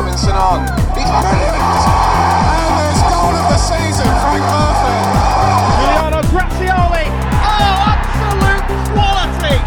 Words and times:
Robinson 0.00 0.32
on. 0.32 0.60
He's 0.96 1.04
brilliant! 1.04 1.60
And 1.60 2.72
there's 2.80 3.04
goal 3.04 3.36
of 3.36 3.44
the 3.52 3.60
season, 3.60 4.08
Frank 4.24 4.40
Murphy. 4.48 4.96
Giuliano 5.76 6.24
Grazioli. 6.32 7.04
Oh, 7.44 7.84
absolute 7.92 8.64
quality. 8.96 9.60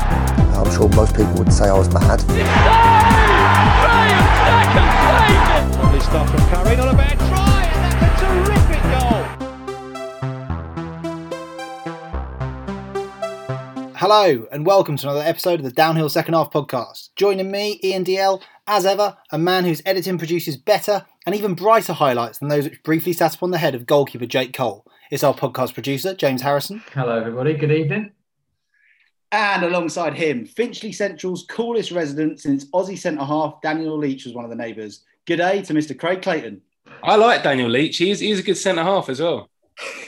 I'm 0.57 0.65
sure 0.73 0.89
most 0.95 1.13
people 1.15 1.33
would 1.33 1.53
say 1.53 1.69
I 1.69 1.77
was 1.77 1.87
mad. 1.93 2.25
Brilliant 2.25 2.49
second 4.41 4.89
save. 5.05 5.77
Lovely 5.77 6.01
stuff 6.01 6.27
from 6.31 6.41
Curry. 6.49 6.77
Not 6.77 6.89
a 6.91 6.97
bad 6.97 7.17
try, 7.29 7.69
and 7.69 7.93
that's 8.01 8.01
a 8.09 8.25
terrific 8.25 8.81
goal. 8.89 9.21
Hello, 13.97 14.47
and 14.51 14.65
welcome 14.65 14.97
to 14.97 15.05
another 15.07 15.21
episode 15.21 15.59
of 15.59 15.63
the 15.63 15.71
Downhill 15.71 16.09
Second 16.09 16.33
Half 16.33 16.51
podcast. 16.51 17.09
Joining 17.15 17.51
me, 17.51 17.79
Ian 17.83 18.03
DL, 18.03 18.41
as 18.67 18.85
ever, 18.85 19.17
a 19.31 19.37
man 19.37 19.65
whose 19.65 19.81
editing 19.85 20.17
produces 20.17 20.57
better 20.57 21.05
and 21.25 21.35
even 21.35 21.53
brighter 21.53 21.93
highlights 21.93 22.39
than 22.39 22.49
those 22.49 22.65
which 22.65 22.83
briefly 22.83 23.13
sat 23.13 23.35
upon 23.35 23.51
the 23.51 23.57
head 23.57 23.75
of 23.75 23.85
goalkeeper 23.85 24.25
Jake 24.25 24.53
Cole. 24.53 24.85
It's 25.11 25.23
our 25.23 25.33
podcast 25.33 25.73
producer, 25.73 26.13
James 26.13 26.41
Harrison. 26.41 26.81
Hello, 26.93 27.17
everybody. 27.17 27.53
Good 27.53 27.71
evening. 27.71 28.11
And 29.31 29.63
alongside 29.63 30.13
him, 30.13 30.45
Finchley 30.45 30.91
Central's 30.91 31.45
coolest 31.49 31.91
resident 31.91 32.39
since 32.39 32.65
Aussie 32.71 32.97
centre 32.97 33.23
half 33.23 33.61
Daniel 33.61 33.97
Leach 33.97 34.25
was 34.25 34.33
one 34.33 34.45
of 34.45 34.49
the 34.49 34.55
neighbours. 34.55 35.03
G'day 35.25 35.65
to 35.65 35.73
Mr. 35.73 35.97
Craig 35.97 36.21
Clayton. 36.21 36.61
I 37.01 37.15
like 37.15 37.43
Daniel 37.43 37.69
Leach. 37.69 37.97
He's, 37.97 38.19
he's 38.19 38.39
a 38.39 38.43
good 38.43 38.57
centre 38.57 38.83
half 38.83 39.09
as 39.09 39.19
well. 39.19 39.49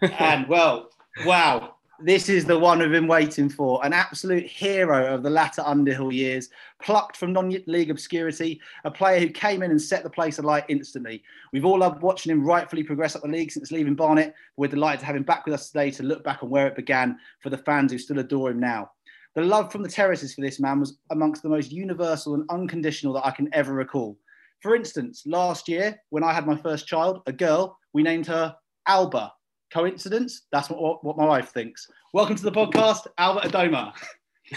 and 0.00 0.48
well, 0.48 0.88
wow, 1.26 1.73
this 2.00 2.28
is 2.28 2.44
the 2.44 2.58
one 2.58 2.78
we've 2.78 2.90
been 2.90 3.06
waiting 3.06 3.48
for. 3.48 3.84
An 3.84 3.92
absolute 3.92 4.46
hero 4.46 5.14
of 5.14 5.22
the 5.22 5.30
latter 5.30 5.62
Underhill 5.64 6.12
years, 6.12 6.48
plucked 6.82 7.16
from 7.16 7.32
non 7.32 7.56
league 7.66 7.90
obscurity, 7.90 8.60
a 8.84 8.90
player 8.90 9.20
who 9.20 9.28
came 9.28 9.62
in 9.62 9.70
and 9.70 9.80
set 9.80 10.02
the 10.02 10.10
place 10.10 10.38
alight 10.38 10.64
instantly. 10.68 11.22
We've 11.52 11.64
all 11.64 11.78
loved 11.78 12.02
watching 12.02 12.32
him 12.32 12.44
rightfully 12.44 12.82
progress 12.82 13.14
up 13.14 13.22
the 13.22 13.28
league 13.28 13.50
since 13.50 13.70
leaving 13.70 13.94
Barnet. 13.94 14.34
We're 14.56 14.68
delighted 14.68 15.00
to 15.00 15.06
have 15.06 15.16
him 15.16 15.22
back 15.22 15.44
with 15.44 15.54
us 15.54 15.70
today 15.70 15.90
to 15.92 16.02
look 16.02 16.24
back 16.24 16.42
on 16.42 16.50
where 16.50 16.66
it 16.66 16.76
began 16.76 17.18
for 17.40 17.50
the 17.50 17.58
fans 17.58 17.92
who 17.92 17.98
still 17.98 18.18
adore 18.18 18.50
him 18.50 18.60
now. 18.60 18.90
The 19.34 19.42
love 19.42 19.72
from 19.72 19.82
the 19.82 19.88
terraces 19.88 20.34
for 20.34 20.40
this 20.40 20.60
man 20.60 20.80
was 20.80 20.98
amongst 21.10 21.42
the 21.42 21.48
most 21.48 21.72
universal 21.72 22.34
and 22.34 22.44
unconditional 22.50 23.14
that 23.14 23.26
I 23.26 23.30
can 23.30 23.48
ever 23.52 23.72
recall. 23.72 24.18
For 24.60 24.74
instance, 24.76 25.24
last 25.26 25.68
year, 25.68 26.00
when 26.10 26.24
I 26.24 26.32
had 26.32 26.46
my 26.46 26.56
first 26.56 26.86
child, 26.86 27.22
a 27.26 27.32
girl, 27.32 27.78
we 27.92 28.02
named 28.02 28.26
her 28.28 28.56
Alba, 28.86 29.32
Coincidence? 29.70 30.42
That's 30.52 30.70
what, 30.70 31.04
what 31.04 31.16
my 31.16 31.24
wife 31.26 31.50
thinks. 31.50 31.90
Welcome 32.12 32.36
to 32.36 32.42
the 32.42 32.52
podcast, 32.52 33.06
Albert 33.18 33.50
Adomah. 33.50 33.92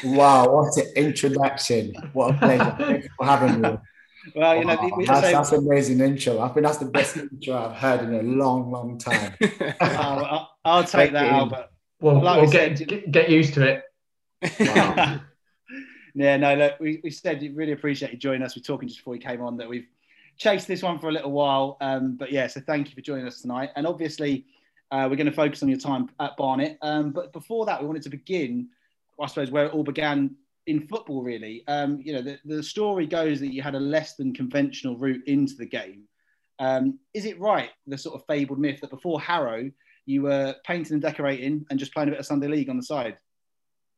Wow, 0.04 0.50
what 0.54 0.78
an 0.78 0.92
introduction. 0.96 1.94
What 2.14 2.36
a 2.36 2.38
pleasure. 2.38 2.76
Thank 2.80 3.04
you 3.04 3.10
for 3.18 3.26
having 3.26 3.62
me. 3.62 3.78
Well, 4.36 4.58
you 4.58 4.66
know, 4.66 4.76
Wow, 4.76 4.90
we, 4.98 5.06
that's, 5.06 5.22
say, 5.22 5.32
that's 5.32 5.52
an 5.54 5.66
amazing 5.66 6.02
intro. 6.02 6.40
I 6.40 6.50
think 6.50 6.66
that's 6.66 6.78
the 6.80 6.86
best 6.86 7.16
intro 7.18 7.56
I've 7.56 7.78
heard 7.78 8.02
in 8.02 8.14
a 8.14 8.22
long, 8.24 8.70
long 8.72 8.98
time. 8.98 9.36
I'll, 9.82 10.52
I'll 10.66 10.84
take 10.84 11.14
that, 11.14 11.22
Thank. 11.30 11.34
Albert. 11.34 11.70
Well, 12.02 12.22
Like 12.22 12.36
we'll 12.42 12.46
we 12.48 12.52
get, 12.52 12.78
said- 12.78 12.88
get 12.88 13.12
get 13.12 13.30
used 13.30 13.54
to 13.56 13.66
it. 13.66 13.84
Wow. 14.60 15.22
yeah, 16.16 16.38
no, 16.38 16.56
look, 16.56 16.80
we, 16.80 17.00
we 17.04 17.10
said 17.10 17.42
you 17.42 17.56
really 17.56 17.72
appreciate 17.72 18.12
you 18.12 18.18
joining 18.18 18.44
us. 18.44 18.56
We 18.56 18.60
are 18.60 18.64
talking 18.64 18.88
just 18.88 19.00
before 19.00 19.16
you 19.16 19.22
came 19.22 19.42
on 19.42 19.58
that 19.58 19.70
we've 19.70 19.88
chased 20.38 20.68
this 20.68 20.84
one 20.84 21.00
for 21.00 21.08
a 21.10 21.12
little 21.12 21.32
while. 21.32 21.78
Um, 21.82 22.18
but 22.18 22.32
yeah, 22.32 22.48
so 22.48 22.60
thank 22.60 22.90
you 22.90 22.96
for 22.96 23.02
joining 23.02 23.26
us 23.26 23.42
tonight. 23.42 23.70
And 23.76 23.88
obviously, 23.88 24.46
uh, 24.92 25.08
we're 25.10 25.18
going 25.18 25.28
to 25.28 25.32
focus 25.32 25.64
on 25.64 25.70
your 25.70 25.80
time 25.80 26.10
at 26.20 26.38
Barnet. 26.38 26.78
Um, 26.82 27.12
but 27.12 27.34
before 27.34 27.66
that, 27.66 27.82
we 27.82 27.88
wanted 27.88 28.04
to 28.04 28.10
begin, 28.10 28.70
I 29.22 29.28
suppose, 29.28 29.52
where 29.52 29.66
it 29.66 29.74
all 29.74 29.84
began 29.84 30.36
in 30.66 30.88
football, 30.88 31.24
really. 31.24 31.64
Um, 31.68 32.00
you 32.02 32.14
know, 32.14 32.22
the, 32.22 32.40
the 32.46 32.64
story 32.64 33.06
goes 33.06 33.40
that 33.40 33.54
you 33.54 33.62
had 33.62 33.76
a 33.76 33.80
less 33.80 34.16
than 34.16 34.34
conventional 34.34 34.98
route 34.98 35.26
into 35.28 35.56
the 35.56 35.66
game. 35.66 36.04
Um, 36.60 37.00
is 37.14 37.26
it 37.26 37.40
right, 37.40 37.70
the 37.86 37.98
sort 37.98 38.16
of 38.16 38.26
fabled 38.28 38.60
myth 38.60 38.82
that 38.82 38.90
before 38.90 39.22
Harrow, 39.22 39.70
you 40.06 40.24
were 40.24 40.56
painting 40.66 40.94
and 40.94 41.02
decorating 41.02 41.66
and 41.70 41.78
just 41.78 41.94
playing 41.94 42.10
a 42.10 42.12
bit 42.12 42.20
of 42.20 42.26
Sunday 42.26 42.48
League 42.48 42.70
on 42.70 42.78
the 42.78 42.84
side? 42.84 43.18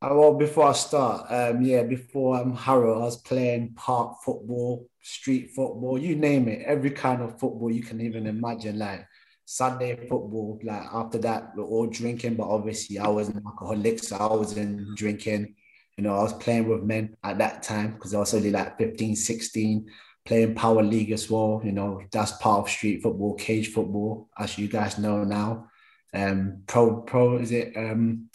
Uh, 0.02 0.10
well, 0.14 0.34
before 0.34 0.68
I 0.68 0.74
start, 0.74 1.30
um, 1.30 1.62
yeah, 1.62 1.84
before 1.84 2.38
um, 2.38 2.56
Harrow, 2.56 3.02
I 3.02 3.06
was 3.06 3.18
playing 3.18 3.74
park 3.76 4.18
football, 4.24 4.88
street 5.02 5.52
football, 5.56 5.98
you 6.00 6.16
name 6.16 6.48
it, 6.48 6.64
every 6.66 6.92
kind 6.92 7.22
of 7.22 7.40
football 7.40 7.70
you 7.72 7.84
can 7.84 8.00
even 8.00 8.26
imagine, 8.26 8.80
like 8.80 9.06
Sunday 9.50 9.96
football. 10.08 10.60
Like 10.64 10.84
after 10.94 11.18
that, 11.20 11.56
we're 11.56 11.64
all 11.64 11.88
drinking, 11.88 12.36
but 12.36 12.48
obviously 12.48 13.00
I 13.00 13.08
was 13.08 13.30
an 13.30 13.42
alcoholic, 13.44 13.98
so 13.98 14.16
I 14.16 14.36
wasn't 14.36 14.96
drinking. 14.96 15.56
You 15.98 16.04
know, 16.04 16.16
I 16.16 16.22
was 16.22 16.34
playing 16.34 16.70
with 16.70 16.84
men 16.84 17.18
at 17.24 17.40
that 17.40 17.64
time 17.64 17.94
because 17.94 18.14
I 18.14 18.20
was 18.20 18.34
only 18.36 18.52
like 18.52 18.78
15, 18.78 19.16
16, 19.16 19.90
playing 20.24 20.54
power 20.54 20.84
league 20.84 21.12
as 21.12 21.32
well. 21.32 21.62
You 21.64 21.72
know, 21.72 22.00
that's 22.12 22.34
part 22.34 22.60
of 22.60 22.70
street 22.70 23.02
football, 23.02 23.34
cage 23.34 23.70
football, 23.72 24.30
as 24.38 24.56
you 24.60 24.68
guys 24.68 25.00
know 25.00 25.24
now. 25.24 25.68
Um, 26.14 26.62
pro, 26.68 27.02
pro, 27.02 27.38
is 27.38 27.52
it? 27.52 27.76
Um, 27.76 28.30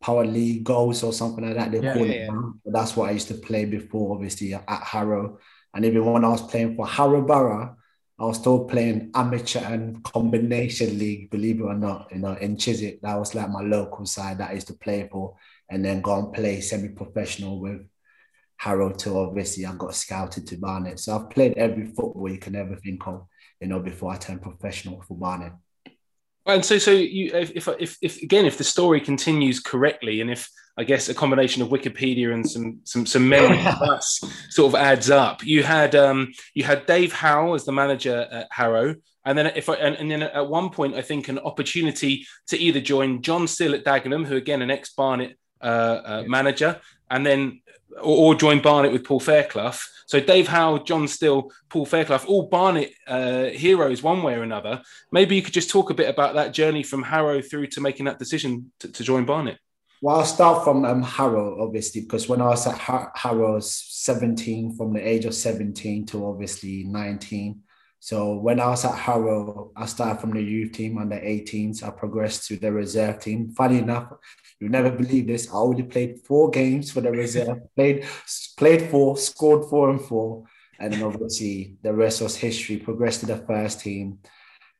Power 0.00 0.24
League 0.26 0.64
goals 0.64 1.02
or 1.04 1.12
something 1.12 1.44
like 1.44 1.56
that. 1.56 1.72
They 1.72 1.80
Yeah, 1.80 1.94
call 1.94 2.06
yeah, 2.06 2.12
it 2.12 2.20
yeah. 2.32 2.40
But 2.64 2.72
that's 2.72 2.96
what 2.96 3.08
I 3.08 3.12
used 3.12 3.28
to 3.28 3.34
play 3.34 3.64
before, 3.64 4.14
obviously 4.14 4.54
at 4.54 4.64
Harrow. 4.68 5.38
And 5.74 5.84
even 5.84 6.04
when 6.04 6.24
I 6.24 6.28
was 6.28 6.42
playing 6.42 6.74
for 6.76 6.86
Harrow 6.86 7.22
Borough, 7.22 7.76
I 8.20 8.24
was 8.24 8.38
still 8.38 8.64
playing 8.64 9.12
amateur 9.14 9.60
and 9.60 10.02
combination 10.02 10.98
league, 10.98 11.30
believe 11.30 11.60
it 11.60 11.64
or 11.64 11.74
not. 11.74 12.08
You 12.10 12.18
know, 12.18 12.32
in 12.32 12.56
Chiswick, 12.56 13.00
that 13.02 13.18
was 13.18 13.34
like 13.34 13.48
my 13.48 13.62
local 13.62 14.06
side 14.06 14.38
that 14.38 14.50
I 14.50 14.54
used 14.54 14.66
to 14.68 14.74
play 14.74 15.08
for, 15.10 15.36
and 15.70 15.84
then 15.84 16.02
go 16.02 16.18
and 16.18 16.32
play 16.32 16.60
semi-professional 16.60 17.60
with 17.60 17.86
Harrow 18.56 18.90
till 18.90 19.18
obviously 19.18 19.64
I 19.64 19.74
got 19.74 19.94
scouted 19.94 20.48
to 20.48 20.56
Barnet. 20.56 20.98
So 20.98 21.16
I've 21.16 21.30
played 21.30 21.56
every 21.56 21.86
football 21.86 22.28
you 22.28 22.38
can 22.38 22.56
ever 22.56 22.74
think 22.74 23.06
of, 23.06 23.26
you 23.60 23.68
know, 23.68 23.78
before 23.78 24.12
I 24.12 24.16
turned 24.16 24.42
professional 24.42 25.00
for 25.02 25.16
Barnet. 25.16 25.52
And 26.44 26.64
so, 26.64 26.78
so 26.78 26.90
you, 26.90 27.30
if, 27.34 27.52
if, 27.54 27.68
if, 27.78 27.98
if 28.02 28.22
again, 28.22 28.46
if 28.46 28.58
the 28.58 28.64
story 28.64 29.00
continues 29.00 29.60
correctly, 29.60 30.20
and 30.22 30.30
if 30.30 30.50
I 30.78 30.84
guess 30.84 31.08
a 31.08 31.14
combination 31.14 31.60
of 31.60 31.70
Wikipedia 31.70 32.32
and 32.32 32.48
some 32.48 32.80
some 32.84 33.04
some 33.04 33.28
memory 33.28 33.58
plus 33.58 34.20
sort 34.50 34.72
of 34.72 34.80
adds 34.80 35.10
up, 35.10 35.44
you 35.44 35.64
had 35.64 35.96
um 35.96 36.32
you 36.54 36.62
had 36.62 36.86
Dave 36.86 37.12
Howe 37.12 37.54
as 37.54 37.64
the 37.64 37.72
manager 37.72 38.28
at 38.30 38.46
Harrow, 38.52 38.94
and 39.24 39.36
then 39.36 39.48
if 39.56 39.68
I, 39.68 39.74
and, 39.74 39.96
and 39.96 40.08
then 40.10 40.22
at 40.22 40.48
one 40.48 40.70
point 40.70 40.94
I 40.94 41.02
think 41.02 41.28
an 41.28 41.40
opportunity 41.40 42.24
to 42.46 42.56
either 42.56 42.80
join 42.80 43.22
John 43.22 43.48
Still 43.48 43.74
at 43.74 43.84
Dagenham, 43.84 44.24
who 44.24 44.36
again 44.36 44.62
an 44.62 44.70
ex 44.70 44.94
Barnet 44.94 45.36
uh, 45.60 45.64
uh, 45.64 46.24
manager, 46.28 46.80
and 47.10 47.26
then 47.26 47.60
or, 48.00 48.28
or 48.28 48.34
join 48.36 48.62
Barnet 48.62 48.92
with 48.92 49.04
Paul 49.04 49.20
Fairclough. 49.20 49.80
So 50.06 50.20
Dave 50.20 50.46
Howe, 50.46 50.78
John 50.78 51.08
Still, 51.08 51.50
Paul 51.68 51.86
Fairclough, 51.86 52.24
all 52.26 52.46
Barnet 52.46 52.92
uh, 53.06 53.46
heroes 53.46 54.02
one 54.02 54.22
way 54.22 54.36
or 54.36 54.42
another. 54.42 54.80
Maybe 55.10 55.34
you 55.34 55.42
could 55.42 55.52
just 55.52 55.70
talk 55.70 55.90
a 55.90 55.94
bit 55.94 56.08
about 56.08 56.34
that 56.36 56.54
journey 56.54 56.82
from 56.84 57.02
Harrow 57.02 57.42
through 57.42 57.66
to 57.68 57.80
making 57.80 58.06
that 58.06 58.18
decision 58.18 58.70
to, 58.78 58.90
to 58.92 59.02
join 59.02 59.26
Barnet. 59.26 59.58
Well, 60.00 60.18
I'll 60.18 60.24
start 60.24 60.62
from 60.62 60.84
um, 60.84 61.02
Harrow, 61.02 61.60
obviously, 61.60 62.02
because 62.02 62.28
when 62.28 62.40
I 62.40 62.46
was 62.48 62.66
at 62.68 62.78
Har- 62.78 63.12
Harrow, 63.16 63.52
I 63.52 63.54
was 63.56 63.72
17, 63.72 64.76
from 64.76 64.92
the 64.92 65.00
age 65.00 65.24
of 65.24 65.34
17 65.34 66.06
to 66.06 66.26
obviously 66.26 66.84
19. 66.84 67.62
So 67.98 68.36
when 68.36 68.60
I 68.60 68.68
was 68.68 68.84
at 68.84 68.94
Harrow, 68.94 69.72
I 69.74 69.86
started 69.86 70.20
from 70.20 70.30
the 70.30 70.40
youth 70.40 70.72
team 70.72 70.98
under 70.98 71.16
18s. 71.16 71.82
I 71.82 71.90
progressed 71.90 72.46
to 72.46 72.56
the 72.56 72.70
reserve 72.70 73.18
team. 73.18 73.50
Funny 73.50 73.78
enough, 73.78 74.12
you 74.60 74.68
never 74.68 74.90
believe 74.90 75.26
this. 75.26 75.48
I 75.50 75.56
only 75.56 75.82
played 75.82 76.20
four 76.20 76.50
games 76.50 76.92
for 76.92 77.00
the 77.00 77.10
reserve. 77.10 77.58
played 77.76 78.06
played 78.56 78.82
four, 78.90 79.16
scored 79.16 79.68
four 79.68 79.90
and 79.90 80.00
four, 80.00 80.44
and 80.78 80.92
then 80.92 81.02
obviously 81.02 81.76
the 81.82 81.92
rest 81.92 82.22
was 82.22 82.36
history. 82.36 82.76
Progressed 82.76 83.20
to 83.20 83.26
the 83.26 83.38
first 83.38 83.80
team, 83.80 84.20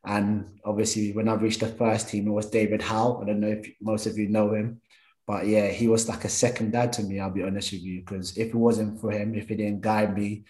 and 0.04 0.60
obviously 0.64 1.10
when 1.10 1.28
I 1.28 1.34
reached 1.34 1.60
the 1.60 1.66
first 1.66 2.08
team, 2.08 2.28
it 2.28 2.32
was 2.32 2.50
David 2.50 2.82
Howe. 2.82 3.20
I 3.20 3.26
don't 3.26 3.40
know 3.40 3.48
if 3.48 3.68
most 3.80 4.06
of 4.06 4.16
you 4.16 4.28
know 4.28 4.54
him. 4.54 4.80
But 5.28 5.46
yeah, 5.46 5.66
he 5.68 5.88
was 5.88 6.08
like 6.08 6.24
a 6.24 6.28
second 6.30 6.72
dad 6.72 6.90
to 6.94 7.02
me, 7.02 7.20
I'll 7.20 7.30
be 7.30 7.42
honest 7.42 7.72
with 7.72 7.82
you. 7.82 8.00
Because 8.00 8.34
if 8.38 8.48
it 8.48 8.54
wasn't 8.54 8.98
for 8.98 9.10
him, 9.12 9.34
if 9.34 9.50
he 9.50 9.56
didn't 9.56 9.82
guide 9.82 10.16
me 10.16 10.44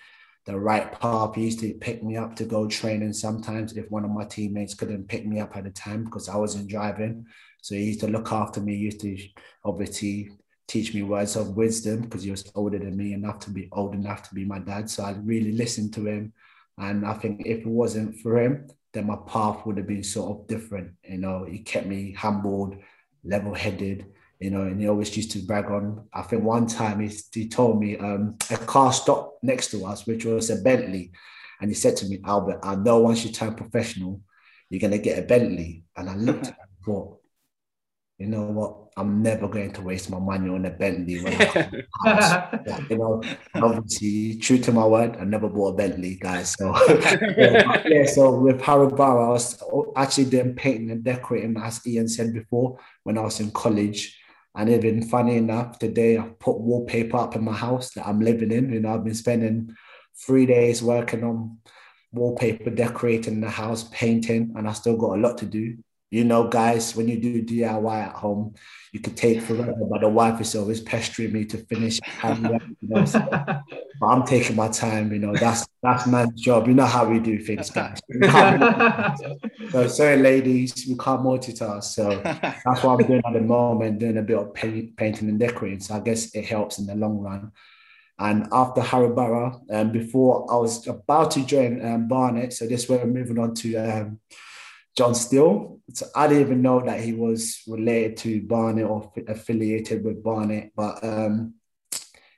the 0.47 0.57
right 0.57 0.93
path, 1.01 1.35
he 1.35 1.47
used 1.47 1.59
to 1.61 1.75
pick 1.75 2.05
me 2.05 2.17
up 2.17 2.37
to 2.37 2.45
go 2.45 2.69
training 2.69 3.13
sometimes 3.13 3.77
if 3.77 3.91
one 3.91 4.05
of 4.05 4.13
my 4.13 4.25
teammates 4.25 4.75
couldn't 4.75 5.09
pick 5.09 5.27
me 5.27 5.41
up 5.41 5.57
at 5.57 5.65
the 5.65 5.71
time 5.71 6.05
because 6.05 6.29
I 6.29 6.37
wasn't 6.37 6.69
driving. 6.69 7.27
So 7.61 7.75
he 7.75 7.87
used 7.87 8.01
to 8.01 8.07
look 8.07 8.31
after 8.31 8.61
me, 8.61 8.77
he 8.77 8.83
used 8.83 9.01
to 9.01 9.19
obviously 9.65 10.31
teach 10.69 10.95
me 10.95 11.03
words 11.03 11.35
of 11.35 11.57
wisdom 11.57 12.03
because 12.03 12.23
he 12.23 12.31
was 12.31 12.49
older 12.55 12.79
than 12.79 12.97
me 12.97 13.15
enough 13.15 13.41
to 13.41 13.51
be 13.51 13.69
old 13.73 13.97
enough 13.97 14.29
to 14.29 14.35
be 14.35 14.45
my 14.45 14.61
dad. 14.61 14.89
So 14.89 15.03
I 15.03 15.17
really 15.25 15.53
listened 15.53 15.93
to 15.95 16.07
him. 16.07 16.33
And 16.79 17.05
I 17.05 17.15
think 17.15 17.43
if 17.47 17.61
it 17.63 17.67
wasn't 17.67 18.21
for 18.21 18.39
him, 18.39 18.69
then 18.93 19.09
my 19.09 19.19
path 19.27 19.67
would 19.67 19.77
have 19.77 19.89
been 19.89 20.05
sort 20.05 20.39
of 20.39 20.47
different. 20.47 20.93
You 21.03 21.19
know, 21.19 21.45
he 21.45 21.59
kept 21.59 21.89
me 21.89 22.13
humbled, 22.13 22.77
level 23.25 23.55
headed, 23.55 24.07
you 24.41 24.51
know, 24.51 24.63
and 24.63 24.81
he 24.81 24.89
always 24.89 25.17
used 25.17 25.33
to 25.33 25.41
brag 25.41 25.67
on. 25.67 26.07
I 26.13 26.23
think 26.23 26.43
one 26.43 26.67
time 26.67 27.01
he, 27.01 27.15
he 27.33 27.49
told 27.49 27.81
me 27.81 27.97
um, 27.97 28.37
a 28.51 28.57
car 28.57 28.93
stopped 28.93 29.43
next 29.43 29.71
to 29.73 29.85
us, 29.85 30.07
which 30.07 30.25
was 30.25 30.51
a 30.51 30.57
Bentley. 30.57 31.13
And 31.61 31.71
he 31.71 31.75
said 31.75 31.97
to 31.99 32.07
me, 32.07 32.21
Albert, 32.25 32.61
I 32.63 32.77
know 32.77 32.99
once 32.99 33.25
you 33.25 33.33
turn 33.33 33.55
professional, 33.55 34.21
you're 34.71 34.81
going 34.81 34.93
to 34.93 34.99
get 34.99 35.19
a 35.19 35.23
Bentley. 35.23 35.85
And 35.97 36.09
I 36.09 36.15
looked 36.15 36.47
at 36.47 36.53
him 36.53 36.57
and 36.61 36.85
thought, 36.85 37.19
you 38.19 38.27
know 38.27 38.43
what, 38.43 38.77
I'm 38.97 39.23
never 39.23 39.47
going 39.47 39.73
to 39.73 39.83
waste 39.83 40.11
my 40.11 40.19
money 40.19 40.49
on 40.49 40.65
a 40.67 40.71
Bentley 40.71 41.23
when 41.23 41.41
I 41.41 41.45
come 41.45 41.71
to 41.71 41.85
the 42.05 42.13
house. 42.13 42.83
you 42.91 42.99
know, 42.99 43.23
obviously, 43.55 44.39
true 44.39 44.59
to 44.59 44.73
my 44.73 44.85
word, 44.85 45.17
I 45.21 45.25
never 45.25 45.49
bought 45.49 45.75
a 45.75 45.77
Bentley, 45.77 46.17
guys. 46.17 46.55
So, 46.59 46.75
yeah, 46.89 47.83
yeah, 47.87 48.07
so 48.07 48.35
with 48.41 48.65
Borough, 48.65 49.27
I 49.27 49.29
was 49.29 49.63
actually 49.95 50.25
doing 50.25 50.55
painting 50.55 50.91
and 50.91 51.05
decorating, 51.05 51.57
as 51.59 51.85
Ian 51.87 52.09
said 52.09 52.35
before, 52.35 52.81
when 53.05 53.19
I 53.19 53.23
was 53.23 53.39
in 53.39 53.53
college. 53.53 54.18
And 54.59 54.69
even 54.71 55.05
funny 55.05 55.37
enough, 55.37 55.79
today 55.79 56.19
I 56.19 56.23
put 56.41 56.59
wallpaper 56.59 57.17
up 57.17 57.37
in 57.37 57.45
my 57.45 57.53
house 57.53 57.93
that 57.93 58.09
I'm 58.09 58.21
living 58.21 58.51
in. 58.51 58.73
You 58.73 58.81
know, 58.81 58.93
I've 58.93 59.05
been 59.05 59.15
spending 59.15 59.73
three 60.27 60.47
days 60.47 60.83
working 60.83 61.23
on 61.23 61.59
wallpaper, 62.11 62.71
decorating 62.71 63.41
the 63.41 63.49
house, 63.49 63.89
painting, 63.93 64.55
and 64.57 64.67
I 64.67 64.73
still 64.73 64.97
got 64.97 65.17
a 65.17 65.21
lot 65.21 65.39
to 65.39 65.47
do. 65.47 65.77
You 66.11 66.25
know, 66.25 66.49
guys, 66.49 66.97
when 66.97 67.07
you 67.07 67.21
do 67.21 67.43
DIY 67.43 68.07
at 68.07 68.15
home, 68.15 68.55
you 68.93 69.01
could 69.01 69.17
take 69.17 69.43
forever, 69.43 69.75
but 69.91 70.01
the 70.01 70.09
wife 70.09 70.41
is 70.41 70.55
always 70.57 70.81
pestering 70.81 71.33
me 71.33 71.45
to 71.45 71.59
finish. 71.59 72.01
You 72.25 72.59
know, 72.83 73.05
so, 73.05 73.21
but 73.31 74.07
I'm 74.07 74.25
taking 74.25 74.57
my 74.57 74.69
time. 74.69 75.13
You 75.13 75.19
know, 75.19 75.35
that's 75.35 75.67
that's 75.83 76.07
man's 76.07 76.41
job. 76.41 76.67
You 76.67 76.75
know 76.75 76.87
how 76.87 77.07
we 77.07 77.19
do 77.19 77.39
things, 77.39 77.71
guys. 77.71 78.01
So, 79.71 79.87
sorry, 79.87 80.17
ladies, 80.17 80.87
we 80.89 80.97
can't 80.97 81.21
multitask. 81.21 81.85
So 81.85 82.09
that's 82.25 82.83
what 82.83 83.01
I'm 83.01 83.07
doing 83.07 83.23
at 83.27 83.35
the 83.35 83.41
moment, 83.41 83.99
doing 83.99 84.17
a 84.17 84.23
bit 84.23 84.39
of 84.39 84.55
paint, 84.55 84.97
painting 84.97 85.29
and 85.29 85.39
decorating. 85.39 85.81
So 85.81 85.95
I 85.95 86.01
guess 86.01 86.35
it 86.35 86.47
helps 86.47 86.79
in 86.79 86.87
the 86.87 86.95
long 86.95 87.19
run. 87.19 87.53
And 88.19 88.49
after 88.51 88.81
Harrow 88.81 89.15
Borough, 89.15 89.61
um, 89.71 89.93
before 89.93 90.51
I 90.51 90.57
was 90.57 90.87
about 90.87 91.33
to 91.33 91.45
join 91.45 91.85
um, 91.85 92.09
Barnet, 92.09 92.53
so 92.53 92.67
this 92.67 92.89
way 92.89 92.97
we're 92.97 93.07
moving 93.07 93.39
on 93.39 93.55
to 93.57 93.77
um, 93.77 94.21
John 94.99 95.15
Still. 95.15 95.81
So 95.95 96.07
I 96.17 96.27
didn't 96.27 96.43
even 96.43 96.61
know 96.61 96.81
that 96.81 97.01
he 97.01 97.13
was 97.13 97.63
related 97.69 98.17
to 98.19 98.43
Barnet 98.43 98.85
or 98.85 99.13
affiliated 99.29 100.03
with 100.03 100.25
Barnet, 100.25 100.73
but 100.75 101.05
um, 101.05 101.55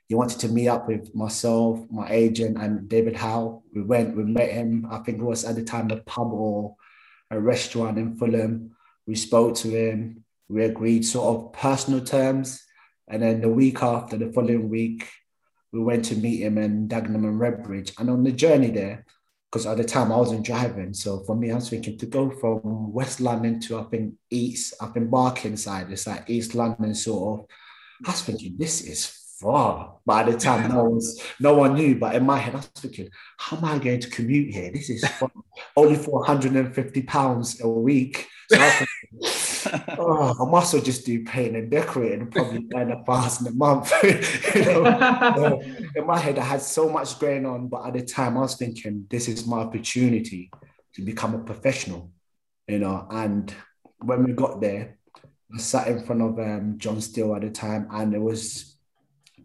he 0.07 0.13
wanted 0.13 0.39
to 0.41 0.47
meet 0.47 0.67
up 0.67 0.87
with 0.87 1.15
myself, 1.15 1.79
my 1.89 2.07
agent, 2.11 2.59
and 2.59 2.87
David 2.87 3.15
Howe. 3.15 3.63
We 3.73 3.81
went, 3.81 4.15
we 4.15 4.25
met 4.25 4.51
him. 4.51 4.87
I 4.91 4.99
think 4.99 5.17
it 5.17 5.23
was 5.23 5.43
at 5.43 5.55
the 5.55 5.63
time 5.63 5.89
a 5.89 5.97
pub 5.97 6.31
or 6.31 6.75
a 7.31 7.39
restaurant 7.39 7.97
in 7.97 8.15
Fulham. 8.15 8.75
We 9.07 9.15
spoke 9.15 9.55
to 9.55 9.69
him. 9.69 10.23
We 10.47 10.63
agreed 10.63 11.03
sort 11.03 11.35
of 11.35 11.53
personal 11.53 12.01
terms. 12.01 12.63
And 13.07 13.23
then 13.23 13.41
the 13.41 13.49
week 13.49 13.81
after, 13.81 14.17
the 14.17 14.31
following 14.31 14.69
week, 14.69 15.09
we 15.71 15.79
went 15.79 16.05
to 16.05 16.15
meet 16.15 16.43
him 16.43 16.59
in 16.59 16.87
Dagenham 16.87 17.25
and 17.25 17.41
Redbridge. 17.41 17.99
And 17.99 18.07
on 18.11 18.23
the 18.23 18.31
journey 18.31 18.69
there, 18.69 19.07
because 19.51 19.65
at 19.65 19.75
the 19.77 19.83
time 19.83 20.11
I 20.11 20.17
wasn't 20.17 20.45
driving. 20.45 20.93
So 20.93 21.19
for 21.19 21.35
me, 21.35 21.51
I 21.51 21.55
was 21.55 21.69
thinking 21.69 21.97
to 21.97 22.05
go 22.05 22.29
from 22.29 22.93
West 22.93 23.19
London 23.19 23.59
to 23.61 23.79
I 23.79 23.83
think 23.83 24.13
East, 24.29 24.75
up 24.79 24.95
in 24.95 25.09
Barking 25.09 25.57
side, 25.57 25.91
it's 25.91 26.07
like 26.07 26.29
East 26.29 26.55
London 26.55 26.95
sort 26.95 27.41
of. 27.41 27.45
I 28.05 28.11
was 28.11 28.21
thinking, 28.21 28.55
this 28.57 28.81
is 28.81 29.05
far. 29.39 29.97
At 30.09 30.27
the 30.27 30.37
time, 30.37 30.71
no 30.71 30.85
one's 30.85 31.21
no 31.39 31.55
one 31.55 31.75
knew. 31.75 31.95
But 31.95 32.15
in 32.15 32.25
my 32.25 32.37
head, 32.37 32.53
I 32.53 32.57
was 32.57 32.67
thinking, 32.67 33.09
how 33.37 33.57
am 33.57 33.65
I 33.65 33.77
going 33.77 33.99
to 33.99 34.09
commute 34.09 34.53
here? 34.53 34.71
This 34.71 34.89
is 34.89 35.05
far. 35.05 35.31
only 35.75 35.95
for 35.95 36.19
150 36.19 37.01
pounds 37.01 37.59
a 37.61 37.67
week. 37.67 38.27
So 38.51 38.59
I 38.59 38.65
was 38.65 38.73
thinking, 38.73 39.95
oh, 39.99 40.45
I 40.45 40.49
must 40.49 40.73
well 40.73 40.83
just 40.83 41.05
do 41.05 41.23
painting 41.23 41.55
and 41.55 41.71
decorating 41.71 42.21
and 42.21 42.31
probably 42.31 42.67
earn 42.75 42.91
a 42.91 43.03
thousand 43.03 43.47
a 43.47 43.51
month. 43.51 43.91
you 44.03 44.65
know? 44.65 44.83
So 45.35 45.61
in 45.95 46.05
my 46.05 46.17
head, 46.17 46.37
I 46.37 46.43
had 46.43 46.61
so 46.61 46.89
much 46.89 47.19
going 47.19 47.45
on, 47.45 47.67
but 47.67 47.85
at 47.85 47.93
the 47.93 48.01
time, 48.01 48.37
I 48.37 48.41
was 48.41 48.55
thinking, 48.55 49.05
this 49.09 49.27
is 49.27 49.47
my 49.47 49.59
opportunity 49.59 50.51
to 50.95 51.01
become 51.01 51.35
a 51.35 51.39
professional, 51.39 52.11
you 52.67 52.79
know. 52.79 53.07
And 53.09 53.53
when 53.99 54.23
we 54.23 54.33
got 54.33 54.59
there, 54.59 54.97
I 55.53 55.57
sat 55.57 55.87
in 55.87 56.03
front 56.05 56.21
of 56.21 56.39
um, 56.39 56.75
John 56.77 56.99
Still 56.99 57.35
at 57.35 57.41
the 57.41 57.49
time, 57.49 57.87
and 57.91 58.13
it 58.13 58.21
was 58.21 58.75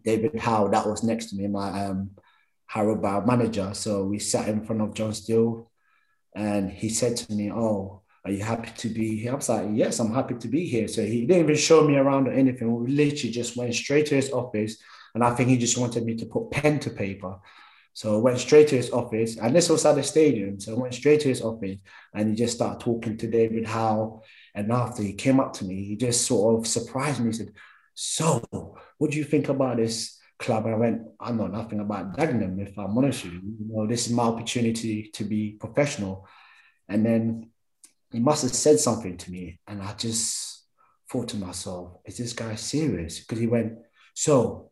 David 0.03 0.37
Howe 0.39 0.67
that 0.69 0.85
was 0.85 1.03
next 1.03 1.27
to 1.27 1.35
me, 1.35 1.47
my 1.47 1.85
um, 1.85 2.11
Harrow 2.65 2.95
Bar 2.95 3.25
manager. 3.25 3.73
So 3.73 4.03
we 4.03 4.19
sat 4.19 4.49
in 4.49 4.65
front 4.65 4.81
of 4.81 4.93
John 4.93 5.13
Still, 5.13 5.71
and 6.35 6.69
he 6.69 6.89
said 6.89 7.15
to 7.17 7.33
me, 7.33 7.51
"Oh." 7.51 8.01
Are 8.27 8.31
you 8.31 8.43
happy 8.43 8.71
to 8.75 8.89
be 8.89 9.17
here? 9.21 9.31
I 9.31 9.35
was 9.35 9.47
like, 9.47 9.67
yes, 9.71 9.99
I'm 9.99 10.13
happy 10.13 10.35
to 10.35 10.49
be 10.49 10.65
here. 10.65 10.89
So 10.89 11.01
he 11.01 11.25
didn't 11.25 11.43
even 11.43 11.55
show 11.55 11.87
me 11.87 11.95
around 11.95 12.27
or 12.27 12.33
anything. 12.33 12.75
We 12.75 12.91
literally 12.91 13.31
just 13.31 13.55
went 13.55 13.73
straight 13.73 14.07
to 14.07 14.15
his 14.15 14.31
office 14.31 14.75
and 15.15 15.23
I 15.23 15.33
think 15.33 15.47
he 15.47 15.57
just 15.57 15.77
wanted 15.77 16.03
me 16.03 16.15
to 16.17 16.25
put 16.25 16.51
pen 16.51 16.77
to 16.81 16.89
paper. 16.89 17.39
So 17.93 18.15
I 18.15 18.17
went 18.17 18.37
straight 18.39 18.67
to 18.67 18.75
his 18.75 18.91
office, 18.91 19.37
and 19.37 19.55
this 19.55 19.69
was 19.69 19.83
at 19.85 19.95
the 19.95 20.03
stadium. 20.03 20.59
So 20.59 20.75
I 20.75 20.77
went 20.77 20.93
straight 20.93 21.21
to 21.21 21.29
his 21.29 21.41
office 21.41 21.79
and 22.13 22.29
he 22.29 22.35
just 22.35 22.55
started 22.55 22.81
talking 22.81 23.17
to 23.17 23.27
David 23.27 23.65
Howe. 23.65 24.21
And 24.53 24.71
after 24.73 25.01
he 25.01 25.13
came 25.13 25.39
up 25.39 25.53
to 25.53 25.65
me, 25.65 25.85
he 25.85 25.95
just 25.95 26.27
sort 26.27 26.59
of 26.59 26.67
surprised 26.67 27.21
me. 27.21 27.27
He 27.27 27.37
said, 27.37 27.53
So, 27.95 28.43
what 28.97 29.09
do 29.09 29.17
you 29.17 29.23
think 29.23 29.47
about 29.47 29.77
this 29.77 30.19
club? 30.37 30.65
And 30.65 30.75
I 30.75 30.77
went, 30.77 31.01
I 31.19 31.31
know 31.31 31.47
nothing 31.47 31.79
about 31.79 32.17
Dagenham, 32.17 32.59
if 32.59 32.77
I'm 32.77 32.95
honest 32.97 33.23
with 33.23 33.33
you. 33.33 33.39
You 33.39 33.67
know, 33.69 33.87
this 33.87 34.05
is 34.05 34.13
my 34.13 34.23
opportunity 34.23 35.09
to 35.13 35.23
be 35.23 35.57
professional. 35.59 36.27
And 36.87 37.05
then 37.05 37.49
he 38.11 38.19
must 38.19 38.43
have 38.43 38.53
said 38.53 38.79
something 38.79 39.17
to 39.17 39.31
me. 39.31 39.59
And 39.67 39.81
I 39.81 39.93
just 39.93 40.63
thought 41.09 41.29
to 41.29 41.37
myself, 41.37 41.97
is 42.05 42.17
this 42.17 42.33
guy 42.33 42.55
serious? 42.55 43.19
Because 43.19 43.39
he 43.39 43.47
went, 43.47 43.73
So, 44.13 44.71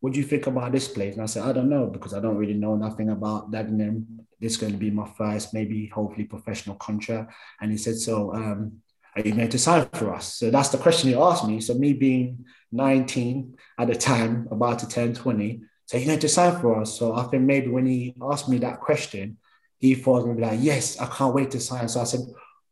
what 0.00 0.12
do 0.12 0.18
you 0.18 0.26
think 0.26 0.46
about 0.46 0.72
this 0.72 0.88
place? 0.88 1.14
And 1.14 1.22
I 1.22 1.26
said, 1.26 1.44
I 1.44 1.52
don't 1.52 1.70
know 1.70 1.86
because 1.86 2.12
I 2.12 2.20
don't 2.20 2.36
really 2.36 2.54
know 2.54 2.74
nothing 2.74 3.10
about 3.10 3.52
Dagenham. 3.52 4.04
This 4.40 4.52
is 4.52 4.58
going 4.58 4.72
to 4.72 4.78
be 4.78 4.90
my 4.90 5.08
first, 5.16 5.54
maybe 5.54 5.86
hopefully 5.86 6.24
professional 6.24 6.74
contract. 6.74 7.32
And 7.60 7.70
he 7.70 7.78
said, 7.78 7.96
so 7.96 8.34
um, 8.34 8.82
are 9.14 9.22
you 9.22 9.32
going 9.32 9.48
to 9.48 9.58
sign 9.58 9.88
for 9.92 10.12
us? 10.12 10.34
So 10.34 10.50
that's 10.50 10.70
the 10.70 10.78
question 10.78 11.10
he 11.10 11.14
asked 11.14 11.46
me. 11.46 11.60
So 11.60 11.74
me 11.74 11.92
being 11.92 12.44
19 12.72 13.56
at 13.78 13.86
the 13.86 13.94
time, 13.94 14.48
about 14.50 14.80
to 14.80 14.88
turn 14.88 15.14
20, 15.14 15.62
so 15.86 15.98
you're 15.98 16.06
going 16.06 16.18
to 16.18 16.28
sign 16.28 16.60
for 16.60 16.80
us. 16.80 16.98
So 16.98 17.14
I 17.14 17.24
think 17.24 17.42
maybe 17.42 17.68
when 17.68 17.86
he 17.86 18.14
asked 18.22 18.48
me 18.48 18.58
that 18.58 18.80
question, 18.80 19.36
he 19.78 19.94
thought 19.94 20.26
me 20.26 20.40
like, 20.40 20.58
yes, 20.62 20.98
I 20.98 21.06
can't 21.06 21.34
wait 21.34 21.50
to 21.52 21.60
sign. 21.60 21.88
So 21.88 22.00
I 22.00 22.04
said, 22.04 22.20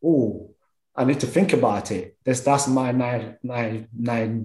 oh, 0.05 0.55
I 0.94 1.05
need 1.05 1.20
to 1.20 1.26
think 1.26 1.52
about 1.52 1.91
it. 1.93 2.17
That's 2.25 2.41
that's 2.41 2.67
my 2.69 2.93
naive, 2.93 3.37
naive, 3.43 3.87
naive, 3.97 4.43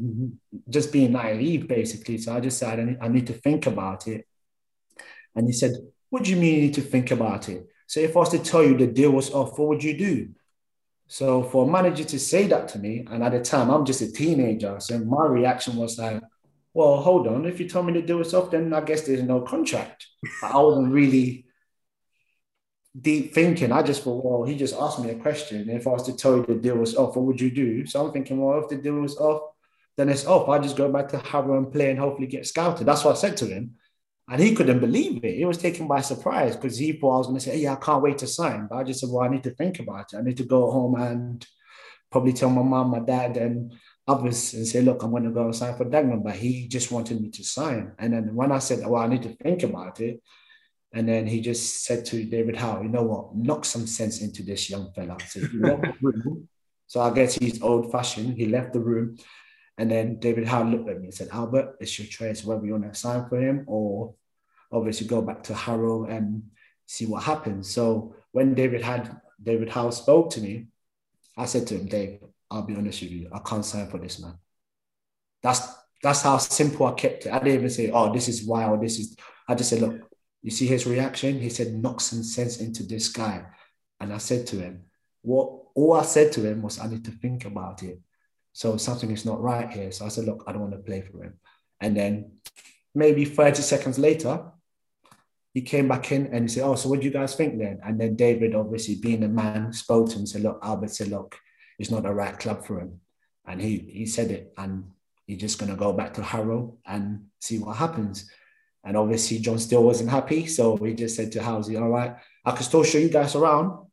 just 0.69 0.91
being 0.93 1.11
naive, 1.11 1.67
basically. 1.67 2.17
So 2.17 2.35
I 2.35 2.39
just 2.39 2.57
said 2.57 2.79
I 2.79 2.83
need, 2.83 2.97
I 3.01 3.07
need 3.07 3.27
to 3.27 3.33
think 3.33 3.65
about 3.65 4.07
it. 4.07 4.27
And 5.35 5.47
he 5.47 5.53
said, 5.53 5.71
"What 6.09 6.23
do 6.23 6.29
you 6.29 6.37
mean 6.37 6.55
you 6.55 6.61
need 6.61 6.73
to 6.75 6.81
think 6.81 7.11
about 7.11 7.49
it?" 7.49 7.67
So 7.87 7.99
if 7.99 8.15
I 8.15 8.19
was 8.19 8.29
to 8.29 8.39
tell 8.39 8.63
you 8.63 8.77
the 8.77 8.87
deal 8.87 9.11
was 9.11 9.31
off, 9.31 9.57
what 9.57 9.69
would 9.69 9.83
you 9.83 9.97
do? 9.97 10.29
So 11.07 11.43
for 11.43 11.65
a 11.65 11.71
manager 11.71 12.03
to 12.03 12.19
say 12.19 12.47
that 12.47 12.67
to 12.69 12.79
me, 12.79 13.05
and 13.09 13.23
at 13.23 13.31
the 13.31 13.41
time 13.41 13.69
I'm 13.69 13.85
just 13.85 14.01
a 14.01 14.11
teenager, 14.11 14.79
so 14.79 14.99
my 14.99 15.25
reaction 15.25 15.75
was 15.75 15.97
like, 15.97 16.21
"Well, 16.73 16.97
hold 16.97 17.27
on. 17.27 17.45
If 17.45 17.59
you 17.59 17.67
told 17.67 17.87
me 17.87 17.93
the 17.93 18.01
deal 18.01 18.17
was 18.17 18.33
off, 18.33 18.51
then 18.51 18.73
I 18.73 18.81
guess 18.81 19.01
there's 19.01 19.23
no 19.23 19.41
contract." 19.41 20.07
I 20.43 20.57
wasn't 20.59 20.93
really 20.93 21.44
deep 22.99 23.33
thinking. 23.33 23.71
I 23.71 23.81
just 23.83 24.03
thought, 24.03 24.23
well, 24.23 24.43
he 24.43 24.55
just 24.55 24.75
asked 24.75 24.99
me 24.99 25.09
a 25.09 25.15
question. 25.15 25.69
If 25.69 25.87
I 25.87 25.91
was 25.91 26.03
to 26.03 26.15
tell 26.15 26.37
you 26.37 26.45
the 26.45 26.55
deal 26.55 26.77
was 26.77 26.95
off, 26.95 27.15
what 27.15 27.25
would 27.25 27.41
you 27.41 27.51
do? 27.51 27.85
So 27.85 28.05
I'm 28.05 28.13
thinking, 28.13 28.39
well, 28.39 28.59
if 28.59 28.69
the 28.69 28.77
deal 28.77 28.95
was 28.95 29.17
off, 29.17 29.51
then 29.97 30.09
it's 30.09 30.25
off. 30.25 30.49
I 30.49 30.59
just 30.59 30.77
go 30.77 30.91
back 30.91 31.09
to 31.09 31.17
Harrow 31.19 31.57
and 31.57 31.71
play 31.71 31.89
and 31.89 31.99
hopefully 31.99 32.27
get 32.27 32.45
scouted. 32.45 32.85
That's 32.87 33.03
what 33.03 33.15
I 33.15 33.19
said 33.19 33.37
to 33.37 33.45
him. 33.45 33.75
And 34.27 34.41
he 34.41 34.55
couldn't 34.55 34.79
believe 34.79 35.23
it. 35.23 35.35
He 35.35 35.45
was 35.45 35.57
taken 35.57 35.87
by 35.87 36.01
surprise 36.01 36.55
because 36.55 36.77
he 36.77 36.93
thought 36.93 37.15
I 37.15 37.17
was 37.19 37.27
going 37.27 37.39
to 37.39 37.45
say, 37.45 37.59
yeah, 37.59 37.73
I 37.73 37.75
can't 37.75 38.01
wait 38.01 38.17
to 38.19 38.27
sign. 38.27 38.67
But 38.69 38.77
I 38.77 38.83
just 38.83 39.01
said, 39.01 39.09
well, 39.11 39.23
I 39.23 39.29
need 39.29 39.43
to 39.43 39.51
think 39.51 39.79
about 39.79 40.13
it. 40.13 40.17
I 40.17 40.21
need 40.21 40.37
to 40.37 40.45
go 40.45 40.71
home 40.71 40.95
and 40.95 41.45
probably 42.11 42.33
tell 42.33 42.49
my 42.49 42.63
mom, 42.63 42.89
my 42.89 42.99
dad, 42.99 43.37
and 43.37 43.73
others 44.07 44.53
and 44.53 44.65
say, 44.65 44.81
look, 44.81 45.03
I'm 45.03 45.11
going 45.11 45.23
to 45.23 45.29
go 45.29 45.45
and 45.45 45.55
sign 45.55 45.75
for 45.75 45.85
Dagenham. 45.85 46.23
But 46.23 46.35
he 46.37 46.67
just 46.67 46.91
wanted 46.91 47.21
me 47.21 47.29
to 47.31 47.43
sign. 47.43 47.91
And 47.99 48.13
then 48.13 48.33
when 48.33 48.51
I 48.51 48.59
said, 48.59 48.85
well, 48.85 49.01
I 49.01 49.07
need 49.07 49.23
to 49.23 49.35
think 49.35 49.63
about 49.63 50.01
it, 50.01 50.21
and 50.93 51.07
then 51.07 51.27
he 51.27 51.41
just 51.41 51.83
said 51.83 52.05
to 52.05 52.23
David 52.23 52.55
Howe, 52.55 52.81
you 52.81 52.89
know 52.89 53.03
what, 53.03 53.35
knock 53.35 53.65
some 53.65 53.85
sense 53.85 54.21
into 54.21 54.43
this 54.43 54.69
young 54.69 54.91
fella. 54.93 55.17
So, 55.27 55.41
he 55.41 55.57
left 55.57 55.81
the 55.81 55.93
room. 56.01 56.47
so 56.87 57.01
I 57.01 57.13
guess 57.13 57.35
he's 57.35 57.61
old 57.61 57.91
fashioned. 57.91 58.37
He 58.37 58.45
left 58.47 58.73
the 58.73 58.79
room. 58.79 59.17
And 59.77 59.91
then 59.91 60.19
David 60.19 60.47
Howe 60.47 60.63
looked 60.63 60.89
at 60.89 60.99
me 60.99 61.05
and 61.05 61.13
said, 61.13 61.29
Albert, 61.31 61.75
it's 61.81 61.99
your 61.99 62.07
choice 62.07 62.45
whether 62.45 62.65
you 62.65 62.71
want 62.71 62.91
to 62.91 62.97
sign 62.97 63.27
for 63.27 63.37
him 63.37 63.65
or 63.67 64.15
obviously 64.71 65.07
go 65.07 65.21
back 65.21 65.43
to 65.43 65.53
Harrow 65.53 66.05
and 66.05 66.43
see 66.85 67.05
what 67.05 67.23
happens. 67.23 67.69
So 67.69 68.15
when 68.31 68.53
David 68.53 68.81
had 68.81 69.19
David 69.41 69.69
Howe 69.69 69.89
spoke 69.89 70.29
to 70.31 70.41
me, 70.41 70.67
I 71.37 71.45
said 71.45 71.67
to 71.67 71.75
him, 71.75 71.87
Dave, 71.87 72.19
I'll 72.49 72.61
be 72.61 72.75
honest 72.75 73.01
with 73.01 73.11
you, 73.11 73.29
I 73.33 73.39
can't 73.39 73.65
sign 73.65 73.87
for 73.87 73.97
this 73.97 74.19
man. 74.19 74.35
That's 75.43 75.67
that's 76.01 76.21
how 76.21 76.37
simple 76.37 76.85
I 76.85 76.93
kept 76.93 77.25
it. 77.25 77.33
I 77.33 77.39
didn't 77.39 77.55
even 77.55 77.69
say, 77.69 77.91
oh, 77.91 78.13
this 78.13 78.27
is 78.27 78.45
why 78.45 78.65
or 78.65 78.77
this 78.77 78.99
is. 78.99 79.15
I 79.47 79.55
just 79.55 79.69
said, 79.69 79.81
look, 79.81 80.01
you 80.45 80.51
see 80.51 80.67
his 80.67 80.85
reaction? 80.85 81.39
He 81.39 81.49
said, 81.49 81.73
knock 81.73 81.99
some 82.01 82.23
sense 82.23 82.59
into 82.59 82.83
this 82.83 83.07
guy. 83.09 83.45
And 83.99 84.13
I 84.13 84.19
said 84.19 84.45
to 84.47 84.57
him, 84.57 84.83
what 85.23 85.49
all 85.75 85.93
I 85.93 86.03
said 86.03 86.31
to 86.33 86.41
him 86.45 86.61
was, 86.61 86.79
I 86.79 86.87
need 86.87 87.03
to 87.05 87.11
think 87.11 87.45
about 87.45 87.81
it. 87.81 87.99
So 88.53 88.77
something 88.77 89.11
is 89.11 89.25
not 89.25 89.41
right 89.41 89.69
here. 89.69 89.91
So 89.91 90.05
I 90.05 90.09
said, 90.09 90.25
look, 90.25 90.43
I 90.45 90.51
don't 90.51 90.61
want 90.61 90.73
to 90.73 90.79
play 90.79 91.01
for 91.01 91.23
him. 91.23 91.33
And 91.81 91.97
then 91.97 92.33
maybe 92.93 93.25
30 93.25 93.61
seconds 93.61 93.97
later, 93.97 94.45
he 95.53 95.61
came 95.61 95.87
back 95.87 96.11
in 96.11 96.27
and 96.27 96.43
he 96.43 96.47
said, 96.49 96.63
Oh, 96.63 96.75
so 96.75 96.89
what 96.89 96.99
do 96.99 97.05
you 97.05 97.11
guys 97.11 97.33
think 97.35 97.57
then? 97.57 97.79
And 97.83 97.99
then 97.99 98.15
David, 98.15 98.53
obviously 98.55 98.95
being 98.95 99.23
a 99.23 99.27
man, 99.27 99.73
spoke 99.73 100.07
to 100.09 100.13
him 100.15 100.19
and 100.19 100.29
said, 100.29 100.43
Look, 100.43 100.59
Albert 100.61 100.91
said, 100.91 101.07
Look, 101.07 101.37
it's 101.79 101.89
not 101.89 102.03
the 102.03 102.13
right 102.13 102.37
club 102.37 102.65
for 102.65 102.79
him. 102.81 102.99
and 103.47 103.61
he 103.61 103.77
he 103.99 104.05
said 104.05 104.31
it, 104.31 104.53
and 104.57 104.91
he's 105.27 105.39
just 105.39 105.59
gonna 105.59 105.75
go 105.75 105.93
back 105.93 106.13
to 106.15 106.23
Harrow 106.23 106.77
and 106.85 107.27
see 107.39 107.57
what 107.59 107.77
happens. 107.77 108.29
And 108.85 108.95
obviously, 108.95 109.39
John 109.39 109.57
Still 109.57 109.83
wasn't 109.83 110.11
happy, 110.11 110.45
so 110.45 110.75
we 110.75 110.93
just 110.93 111.15
said 111.15 111.31
to 111.31 111.39
Housey, 111.39 111.81
"All 111.81 111.89
right, 111.89 112.15
I 112.45 112.51
can 112.51 112.63
still 112.63 112.83
show 112.83 112.99
you 112.99 113.09
guys 113.09 113.35
around." 113.35 113.87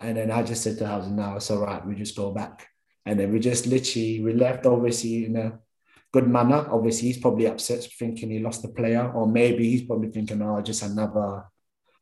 And 0.00 0.16
then 0.16 0.30
I 0.30 0.42
just 0.42 0.62
said 0.62 0.78
to 0.78 0.84
Housey, 0.84 1.12
"No, 1.12 1.36
it's 1.36 1.50
all 1.50 1.60
right. 1.60 1.86
We 1.86 1.94
just 1.94 2.16
go 2.16 2.32
back." 2.32 2.66
And 3.04 3.20
then 3.20 3.32
we 3.32 3.38
just 3.38 3.66
literally 3.66 4.20
we 4.20 4.32
left, 4.32 4.66
obviously 4.66 5.26
in 5.26 5.36
a 5.36 5.58
good 6.10 6.26
manner. 6.26 6.66
Obviously, 6.70 7.08
he's 7.08 7.18
probably 7.18 7.46
upset, 7.46 7.84
thinking 7.98 8.30
he 8.30 8.40
lost 8.40 8.62
the 8.62 8.68
player, 8.68 9.12
or 9.12 9.26
maybe 9.26 9.68
he's 9.68 9.82
probably 9.82 10.08
thinking, 10.10 10.40
"Oh, 10.40 10.60
just 10.62 10.82
another 10.82 11.44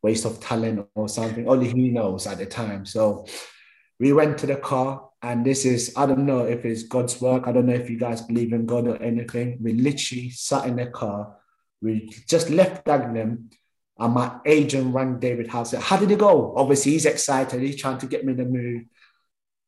waste 0.00 0.26
of 0.26 0.40
talent 0.40 0.86
or 0.94 1.08
something." 1.08 1.48
Only 1.48 1.68
he 1.68 1.90
knows 1.90 2.26
at 2.28 2.38
the 2.38 2.46
time. 2.46 2.86
So 2.86 3.26
we 3.98 4.12
went 4.12 4.38
to 4.38 4.46
the 4.46 4.56
car 4.56 5.08
and 5.22 5.44
this 5.44 5.64
is 5.64 5.92
i 5.96 6.04
don't 6.06 6.26
know 6.26 6.40
if 6.40 6.64
it's 6.64 6.82
god's 6.82 7.20
work 7.20 7.48
i 7.48 7.52
don't 7.52 7.66
know 7.66 7.72
if 7.72 7.88
you 7.88 7.98
guys 7.98 8.20
believe 8.20 8.52
in 8.52 8.66
god 8.66 8.86
or 8.86 9.02
anything 9.02 9.58
we 9.62 9.72
literally 9.72 10.30
sat 10.30 10.66
in 10.66 10.76
the 10.76 10.86
car 10.86 11.35
we 11.80 12.12
just 12.28 12.50
left 12.50 12.84
dagenham 12.86 13.52
and 13.98 14.14
my 14.14 14.38
agent 14.44 14.94
rang 14.94 15.18
david 15.18 15.48
house. 15.48 15.70
Said 15.70 15.82
how 15.82 15.96
did 15.96 16.10
it 16.10 16.18
go? 16.18 16.54
Obviously 16.56 16.92
he's 16.92 17.06
excited. 17.06 17.60
He's 17.60 17.80
trying 17.80 17.98
to 17.98 18.06
get 18.06 18.24
me 18.24 18.32
in 18.32 18.38
the 18.38 18.44
mood. 18.44 18.88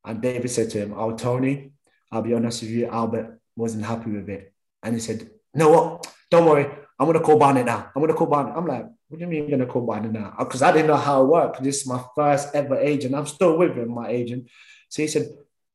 And 0.05 0.23
david 0.23 0.51
said 0.51 0.71
to 0.71 0.79
him 0.79 0.95
oh 0.97 1.17
tony 1.17 1.73
i'll 2.11 2.23
be 2.23 2.35
honest 2.35 2.63
with 2.63 2.71
you 2.71 2.87
albert 2.87 3.41
wasn't 3.57 3.85
happy 3.85 4.11
with 4.11 4.29
it. 4.29 4.53
And 4.83 4.95
he 4.95 5.01
said 5.01 5.31
no 5.55 5.71
what? 5.71 6.13
Don't 6.31 6.47
worry. 6.47 6.67
I'm 7.01 7.07
going 7.07 7.19
to 7.19 7.25
call 7.25 7.39
Barnet 7.39 7.67
now. 7.67 7.91
I'm 7.95 8.03
going 8.03 8.09
to 8.09 8.15
call 8.15 8.27
Barnet 8.27 8.55
i'm 8.57 8.67
like 8.67 8.87
what 9.09 9.19
do 9.19 9.25
you 9.25 9.31
mean 9.31 9.49
you're 9.49 9.57
going 9.57 9.67
to 9.67 9.73
call 9.73 9.87
Barnet 9.87 10.13
now? 10.13 10.35
Because 10.39 10.63
i 10.63 10.71
didn't 10.73 10.89
know 10.89 10.97
how 10.97 11.23
it 11.23 11.29
worked. 11.29 11.63
This 11.63 11.81
is 11.81 11.87
my 11.87 12.03
first 12.15 12.55
ever 12.55 12.79
agent. 12.79 13.15
I'm 13.15 13.27
still 13.27 13.57
with 13.57 13.77
him 13.77 13.91
my 13.93 14.09
agent. 14.09 14.49
So 14.89 15.03
he 15.03 15.09
said 15.09 15.29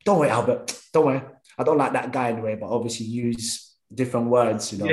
don't 0.05 0.19
worry, 0.19 0.29
Albert. 0.29 0.79
Don't 0.91 1.05
worry. 1.05 1.21
I 1.57 1.63
don't 1.63 1.77
like 1.77 1.93
that 1.93 2.11
guy 2.11 2.29
anyway, 2.29 2.57
but 2.59 2.67
obviously 2.67 3.05
use 3.05 3.72
different 3.93 4.27
words, 4.27 4.71
you 4.73 4.79
know. 4.79 4.87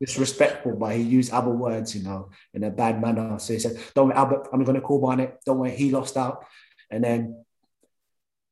disrespectful, 0.00 0.76
but 0.76 0.96
he 0.96 1.02
used 1.02 1.32
other 1.32 1.50
words, 1.50 1.94
you 1.94 2.02
know, 2.02 2.30
in 2.54 2.64
a 2.64 2.70
bad 2.70 3.00
manner. 3.00 3.38
So 3.38 3.52
he 3.52 3.58
said, 3.58 3.78
Don't 3.94 4.08
worry, 4.08 4.16
Albert, 4.16 4.48
I'm 4.52 4.64
gonna 4.64 4.80
call 4.80 5.00
Barnet. 5.00 5.40
Don't 5.44 5.58
worry, 5.58 5.70
he 5.70 5.90
lost 5.90 6.16
out. 6.16 6.44
And 6.90 7.04
then 7.04 7.44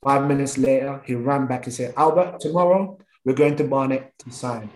five 0.03 0.27
minutes 0.29 0.59
later, 0.59 1.03
he 1.05 1.15
ran 1.15 1.47
back 1.47 1.67
and 1.67 1.75
said, 1.75 1.95
Albert, 1.97 2.41
tomorrow 2.41 2.99
we're 3.25 3.35
going 3.35 3.57
to 3.57 3.65
Barnet 3.65 4.13
to 4.21 4.31
sign. 4.31 4.71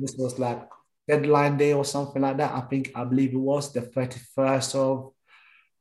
This 0.00 0.14
was 0.16 0.38
like 0.38 0.68
deadline 1.08 1.56
day 1.56 1.72
or 1.72 1.84
something 1.84 2.22
like 2.22 2.36
that. 2.36 2.52
I 2.52 2.60
think 2.62 2.92
I 2.94 3.04
believe 3.04 3.32
it 3.32 3.38
was 3.38 3.72
the 3.72 3.82
31st 3.82 4.74
of 4.74 5.12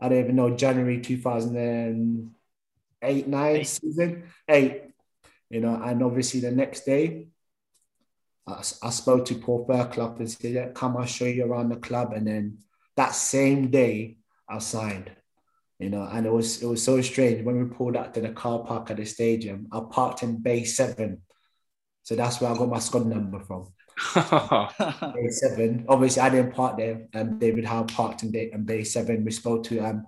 I 0.01 0.09
don't 0.09 0.19
even 0.19 0.35
know, 0.35 0.55
January 0.55 1.01
2000 1.01 2.33
eight, 3.01 3.27
nine 3.27 3.57
eight. 3.57 3.67
season, 3.67 4.23
eight. 4.47 4.83
You 5.49 5.61
know, 5.61 5.81
and 5.81 6.03
obviously 6.03 6.39
the 6.41 6.51
next 6.51 6.85
day, 6.85 7.27
I, 8.47 8.59
I 8.83 8.89
spoke 8.89 9.25
to 9.25 9.35
Paul 9.35 9.65
Fairclough 9.65 10.15
and 10.19 10.29
said, 10.29 10.51
yeah, 10.51 10.69
"Come, 10.69 10.97
I'll 10.97 11.05
show 11.05 11.25
you 11.25 11.45
around 11.45 11.69
the 11.69 11.77
club." 11.77 12.13
And 12.13 12.27
then 12.27 12.59
that 12.95 13.15
same 13.15 13.69
day, 13.69 14.17
I 14.47 14.59
signed. 14.59 15.11
You 15.79 15.89
know, 15.89 16.03
and 16.03 16.25
it 16.25 16.31
was 16.31 16.61
it 16.61 16.65
was 16.65 16.83
so 16.83 17.01
strange 17.01 17.43
when 17.43 17.57
we 17.57 17.73
pulled 17.73 17.95
out 17.95 18.13
to 18.13 18.21
the 18.21 18.29
car 18.29 18.59
park 18.65 18.91
at 18.91 18.97
the 18.97 19.05
stadium. 19.05 19.67
I 19.71 19.81
parked 19.89 20.23
in 20.23 20.41
Bay 20.41 20.65
Seven, 20.65 21.21
so 22.03 22.15
that's 22.15 22.41
where 22.41 22.51
I 22.51 22.57
got 22.57 22.67
my 22.67 22.79
squad 22.79 23.05
number 23.05 23.39
from. 23.39 23.71
Bay 24.15 25.29
Seven. 25.29 25.85
Obviously, 25.87 26.21
I 26.21 26.29
didn't 26.29 26.53
park 26.53 26.77
there. 26.77 27.07
Um, 27.13 27.39
David 27.39 27.63
Howe 27.63 27.83
parked 27.83 28.23
in, 28.23 28.31
Bay, 28.31 28.49
in 28.51 28.65
Bay 28.65 28.83
Seven. 28.83 29.23
We 29.23 29.31
spoke 29.31 29.63
to 29.65 29.79
um 29.79 30.05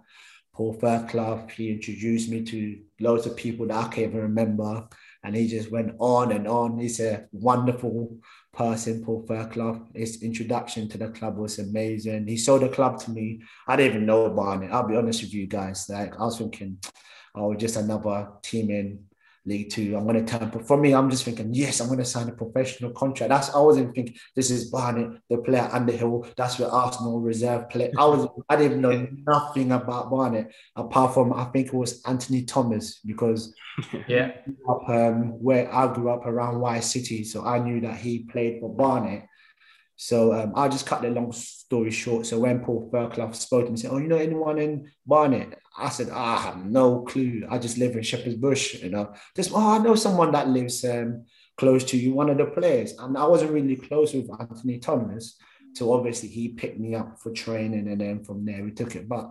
Paul 0.54 0.74
Fairclough. 0.74 1.48
He 1.56 1.72
introduced 1.72 2.30
me 2.30 2.44
to 2.44 2.82
loads 3.00 3.26
of 3.26 3.38
people 3.38 3.68
that 3.68 3.78
I 3.78 3.84
can't 3.84 4.10
even 4.10 4.22
remember. 4.24 4.90
And 5.24 5.36
he 5.36 5.48
just 5.48 5.72
went 5.72 5.96
on 6.00 6.32
and 6.32 6.48
on. 6.48 6.80
He's 6.80 7.00
a 7.00 7.28
wonderful 7.32 8.18
person, 8.54 9.04
Paul 9.04 9.26
Fairclough. 9.28 9.88
His 9.94 10.24
introduction 10.24 10.90
to 10.90 10.98
the 10.98 11.10
club 11.10 11.38
was 11.38 11.60
amazing. 11.60 12.28
He 12.28 12.38
sold 12.38 12.64
the 12.64 12.70
club 12.70 13.00
to 13.02 13.12
me. 13.12 13.42
I 13.68 13.76
didn't 13.76 13.94
even 13.94 14.06
know 14.08 14.26
about 14.26 14.64
it. 14.64 14.72
I'll 14.72 14.88
be 14.88 14.96
honest 14.96 15.22
with 15.22 15.34
you 15.34 15.48
guys. 15.48 15.88
Like 15.90 16.20
I 16.20 16.24
was 16.24 16.40
thinking, 16.40 16.80
oh, 17.36 17.54
just 17.54 17.76
another 17.76 18.30
team 18.42 18.72
in 18.72 19.06
League 19.46 19.70
Two. 19.70 19.96
I'm 19.96 20.06
going 20.06 20.24
to 20.24 20.38
turn. 20.38 20.50
But 20.50 20.68
for 20.68 20.78
me, 20.78 20.94
I'm 20.94 21.10
just 21.10 21.24
thinking, 21.24 21.54
yes, 21.54 21.80
I'm 21.80 21.88
going 21.88 22.00
to 22.00 22.06
sign 22.06 22.30
a 22.30 22.34
professional 22.34 22.92
contract. 22.92 23.30
That's 23.30 23.54
I 23.54 23.60
wasn't 23.60 23.96
thinking 23.96 24.16
this 24.36 24.52
is 24.52 24.70
Barnet, 24.70 25.20
the 25.30 25.38
player 25.38 25.70
Underhill. 25.72 26.28
That's 26.38 26.60
where 26.60 26.70
Arsenal 26.70 27.20
reserve 27.20 27.70
play. 27.70 27.92
I 27.98 28.06
was 28.06 28.28
I 28.50 28.56
didn't 28.56 28.82
know 28.82 29.08
nothing 29.28 29.72
about 29.72 30.12
Barnet 30.12 30.54
apart 30.76 31.14
from 31.14 31.34
I 31.34 31.46
think 31.46 31.68
it 31.68 31.74
was 31.74 32.02
Anthony 32.06 32.44
Thomas 32.44 33.00
because 33.06 33.54
yeah, 34.08 34.32
up 34.70 34.88
um, 34.90 35.42
where 35.42 35.74
I 35.74 35.92
grew 35.94 36.10
up 36.10 36.26
around 36.26 36.60
White 36.60 36.84
City, 36.84 37.24
so 37.24 37.46
I 37.46 37.60
knew 37.60 37.82
that 37.82 37.98
he 37.98 38.20
played 38.20 38.60
for 38.60 38.74
Barnet. 38.74 39.24
So 40.02 40.34
um, 40.34 40.54
I 40.56 40.68
just 40.68 40.88
cut 40.88 41.04
the 41.04 41.12
long 41.12 41.32
story 41.32 41.92
short. 41.92 42.26
So 42.26 42.40
when 42.40 42.62
Paul 42.62 42.90
Fairclough 42.92 43.34
spoke 43.34 43.66
to 43.66 43.72
me, 43.72 43.78
said, 43.78 43.92
"Oh, 43.92 44.00
you 44.00 44.08
know 44.08 44.18
anyone 44.18 44.58
in 44.58 44.90
Barnet?" 45.06 45.60
I 45.78 45.90
said, 45.90 46.10
"I 46.10 46.38
have 46.38 46.66
no 46.66 47.02
clue. 47.02 47.46
I 47.48 47.60
just 47.60 47.78
live 47.78 47.96
in 47.96 48.02
Shepherd's 48.02 48.36
Bush, 48.36 48.82
you 48.82 48.90
know. 48.90 49.14
Just 49.36 49.52
oh, 49.54 49.76
I 49.76 49.78
know 49.78 49.94
someone 49.94 50.32
that 50.32 50.48
lives 50.48 50.84
um, 50.86 51.26
close 51.56 51.84
to 51.84 51.98
you, 51.98 52.16
one 52.16 52.32
of 52.32 52.40
the 52.40 52.48
players." 52.48 52.94
And 52.98 53.16
I 53.16 53.28
wasn't 53.28 53.52
really 53.52 53.76
close 53.76 54.12
with 54.12 54.28
Anthony 54.40 54.80
Thomas, 54.80 55.38
so 55.76 55.94
obviously 55.94 56.30
he 56.30 56.50
picked 56.50 56.80
me 56.80 56.96
up 56.96 57.20
for 57.20 57.32
training, 57.32 57.88
and 57.88 58.02
then 58.02 58.24
from 58.24 58.44
there 58.44 58.64
we 58.64 58.72
took 58.72 58.96
it. 58.96 59.08
But 59.08 59.30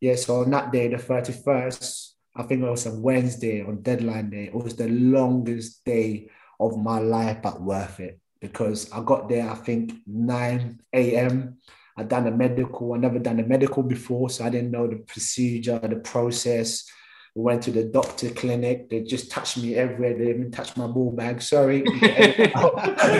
yeah, 0.00 0.14
so 0.14 0.40
on 0.40 0.50
that 0.52 0.72
day, 0.72 0.88
the 0.88 0.96
thirty 0.96 1.34
first, 1.34 2.16
I 2.34 2.44
think 2.44 2.62
it 2.62 2.70
was 2.70 2.86
a 2.86 2.98
Wednesday 2.98 3.62
on 3.62 3.82
deadline 3.82 4.30
day. 4.30 4.44
It 4.44 4.54
was 4.54 4.76
the 4.76 4.88
longest 4.88 5.84
day 5.84 6.30
of 6.58 6.78
my 6.78 7.00
life, 7.00 7.42
but 7.42 7.60
worth 7.60 8.00
it 8.00 8.18
because 8.40 8.90
I 8.92 9.02
got 9.02 9.28
there, 9.28 9.48
I 9.48 9.54
think 9.54 9.94
9 10.06 10.80
a.m. 10.92 11.58
I'd 11.96 12.08
done 12.08 12.26
a 12.26 12.30
medical. 12.30 12.92
I 12.92 12.98
never 12.98 13.18
done 13.18 13.40
a 13.40 13.46
medical 13.46 13.82
before, 13.82 14.28
so 14.30 14.44
I 14.44 14.50
didn't 14.50 14.70
know 14.70 14.86
the 14.86 14.96
procedure, 14.96 15.78
the 15.78 15.96
process. 15.96 16.84
We 17.34 17.42
went 17.42 17.62
to 17.64 17.70
the 17.70 17.84
doctor 17.84 18.30
clinic. 18.30 18.88
They 18.88 19.02
just 19.02 19.30
touched 19.30 19.58
me 19.58 19.74
everywhere. 19.74 20.16
They 20.16 20.30
even 20.30 20.50
touched 20.50 20.76
my 20.76 20.86
ball 20.86 21.12
bag. 21.12 21.42
Sorry. 21.42 21.84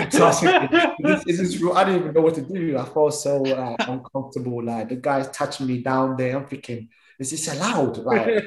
so 0.09 0.25
I, 0.25 0.95
this, 0.99 1.23
this 1.25 1.39
is, 1.39 1.63
I 1.73 1.83
didn't 1.83 2.01
even 2.01 2.13
know 2.13 2.21
what 2.21 2.35
to 2.35 2.41
do. 2.41 2.77
I 2.77 2.85
felt 2.85 3.13
so 3.13 3.45
uh, 3.45 3.75
uncomfortable. 3.79 4.63
Like 4.63 4.89
the 4.89 4.95
guys 4.95 5.29
touching 5.29 5.67
me 5.67 5.83
down 5.83 6.17
there. 6.17 6.35
I'm 6.35 6.47
thinking, 6.47 6.89
is 7.19 7.31
this 7.31 7.51
allowed? 7.51 7.97
Like 7.97 8.45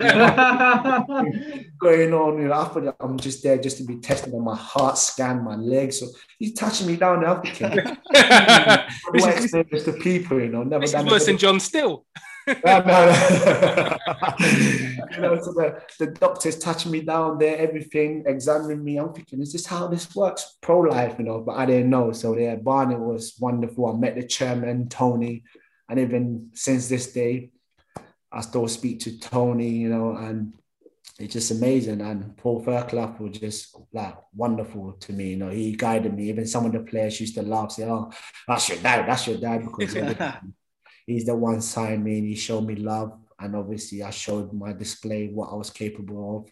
going 1.78 2.14
on, 2.14 2.38
you 2.40 2.48
know, 2.48 2.54
I 2.54 2.64
thought 2.64 2.96
I'm 3.00 3.18
just 3.18 3.42
there 3.42 3.58
just 3.58 3.78
to 3.78 3.84
be 3.84 3.96
tested 3.96 4.32
on 4.32 4.44
my 4.44 4.56
heart 4.56 4.96
scan, 4.96 5.42
my 5.42 5.56
legs. 5.56 5.98
So 5.98 6.06
he's 6.38 6.54
touching 6.54 6.86
me 6.86 6.96
down 6.96 7.22
there. 7.22 7.40
Thinking, 7.42 7.96
what 8.10 9.36
experience 9.36 9.84
to 9.84 9.92
people, 9.94 10.40
you 10.40 10.48
know, 10.48 10.62
never 10.62 10.82
this 10.82 10.92
done 10.92 11.06
is 11.06 11.12
worse 11.12 11.26
than 11.26 11.38
John 11.38 11.58
Still. 11.58 12.06
no, 12.46 12.54
no. 12.80 13.10
you 14.40 15.20
know, 15.20 15.40
so 15.40 15.52
the, 15.52 15.82
the 15.98 16.06
doctor's 16.18 16.58
touching 16.58 16.92
me 16.92 17.00
down 17.02 17.38
there, 17.38 17.58
everything, 17.58 18.22
examining 18.26 18.84
me. 18.84 18.98
I'm 18.98 19.12
thinking, 19.12 19.42
is 19.42 19.52
this 19.52 19.66
how 19.66 19.88
this 19.88 20.14
works? 20.14 20.58
Pro 20.60 20.80
life, 20.80 21.16
you 21.18 21.24
know, 21.24 21.40
but 21.40 21.56
I 21.56 21.66
didn't 21.66 21.90
know. 21.90 22.12
So 22.12 22.36
yeah, 22.36 22.54
Barnet 22.54 23.00
was 23.00 23.34
wonderful. 23.40 23.86
I 23.86 23.98
met 23.98 24.14
the 24.14 24.22
chairman, 24.22 24.88
Tony, 24.88 25.42
and 25.88 25.98
even 25.98 26.50
since 26.54 26.88
this 26.88 27.12
day, 27.12 27.50
I 28.32 28.40
still 28.42 28.68
speak 28.68 29.00
to 29.00 29.18
Tony, 29.18 29.68
you 29.68 29.88
know, 29.88 30.16
and 30.16 30.52
it's 31.18 31.34
just 31.34 31.50
amazing. 31.50 32.00
And 32.00 32.36
Paul 32.36 32.62
Fairclough 32.62 33.16
was 33.18 33.38
just 33.38 33.76
like 33.92 34.16
wonderful 34.34 34.92
to 34.92 35.12
me. 35.12 35.30
You 35.30 35.36
know, 35.36 35.50
he 35.50 35.72
guided 35.76 36.14
me. 36.14 36.28
Even 36.28 36.46
some 36.46 36.64
of 36.64 36.72
the 36.72 36.80
players 36.80 37.20
used 37.20 37.34
to 37.34 37.42
laugh, 37.42 37.72
say, 37.72 37.84
"Oh, 37.84 38.10
that's 38.48 38.68
your 38.68 38.78
dad. 38.78 39.06
That's 39.06 39.26
your 39.26 39.36
dad," 39.36 39.64
because 39.64 39.94
he's 41.06 41.26
the 41.26 41.34
one 41.34 41.60
signed 41.60 42.04
me 42.04 42.18
and 42.18 42.28
he 42.28 42.36
showed 42.36 42.66
me 42.66 42.76
love. 42.76 43.18
And 43.38 43.56
obviously, 43.56 44.02
I 44.02 44.10
showed 44.10 44.52
my 44.52 44.72
display 44.72 45.28
what 45.28 45.50
I 45.50 45.54
was 45.54 45.70
capable 45.70 46.38
of 46.38 46.50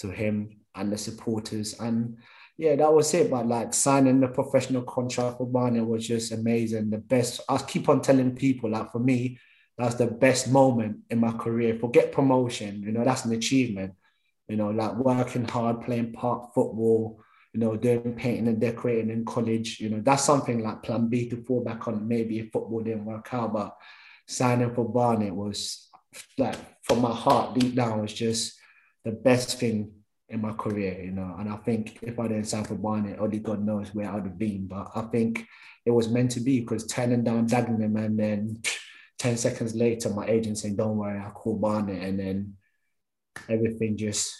to 0.00 0.10
him 0.10 0.50
and 0.74 0.92
the 0.92 0.98
supporters. 0.98 1.78
And 1.80 2.18
yeah, 2.58 2.76
that 2.76 2.92
was 2.92 3.12
it. 3.14 3.30
But 3.30 3.46
like 3.46 3.72
signing 3.72 4.20
the 4.20 4.28
professional 4.28 4.82
contract 4.82 5.38
for 5.38 5.46
Barnet 5.46 5.86
was 5.86 6.06
just 6.06 6.32
amazing. 6.32 6.90
The 6.90 6.98
best. 6.98 7.40
I 7.48 7.56
keep 7.58 7.88
on 7.88 8.02
telling 8.02 8.34
people, 8.34 8.70
like 8.70 8.92
for 8.92 8.98
me, 8.98 9.38
that's 9.76 9.96
the 9.96 10.06
best 10.06 10.50
moment 10.50 10.98
in 11.10 11.18
my 11.18 11.32
career. 11.32 11.78
Forget 11.78 12.12
promotion, 12.12 12.82
you 12.82 12.92
know, 12.92 13.04
that's 13.04 13.24
an 13.24 13.32
achievement. 13.32 13.94
You 14.48 14.56
know, 14.56 14.70
like 14.70 14.94
working 14.96 15.48
hard, 15.48 15.82
playing 15.82 16.12
park 16.12 16.54
football, 16.54 17.18
you 17.54 17.60
know, 17.60 17.76
doing 17.76 18.14
painting 18.14 18.48
and 18.48 18.60
decorating 18.60 19.10
in 19.10 19.24
college. 19.24 19.80
You 19.80 19.88
know, 19.88 20.00
that's 20.00 20.22
something 20.24 20.62
like 20.62 20.82
plan 20.82 21.08
B 21.08 21.28
to 21.30 21.42
fall 21.44 21.64
back 21.64 21.88
on. 21.88 22.06
Maybe 22.06 22.40
if 22.40 22.52
football 22.52 22.82
didn't 22.82 23.06
work 23.06 23.32
out, 23.32 23.54
but 23.54 23.76
signing 24.26 24.74
for 24.74 24.88
Barnet 24.88 25.34
was 25.34 25.88
like 26.36 26.56
from 26.82 27.00
my 27.00 27.12
heart 27.12 27.58
deep 27.58 27.74
down 27.74 28.00
was 28.00 28.12
just 28.12 28.58
the 29.04 29.12
best 29.12 29.58
thing 29.58 29.92
in 30.28 30.40
my 30.40 30.52
career, 30.52 31.02
you 31.02 31.12
know. 31.12 31.36
And 31.38 31.48
I 31.48 31.56
think 31.56 31.98
if 32.02 32.18
I 32.18 32.28
didn't 32.28 32.44
sign 32.44 32.64
for 32.64 32.74
Barnet, 32.74 33.18
only 33.18 33.38
God 33.38 33.64
knows 33.64 33.94
where 33.94 34.10
I'd 34.10 34.24
have 34.24 34.38
been. 34.38 34.66
But 34.66 34.90
I 34.94 35.02
think 35.02 35.46
it 35.86 35.90
was 35.90 36.08
meant 36.08 36.32
to 36.32 36.40
be 36.40 36.60
because 36.60 36.86
turning 36.86 37.24
down 37.24 37.48
Dagenham 37.48 38.04
and 38.04 38.18
then 38.18 38.62
10 39.18 39.36
seconds 39.36 39.74
later, 39.74 40.10
my 40.10 40.26
agent 40.26 40.58
saying, 40.58 40.76
Don't 40.76 40.96
worry, 40.96 41.18
I'll 41.18 41.30
call 41.30 41.56
Barnet. 41.56 42.02
And 42.02 42.18
then 42.18 42.54
everything 43.48 43.96
just 43.96 44.32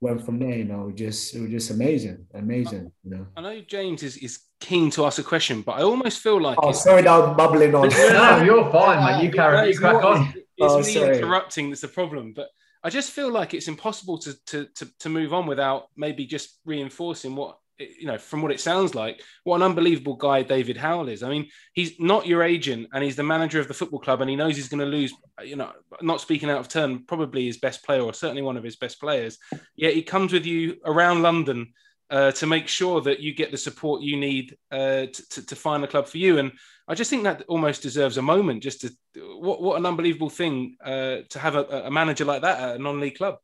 went 0.00 0.24
from 0.24 0.38
there. 0.38 0.56
You 0.56 0.64
know, 0.64 0.88
it 0.88 0.96
just 0.96 1.34
it 1.34 1.40
was 1.42 1.50
just 1.50 1.70
amazing, 1.70 2.26
amazing. 2.34 2.90
You 3.04 3.10
know. 3.10 3.26
I 3.36 3.40
know 3.40 3.60
James 3.60 4.02
is, 4.02 4.16
is 4.18 4.40
keen 4.60 4.90
to 4.92 5.06
ask 5.06 5.18
a 5.18 5.22
question, 5.22 5.62
but 5.62 5.72
I 5.72 5.82
almost 5.82 6.20
feel 6.20 6.40
like 6.40 6.58
Oh, 6.62 6.72
sorry, 6.72 7.02
that 7.02 7.18
was 7.18 7.36
bubbling 7.36 7.74
on. 7.74 7.88
No, 8.12 8.42
you're 8.42 8.70
fine, 8.70 9.04
mate. 9.18 9.24
You 9.24 9.30
carry, 9.32 9.64
you 9.64 9.70
it's, 9.70 9.78
crack 9.78 9.94
not- 9.94 10.04
on. 10.04 10.20
it's- 10.28 10.34
it's 10.62 10.72
Oh, 10.74 10.78
me 10.78 10.82
sorry. 10.84 11.16
interrupting 11.16 11.70
that's 11.70 11.80
the 11.80 11.88
problem. 11.88 12.34
But 12.34 12.48
I 12.84 12.90
just 12.90 13.12
feel 13.12 13.30
like 13.30 13.54
it's 13.54 13.66
impossible 13.68 14.18
to, 14.18 14.34
to 14.48 14.66
to 14.74 14.86
to 14.98 15.08
move 15.08 15.32
on 15.32 15.46
without 15.46 15.86
maybe 15.96 16.26
just 16.26 16.58
reinforcing 16.66 17.34
what 17.34 17.56
you 17.98 18.06
know 18.06 18.18
from 18.18 18.42
what 18.42 18.52
it 18.52 18.60
sounds 18.60 18.94
like 18.94 19.22
what 19.44 19.56
an 19.56 19.62
unbelievable 19.62 20.16
guy 20.16 20.42
David 20.42 20.76
Howell 20.76 21.08
is. 21.08 21.22
I 21.22 21.28
mean, 21.28 21.48
he's 21.72 21.98
not 21.98 22.26
your 22.26 22.42
agent 22.42 22.88
and 22.92 23.02
he's 23.02 23.16
the 23.16 23.22
manager 23.22 23.60
of 23.60 23.68
the 23.68 23.74
football 23.74 24.00
club 24.00 24.20
and 24.20 24.30
he 24.30 24.36
knows 24.36 24.56
he's 24.56 24.68
going 24.68 24.80
to 24.80 24.86
lose. 24.86 25.12
You 25.42 25.56
know, 25.56 25.72
not 26.02 26.20
speaking 26.20 26.50
out 26.50 26.60
of 26.60 26.68
turn, 26.68 27.04
probably 27.06 27.46
his 27.46 27.58
best 27.58 27.84
player 27.84 28.02
or 28.02 28.12
certainly 28.12 28.42
one 28.42 28.56
of 28.56 28.64
his 28.64 28.76
best 28.76 29.00
players. 29.00 29.38
Yet 29.76 29.94
he 29.94 30.02
comes 30.02 30.32
with 30.32 30.46
you 30.46 30.76
around 30.84 31.22
London. 31.22 31.72
Uh, 32.10 32.32
to 32.32 32.44
make 32.44 32.66
sure 32.66 33.00
that 33.00 33.20
you 33.20 33.32
get 33.32 33.52
the 33.52 33.56
support 33.56 34.02
you 34.02 34.16
need 34.16 34.56
uh, 34.72 35.06
to, 35.30 35.46
to, 35.46 35.54
find 35.54 35.84
a 35.84 35.86
club 35.86 36.08
for 36.08 36.18
you, 36.18 36.40
and 36.40 36.50
I 36.88 36.96
just 36.96 37.08
think 37.08 37.22
that 37.22 37.44
almost 37.46 37.82
deserves 37.82 38.16
a 38.16 38.22
moment. 38.22 38.64
Just 38.64 38.80
to 38.80 38.90
what 39.38 39.62
what 39.62 39.78
an 39.78 39.86
unbelievable 39.86 40.28
thing 40.28 40.74
uh, 40.84 41.18
to 41.28 41.38
have 41.38 41.54
a, 41.54 41.84
a 41.84 41.90
manager 41.92 42.24
like 42.24 42.42
that 42.42 42.58
at 42.58 42.74
a 42.74 42.82
non-league 42.82 43.16
club. 43.16 43.36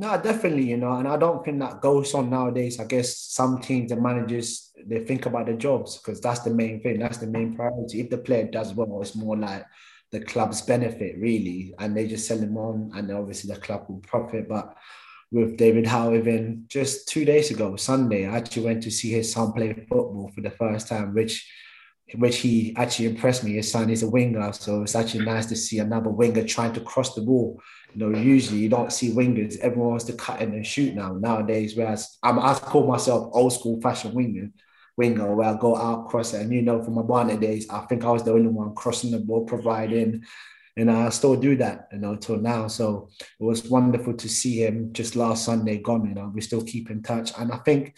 No, 0.00 0.18
definitely, 0.18 0.62
you 0.62 0.78
know, 0.78 0.92
and 0.92 1.06
I 1.06 1.18
don't 1.18 1.44
think 1.44 1.60
that 1.60 1.82
goes 1.82 2.14
on 2.14 2.30
nowadays. 2.30 2.80
I 2.80 2.84
guess 2.84 3.18
some 3.18 3.60
teams, 3.60 3.92
and 3.92 4.02
managers, 4.02 4.72
they 4.86 5.04
think 5.04 5.26
about 5.26 5.44
the 5.44 5.52
jobs 5.52 5.98
because 5.98 6.22
that's 6.22 6.40
the 6.40 6.54
main 6.54 6.80
thing. 6.80 7.00
That's 7.00 7.18
the 7.18 7.26
main 7.26 7.54
priority. 7.54 8.00
If 8.00 8.08
the 8.08 8.16
player 8.16 8.48
does 8.50 8.72
well, 8.72 9.02
it's 9.02 9.14
more 9.14 9.36
like 9.36 9.62
the 10.10 10.22
club's 10.22 10.62
benefit, 10.62 11.18
really, 11.18 11.74
and 11.78 11.94
they 11.94 12.08
just 12.08 12.26
sell 12.26 12.38
him 12.38 12.56
on, 12.56 12.92
and 12.94 13.12
obviously 13.12 13.52
the 13.52 13.60
club 13.60 13.84
will 13.90 13.98
profit. 13.98 14.48
But 14.48 14.74
with 15.30 15.58
David 15.58 15.86
Howe, 15.86 16.14
even 16.14 16.64
just 16.68 17.06
two 17.06 17.26
days 17.26 17.50
ago, 17.50 17.76
Sunday, 17.76 18.26
I 18.26 18.38
actually 18.38 18.64
went 18.64 18.82
to 18.84 18.90
see 18.90 19.10
his 19.10 19.30
son 19.30 19.52
play 19.52 19.74
football 19.74 20.32
for 20.34 20.40
the 20.40 20.50
first 20.50 20.88
time, 20.88 21.12
which 21.12 21.46
which 22.14 22.38
he 22.38 22.74
actually 22.76 23.06
impressed 23.06 23.44
me. 23.44 23.52
His 23.52 23.70
son 23.70 23.90
is 23.90 24.02
a 24.02 24.08
winger, 24.08 24.50
so 24.54 24.82
it's 24.82 24.94
actually 24.94 25.26
nice 25.26 25.44
to 25.46 25.56
see 25.56 25.78
another 25.78 26.08
winger 26.08 26.44
trying 26.46 26.72
to 26.72 26.80
cross 26.80 27.14
the 27.14 27.20
ball. 27.20 27.60
You 27.94 28.10
know, 28.10 28.18
usually 28.18 28.60
you 28.60 28.68
don't 28.68 28.92
see 28.92 29.12
wingers. 29.12 29.58
Everyone 29.58 29.90
wants 29.90 30.04
to 30.04 30.12
cut 30.12 30.40
in 30.40 30.54
and 30.54 30.66
shoot 30.66 30.94
now 30.94 31.12
nowadays. 31.12 31.76
Whereas 31.76 32.18
I'm, 32.22 32.38
I 32.38 32.54
call 32.54 32.86
myself 32.86 33.30
old 33.32 33.52
school 33.52 33.80
fashion 33.80 34.14
winger, 34.14 34.50
winger 34.96 35.34
where 35.34 35.48
I 35.48 35.58
go 35.58 35.76
out 35.76 36.08
cross. 36.08 36.32
And 36.32 36.52
you 36.52 36.62
know, 36.62 36.82
from 36.82 36.94
my 36.94 37.02
Barnet 37.02 37.40
days, 37.40 37.68
I 37.70 37.80
think 37.80 38.04
I 38.04 38.10
was 38.10 38.22
the 38.22 38.32
only 38.32 38.48
one 38.48 38.74
crossing 38.74 39.10
the 39.10 39.18
ball, 39.18 39.44
providing, 39.44 40.22
and 40.76 40.90
I 40.90 41.08
still 41.10 41.36
do 41.36 41.56
that. 41.56 41.88
You 41.92 41.98
know, 41.98 42.16
till 42.16 42.38
now. 42.38 42.68
So 42.68 43.10
it 43.18 43.44
was 43.44 43.64
wonderful 43.64 44.14
to 44.14 44.28
see 44.28 44.64
him 44.64 44.92
just 44.92 45.16
last 45.16 45.44
Sunday 45.44 45.78
gone. 45.78 46.08
You 46.08 46.14
know, 46.14 46.30
we 46.34 46.40
still 46.40 46.62
keep 46.62 46.90
in 46.90 47.02
touch, 47.02 47.32
and 47.38 47.52
I 47.52 47.58
think 47.58 47.96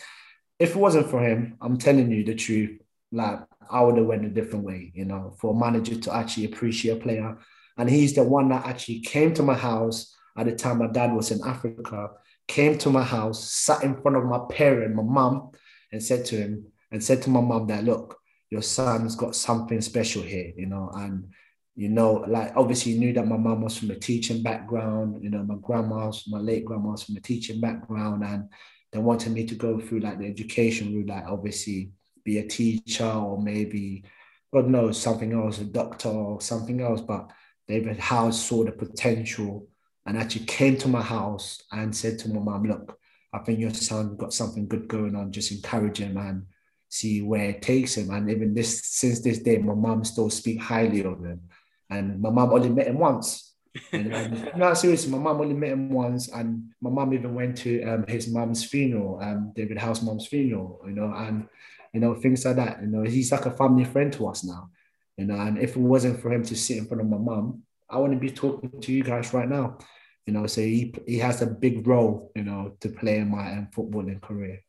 if 0.58 0.70
it 0.70 0.78
wasn't 0.78 1.10
for 1.10 1.20
him, 1.20 1.56
I'm 1.60 1.76
telling 1.76 2.10
you 2.10 2.24
the 2.24 2.34
truth. 2.34 2.78
Like 3.10 3.40
I 3.70 3.82
would 3.82 3.96
have 3.98 4.06
went 4.06 4.24
a 4.24 4.30
different 4.30 4.64
way, 4.64 4.90
you 4.94 5.04
know, 5.04 5.34
for 5.38 5.54
a 5.54 5.58
manager 5.58 5.98
to 5.98 6.14
actually 6.14 6.46
appreciate 6.46 6.96
a 6.98 7.00
player. 7.00 7.38
And 7.78 7.88
he's 7.88 8.14
the 8.14 8.22
one 8.22 8.48
that 8.50 8.66
actually 8.66 9.00
came 9.00 9.34
to 9.34 9.42
my 9.42 9.54
house 9.54 10.14
at 10.36 10.46
the 10.46 10.54
time 10.54 10.78
my 10.78 10.86
dad 10.86 11.12
was 11.12 11.30
in 11.30 11.40
Africa, 11.46 12.10
came 12.48 12.78
to 12.78 12.90
my 12.90 13.02
house, 13.02 13.52
sat 13.52 13.82
in 13.82 14.00
front 14.00 14.16
of 14.16 14.24
my 14.24 14.40
parent, 14.50 14.94
my 14.94 15.02
mom, 15.02 15.50
and 15.90 16.02
said 16.02 16.24
to 16.26 16.36
him, 16.36 16.66
and 16.90 17.02
said 17.02 17.22
to 17.22 17.30
my 17.30 17.40
mom 17.40 17.66
that, 17.66 17.84
look, 17.84 18.18
your 18.50 18.62
son's 18.62 19.16
got 19.16 19.34
something 19.34 19.80
special 19.80 20.22
here, 20.22 20.52
you 20.56 20.66
know, 20.66 20.90
and 20.94 21.32
you 21.74 21.88
know, 21.88 22.24
like 22.28 22.52
obviously 22.54 22.92
you 22.92 22.98
knew 22.98 23.12
that 23.14 23.26
my 23.26 23.36
mom 23.36 23.62
was 23.62 23.78
from 23.78 23.90
a 23.90 23.94
teaching 23.94 24.42
background, 24.42 25.22
you 25.22 25.30
know, 25.30 25.42
my 25.42 25.54
grandma's, 25.62 26.24
my 26.28 26.38
late 26.38 26.66
grandma's 26.66 27.02
from 27.02 27.16
a 27.16 27.20
teaching 27.20 27.60
background, 27.60 28.22
and 28.24 28.50
they 28.92 28.98
wanted 28.98 29.32
me 29.32 29.46
to 29.46 29.54
go 29.54 29.80
through 29.80 30.00
like 30.00 30.18
the 30.18 30.26
education 30.26 30.94
route, 30.94 31.08
like 31.08 31.24
obviously 31.26 31.92
be 32.24 32.38
a 32.38 32.46
teacher 32.46 33.10
or 33.10 33.40
maybe 33.40 34.04
God 34.52 34.68
knows 34.68 35.00
something 35.00 35.32
else, 35.32 35.60
a 35.60 35.64
doctor 35.64 36.10
or 36.10 36.40
something 36.42 36.82
else. 36.82 37.00
But 37.00 37.30
David 37.72 37.98
Howe 37.98 38.28
saw 38.30 38.64
the 38.64 38.72
potential 38.72 39.66
and 40.04 40.18
actually 40.18 40.44
came 40.44 40.76
to 40.76 40.88
my 40.88 41.00
house 41.00 41.62
and 41.72 41.96
said 41.96 42.18
to 42.18 42.28
my 42.28 42.38
mom, 42.38 42.64
look, 42.64 42.98
I 43.32 43.38
think 43.38 43.60
your 43.60 43.72
son 43.72 44.14
got 44.16 44.34
something 44.34 44.68
good 44.68 44.88
going 44.88 45.16
on. 45.16 45.32
Just 45.32 45.52
encourage 45.52 45.96
him 45.96 46.18
and 46.18 46.44
see 46.90 47.22
where 47.22 47.48
it 47.48 47.62
takes 47.62 47.96
him. 47.96 48.10
And 48.10 48.30
even 48.30 48.52
this 48.52 48.82
since 48.84 49.20
this 49.20 49.38
day, 49.38 49.56
my 49.56 49.72
mom 49.72 50.04
still 50.04 50.28
speak 50.28 50.60
highly 50.60 51.02
of 51.02 51.24
him. 51.24 51.40
And 51.88 52.20
my 52.20 52.28
mom 52.28 52.52
only 52.52 52.68
met 52.68 52.88
him 52.88 52.98
once. 52.98 53.54
Um, 53.94 54.48
no, 54.56 54.74
seriously, 54.74 55.10
my 55.10 55.16
mom 55.16 55.40
only 55.40 55.54
met 55.54 55.70
him 55.70 55.88
once, 55.88 56.28
and 56.28 56.74
my 56.82 56.90
mom 56.90 57.14
even 57.14 57.34
went 57.34 57.56
to 57.58 57.82
um, 57.84 58.04
his 58.06 58.28
mom's 58.28 58.66
funeral, 58.66 59.18
um, 59.22 59.52
David 59.56 59.78
Howe's 59.78 60.02
mom's 60.02 60.26
funeral, 60.26 60.82
you 60.84 60.92
know, 60.92 61.10
and 61.16 61.48
you 61.94 62.00
know, 62.00 62.14
things 62.14 62.44
like 62.44 62.56
that. 62.56 62.82
You 62.82 62.88
know, 62.88 63.02
he's 63.02 63.32
like 63.32 63.46
a 63.46 63.50
family 63.50 63.84
friend 63.84 64.12
to 64.12 64.28
us 64.28 64.44
now. 64.44 64.68
You 65.16 65.26
know, 65.26 65.36
and 65.36 65.58
if 65.58 65.76
it 65.76 65.80
wasn't 65.80 66.20
for 66.20 66.32
him 66.32 66.42
to 66.44 66.56
sit 66.56 66.78
in 66.78 66.86
front 66.86 67.02
of 67.02 67.08
my 67.08 67.18
mom, 67.18 67.62
I 67.90 67.98
wouldn't 67.98 68.20
be 68.20 68.30
talking 68.30 68.80
to 68.80 68.92
you 68.92 69.02
guys 69.02 69.34
right 69.34 69.48
now. 69.48 69.78
You 70.26 70.32
know, 70.32 70.46
so 70.46 70.60
he 70.60 70.94
he 71.06 71.18
has 71.18 71.42
a 71.42 71.46
big 71.46 71.86
role, 71.86 72.32
you 72.34 72.44
know, 72.44 72.76
to 72.80 72.88
play 72.88 73.18
in 73.18 73.30
my 73.30 73.52
um, 73.52 73.68
footballing 73.74 74.22
career. 74.22 74.60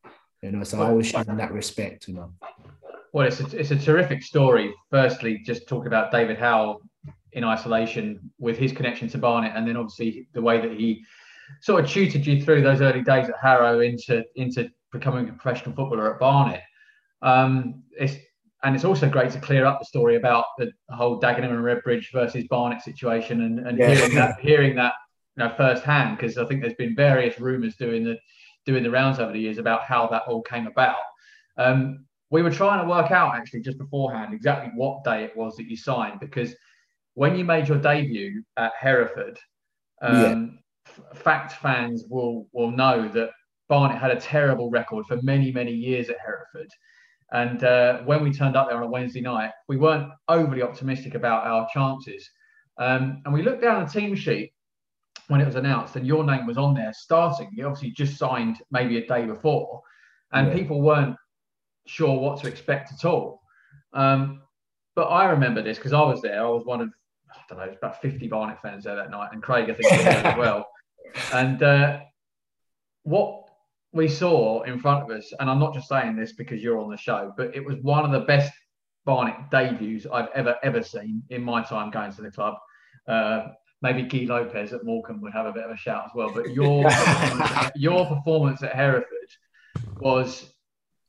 You 0.42 0.52
know, 0.52 0.64
so 0.64 0.82
I 0.82 0.88
always 0.88 1.08
show 1.08 1.20
him 1.20 1.38
that 1.38 1.54
respect. 1.54 2.08
You 2.08 2.16
know. 2.16 2.34
Well, 3.14 3.28
it's 3.28 3.40
a, 3.40 3.58
it's 3.58 3.72
a 3.72 3.78
terrific 3.78 4.24
story. 4.24 4.74
Firstly, 4.90 5.42
just 5.46 5.68
talk 5.68 5.86
about 5.86 6.12
David 6.12 6.38
Howell 6.38 6.82
in 7.32 7.44
isolation 7.44 8.32
with 8.40 8.58
his 8.58 8.72
connection 8.72 9.08
to 9.10 9.18
Barnet, 9.18 9.54
and 9.56 9.68
then 9.68 9.78
obviously 9.78 10.28
the 10.34 10.42
way 10.42 10.60
that 10.60 10.72
he 10.72 11.06
sort 11.62 11.84
of 11.84 11.90
tutored 11.90 12.26
you 12.26 12.44
through 12.44 12.62
those 12.62 12.82
early 12.82 13.04
days 13.04 13.30
at 13.30 13.36
Harrow 13.42 13.80
into 13.80 14.24
into 14.36 14.70
becoming 14.92 15.30
a 15.30 15.34
professional 15.34 15.76
footballer 15.76 16.14
at 16.14 16.20
Barnet. 16.20 16.62
Um, 17.22 17.84
it's 17.92 18.16
and 18.64 18.76
it's 18.76 18.86
also 18.86 19.10
great 19.10 19.32
to 19.32 19.40
clear 19.40 19.66
up 19.66 19.80
the 19.80 19.86
story 19.86 20.16
about 20.16 20.46
the 20.58 20.72
whole 20.90 21.20
Dagenham 21.20 21.52
and 21.52 21.64
Redbridge 21.64 22.12
versus 22.14 22.46
Barnet 22.50 22.82
situation, 22.82 23.42
and, 23.42 23.60
and 23.68 23.78
Yeah. 23.78 23.90
hearing 23.94 24.16
that 24.16 24.40
hearing 24.40 24.76
that 24.76 24.94
you 25.36 25.44
know 25.44 25.54
firsthand 25.56 26.18
because 26.18 26.38
I 26.38 26.46
think 26.46 26.62
there's 26.62 26.74
been 26.76 26.96
various 26.96 27.40
rumours 27.40 27.76
doing 27.76 28.04
the 28.04 28.18
doing 28.66 28.84
the 28.84 28.92
rounds 28.92 29.20
over 29.20 29.34
the 29.34 29.40
years 29.40 29.58
about 29.58 29.84
how 29.84 30.08
that 30.08 30.24
all 30.28 30.42
came 30.42 30.68
about. 30.68 30.96
Um, 31.58 32.06
we 32.30 32.42
were 32.42 32.50
trying 32.52 32.82
to 32.82 32.90
work 32.90 33.12
out 33.12 33.36
actually 33.36 33.62
just 33.62 33.78
beforehand 33.78 34.34
exactly 34.34 34.72
what 34.76 35.04
day 35.04 35.24
it 35.26 35.36
was 35.36 35.56
that 35.58 35.66
you 35.70 35.76
signed 35.78 36.20
because 36.20 36.56
when 37.16 37.36
you 37.36 37.44
made 37.46 37.68
your 37.68 37.78
debut 37.78 38.44
at 38.58 38.72
Hereford, 38.80 39.38
um, 40.02 40.60
f- 40.88 41.18
fact 41.20 41.54
fans 41.62 42.06
will 42.10 42.48
will 42.54 42.72
know 42.72 43.08
that 43.10 43.30
Barnet 43.68 43.98
had 43.98 44.12
a 44.12 44.20
terrible 44.20 44.70
record 44.72 45.06
for 45.06 45.20
many 45.22 45.52
many 45.52 45.74
years 45.74 46.10
at 46.10 46.18
Hereford. 46.26 46.70
And 47.34 47.64
uh, 47.64 48.00
when 48.04 48.24
we 48.24 48.32
turned 48.32 48.56
up 48.56 48.68
there 48.70 48.78
on 48.78 48.84
a 48.84 48.88
Wednesday 48.88 49.22
night, 49.22 49.52
we 49.68 49.76
weren't 49.76 50.10
overly 50.30 50.62
optimistic 50.62 51.16
about 51.16 51.46
our 51.46 51.68
chances. 51.74 52.30
Um, 52.78 53.22
and 53.26 53.34
we 53.34 53.42
looked 53.42 53.62
down 53.62 53.84
the 53.84 53.92
team 53.92 54.16
sheet 54.16 54.54
when 55.30 55.42
it 55.42 55.46
was 55.46 55.56
announced, 55.56 55.96
and 55.96 56.06
your 56.06 56.24
name 56.24 56.46
was 56.46 56.58
on 56.58 56.74
there 56.76 56.94
starting. 56.94 57.50
You 57.54 57.66
obviously 57.66 57.92
just 57.92 58.18
signed 58.18 58.58
maybe 58.72 58.98
a 58.98 59.08
day 59.08 59.26
before, 59.26 59.82
and 60.32 60.48
Yeah. 60.48 60.54
people 60.54 60.82
weren't 60.82 61.16
sure 61.88 62.20
what 62.20 62.40
to 62.42 62.48
expect 62.48 62.94
at 62.94 63.04
all. 63.04 63.42
Um, 63.94 64.42
but 64.96 65.06
I 65.06 65.26
remember 65.32 65.64
this 65.64 65.78
because 65.78 65.94
I 65.94 66.02
was 66.02 66.22
there. 66.22 66.40
I 66.46 66.50
was 66.50 66.66
one 66.66 66.82
of, 66.82 66.90
I 67.34 67.38
don't 67.50 67.58
know, 67.58 67.64
it 67.66 67.70
was 67.70 67.78
about 67.78 68.00
50 68.02 68.28
Barnet 68.28 68.62
fans 68.62 68.84
there 68.84 68.96
that 68.96 69.10
night, 69.10 69.30
and 69.34 69.42
Craig, 69.42 69.70
I 69.72 69.74
think, 69.74 69.90
was 69.90 70.04
there 70.04 70.28
as 70.28 70.38
well. 70.38 70.68
And 71.34 71.64
uh, 71.64 72.00
what 73.04 73.43
we 73.94 74.08
saw 74.08 74.64
in 74.64 74.80
front 74.80 75.04
of 75.04 75.16
us, 75.16 75.32
and 75.40 75.50
I'm 75.50 75.60
not 75.60 75.74
just 75.74 75.88
saying 75.88 76.16
this 76.16 76.34
because 76.34 76.62
you're 76.62 76.80
on 76.80 76.90
the 76.90 76.98
show, 76.98 77.34
but 77.38 77.56
it 77.56 77.64
was 77.64 77.78
one 77.82 78.04
of 78.04 78.12
the 78.12 78.26
best 78.26 78.52
Barnet 79.06 79.36
debuts 79.52 80.08
I've 80.12 80.30
ever, 80.34 80.56
ever 80.64 80.82
seen 80.82 81.24
in 81.30 81.44
my 81.44 81.62
time 81.62 81.92
going 81.92 82.12
to 82.14 82.22
the 82.22 82.32
club. 82.32 82.56
Uh, 83.08 83.50
maybe 83.82 84.04
Guy 84.04 84.26
Lopez 84.34 84.74
at 84.74 84.84
Morecambe 84.84 85.22
would 85.22 85.34
have 85.34 85.46
a 85.46 85.52
bit 85.52 85.66
of 85.66 85.72
a 85.72 85.78
shout 85.78 86.06
as 86.06 86.12
well. 86.16 86.32
But 86.34 86.52
your 86.52 86.90
your 87.76 88.06
performance 88.08 88.64
at 88.64 88.74
Hereford 88.74 89.06
was 90.00 90.54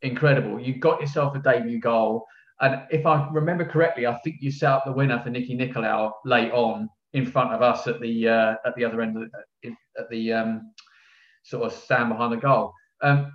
incredible. 0.03 0.61
You 0.61 0.79
got 0.79 1.01
yourself 1.01 1.35
a 1.37 1.39
debut 1.39 1.81
goal, 1.81 2.27
and 2.61 2.83
if 2.91 3.07
I 3.07 3.29
remember 3.31 3.65
correctly, 3.65 4.07
I 4.07 4.19
think 4.19 4.37
you 4.41 4.51
set 4.51 4.71
up 4.71 4.85
the 4.85 4.93
winner 4.93 5.21
for 5.23 5.31
Nicky 5.31 5.57
Nicolau 5.57 6.13
late 6.25 6.53
on 6.53 6.91
in 7.15 7.25
front 7.25 7.53
of 7.53 7.63
us 7.63 7.87
at 7.87 8.01
the 8.01 8.29
uh, 8.29 8.55
at 8.67 8.75
the 8.77 8.85
other 8.85 9.01
end 9.01 9.17
of 9.17 9.31
the, 9.31 9.71
at 9.99 10.11
the 10.11 10.33
um, 10.33 10.73
sort 11.45 11.65
of 11.65 11.73
stand 11.73 12.09
behind 12.09 12.33
the 12.33 12.37
goal. 12.39 12.73
Um, 13.03 13.33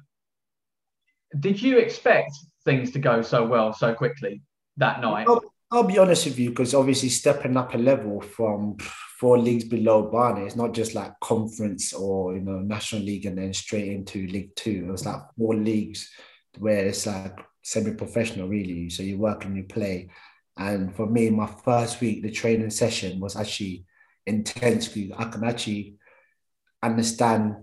did 1.40 1.62
you 1.62 1.78
expect 1.78 2.32
things 2.66 2.92
to 2.92 3.00
go 3.00 3.22
so 3.22 3.46
well 3.46 3.72
so 3.72 3.94
quickly 3.94 4.42
that 4.78 5.00
night? 5.00 5.28
I'll, 5.28 5.42
I'll 5.72 5.84
be 5.84 6.00
honest 6.00 6.26
with 6.26 6.40
you 6.40 6.50
because 6.50 6.74
obviously 6.74 7.10
stepping 7.10 7.56
up 7.56 7.74
a 7.74 7.78
level 7.78 8.20
from 8.20 8.78
four 9.20 9.38
leagues 9.38 9.64
below 9.64 10.10
Barnet, 10.10 10.48
it's 10.48 10.56
not 10.56 10.74
just 10.74 10.96
like 10.96 11.20
conference 11.20 11.94
or 11.94 12.34
you 12.34 12.42
know 12.42 12.60
national 12.60 13.04
league 13.04 13.26
and 13.26 13.38
then 13.38 13.54
straight 13.54 13.90
into 13.90 14.28
League 14.28 14.56
Two. 14.56 14.86
It 14.88 14.92
was 14.92 15.06
like 15.06 15.22
four 15.38 15.56
leagues 15.56 16.10
where 16.58 16.88
it's 16.88 17.06
like 17.06 17.40
semi-professional 17.62 18.48
really. 18.48 18.90
So 18.90 19.04
you 19.04 19.20
work 19.20 19.46
and 19.46 19.56
you 19.56 19.64
play. 19.64 20.10
And 20.58 20.94
for 20.94 21.06
me, 21.06 21.30
my 21.30 21.46
first 21.46 22.02
week, 22.02 22.24
the 22.24 22.32
training 22.32 22.72
session 22.72 23.20
was 23.20 23.36
actually 23.36 23.86
intense. 24.26 24.90
I 25.18 25.26
can 25.26 25.44
actually 25.44 25.96
understand 26.84 27.56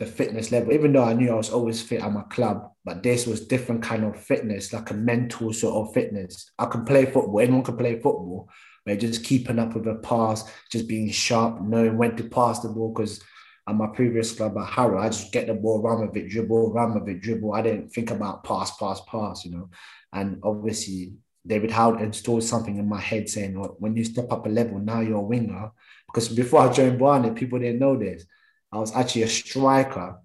the 0.00 0.06
fitness 0.06 0.50
level. 0.50 0.72
Even 0.72 0.94
though 0.94 1.04
I 1.04 1.12
knew 1.12 1.30
I 1.30 1.34
was 1.34 1.50
always 1.50 1.82
fit 1.82 2.02
at 2.02 2.12
my 2.12 2.22
club, 2.22 2.72
but 2.86 3.02
this 3.02 3.26
was 3.26 3.46
different 3.46 3.82
kind 3.82 4.02
of 4.02 4.16
fitness, 4.16 4.72
like 4.72 4.90
a 4.90 4.94
mental 4.94 5.52
sort 5.52 5.74
of 5.86 5.94
fitness. 5.94 6.50
I 6.58 6.66
can 6.66 6.86
play 6.86 7.04
football. 7.04 7.38
Anyone 7.38 7.62
can 7.62 7.76
play 7.76 7.94
football, 7.94 8.48
but 8.86 8.98
just 8.98 9.24
keeping 9.24 9.58
up 9.58 9.74
with 9.74 9.86
a 9.86 9.96
pass, 9.96 10.50
just 10.72 10.88
being 10.88 11.10
sharp, 11.10 11.60
knowing 11.60 11.98
when 11.98 12.16
to 12.16 12.24
pass 12.24 12.60
the 12.60 12.70
ball. 12.70 12.94
Because 12.94 13.22
at 13.68 13.74
my 13.74 13.88
previous 13.88 14.32
club 14.32 14.56
at 14.56 14.70
Harrow, 14.70 14.98
I 14.98 15.10
just 15.10 15.32
get 15.32 15.46
the 15.46 15.54
ball, 15.54 15.82
run 15.82 16.00
with 16.00 16.16
it, 16.16 16.30
dribble, 16.30 16.72
run 16.72 16.94
with 16.94 17.06
it, 17.14 17.20
dribble. 17.20 17.52
I 17.52 17.60
didn't 17.60 17.90
think 17.90 18.10
about 18.10 18.42
pass, 18.42 18.74
pass, 18.78 19.02
pass, 19.06 19.44
you 19.44 19.50
know. 19.50 19.68
And 20.14 20.40
obviously, 20.42 21.12
David 21.46 21.70
Howard 21.72 22.00
installed 22.00 22.44
something 22.44 22.78
in 22.78 22.88
my 22.88 23.00
head 23.00 23.28
saying, 23.28 23.60
well, 23.60 23.76
when 23.78 23.96
you 23.96 24.04
step 24.04 24.32
up 24.32 24.46
a 24.46 24.48
level, 24.48 24.78
now 24.78 25.00
you're 25.00 25.18
a 25.18 25.20
winger. 25.20 25.72
Because 26.06 26.30
before 26.30 26.62
I 26.62 26.72
joined 26.72 26.98
Barnet, 26.98 27.34
people 27.34 27.58
didn't 27.58 27.80
know 27.80 27.98
this. 27.98 28.24
I 28.72 28.78
was 28.78 28.94
actually 28.94 29.22
a 29.22 29.28
striker. 29.28 30.18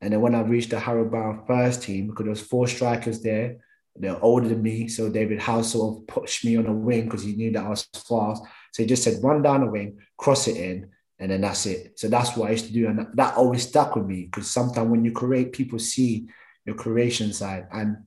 And 0.00 0.12
then 0.12 0.20
when 0.20 0.34
I 0.34 0.42
reached 0.42 0.70
the 0.70 0.80
Harrow 0.80 1.04
Borough 1.04 1.44
first 1.46 1.82
team, 1.82 2.08
because 2.08 2.24
there 2.24 2.30
was 2.30 2.40
four 2.40 2.66
strikers 2.66 3.22
there, 3.22 3.58
they're 3.96 4.22
older 4.22 4.48
than 4.48 4.62
me. 4.62 4.88
So 4.88 5.08
David 5.08 5.40
Howe 5.40 5.62
sort 5.62 5.96
of 5.96 6.06
pushed 6.06 6.44
me 6.44 6.56
on 6.56 6.64
the 6.64 6.72
wing 6.72 7.04
because 7.04 7.22
he 7.22 7.34
knew 7.34 7.52
that 7.52 7.64
I 7.64 7.68
was 7.68 7.88
fast. 7.94 8.42
So 8.72 8.82
he 8.82 8.86
just 8.86 9.04
said, 9.04 9.22
run 9.22 9.42
down 9.42 9.60
the 9.60 9.70
wing, 9.70 9.98
cross 10.16 10.48
it 10.48 10.56
in, 10.56 10.90
and 11.18 11.30
then 11.30 11.42
that's 11.42 11.66
it. 11.66 11.98
So 11.98 12.08
that's 12.08 12.36
what 12.36 12.48
I 12.48 12.52
used 12.52 12.66
to 12.66 12.72
do. 12.72 12.88
And 12.88 13.06
that 13.14 13.36
always 13.36 13.68
stuck 13.68 13.94
with 13.94 14.06
me 14.06 14.24
because 14.24 14.50
sometimes 14.50 14.90
when 14.90 15.04
you 15.04 15.12
create, 15.12 15.52
people 15.52 15.78
see 15.78 16.28
your 16.64 16.74
creation 16.74 17.32
side. 17.32 17.68
And 17.70 17.98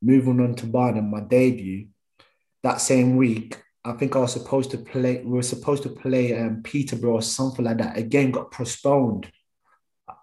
moving 0.00 0.40
on 0.40 0.54
to 0.56 0.66
Barnet, 0.66 1.02
my 1.02 1.20
debut, 1.20 1.88
that 2.62 2.80
same 2.80 3.16
week, 3.16 3.60
I 3.84 3.92
think 3.92 4.14
I 4.14 4.20
was 4.20 4.32
supposed 4.32 4.70
to 4.72 4.78
play, 4.78 5.22
we 5.24 5.32
were 5.32 5.42
supposed 5.42 5.82
to 5.82 5.88
play 5.88 6.38
um, 6.38 6.62
Peterborough 6.62 7.14
or 7.14 7.22
something 7.22 7.64
like 7.64 7.78
that. 7.78 7.96
Again, 7.98 8.30
got 8.30 8.52
postponed, 8.52 9.30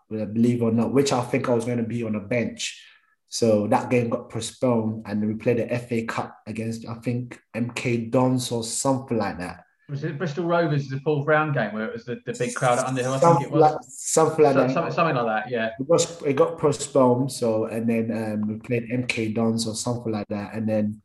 believe 0.10 0.62
it 0.62 0.66
or 0.66 0.72
not, 0.72 0.94
which 0.94 1.12
I 1.12 1.22
think 1.24 1.50
I 1.50 1.54
was 1.54 1.66
going 1.66 1.78
to 1.78 1.84
be 1.84 2.04
on 2.04 2.16
a 2.16 2.22
bench. 2.22 2.82
So 3.28 3.68
that 3.68 3.90
game 3.90 4.10
got 4.10 4.30
postponed 4.30 5.04
and 5.06 5.26
we 5.28 5.34
played 5.36 5.58
the 5.58 5.78
FA 5.78 6.04
Cup 6.06 6.38
against, 6.48 6.88
I 6.88 6.96
think, 6.96 7.40
MK 7.56 8.10
Dons 8.12 8.52
or 8.52 8.64
something 8.64 9.18
like 9.18 9.38
that. 9.40 9.66
Was 9.90 10.04
it 10.04 10.18
Bristol 10.18 10.46
Rovers, 10.46 10.88
the 10.88 11.00
fourth 11.00 11.28
round 11.28 11.54
game 11.56 11.74
where 11.74 11.86
it 11.86 11.94
was 11.94 12.06
the, 12.06 12.20
the 12.26 12.34
big 12.34 12.54
crowd 12.56 12.80
at 12.80 12.86
Underhill? 12.86 13.14
I 13.14 13.20
think 13.20 13.42
it 13.42 13.52
was. 13.52 13.62
Like, 13.62 13.76
something 13.82 14.46
like 14.46 14.54
So- 14.54 14.62
that. 14.68 14.72
something, 14.74 14.94
something 14.94 15.16
like 15.16 15.26
that, 15.46 15.52
yeah. 15.52 15.70
It, 15.80 15.88
was, 15.88 16.22
it 16.24 16.34
got 16.34 16.58
postponed. 16.60 17.32
So, 17.32 17.66
and 17.66 17.90
then 17.90 18.12
um, 18.12 18.48
we 18.48 18.56
played 18.60 18.90
MK 18.90 19.36
Dons 19.36 19.68
or 19.68 19.76
something 19.76 20.12
like 20.12 20.28
that. 20.30 20.54
And 20.54 20.68
then 20.70 21.02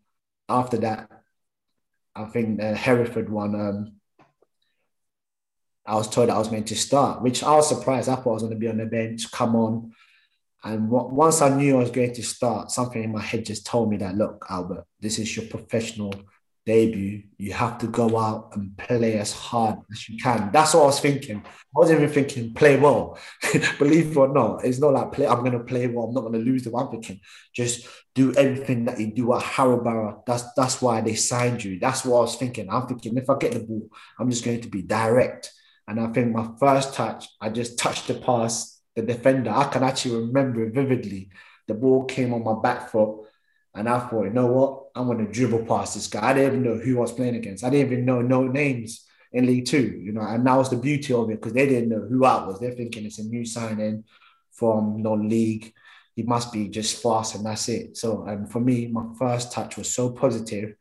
after 0.48 0.76
that, 0.78 1.10
I 2.16 2.24
think 2.26 2.62
uh, 2.62 2.74
Hereford 2.74 3.28
won. 3.28 3.54
Um, 3.54 3.92
I 5.86 5.96
was 5.96 6.08
told 6.08 6.30
I 6.30 6.38
was 6.38 6.50
meant 6.50 6.68
to 6.68 6.76
start, 6.76 7.22
which 7.22 7.42
I 7.42 7.54
was 7.54 7.68
surprised. 7.68 8.08
I 8.08 8.14
thought 8.14 8.30
I 8.30 8.34
was 8.34 8.42
going 8.42 8.54
to 8.54 8.58
be 8.58 8.68
on 8.68 8.78
the 8.78 8.86
bench, 8.86 9.30
come 9.30 9.54
on. 9.54 9.92
And 10.62 10.88
wa- 10.88 11.08
once 11.08 11.42
I 11.42 11.54
knew 11.54 11.76
I 11.76 11.80
was 11.80 11.90
going 11.90 12.14
to 12.14 12.22
start, 12.22 12.70
something 12.70 13.02
in 13.02 13.12
my 13.12 13.20
head 13.20 13.44
just 13.44 13.66
told 13.66 13.90
me 13.90 13.98
that, 13.98 14.16
look, 14.16 14.46
Albert, 14.48 14.86
this 14.98 15.18
is 15.18 15.36
your 15.36 15.46
professional 15.46 16.14
debut. 16.66 17.22
You 17.38 17.52
have 17.52 17.78
to 17.78 17.86
go 17.86 18.18
out 18.18 18.50
and 18.54 18.76
play 18.76 19.18
as 19.18 19.32
hard 19.32 19.78
as 19.92 20.08
you 20.08 20.16
can. 20.18 20.50
That's 20.52 20.74
what 20.74 20.82
I 20.82 20.86
was 20.86 21.00
thinking. 21.00 21.42
I 21.44 21.78
wasn't 21.78 22.00
even 22.00 22.14
thinking 22.14 22.54
play 22.54 22.78
well. 22.78 23.18
Believe 23.78 24.12
it 24.12 24.16
or 24.16 24.28
not, 24.28 24.64
it's 24.64 24.78
not 24.78 24.94
like 24.94 25.12
play. 25.12 25.26
I'm 25.26 25.40
going 25.40 25.52
to 25.52 25.64
play 25.64 25.86
well. 25.86 26.06
I'm 26.06 26.14
not 26.14 26.22
going 26.22 26.34
to 26.34 26.38
lose 26.38 26.64
the 26.64 26.70
one. 26.70 26.90
Thinking 26.90 27.20
just 27.54 27.86
do 28.14 28.32
everything 28.34 28.84
that 28.86 28.98
you 28.98 29.12
do 29.12 29.34
at 29.34 29.42
Harrow 29.42 30.22
That's 30.26 30.44
that's 30.56 30.80
why 30.80 31.00
they 31.00 31.14
signed 31.14 31.62
you. 31.62 31.78
That's 31.78 32.04
what 32.04 32.18
I 32.18 32.20
was 32.20 32.36
thinking. 32.36 32.70
I'm 32.70 32.86
thinking 32.86 33.16
if 33.16 33.28
I 33.28 33.36
get 33.38 33.52
the 33.52 33.60
ball, 33.60 33.88
I'm 34.18 34.30
just 34.30 34.44
going 34.44 34.60
to 34.60 34.68
be 34.68 34.82
direct. 34.82 35.52
And 35.86 36.00
I 36.00 36.06
think 36.08 36.32
my 36.32 36.48
first 36.58 36.94
touch, 36.94 37.28
I 37.40 37.50
just 37.50 37.78
touched 37.78 38.08
the 38.08 38.14
pass, 38.14 38.80
the 38.96 39.02
defender. 39.02 39.50
I 39.50 39.64
can 39.64 39.82
actually 39.82 40.22
remember 40.26 40.64
it 40.64 40.74
vividly. 40.74 41.28
The 41.66 41.74
ball 41.74 42.04
came 42.04 42.32
on 42.32 42.44
my 42.44 42.60
back 42.62 42.90
foot. 42.90 43.26
And 43.74 43.88
I 43.88 43.98
thought, 43.98 44.24
you 44.24 44.30
know 44.30 44.46
what? 44.46 44.84
I'm 44.94 45.06
going 45.06 45.26
to 45.26 45.32
dribble 45.32 45.66
past 45.66 45.94
this 45.94 46.06
guy. 46.06 46.30
I 46.30 46.34
didn't 46.34 46.52
even 46.52 46.62
know 46.62 46.82
who 46.82 46.98
I 46.98 47.00
was 47.00 47.12
playing 47.12 47.34
against. 47.34 47.64
I 47.64 47.70
didn't 47.70 47.92
even 47.92 48.04
know 48.04 48.22
no 48.22 48.46
names 48.46 49.04
in 49.32 49.46
League 49.46 49.66
Two, 49.66 50.00
you 50.00 50.12
know. 50.12 50.20
And 50.20 50.46
that 50.46 50.54
was 50.54 50.70
the 50.70 50.76
beauty 50.76 51.12
of 51.12 51.28
it 51.30 51.40
because 51.40 51.52
they 51.52 51.66
didn't 51.66 51.88
know 51.88 52.06
who 52.08 52.24
I 52.24 52.46
was. 52.46 52.60
They're 52.60 52.70
thinking 52.70 53.04
it's 53.04 53.18
a 53.18 53.24
new 53.24 53.44
signing 53.44 54.04
from 54.52 55.02
non-league. 55.02 55.72
He 56.14 56.22
must 56.22 56.52
be 56.52 56.68
just 56.68 57.02
fast, 57.02 57.34
and 57.34 57.44
that's 57.44 57.68
it. 57.68 57.96
So, 57.96 58.24
and 58.24 58.48
for 58.48 58.60
me, 58.60 58.86
my 58.86 59.06
first 59.18 59.50
touch 59.50 59.76
was 59.76 59.92
so 59.92 60.10
positive 60.10 60.76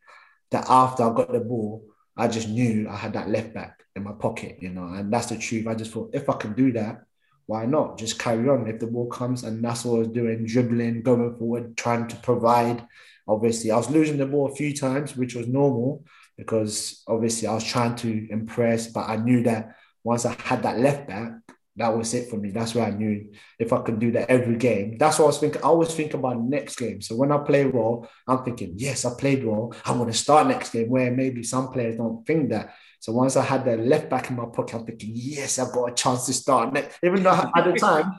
that 0.52 0.66
after 0.68 1.02
I 1.02 1.12
got 1.12 1.32
the 1.32 1.40
ball, 1.40 1.84
I 2.16 2.28
just 2.28 2.48
knew 2.48 2.88
I 2.88 2.94
had 2.94 3.14
that 3.14 3.28
left 3.28 3.52
back 3.52 3.82
in 3.96 4.04
my 4.04 4.12
pocket, 4.12 4.58
you 4.60 4.70
know. 4.70 4.86
And 4.86 5.12
that's 5.12 5.26
the 5.26 5.36
truth. 5.36 5.66
I 5.66 5.74
just 5.74 5.90
thought 5.90 6.14
if 6.14 6.30
I 6.30 6.34
can 6.34 6.52
do 6.52 6.70
that, 6.72 7.02
why 7.46 7.66
not? 7.66 7.98
Just 7.98 8.18
carry 8.18 8.48
on 8.48 8.66
if 8.66 8.80
the 8.80 8.86
ball 8.86 9.08
comes. 9.08 9.44
And 9.44 9.62
that's 9.62 9.84
what 9.84 9.96
I 9.96 9.98
was 9.98 10.08
doing, 10.08 10.46
dribbling, 10.46 11.02
going 11.02 11.36
forward, 11.36 11.76
trying 11.76 12.08
to 12.08 12.16
provide. 12.16 12.86
Obviously, 13.26 13.70
I 13.70 13.76
was 13.76 13.90
losing 13.90 14.18
the 14.18 14.26
ball 14.26 14.50
a 14.50 14.54
few 14.54 14.74
times, 14.74 15.16
which 15.16 15.34
was 15.34 15.46
normal 15.46 16.04
because 16.36 17.02
obviously 17.06 17.48
I 17.48 17.54
was 17.54 17.64
trying 17.64 17.96
to 17.96 18.28
impress, 18.30 18.88
but 18.88 19.08
I 19.08 19.16
knew 19.16 19.42
that 19.44 19.76
once 20.02 20.26
I 20.26 20.36
had 20.40 20.62
that 20.64 20.78
left 20.78 21.08
back, 21.08 21.32
that 21.76 21.96
was 21.96 22.14
it 22.14 22.28
for 22.28 22.36
me. 22.36 22.50
That's 22.50 22.74
where 22.74 22.86
I 22.86 22.90
knew 22.90 23.32
if 23.58 23.72
I 23.72 23.80
could 23.80 23.98
do 23.98 24.12
that 24.12 24.30
every 24.30 24.56
game. 24.56 24.96
That's 24.96 25.18
what 25.18 25.24
I 25.24 25.28
was 25.28 25.38
thinking. 25.38 25.62
I 25.62 25.66
always 25.66 25.92
think 25.92 26.14
about 26.14 26.40
next 26.40 26.76
game. 26.76 27.00
So 27.00 27.16
when 27.16 27.32
I 27.32 27.38
play 27.38 27.66
well, 27.66 28.08
I'm 28.28 28.44
thinking, 28.44 28.74
yes, 28.76 29.04
I 29.04 29.12
played 29.18 29.44
well. 29.44 29.74
I 29.84 29.92
want 29.92 30.12
to 30.12 30.16
start 30.16 30.46
next 30.46 30.70
game. 30.70 30.88
Where 30.88 31.10
maybe 31.10 31.42
some 31.42 31.72
players 31.72 31.96
don't 31.96 32.24
think 32.24 32.50
that. 32.50 32.74
So 33.04 33.12
once 33.12 33.36
I 33.36 33.42
had 33.42 33.66
the 33.66 33.76
left 33.76 34.08
back 34.08 34.30
in 34.30 34.36
my 34.36 34.46
pocket, 34.46 34.76
I'm 34.76 34.86
thinking, 34.86 35.10
yes, 35.12 35.58
I've 35.58 35.72
got 35.72 35.90
a 35.90 35.94
chance 35.94 36.24
to 36.24 36.32
start 36.32 36.72
next. 36.72 36.98
Even 37.02 37.22
though 37.22 37.32
at 37.54 37.62
the 37.62 37.72
time 37.78 38.10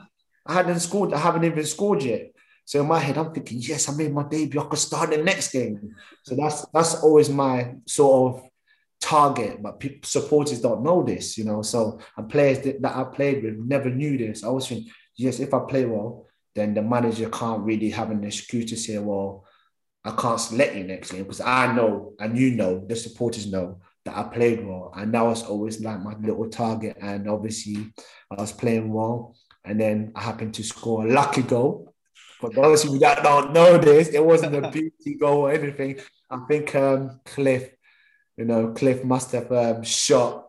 I 0.46 0.54
hadn't 0.54 0.78
scored, 0.78 1.12
I 1.12 1.18
haven't 1.18 1.42
even 1.42 1.66
scored 1.66 2.04
yet. 2.04 2.30
So 2.64 2.80
in 2.82 2.86
my 2.86 3.00
head, 3.00 3.18
I'm 3.18 3.34
thinking, 3.34 3.58
yes, 3.60 3.88
I 3.88 3.94
made 3.96 4.14
my 4.14 4.22
debut. 4.22 4.60
I 4.60 4.66
could 4.66 4.78
start 4.78 5.10
the 5.10 5.16
next 5.16 5.50
game. 5.50 5.92
So 6.22 6.36
that's 6.36 6.66
that's 6.72 7.02
always 7.02 7.28
my 7.28 7.74
sort 7.88 8.36
of 8.36 8.48
target. 9.00 9.60
But 9.60 9.80
people, 9.80 10.06
supporters 10.06 10.60
don't 10.60 10.84
know 10.84 11.02
this, 11.02 11.36
you 11.36 11.42
know. 11.42 11.62
So 11.62 11.98
and 12.16 12.28
players 12.28 12.60
that, 12.60 12.80
that 12.82 12.94
I 12.94 13.02
played 13.02 13.42
with 13.42 13.56
never 13.56 13.90
knew 13.90 14.16
this. 14.16 14.44
I 14.44 14.46
always 14.46 14.68
think, 14.68 14.86
yes, 15.16 15.40
if 15.40 15.52
I 15.52 15.58
play 15.68 15.84
well, 15.84 16.26
then 16.54 16.74
the 16.74 16.82
manager 16.82 17.28
can't 17.28 17.62
really 17.62 17.90
have 17.90 18.12
an 18.12 18.22
excuse 18.22 18.70
to 18.70 18.76
say, 18.76 18.98
well, 18.98 19.46
I 20.04 20.12
can't 20.12 20.38
select 20.38 20.76
you 20.76 20.84
next 20.84 21.10
game 21.10 21.24
because 21.24 21.40
I 21.40 21.74
know 21.74 22.12
and 22.20 22.38
you 22.38 22.52
know 22.52 22.86
the 22.86 22.94
supporters 22.94 23.48
know 23.48 23.80
that 24.06 24.16
I 24.16 24.22
played 24.22 24.66
well, 24.66 24.92
and 24.96 25.12
that 25.12 25.22
was 25.24 25.42
always 25.42 25.80
like 25.80 26.00
my 26.00 26.14
little 26.16 26.48
target. 26.48 26.96
And 27.00 27.28
obviously, 27.28 27.92
I 28.30 28.40
was 28.40 28.52
playing 28.52 28.92
well, 28.92 29.36
and 29.64 29.80
then 29.80 30.12
I 30.14 30.22
happened 30.22 30.54
to 30.54 30.64
score 30.64 31.06
a 31.06 31.10
lucky 31.12 31.42
goal. 31.42 31.94
For 32.40 32.50
those 32.50 32.84
of 32.84 32.92
you 32.92 32.98
that 33.00 33.22
don't 33.22 33.52
know 33.52 33.78
this, 33.78 34.08
it 34.08 34.24
wasn't 34.24 34.56
a 34.56 34.70
beauty 34.72 35.14
goal 35.18 35.42
or 35.46 35.52
anything. 35.52 36.00
I 36.30 36.38
think 36.48 36.74
um, 36.74 37.20
Cliff, 37.24 37.70
you 38.36 38.44
know, 38.44 38.72
Cliff 38.72 39.04
must 39.04 39.32
have 39.32 39.50
um, 39.52 39.82
shot, 39.82 40.45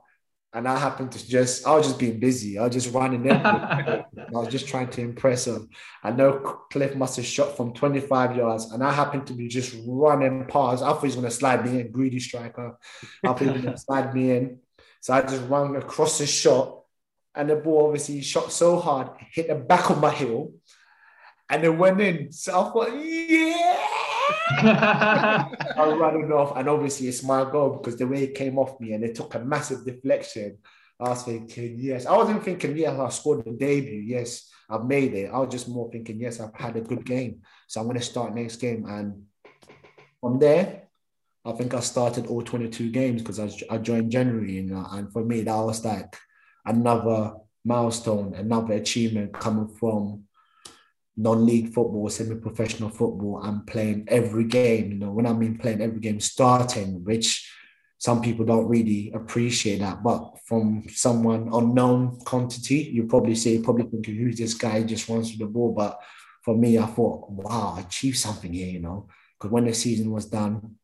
and 0.57 0.67
I 0.67 0.75
happened 0.79 1.11
to 1.11 1.27
just, 1.27 1.67
I 1.67 1.75
was 1.75 1.85
just 1.85 1.99
being 1.99 2.19
busy. 2.19 2.57
I 2.57 2.63
was 2.63 2.73
just 2.73 2.91
running 2.91 3.23
in. 3.27 3.31
I 3.45 4.03
was 4.31 4.47
just 4.47 4.67
trying 4.67 4.89
to 4.89 5.01
impress 5.01 5.45
him. 5.45 5.69
I 6.03 6.09
know 6.09 6.39
Cliff 6.71 6.95
must 6.95 7.17
have 7.17 7.27
shot 7.27 7.55
from 7.55 7.75
25 7.75 8.35
yards, 8.35 8.71
and 8.71 8.83
I 8.83 8.91
happened 8.91 9.27
to 9.27 9.33
be 9.33 9.49
just 9.49 9.75
running 9.85 10.45
past. 10.47 10.81
I 10.81 10.87
thought 10.87 11.01
he 11.01 11.07
was 11.07 11.15
going 11.15 11.29
to 11.29 11.31
slide 11.31 11.63
me 11.63 11.79
in, 11.81 11.91
greedy 11.91 12.19
striker. 12.19 12.75
I 13.23 13.27
thought 13.27 13.39
he 13.39 13.51
was 13.51 13.61
to 13.61 13.77
slide 13.85 14.15
me 14.15 14.31
in. 14.31 14.59
So 14.99 15.13
I 15.13 15.21
just 15.21 15.47
ran 15.47 15.75
across 15.75 16.17
the 16.17 16.25
shot, 16.25 16.81
and 17.35 17.51
the 17.51 17.57
ball 17.57 17.85
obviously 17.85 18.23
shot 18.23 18.51
so 18.51 18.79
hard, 18.79 19.09
hit 19.31 19.49
the 19.49 19.55
back 19.55 19.91
of 19.91 20.01
my 20.01 20.09
heel, 20.09 20.53
and 21.51 21.63
it 21.63 21.69
went 21.69 22.01
in. 22.01 22.31
So 22.31 22.59
I 22.59 22.63
thought, 22.71 22.99
yeah. 22.99 23.96
I 24.29 25.95
ran 25.99 26.31
off, 26.31 26.57
and 26.57 26.67
obviously 26.69 27.07
it's 27.07 27.23
my 27.23 27.49
goal 27.49 27.77
because 27.77 27.97
the 27.97 28.07
way 28.07 28.23
it 28.23 28.35
came 28.35 28.57
off 28.57 28.79
me 28.79 28.93
and 28.93 29.03
it 29.03 29.15
took 29.15 29.35
a 29.35 29.39
massive 29.39 29.85
deflection. 29.85 30.57
I 30.99 31.09
was 31.09 31.23
thinking, 31.23 31.75
yes. 31.77 32.07
I 32.07 32.17
wasn't 32.17 32.43
thinking, 32.43 32.75
yes, 32.75 32.99
I 32.99 33.09
scored 33.09 33.45
the 33.45 33.51
debut. 33.51 33.99
Yes, 33.99 34.49
I've 34.67 34.85
made 34.85 35.13
it. 35.13 35.29
I 35.31 35.37
was 35.37 35.51
just 35.51 35.69
more 35.69 35.91
thinking, 35.91 36.19
yes, 36.19 36.39
I've 36.39 36.55
had 36.55 36.75
a 36.75 36.81
good 36.81 37.05
game. 37.05 37.41
So 37.67 37.79
I'm 37.79 37.87
going 37.87 37.99
to 37.99 38.03
start 38.03 38.33
next 38.33 38.55
game. 38.55 38.85
And 38.87 39.25
from 40.19 40.39
there, 40.39 40.87
I 41.45 41.51
think 41.51 41.75
I 41.75 41.81
started 41.81 42.25
all 42.25 42.41
22 42.41 42.89
games 42.89 43.21
because 43.21 43.39
I, 43.39 43.49
I 43.69 43.77
joined 43.77 44.11
January. 44.11 44.57
And 44.57 45.13
for 45.13 45.23
me, 45.23 45.43
that 45.43 45.55
was 45.55 45.85
like 45.85 46.17
another 46.65 47.35
milestone, 47.63 48.33
another 48.33 48.73
achievement 48.73 49.33
coming 49.33 49.67
from 49.67 50.23
non-league 51.17 51.73
football, 51.73 52.09
semi-professional 52.09 52.89
football, 52.89 53.41
and 53.43 53.65
playing 53.65 54.05
every 54.07 54.43
game. 54.43 54.91
You 54.91 54.97
know, 54.99 55.11
when 55.11 55.25
I 55.25 55.33
mean 55.33 55.57
playing 55.57 55.81
every 55.81 55.99
game, 55.99 56.19
starting, 56.19 57.03
which 57.03 57.51
some 57.97 58.21
people 58.21 58.45
don't 58.45 58.67
really 58.67 59.11
appreciate 59.13 59.79
that. 59.79 60.03
But 60.03 60.39
from 60.45 60.83
someone 60.89 61.49
unknown 61.51 62.19
quantity, 62.19 62.91
you 62.93 63.07
probably 63.07 63.35
say, 63.35 63.59
probably 63.59 63.85
thinking, 63.85 64.15
who's 64.15 64.37
this 64.37 64.53
guy? 64.53 64.83
Just 64.83 65.09
runs 65.09 65.31
through 65.31 65.45
the 65.45 65.51
ball. 65.51 65.73
But 65.73 65.99
for 66.43 66.55
me, 66.55 66.77
I 66.77 66.85
thought, 66.85 67.29
wow, 67.31 67.75
I 67.77 67.81
achieved 67.81 68.17
something 68.17 68.53
here, 68.53 68.67
you 68.67 68.79
know. 68.79 69.07
Because 69.37 69.51
when 69.51 69.65
the 69.65 69.73
season 69.73 70.11
was 70.11 70.25
done, 70.25 70.75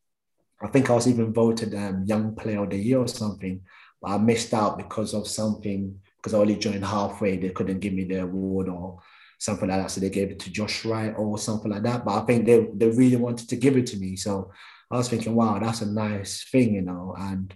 I 0.60 0.68
think 0.68 0.88
I 0.88 0.94
was 0.94 1.06
even 1.06 1.32
voted 1.32 1.74
um, 1.74 2.04
young 2.04 2.34
player 2.34 2.62
of 2.62 2.70
the 2.70 2.78
year 2.78 2.98
or 2.98 3.08
something, 3.08 3.60
but 4.00 4.10
I 4.10 4.18
missed 4.18 4.54
out 4.54 4.78
because 4.78 5.12
of 5.12 5.26
something 5.26 6.00
because 6.16 6.32
I 6.32 6.38
only 6.38 6.56
joined 6.56 6.84
halfway. 6.84 7.36
They 7.36 7.50
couldn't 7.50 7.80
give 7.80 7.92
me 7.92 8.04
the 8.04 8.22
award 8.22 8.68
or 8.68 9.00
something 9.44 9.68
like 9.68 9.82
that. 9.82 9.90
So 9.90 10.00
they 10.00 10.10
gave 10.10 10.30
it 10.30 10.38
to 10.40 10.50
Josh 10.50 10.84
Wright 10.84 11.14
or 11.16 11.38
something 11.38 11.70
like 11.70 11.82
that. 11.82 12.04
But 12.04 12.22
I 12.22 12.26
think 12.26 12.46
they, 12.46 12.66
they 12.74 12.88
really 12.88 13.16
wanted 13.16 13.48
to 13.50 13.56
give 13.56 13.76
it 13.76 13.86
to 13.88 13.96
me. 13.98 14.16
So 14.16 14.50
I 14.90 14.96
was 14.96 15.08
thinking, 15.08 15.34
wow, 15.34 15.58
that's 15.58 15.82
a 15.82 15.86
nice 15.86 16.44
thing, 16.50 16.74
you 16.74 16.82
know. 16.82 17.14
And 17.18 17.54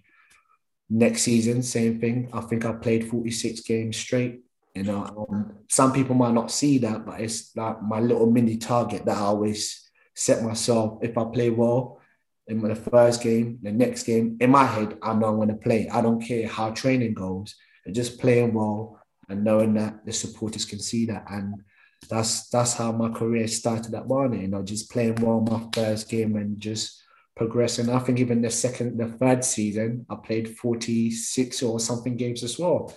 next 0.91 1.23
season, 1.23 1.63
same 1.63 2.01
thing. 2.01 2.29
I 2.33 2.41
think 2.43 2.65
I 2.65 2.73
played 2.73 3.09
46 3.09 3.61
games 3.63 3.97
straight. 3.97 4.41
You 4.75 4.85
know, 4.85 5.27
um, 5.31 5.55
some 5.69 5.93
people 5.93 6.15
might 6.15 6.35
not 6.35 6.51
see 6.51 6.79
that, 6.79 7.05
but 7.05 7.21
it's 7.21 7.57
like 7.57 7.83
my 7.83 8.01
little 8.01 8.31
mini 8.31 8.59
target 8.59 9.05
that 9.07 9.17
I 9.17 9.21
always 9.21 9.91
set 10.15 10.45
myself. 10.45 10.99
If 11.03 11.17
I 11.17 11.25
play 11.25 11.51
well 11.51 12.01
in 12.47 12.61
the 12.61 12.77
first 12.77 13.23
game, 13.23 13.59
the 13.63 13.73
next 13.73 14.05
game, 14.05 14.37
in 14.41 14.51
my 14.51 14.65
head, 14.65 14.99
I 15.03 15.15
know 15.15 15.29
I'm 15.29 15.37
going 15.37 15.49
to 15.49 15.55
play. 15.55 15.89
I 15.89 16.01
don't 16.01 16.21
care 16.21 16.47
how 16.47 16.71
training 16.71 17.15
goes. 17.15 17.57
just 17.91 18.21
playing 18.21 18.53
well 18.53 19.01
and 19.29 19.43
knowing 19.43 19.75
that 19.75 20.05
the 20.05 20.13
supporters 20.13 20.65
can 20.65 20.79
see 20.79 21.07
that. 21.07 21.25
And 21.31 21.63
that's 22.09 22.49
that's 22.49 22.75
how 22.75 22.93
my 22.93 23.11
career 23.11 23.49
started 23.49 23.95
at 23.95 24.09
Barnet. 24.09 24.41
You 24.41 24.49
know, 24.49 24.63
just 24.63 24.91
playing 24.91 25.17
well 25.17 25.41
my 25.41 25.67
first 25.75 26.09
game 26.09 26.37
and 26.37 26.61
just 26.61 27.03
progressing. 27.37 27.89
I 27.91 27.99
think 27.99 28.19
even 28.19 28.43
the 28.43 28.51
second, 28.51 28.99
the 28.99 29.09
third 29.09 29.45
season, 29.45 30.07
I 30.11 30.17
played 30.17 30.57
46 30.57 31.63
or 31.63 31.81
something 31.81 32.17
games 32.17 32.43
as 32.43 32.59
well 32.59 32.93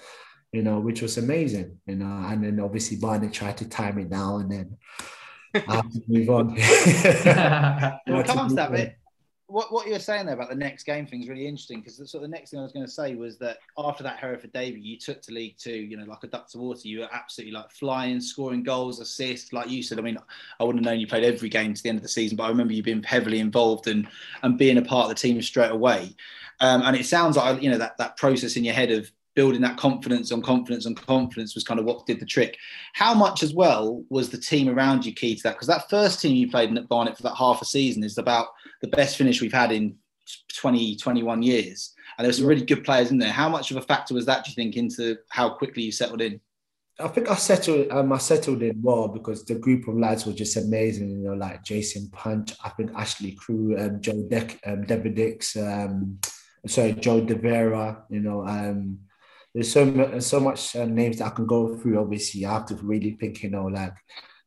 you 0.52 0.62
know, 0.62 0.80
which 0.80 1.02
was 1.02 1.18
amazing, 1.18 1.78
you 1.86 1.96
know. 1.96 2.26
And 2.28 2.44
then 2.44 2.60
obviously 2.60 2.98
Barnet 2.98 3.34
tried 3.34 3.58
to 3.58 3.70
time 3.70 3.98
it 4.00 4.10
now 4.10 4.38
and 4.38 4.52
then 4.52 4.78
I 5.56 5.76
have 5.76 5.92
to 5.92 6.02
move 6.08 6.30
on. 6.30 6.56
well, 8.08 8.24
come 8.24 8.40
on 8.40 8.50
to 8.50 8.56
that. 8.56 8.96
What, 9.52 9.72
what 9.72 9.86
you 9.86 9.94
were 9.94 10.00
saying 10.00 10.26
there 10.26 10.36
about 10.36 10.50
the 10.50 10.56
next 10.56 10.84
game 10.84 11.06
thing 11.06 11.22
is 11.22 11.30
really 11.30 11.46
interesting 11.46 11.82
because 11.82 11.98
sort 11.98 12.24
of 12.24 12.30
the 12.30 12.36
next 12.36 12.52
thing 12.52 12.60
I 12.60 12.64
was 12.64 12.72
going 12.72 12.86
to 12.86 12.92
say 12.92 13.16
was 13.16 13.38
that 13.40 13.58
after 13.78 14.04
that 14.04 14.18
Hereford 14.18 14.54
debut, 14.54 14.82
you 14.82 14.98
took 14.98 15.22
to 15.24 15.34
League 15.34 15.58
Two, 15.58 15.76
you 15.76 15.98
know, 15.98 16.06
like 16.06 16.24
a 16.24 16.28
duck 16.28 16.50
to 16.52 16.58
water. 16.58 16.88
You 16.88 17.02
were 17.02 17.10
absolutely 17.12 17.54
like 17.54 17.70
flying, 17.72 18.22
scoring 18.22 18.64
goals, 18.64 19.00
assists, 19.00 19.52
like 19.52 19.70
you 19.70 19.84
said. 19.84 20.00
I 20.00 20.02
mean, 20.02 20.18
I 20.60 20.64
wouldn't 20.64 20.86
have 20.86 20.92
known 20.92 21.02
you 21.02 21.08
played 21.08 21.24
every 21.24 21.50
game 21.50 21.74
to 21.74 21.84
the 21.84 21.90
end 21.90 21.98
of 21.98 22.04
the 22.04 22.10
season, 22.10 22.38
but 22.38 22.44
I 22.44 22.50
remember 22.50 22.74
you 22.74 22.84
being 22.84 23.04
heavily 23.04 23.40
involved 23.40 23.88
and 23.88 24.08
and 24.44 24.58
being 24.58 24.78
a 24.78 24.82
part 24.82 25.06
of 25.06 25.10
the 25.10 25.16
team 25.16 25.42
straight 25.42 25.72
away. 25.72 26.16
Um, 26.62 26.84
and 26.84 26.96
it 26.96 27.06
sounds 27.06 27.38
like 27.38 27.62
you 27.62 27.70
know 27.70 27.78
that 27.78 27.98
that 27.98 28.18
process 28.18 28.56
in 28.56 28.64
your 28.64 28.74
head 28.74 28.92
of 28.92 29.12
building 29.34 29.62
that 29.62 29.78
confidence 29.78 30.32
on 30.32 30.42
confidence 30.42 30.86
on 30.86 30.94
confidence 30.94 31.56
was 31.56 31.64
kind 31.64 31.80
of 31.80 31.86
what 31.86 32.06
did 32.06 32.20
the 32.20 32.26
trick. 32.26 32.58
How 32.94 33.14
much 33.14 33.44
as 33.44 33.54
well 33.54 34.04
was 34.10 34.30
the 34.30 34.38
team 34.38 34.68
around 34.68 35.06
you 35.06 35.14
key 35.14 35.36
to 35.36 35.44
that? 35.44 35.56
Because 35.56 35.68
that 35.68 35.90
first 35.90 36.22
team 36.22 36.36
you 36.36 36.50
played 36.50 36.70
in 36.70 36.78
at 36.78 36.88
Barnet 36.90 37.16
for 37.16 37.24
that 37.24 37.36
half 37.36 37.62
a 37.62 37.66
season 37.66 38.04
is 38.04 38.18
about 38.18 38.48
the 38.82 38.88
best 38.90 39.18
finish 39.18 39.42
we've 39.42 39.54
had 39.54 39.72
in 39.72 39.96
20, 40.58 40.96
21 40.96 41.44
years. 41.44 41.94
And 42.18 42.26
there's 42.26 42.38
some 42.38 42.48
really 42.48 42.66
good 42.66 42.84
players 42.84 43.12
in 43.12 43.18
there. 43.18 43.32
How 43.32 43.50
much 43.50 43.72
of 43.72 43.78
a 43.78 43.82
factor 43.82 44.14
was 44.14 44.26
that, 44.26 44.44
do 44.44 44.52
you 44.52 44.56
think, 44.56 44.76
into 44.76 45.18
how 45.30 45.50
quickly 45.50 45.84
you 45.84 45.92
settled 45.92 46.22
in? 46.22 46.40
I 47.00 47.08
think 47.08 47.30
I 47.30 47.36
settled 47.36 47.90
um, 47.90 48.14
I 48.14 48.18
settled 48.18 48.62
in 48.62 48.80
well 48.82 49.08
because 49.08 49.44
the 49.46 49.56
group 49.56 49.88
of 49.88 49.98
lads 49.98 50.26
were 50.26 50.34
just 50.34 50.58
amazing, 50.58 51.10
you 51.10 51.18
know, 51.18 51.34
like 51.34 51.64
Jason 51.64 52.10
Puncheon, 52.12 52.58
I 52.64 52.70
think 52.70 52.92
Ashley 52.96 53.38
Carew, 53.44 53.80
um, 53.80 54.02
Joe 54.02 54.24
Deck, 54.30 54.60
um, 54.66 54.84
David 54.84 55.16
Dix, 55.16 55.56
um, 55.56 56.20
sorry, 56.68 56.94
Joe 56.94 57.22
Devera, 57.22 58.04
you 58.10 58.20
know, 58.20 58.46
um, 58.46 59.00
there's 59.54 59.72
so 59.72 59.86
much, 59.86 60.22
so 60.22 60.40
much 60.40 60.76
uh, 60.76 60.86
names 60.86 61.18
that 61.18 61.28
I 61.28 61.30
can 61.32 61.46
go 61.46 61.76
through. 61.76 62.00
Obviously, 62.00 62.46
I 62.46 62.54
have 62.54 62.68
to 62.68 62.76
really 62.76 63.12
think, 63.12 63.44
you 63.44 63.50
know, 63.50 63.66
like 63.66 63.94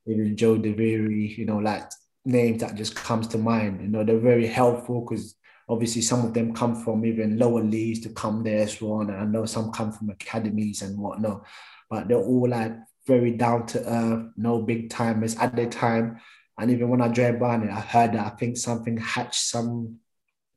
even 0.07 0.37
Joe 0.37 0.57
Devera, 0.57 1.11
you 1.11 1.47
know, 1.47 1.59
like 1.59 1.89
names 2.25 2.61
that 2.61 2.75
just 2.75 2.95
comes 2.95 3.27
to 3.29 3.39
mind. 3.39 3.81
You 3.81 3.89
know, 3.89 4.05
they're 4.05 4.19
very 4.19 4.47
helpful 4.47 5.03
because 5.03 5.35
obviously 5.69 6.03
some 6.03 6.25
of 6.25 6.35
them 6.35 6.55
come 6.55 6.75
from 6.75 7.05
even 7.05 7.39
lower 7.39 7.63
leagues 7.63 8.01
to 8.01 8.11
come 8.11 8.43
there 8.43 8.63
as 8.63 8.81
well. 8.81 9.01
And 9.01 9.13
I 9.13 9.25
know 9.25 9.47
some 9.47 9.73
come 9.73 9.93
from 9.93 10.11
academies 10.11 10.83
and 10.83 10.99
whatnot, 10.99 11.45
but 11.91 12.09
they're 12.09 12.17
all 12.19 12.49
like 12.49 12.75
very 13.07 13.33
down 13.33 13.67
to 13.67 13.85
earth, 13.87 14.33
no 14.37 14.63
big 14.63 14.91
timers 14.91 15.37
at 15.37 15.55
the 15.55 15.67
time. 15.67 16.21
And 16.59 16.71
even 16.71 16.89
when 16.89 17.01
I 17.01 17.09
joined 17.09 17.41
Barnet, 17.41 17.71
I 17.71 17.81
heard 17.81 18.13
that 18.13 18.27
I 18.27 18.31
think 18.37 18.57
something 18.57 18.97
hatched 18.97 19.35
some 19.35 19.99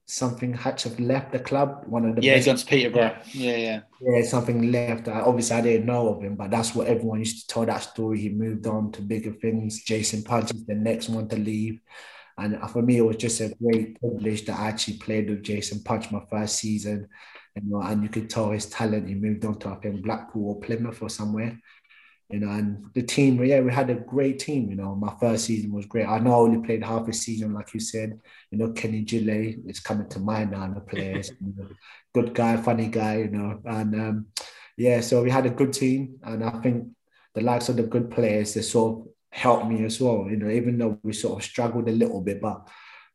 something 0.07 0.53
had 0.53 0.77
to 0.79 0.89
have 0.89 0.99
left 0.99 1.33
the 1.33 1.39
club. 1.39 1.83
One 1.85 2.05
of 2.05 2.15
the 2.15 2.23
yeah, 2.23 2.35
against 2.35 2.67
Peterborough. 2.67 3.17
Yeah, 3.31 3.57
yeah, 3.57 3.79
yeah. 4.01 4.21
Something 4.23 4.71
left. 4.71 5.07
I, 5.07 5.19
obviously, 5.19 5.57
I 5.57 5.61
didn't 5.61 5.85
know 5.85 6.15
of 6.15 6.23
him, 6.23 6.35
but 6.35 6.49
that's 6.49 6.73
what 6.73 6.87
everyone 6.87 7.19
used 7.19 7.41
to 7.41 7.53
tell 7.53 7.65
that 7.65 7.83
story. 7.83 8.19
He 8.19 8.29
moved 8.29 8.65
on 8.67 8.91
to 8.93 9.01
bigger 9.01 9.33
things. 9.33 9.83
Jason 9.83 10.23
Puncheon 10.23 10.57
is 10.57 10.65
the 10.65 10.75
next 10.75 11.09
one 11.09 11.27
to 11.27 11.37
leave, 11.37 11.81
and 12.37 12.55
uh, 12.55 12.67
for 12.67 12.81
me, 12.81 12.97
it 12.97 13.01
was 13.01 13.17
just 13.17 13.41
a 13.41 13.53
great 13.61 13.99
privilege 13.99 14.45
that 14.45 14.59
I 14.59 14.69
actually 14.69 14.97
played 14.97 15.29
with 15.29 15.43
Jason 15.43 15.83
Puncheon 15.83 16.17
my 16.17 16.25
first 16.29 16.57
season. 16.57 17.09
You 17.61 17.81
and 17.81 18.03
you 18.03 18.09
could 18.09 18.29
tell 18.29 18.51
his 18.51 18.67
talent. 18.67 19.09
He 19.09 19.15
moved 19.15 19.43
on 19.43 19.59
to 19.59 19.69
I 19.69 19.75
think 19.75 20.03
Blackpool 20.03 20.49
or 20.49 20.59
Plymouth 20.61 21.01
or 21.01 21.09
somewhere 21.09 21.59
you 22.29 22.39
know, 22.39 22.49
and 22.49 22.85
the 22.93 23.01
team, 23.01 23.43
yeah, 23.43 23.61
we 23.61 23.71
had 23.71 23.89
a 23.89 23.95
great 23.95 24.39
team. 24.39 24.69
You 24.69 24.75
know, 24.75 24.95
my 24.95 25.13
first 25.19 25.45
season 25.45 25.71
was 25.71 25.85
great. 25.85 26.05
I 26.05 26.19
know 26.19 26.31
I 26.31 26.35
only 26.35 26.65
played 26.65 26.83
half 26.83 27.07
a 27.07 27.13
season, 27.13 27.53
like 27.53 27.73
you 27.73 27.79
said. 27.79 28.19
You 28.51 28.57
know, 28.57 28.71
Kenny 28.73 29.01
Gillet 29.01 29.59
is 29.65 29.79
coming 29.79 30.09
to 30.09 30.19
mind 30.19 30.51
now. 30.51 30.67
The 30.67 30.81
players, 30.81 31.31
you 31.39 31.53
know, 31.55 31.69
good 32.13 32.33
guy, 32.33 32.57
funny 32.57 32.87
guy. 32.87 33.19
You 33.19 33.29
know, 33.29 33.61
and 33.65 33.95
um, 33.95 34.25
yeah, 34.75 34.99
so 34.99 35.23
we 35.23 35.29
had 35.29 35.45
a 35.45 35.51
good 35.51 35.71
team, 35.71 36.19
and 36.23 36.43
I 36.43 36.59
think 36.61 36.89
the 37.33 37.41
likes 37.41 37.69
of 37.69 37.77
the 37.77 37.83
good 37.83 38.11
players 38.11 38.53
they 38.53 38.61
sort 38.61 38.99
of 38.99 39.07
helped 39.31 39.67
me 39.67 39.85
as 39.85 40.01
well. 40.01 40.27
You 40.29 40.35
know, 40.35 40.49
even 40.49 40.77
though 40.77 40.99
we 41.03 41.13
sort 41.13 41.39
of 41.39 41.45
struggled 41.45 41.87
a 41.87 41.93
little 41.93 42.19
bit, 42.19 42.41
but 42.41 42.67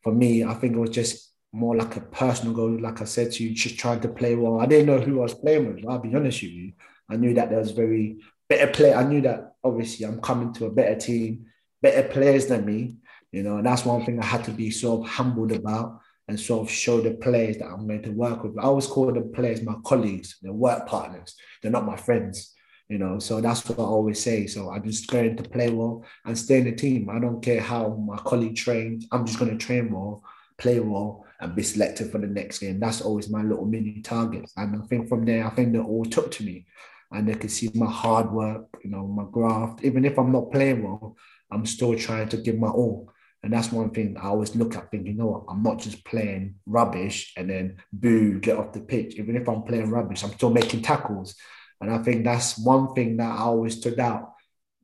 for 0.02 0.14
me, 0.14 0.42
I 0.42 0.54
think 0.54 0.74
it 0.74 0.80
was 0.80 0.90
just 0.90 1.32
more 1.52 1.76
like 1.76 1.96
a 1.96 2.00
personal 2.00 2.54
goal. 2.54 2.80
Like 2.80 3.02
I 3.02 3.04
said 3.04 3.32
to 3.32 3.44
you, 3.44 3.54
just 3.54 3.78
trying 3.78 4.00
to 4.00 4.08
play 4.08 4.34
well. 4.34 4.58
I 4.58 4.66
didn't 4.66 4.86
know 4.86 5.00
who 5.00 5.18
I 5.18 5.22
was 5.24 5.34
playing 5.34 5.74
with. 5.74 5.84
I'll 5.86 5.98
be 5.98 6.14
honest 6.14 6.42
with 6.42 6.52
you. 6.52 6.72
I 7.10 7.16
knew 7.16 7.34
that 7.34 7.50
there 7.50 7.58
was 7.58 7.72
very 7.72 8.18
better 8.52 8.72
play. 8.72 8.92
I 8.92 9.04
knew 9.04 9.22
that 9.22 9.54
obviously 9.64 10.06
I'm 10.06 10.20
coming 10.20 10.52
to 10.54 10.66
a 10.66 10.70
better 10.70 10.98
team, 10.98 11.46
better 11.80 12.06
players 12.08 12.46
than 12.46 12.66
me. 12.66 12.96
You 13.30 13.42
know, 13.42 13.56
and 13.56 13.66
that's 13.66 13.86
one 13.86 14.04
thing 14.04 14.20
I 14.20 14.26
had 14.26 14.44
to 14.44 14.50
be 14.50 14.70
sort 14.70 15.00
of 15.00 15.12
humbled 15.12 15.52
about 15.52 16.00
and 16.28 16.38
sort 16.38 16.66
of 16.66 16.70
show 16.70 17.00
the 17.00 17.12
players 17.12 17.56
that 17.58 17.66
I'm 17.66 17.86
going 17.86 18.02
to 18.02 18.10
work 18.10 18.44
with. 18.44 18.58
I 18.58 18.64
always 18.64 18.86
call 18.86 19.10
the 19.10 19.22
players 19.22 19.62
my 19.62 19.76
colleagues, 19.84 20.36
they're 20.42 20.52
work 20.52 20.86
partners. 20.86 21.34
They're 21.62 21.72
not 21.72 21.86
my 21.86 21.96
friends. 21.96 22.54
You 22.88 22.98
know, 22.98 23.18
so 23.18 23.40
that's 23.40 23.66
what 23.66 23.78
I 23.78 23.82
always 23.82 24.22
say. 24.22 24.46
So 24.46 24.70
I'm 24.70 24.84
just 24.84 25.08
going 25.08 25.34
to 25.38 25.42
play 25.42 25.70
well 25.70 26.04
and 26.26 26.36
stay 26.36 26.58
in 26.58 26.64
the 26.64 26.72
team. 26.72 27.08
I 27.08 27.18
don't 27.20 27.42
care 27.42 27.60
how 27.60 27.88
my 27.88 28.18
colleague 28.18 28.56
trains. 28.56 29.06
I'm 29.10 29.24
just 29.24 29.38
going 29.38 29.56
to 29.56 29.64
train 29.66 29.90
well, 29.90 30.22
play 30.58 30.78
well, 30.78 31.24
and 31.40 31.56
be 31.56 31.62
selected 31.62 32.12
for 32.12 32.18
the 32.18 32.26
next 32.26 32.58
game. 32.58 32.78
That's 32.78 33.00
always 33.00 33.30
my 33.30 33.42
little 33.42 33.64
mini 33.64 34.02
targets. 34.02 34.52
And 34.58 34.76
I 34.76 34.86
think 34.88 35.08
from 35.08 35.24
there, 35.24 35.46
I 35.46 35.50
think 35.50 35.72
they 35.72 35.78
all 35.78 36.04
took 36.04 36.30
to 36.32 36.44
me 36.44 36.66
and 37.12 37.28
they 37.28 37.34
can 37.34 37.48
see 37.48 37.70
my 37.74 37.90
hard 37.90 38.30
work, 38.32 38.66
you 38.84 38.90
know, 38.90 39.06
my 39.06 39.24
graft. 39.30 39.84
Even 39.84 40.04
if 40.04 40.18
I'm 40.18 40.32
not 40.32 40.50
playing 40.50 40.82
well, 40.82 41.16
I'm 41.50 41.66
still 41.66 41.96
trying 41.96 42.28
to 42.30 42.36
give 42.36 42.58
my 42.58 42.68
all. 42.68 43.12
And 43.42 43.52
that's 43.52 43.72
one 43.72 43.90
thing 43.90 44.16
I 44.16 44.26
always 44.26 44.54
look 44.54 44.76
at, 44.76 44.90
thinking, 44.90 45.12
you 45.12 45.18
know 45.18 45.26
what, 45.26 45.44
I'm 45.48 45.62
not 45.62 45.80
just 45.80 46.04
playing 46.04 46.56
rubbish 46.64 47.32
and 47.36 47.50
then 47.50 47.78
boo, 47.92 48.38
get 48.38 48.56
off 48.56 48.72
the 48.72 48.80
pitch. 48.80 49.16
Even 49.16 49.36
if 49.36 49.48
I'm 49.48 49.62
playing 49.62 49.90
rubbish, 49.90 50.22
I'm 50.22 50.32
still 50.32 50.50
making 50.50 50.82
tackles. 50.82 51.34
And 51.80 51.90
I 51.90 51.98
think 51.98 52.24
that's 52.24 52.56
one 52.56 52.94
thing 52.94 53.16
that 53.16 53.32
I 53.32 53.42
always 53.42 53.78
stood 53.78 53.98
out 53.98 54.34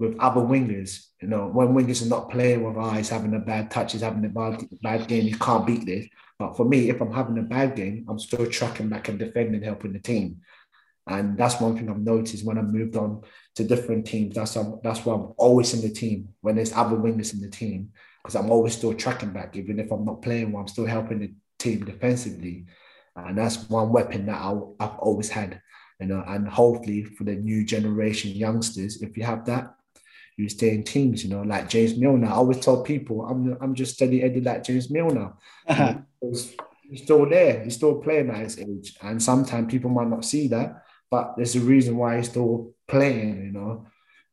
with 0.00 0.18
other 0.18 0.40
wingers. 0.40 1.06
You 1.22 1.28
know, 1.28 1.46
when 1.46 1.68
wingers 1.68 2.04
are 2.04 2.08
not 2.08 2.30
playing 2.30 2.64
with 2.64 2.84
eyes, 2.84 3.08
having 3.08 3.34
a 3.34 3.38
bad 3.38 3.70
touch, 3.70 3.94
is 3.94 4.02
having 4.02 4.24
a 4.24 4.28
bad, 4.28 4.66
bad 4.82 5.06
game, 5.06 5.26
you 5.26 5.36
can't 5.36 5.66
beat 5.66 5.86
this. 5.86 6.06
But 6.38 6.56
for 6.56 6.64
me, 6.64 6.90
if 6.90 7.00
I'm 7.00 7.12
having 7.12 7.38
a 7.38 7.42
bad 7.42 7.76
game, 7.76 8.06
I'm 8.08 8.18
still 8.18 8.46
tracking 8.46 8.88
back 8.88 9.08
and 9.08 9.18
defending, 9.18 9.62
helping 9.62 9.92
the 9.92 10.00
team. 10.00 10.40
And 11.08 11.38
that's 11.38 11.60
one 11.60 11.76
thing 11.76 11.88
I've 11.88 11.98
noticed 11.98 12.44
when 12.44 12.58
I 12.58 12.62
moved 12.62 12.96
on 12.96 13.22
to 13.54 13.64
different 13.64 14.06
teams. 14.06 14.34
That's 14.34 14.56
um, 14.56 14.80
that's 14.82 15.04
why 15.04 15.14
I'm 15.14 15.32
always 15.36 15.74
in 15.74 15.80
the 15.80 15.92
team 15.92 16.28
when 16.42 16.56
there's 16.56 16.72
other 16.72 16.96
wingers 16.96 17.32
in 17.32 17.40
the 17.40 17.48
team 17.48 17.90
because 18.22 18.34
I'm 18.34 18.50
always 18.50 18.76
still 18.76 18.94
tracking 18.94 19.32
back, 19.32 19.56
even 19.56 19.80
if 19.80 19.90
I'm 19.90 20.04
not 20.04 20.22
playing 20.22 20.52
well, 20.52 20.62
I'm 20.62 20.68
still 20.68 20.86
helping 20.86 21.20
the 21.20 21.32
team 21.58 21.84
defensively. 21.84 22.66
And 23.16 23.38
that's 23.38 23.68
one 23.68 23.90
weapon 23.90 24.26
that 24.26 24.40
I, 24.40 24.50
I've 24.78 24.98
always 24.98 25.28
had, 25.28 25.60
you 25.98 26.06
know. 26.06 26.22
And 26.26 26.46
hopefully 26.46 27.04
for 27.04 27.24
the 27.24 27.34
new 27.34 27.64
generation 27.64 28.30
youngsters, 28.30 29.02
if 29.02 29.16
you 29.16 29.24
have 29.24 29.46
that, 29.46 29.74
you 30.36 30.48
stay 30.48 30.70
in 30.70 30.84
teams, 30.84 31.24
you 31.24 31.30
know, 31.30 31.42
like 31.42 31.68
James 31.68 31.96
Milner. 31.96 32.28
I 32.28 32.32
always 32.32 32.60
tell 32.60 32.82
people 32.82 33.26
I'm 33.26 33.56
I'm 33.60 33.74
just 33.74 33.94
steady 33.94 34.22
Eddie 34.22 34.40
like 34.40 34.62
James 34.62 34.90
Milner. 34.90 35.32
Uh-huh. 35.66 35.94
He's 36.90 37.02
still 37.02 37.28
there, 37.28 37.62
he's 37.64 37.74
still 37.74 37.96
playing 37.96 38.30
at 38.30 38.38
his 38.38 38.58
age. 38.58 38.96
And 39.02 39.22
sometimes 39.22 39.70
people 39.70 39.90
might 39.90 40.08
not 40.08 40.24
see 40.24 40.48
that 40.48 40.84
but 41.10 41.34
there's 41.36 41.56
a 41.56 41.60
reason 41.60 41.96
why 41.96 42.16
he's 42.16 42.28
still 42.28 42.72
playing, 42.86 43.44
you 43.44 43.52
know, 43.52 43.86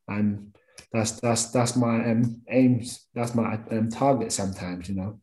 and 0.08 0.56
that's 0.92 1.20
that's 1.20 1.52
that's 1.52 1.76
my 1.76 2.12
um, 2.12 2.42
aims, 2.50 3.08
that's 3.14 3.36
my 3.36 3.60
um, 3.72 3.90
target 3.90 4.32
sometimes, 4.32 4.90
you 4.90 4.96
know. 4.96 5.20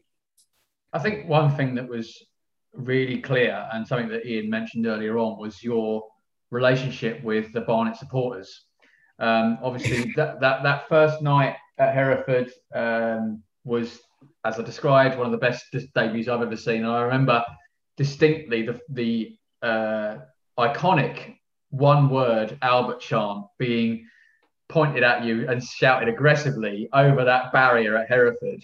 I 0.92 0.98
think 0.98 1.28
one 1.28 1.54
thing 1.56 1.74
that 1.76 1.88
was 1.88 2.22
really 2.74 3.20
clear 3.20 3.68
and 3.72 3.86
something 3.86 4.08
that 4.08 4.26
Ian 4.26 4.50
mentioned 4.50 4.86
earlier 4.86 5.18
on 5.18 5.38
was 5.38 5.62
your 5.62 6.04
relationship 6.50 7.22
with 7.22 7.52
the 7.52 7.62
Barnet 7.62 7.96
supporters. 7.96 8.64
Um, 9.18 9.58
obviously, 9.62 10.12
that, 10.16 10.40
that 10.40 10.62
that 10.62 10.88
first 10.88 11.22
night 11.22 11.56
at 11.78 11.94
Hereford 11.94 12.52
um, 12.74 13.42
was, 13.64 14.00
as 14.44 14.58
I 14.58 14.62
described, 14.62 15.16
one 15.16 15.26
of 15.26 15.32
the 15.32 15.38
best 15.38 15.64
debuts 15.94 16.28
I've 16.28 16.42
ever 16.42 16.56
seen. 16.56 16.84
And 16.84 16.92
I 16.92 17.02
remember 17.02 17.44
distinctly 17.96 18.62
the 18.62 18.80
the 18.88 19.36
uh, 19.62 20.16
iconic 20.58 21.36
one 21.72 22.08
word 22.10 22.56
Albert 22.62 23.00
chant 23.00 23.46
being 23.58 24.06
pointed 24.68 25.02
at 25.02 25.24
you 25.24 25.48
and 25.48 25.62
shouted 25.62 26.08
aggressively 26.08 26.88
over 26.92 27.24
that 27.24 27.52
barrier 27.52 27.96
at 27.96 28.08
Hereford. 28.08 28.60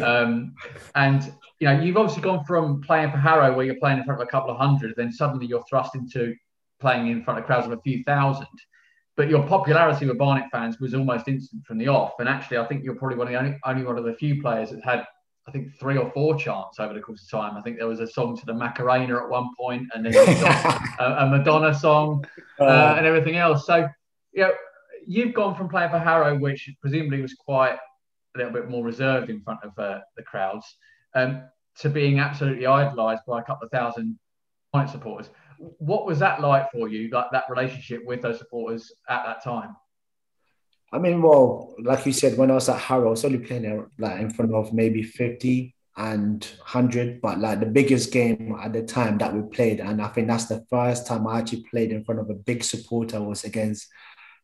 um, 0.02 0.54
and 0.94 1.32
you 1.60 1.68
know, 1.68 1.80
you've 1.80 1.96
obviously 1.96 2.22
gone 2.22 2.44
from 2.44 2.80
playing 2.80 3.10
for 3.10 3.18
Harrow, 3.18 3.54
where 3.54 3.66
you're 3.66 3.76
playing 3.76 3.98
in 3.98 4.04
front 4.04 4.20
of 4.20 4.26
a 4.26 4.30
couple 4.30 4.50
of 4.50 4.56
hundred, 4.56 4.94
then 4.96 5.12
suddenly 5.12 5.46
you're 5.46 5.64
thrust 5.68 5.94
into 5.94 6.34
playing 6.80 7.08
in 7.08 7.24
front 7.24 7.38
of 7.38 7.46
crowds 7.46 7.66
of 7.66 7.72
a 7.72 7.80
few 7.82 8.02
thousand. 8.04 8.46
But 9.16 9.28
your 9.28 9.46
popularity 9.46 10.06
with 10.06 10.18
Barnet 10.18 10.46
fans 10.50 10.80
was 10.80 10.94
almost 10.94 11.28
instant 11.28 11.64
from 11.64 11.78
the 11.78 11.88
off. 11.88 12.14
And 12.18 12.28
actually, 12.28 12.58
I 12.58 12.66
think 12.66 12.82
you're 12.82 12.96
probably 12.96 13.16
one 13.16 13.28
of 13.28 13.32
the 13.32 13.38
only, 13.38 13.56
only 13.64 13.84
one 13.84 13.96
of 13.96 14.04
the 14.04 14.14
few 14.14 14.42
players 14.42 14.70
that 14.70 14.84
had, 14.84 15.04
I 15.46 15.50
think, 15.50 15.78
three 15.78 15.98
or 15.98 16.10
four 16.12 16.36
chants 16.36 16.80
over 16.80 16.94
the 16.94 17.00
course 17.00 17.22
of 17.22 17.30
time. 17.30 17.56
I 17.56 17.60
think 17.60 17.76
there 17.76 17.86
was 17.86 18.00
a 18.00 18.06
song 18.06 18.36
to 18.36 18.46
the 18.46 18.54
Macarena 18.54 19.22
at 19.22 19.28
one 19.28 19.48
point, 19.58 19.88
and 19.94 20.04
then 20.04 20.14
a, 20.98 21.04
a, 21.04 21.26
Madonna 21.28 21.74
song, 21.74 22.24
uh, 22.58 22.94
and 22.96 23.04
everything 23.04 23.36
else. 23.36 23.66
So, 23.66 23.86
you 24.32 24.42
know, 24.42 24.52
you've 25.06 25.34
gone 25.34 25.54
from 25.54 25.68
playing 25.68 25.90
for 25.90 25.98
Harrow, 25.98 26.38
which 26.38 26.70
presumably 26.80 27.20
was 27.20 27.34
quite 27.34 27.76
a 28.34 28.38
little 28.38 28.52
bit 28.52 28.70
more 28.70 28.84
reserved 28.84 29.28
in 29.28 29.42
front 29.42 29.60
of 29.62 29.78
uh, 29.78 30.00
the 30.16 30.22
crowds, 30.22 30.66
um, 31.14 31.42
to 31.78 31.90
being 31.90 32.20
absolutely 32.20 32.66
idolised 32.66 33.22
by 33.26 33.40
a 33.40 33.44
couple 33.44 33.66
of 33.66 33.70
thousand 33.70 34.18
Barnet 34.72 34.90
supporters. 34.90 35.30
What 35.58 36.06
was 36.06 36.18
that 36.20 36.40
like 36.40 36.70
for 36.72 36.88
you, 36.88 37.10
like 37.10 37.26
that 37.32 37.44
relationship 37.48 38.02
with 38.04 38.22
those 38.22 38.38
supporters 38.38 38.90
at 39.08 39.24
that 39.24 39.44
time? 39.44 39.76
I 40.94 40.98
mean, 40.98 41.22
well, 41.22 41.74
like 41.82 42.06
you 42.06 42.12
said, 42.12 42.38
when 42.38 42.52
I 42.52 42.54
was 42.54 42.68
at 42.68 42.78
Harrow, 42.78 43.08
I 43.08 43.10
was 43.10 43.24
only 43.24 43.38
playing 43.38 43.84
like 43.98 44.20
in 44.20 44.30
front 44.30 44.54
of 44.54 44.72
maybe 44.72 45.02
50 45.02 45.74
and 45.96 46.44
100, 46.44 47.20
but 47.20 47.40
like 47.40 47.58
the 47.58 47.66
biggest 47.66 48.12
game 48.12 48.56
at 48.62 48.72
the 48.72 48.84
time 48.84 49.18
that 49.18 49.34
we 49.34 49.42
played, 49.42 49.80
and 49.80 50.00
I 50.00 50.06
think 50.06 50.28
that's 50.28 50.46
the 50.46 50.64
first 50.70 51.08
time 51.08 51.26
I 51.26 51.40
actually 51.40 51.64
played 51.68 51.90
in 51.90 52.04
front 52.04 52.20
of 52.20 52.30
a 52.30 52.34
big 52.34 52.62
supporter 52.62 53.20
was 53.20 53.42
against 53.42 53.88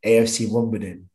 AFC 0.04 0.50
Wimbledon, 0.50 1.08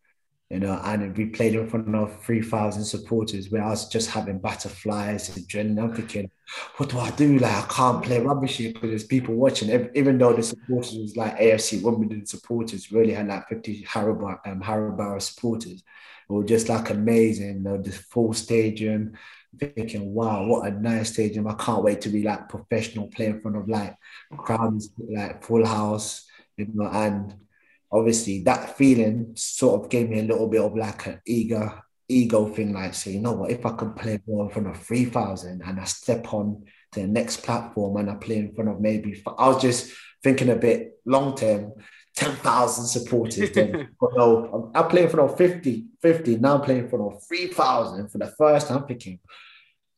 you 0.49 0.59
know, 0.59 0.79
and 0.83 1.17
we 1.17 1.25
played 1.25 1.55
in 1.55 1.67
front 1.67 1.95
of 1.95 2.23
3,000 2.23 2.83
supporters 2.83 3.49
where 3.49 3.63
I 3.63 3.69
was 3.69 3.89
just 3.89 4.11
having 4.11 4.37
butterflies 4.37 5.35
and 5.35 5.45
adrenaline. 5.47 5.83
I'm 5.83 5.95
thinking, 5.95 6.29
what 6.77 6.89
do 6.89 6.99
I 6.99 7.09
do? 7.11 7.39
Like, 7.39 7.63
I 7.63 7.67
can't 7.67 8.03
play 8.03 8.19
rubbish 8.19 8.57
here 8.57 8.71
because 8.71 8.89
there's 8.89 9.03
people 9.05 9.33
watching. 9.33 9.89
Even 9.95 10.19
though 10.19 10.33
the 10.33 10.43
supporters 10.43 10.93
was 10.93 11.17
like 11.17 11.39
AFC 11.39 11.81
Wimbledon 11.81 12.27
supporters, 12.27 12.91
really 12.91 13.13
had 13.13 13.27
like 13.27 13.47
50 13.49 13.87
Harrow, 13.89 14.39
um, 14.45 15.19
supporters. 15.19 15.83
It 16.29 16.33
was 16.33 16.45
just 16.47 16.69
like 16.69 16.91
amazing, 16.91 17.47
you 17.55 17.59
know, 17.61 17.77
the 17.81 17.91
full 17.91 18.33
stadium. 18.33 19.13
Thinking, 19.57 20.13
wow, 20.13 20.45
what 20.45 20.67
a 20.67 20.71
nice 20.71 21.13
stadium! 21.13 21.47
I 21.47 21.53
can't 21.53 21.81
wait 21.81 22.01
to 22.01 22.09
be 22.09 22.23
like 22.23 22.49
professional, 22.49 23.07
play 23.07 23.27
in 23.27 23.39
front 23.41 23.55
of 23.55 23.69
like 23.69 23.95
crowds, 24.35 24.89
like 24.97 25.43
full 25.45 25.65
house, 25.65 26.27
you 26.57 26.67
know, 26.73 26.87
and 26.87 27.33
obviously 27.95 28.43
that 28.43 28.77
feeling 28.77 29.31
sort 29.35 29.81
of 29.81 29.89
gave 29.89 30.09
me 30.09 30.19
a 30.19 30.23
little 30.23 30.47
bit 30.47 30.61
of 30.61 30.75
like 30.75 31.05
an 31.07 31.21
ego 31.25 31.81
ego 32.07 32.47
thing, 32.49 32.71
like 32.71 32.93
say, 32.93 33.11
you 33.13 33.19
know 33.19 33.31
what, 33.31 33.49
if 33.49 33.65
I 33.65 33.71
can 33.71 33.93
play 33.93 34.19
more 34.27 34.45
in 34.45 34.51
front 34.51 34.67
of 34.67 34.77
three 34.77 35.05
thousand 35.05 35.63
and 35.65 35.79
I 35.79 35.85
step 35.85 36.33
on 36.33 36.63
to 36.91 37.01
the 37.01 37.07
next 37.07 37.43
platform 37.43 37.97
and 37.97 38.11
I 38.11 38.15
play 38.15 38.37
in 38.37 38.53
front 38.53 38.69
of 38.69 38.79
maybe 38.79 39.23
I 39.37 39.47
was 39.47 39.61
just 39.61 39.93
thinking 40.21 40.49
a 40.49 40.55
bit 40.55 40.99
long 41.05 41.35
term. 41.35 41.73
10,000 42.17 42.85
supporters. 42.85 43.51
Then, 43.51 43.89
no, 44.01 44.71
I'm 44.73 44.87
playing 44.87 45.07
in 45.07 45.11
front 45.11 45.31
of 45.31 45.37
50, 45.37 45.87
50. 46.01 46.37
Now 46.37 46.55
I'm 46.55 46.61
playing 46.61 46.83
in 46.83 46.89
front 46.89 47.13
of 47.13 47.21
3,000 47.27 48.07
for 48.07 48.19
the 48.19 48.33
first 48.37 48.69
time. 48.69 48.85
Thinking, 48.85 49.19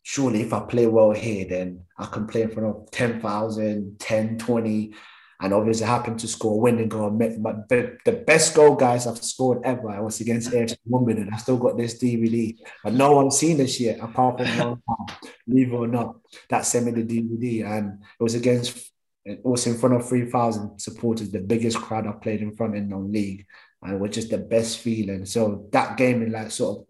surely 0.02 0.42
if 0.42 0.52
I 0.52 0.62
play 0.62 0.88
well 0.88 1.12
here, 1.12 1.46
then 1.48 1.82
I 1.96 2.08
can 2.08 2.26
play 2.26 2.42
in 2.42 2.50
front 2.50 2.76
of 2.76 2.90
10,000, 2.90 4.00
10, 4.00 4.38
20 4.40 4.94
and 5.40 5.54
obviously 5.54 5.86
happened 5.86 6.20
to 6.20 6.28
score 6.28 6.54
a 6.54 6.58
winning 6.58 6.90
goal. 6.90 7.12
But 7.12 7.70
the, 7.70 8.24
best 8.26 8.56
goal, 8.56 8.76
guys, 8.76 9.06
I've 9.06 9.24
scored 9.24 9.62
ever 9.64 9.90
I 9.90 10.00
was 10.00 10.20
against 10.20 10.52
AFC 10.52 10.78
Wimbledon. 10.86 11.30
I 11.32 11.38
still 11.38 11.58
got 11.58 11.78
this 11.78 12.02
DVD, 12.02 12.58
but 12.84 12.94
no 12.94 13.12
one's 13.12 13.38
seen 13.38 13.58
this 13.58 13.80
yet, 13.80 14.00
apart 14.00 14.40
from 14.40 14.82
one 14.86 15.08
believe 15.48 15.72
it 15.72 15.76
or 15.76 15.88
not. 15.88 16.16
That 16.50 16.66
sent 16.66 16.86
me 16.86 16.92
the 16.92 17.04
DVD, 17.04 17.66
and 17.66 18.00
it 18.20 18.24
was 18.24 18.36
against. 18.36 18.92
It 19.26 19.44
was 19.44 19.68
in 19.68 19.78
front 19.78 19.94
of 19.94 20.08
3,000 20.08 20.80
supporters, 20.80 21.32
the 21.32 21.40
biggest 21.40 21.78
crowd 21.78 22.08
I've 22.08 22.22
played 22.22 22.42
in 22.42 22.56
front 22.56 22.78
in 22.78 22.88
non 22.88 23.12
league, 23.12 23.46
and 23.84 23.94
it 23.94 24.00
was 24.00 24.12
just 24.12 24.30
the 24.30 24.38
best 24.38 24.80
feeling. 24.80 25.26
So 25.26 25.68
that 25.74 25.98
game 25.98 26.22
in 26.22 26.32
like 26.32 26.50
sort 26.50 26.80
of 26.80 26.86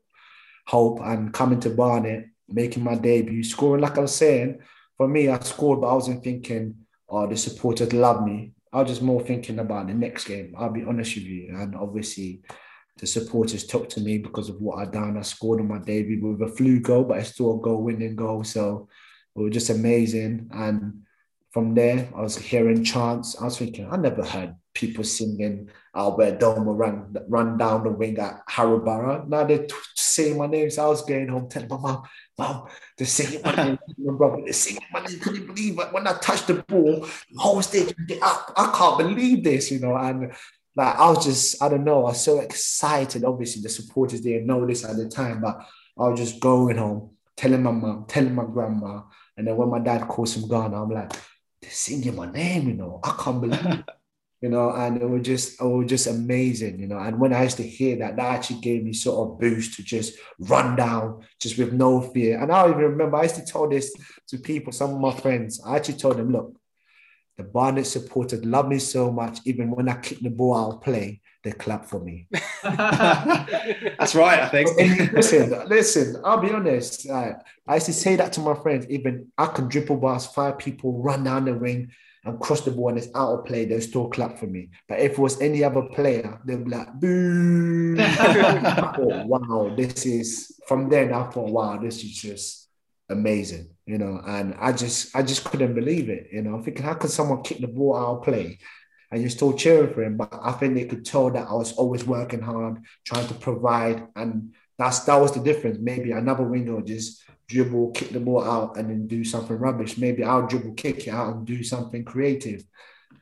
hope 0.68 1.00
and 1.02 1.34
coming 1.34 1.60
to 1.62 1.72
Barnet, 1.72 2.28
making 2.48 2.84
my 2.84 2.96
debut, 2.96 3.44
scoring 3.44 3.82
like 3.82 3.98
I 3.98 4.02
was 4.02 4.16
saying. 4.16 4.60
For 4.98 5.08
me, 5.08 5.30
I 5.30 5.40
scored, 5.40 5.82
but 5.82 5.88
I 5.88 5.94
wasn't 5.94 6.24
thinking 6.24 6.87
or 7.08 7.24
oh, 7.24 7.28
the 7.28 7.38
supporters 7.38 7.94
love 7.94 8.26
me. 8.26 8.54
I 8.74 8.82
was 8.82 8.90
just 8.90 9.02
more 9.02 9.22
thinking 9.22 9.60
about 9.60 9.88
the 9.88 9.94
next 9.94 10.26
game. 10.26 10.54
I'll 10.58 10.72
be 10.72 10.84
honest 10.84 11.16
with 11.16 11.24
you. 11.24 11.56
And 11.56 11.76
obviously, 11.76 12.42
the 12.98 13.08
supporters 13.08 13.66
took 13.66 13.90
to 13.90 14.02
me 14.02 14.18
because 14.18 14.50
of 14.50 14.60
what 14.60 14.80
I 14.80 14.90
done. 14.90 15.18
I 15.18 15.22
scored 15.22 15.62
on 15.62 15.68
my 15.68 15.80
debut 15.80 16.20
with 16.26 16.42
a 16.50 16.54
flu 16.54 16.80
goal, 16.80 17.06
but 17.06 17.20
it's 17.20 17.30
still 17.30 17.58
a 17.58 17.62
goal 17.62 17.84
winning 17.84 18.16
goal. 18.16 18.44
So 18.44 18.90
it 19.36 19.42
was 19.42 19.54
just 19.54 19.70
amazing. 19.70 20.50
And 20.52 21.04
from 21.52 21.76
there, 21.76 22.10
I 22.16 22.22
was 22.22 22.38
hearing 22.38 22.84
chants. 22.84 23.40
I 23.40 23.46
was 23.46 23.58
thinking, 23.58 23.88
I 23.90 23.98
never 23.98 24.24
heard 24.24 24.56
people 24.74 25.04
singing 25.04 25.70
Albert 25.96 26.40
Adomah 26.40 26.78
run, 26.78 27.16
run 27.28 27.58
down 27.58 27.84
the 27.84 27.90
wing 27.92 28.20
at 28.20 28.42
Harrow 28.48 28.80
Borough. 28.80 29.26
Now 29.28 29.44
they're 29.44 29.68
saying 29.96 30.38
my 30.38 30.48
name. 30.48 30.70
So 30.70 30.86
I 30.86 30.90
was 30.90 31.04
going 31.04 31.30
home 31.30 31.50
telling 31.50 31.70
my 31.70 31.78
mom, 31.78 32.04
They're 32.38 33.08
singing 33.08 33.42
my 33.44 33.56
name. 33.56 33.80
my 33.98 34.14
brother, 34.14 34.38
my 34.92 35.00
name. 35.06 35.20
Can 35.20 35.36
you 35.36 35.42
believe 35.42 35.80
it? 35.80 35.92
When 35.94 36.08
I 36.08 36.14
touched 36.20 36.48
the 36.48 36.56
ball, 36.56 37.02
the 37.32 37.40
whole 37.40 37.62
stage, 37.62 37.94
I, 38.22 38.52
I 38.56 38.74
can't 38.76 38.98
believe 38.98 39.44
this, 39.44 39.72
you 39.72 39.80
know. 39.80 39.96
And 39.96 40.32
like, 40.76 40.96
I 40.96 41.10
was 41.10 41.26
just, 41.26 41.62
I 41.62 41.70
don't 41.70 41.84
know, 41.84 42.06
I 42.06 42.10
was 42.10 42.24
so 42.24 42.40
excited. 42.40 43.24
Obviously, 43.24 43.64
the 43.64 43.70
supporters 43.70 44.22
didn't 44.22 44.46
know 44.46 44.66
this 44.66 44.86
at 44.86 44.98
the 44.98 45.10
time, 45.10 45.42
but 45.42 45.60
I 45.98 46.10
was 46.10 46.20
just 46.20 46.40
going 46.40 46.78
home, 46.78 47.12
telling 47.36 47.64
my 47.64 47.72
mom, 47.72 48.06
telling 48.08 48.36
my 48.36 48.46
grandma. 48.46 49.02
And 49.36 49.48
then 49.48 49.58
when 49.58 49.70
my 49.70 49.80
dad 49.80 50.08
calls 50.08 50.34
from 50.34 50.48
Ghana, 50.48 50.84
I'm 50.84 50.90
like, 50.90 51.14
they're 51.62 51.72
singing 51.72 52.16
my 52.16 52.32
name, 52.32 52.68
you 52.68 52.76
know. 52.76 53.00
I 53.04 53.16
can't 53.20 53.42
believe 53.42 53.84
you 54.42 54.50
know, 54.50 54.72
and 54.72 55.02
it 55.02 55.10
was 55.10 55.24
just 55.24 55.60
it 55.60 55.66
was 55.66 55.88
just 55.88 56.08
amazing, 56.08 56.80
you 56.80 56.88
know. 56.88 57.00
And 57.00 57.20
when 57.20 57.34
I 57.34 57.44
used 57.44 57.58
to 57.58 57.64
hear 57.64 57.98
that, 57.98 58.18
that 58.18 58.36
actually 58.36 58.60
gave 58.60 58.84
me 58.84 58.94
sort 58.94 59.28
of 59.28 59.40
boost 59.40 59.76
to 59.76 59.84
just 59.84 60.18
run 60.40 60.76
down, 60.76 61.26
just 61.40 61.58
with 61.58 61.74
no 61.74 62.02
fear. 62.02 62.40
And 62.42 62.52
I 62.52 62.70
even 62.70 62.78
remember 62.78 63.18
I 63.18 63.24
used 63.24 63.36
to 63.36 63.46
tell 63.46 63.68
this 63.68 63.94
to 64.28 64.38
people, 64.38 64.72
some 64.72 64.94
of 64.94 65.00
my 65.00 65.12
friends. 65.12 65.60
I 65.66 65.78
actually 65.78 65.98
told 65.98 66.18
them, 66.18 66.32
look, 66.32 66.56
the 67.38 67.44
Barnet 67.44 67.88
supporters 67.88 68.46
love 68.46 68.68
me 68.68 68.80
so 68.80 69.12
much, 69.12 69.40
even 69.46 69.72
when 69.72 69.90
I 69.90 69.98
kick 69.98 70.20
the 70.20 70.30
ball 70.30 70.56
out 70.56 70.74
of 70.76 70.82
play, 70.82 71.22
they 71.44 71.52
clap 71.52 71.86
for 71.86 72.00
me. 72.00 72.28
That's 72.64 74.16
right, 74.16 74.40
I 74.40 74.50
think. 74.50 74.70
listen, 75.14 75.68
listen, 75.68 76.22
I'll 76.24 76.42
be 76.42 76.52
honest. 76.52 77.10
I 77.10 77.36
used 77.74 77.86
to 77.88 77.94
say 77.94 78.16
that 78.18 78.34
to 78.34 78.40
my 78.42 78.54
friends, 78.54 78.88
even 78.90 79.32
I 79.38 79.48
can 79.48 79.68
dribble 79.68 80.00
past 80.00 80.36
five 80.36 80.60
people, 80.60 81.02
run 81.02 81.24
down 81.24 81.46
the 81.46 81.54
ring 81.56 81.92
and 82.28 82.40
cross 82.40 82.62
the 82.62 82.72
ball 82.72 82.90
and 82.90 82.98
it's 82.98 83.08
out 83.16 83.40
of 83.40 83.46
play, 83.46 83.66
they'll 83.66 83.82
still 83.82 84.10
clap 84.10 84.38
for 84.38 84.48
me. 84.48 84.70
But 84.88 85.00
if 85.00 85.14
it 85.14 85.20
was 85.20 85.42
any 85.42 85.64
other 85.64 85.84
player, 85.84 86.40
they'd 86.46 86.64
be 86.64 86.72
like, 86.72 86.94
boo. 87.00 87.96
thought, 87.98 89.26
wow, 89.26 89.74
this 89.76 90.06
is 90.06 90.60
from 90.68 90.90
then 90.90 91.14
I 91.14 91.24
thought, 91.30 91.50
wow, 91.50 91.78
this 91.78 92.04
is 92.04 92.12
just 92.12 92.70
amazing, 93.10 93.70
you 93.86 93.98
know. 93.98 94.22
And 94.26 94.56
I 94.60 94.72
just 94.72 95.16
I 95.16 95.24
just 95.24 95.46
couldn't 95.46 95.76
believe 95.76 96.10
it, 96.10 96.28
you 96.32 96.42
know. 96.42 96.56
I'm 96.56 96.64
thinking, 96.64 96.84
how 96.84 96.96
could 96.96 97.12
someone 97.12 97.44
kick 97.44 97.60
the 97.60 97.68
ball 97.68 97.96
out 97.96 98.18
of 98.18 98.24
play? 98.24 98.60
And 99.10 99.22
you're 99.22 99.30
still 99.30 99.54
cheering 99.54 99.94
for 99.94 100.04
him, 100.04 100.18
but 100.18 100.38
I 100.44 100.52
think 100.52 100.76
they 100.76 100.84
could 100.84 101.06
tell 101.06 101.30
that 101.30 101.48
I 101.48 101.54
was 101.54 101.72
always 101.74 102.04
working 102.04 102.42
hard, 102.42 102.84
trying 103.06 103.28
to 103.28 103.34
provide, 103.36 104.06
and 104.18 104.54
that's 104.78 105.00
that 105.02 105.16
was 105.16 105.32
the 105.32 105.40
difference. 105.40 105.78
Maybe 105.80 106.12
another 106.12 106.44
window 106.44 106.82
just 106.82 107.24
dribble, 107.48 107.92
kick 107.92 108.10
the 108.10 108.20
ball 108.20 108.44
out, 108.44 108.78
and 108.78 108.90
then 108.90 109.08
do 109.08 109.24
something 109.24 109.58
rubbish. 109.58 109.98
Maybe 109.98 110.24
I'll 110.24 110.48
dribble, 110.48 110.74
kick 110.74 111.08
it 111.08 111.12
out, 111.12 111.36
and 111.36 111.46
do 111.46 111.64
something 111.64 112.04
creative. 112.04 112.64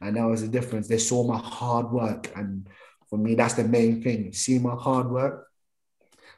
And 0.01 0.17
that 0.17 0.25
was 0.25 0.41
the 0.41 0.47
difference. 0.47 0.87
They 0.87 0.97
saw 0.97 1.23
my 1.23 1.37
hard 1.37 1.91
work. 1.91 2.31
And 2.35 2.67
for 3.09 3.17
me, 3.17 3.35
that's 3.35 3.53
the 3.53 3.63
main 3.63 4.01
thing. 4.01 4.33
See 4.33 4.59
my 4.59 4.75
hard 4.75 5.09
work. 5.09 5.47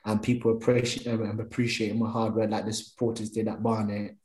And 0.05 0.21
people 0.21 0.51
appreciate 0.51 1.07
um, 1.07 1.39
appreciating 1.39 1.99
my 1.99 2.09
hard 2.09 2.35
work, 2.35 2.49
like 2.49 2.65
the 2.65 2.73
supporters 2.73 3.29
did 3.29 3.47
at 3.47 3.63
Barnet. 3.63 4.15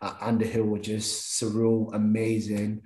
At 0.00 0.16
Underhill 0.20 0.64
were 0.64 0.78
just 0.78 1.40
surreal, 1.40 1.94
amazing. 1.94 2.82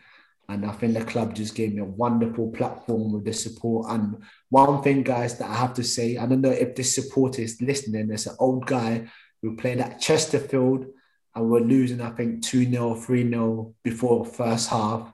And 0.48 0.66
I 0.66 0.72
think 0.72 0.94
the 0.94 1.04
club 1.04 1.34
just 1.34 1.54
gave 1.54 1.74
me 1.74 1.80
a 1.80 1.84
wonderful 1.84 2.50
platform 2.50 3.12
with 3.12 3.24
the 3.24 3.32
support. 3.32 3.90
And 3.90 4.22
one 4.50 4.82
thing, 4.82 5.02
guys, 5.02 5.38
that 5.38 5.48
I 5.48 5.54
have 5.54 5.74
to 5.74 5.84
say, 5.84 6.16
I 6.16 6.26
don't 6.26 6.40
know 6.40 6.50
if 6.50 6.74
this 6.74 6.94
support 6.94 7.38
is 7.38 7.60
listening, 7.62 8.08
there's 8.08 8.26
an 8.26 8.36
old 8.38 8.66
guy 8.66 9.08
we 9.44 9.54
played 9.56 9.78
at 9.78 10.00
Chesterfield 10.00 10.86
and 11.34 11.50
we're 11.50 11.60
losing, 11.60 12.00
I 12.00 12.10
think, 12.10 12.42
2 12.44 12.70
0, 12.70 12.94
3 12.94 13.28
0 13.28 13.74
before 13.82 14.24
first 14.24 14.70
half. 14.70 15.12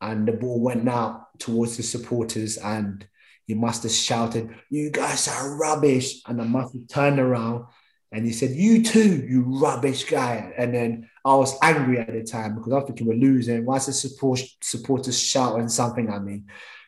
And 0.00 0.28
the 0.28 0.32
ball 0.32 0.60
went 0.60 0.86
out 0.86 1.38
towards 1.38 1.76
the 1.78 1.82
supporters 1.82 2.58
and 2.58 3.06
he 3.46 3.54
must 3.54 3.82
have 3.84 3.92
shouted, 3.92 4.54
You 4.68 4.90
guys 4.90 5.28
are 5.28 5.56
rubbish. 5.56 6.20
And 6.26 6.42
I 6.42 6.44
must 6.44 6.74
have 6.74 6.88
turned 6.88 7.18
around 7.18 7.64
and 8.12 8.26
he 8.26 8.32
said, 8.32 8.50
You 8.50 8.82
too, 8.82 9.26
you 9.26 9.42
rubbish 9.42 10.04
guy. 10.04 10.52
And 10.58 10.74
then 10.74 11.08
I 11.24 11.34
was 11.34 11.56
angry 11.62 11.98
at 11.98 12.12
the 12.12 12.22
time 12.22 12.56
because 12.56 12.72
I 12.72 12.76
was 12.76 12.84
thinking 12.86 13.06
we're 13.06 13.14
losing. 13.14 13.64
Why 13.64 13.76
is 13.76 13.86
the 13.86 13.92
support, 13.94 14.40
supporters 14.60 15.18
shouting 15.18 15.70
something 15.70 16.10
at 16.10 16.22
me? 16.22 16.42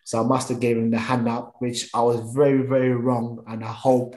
So 0.05 0.23
I 0.23 0.27
must 0.27 0.51
have 0.51 0.61
given 0.61 0.85
him 0.85 0.91
the 0.91 0.99
hand 0.99 1.27
up, 1.27 1.55
which 1.59 1.89
I 1.95 2.03
was 2.03 2.21
very, 2.35 2.63
very 2.67 2.95
wrong. 2.95 3.43
And 3.47 3.65
I 3.65 3.73
hope 3.73 4.17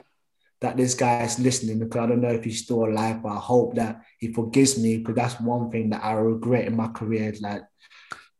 that 0.60 0.76
this 0.76 0.94
guy 0.94 1.22
is 1.22 1.38
listening 1.38 1.78
because 1.78 2.02
I 2.02 2.06
don't 2.06 2.20
know 2.20 2.28
if 2.28 2.44
he's 2.44 2.62
still 2.62 2.84
alive, 2.84 3.22
but 3.22 3.30
I 3.30 3.38
hope 3.38 3.74
that 3.76 4.02
he 4.18 4.32
forgives 4.32 4.78
me 4.78 4.98
because 4.98 5.14
that's 5.16 5.40
one 5.40 5.70
thing 5.70 5.90
that 5.90 6.04
I 6.04 6.12
regret 6.12 6.66
in 6.66 6.76
my 6.76 6.88
career, 6.88 7.32
like 7.40 7.62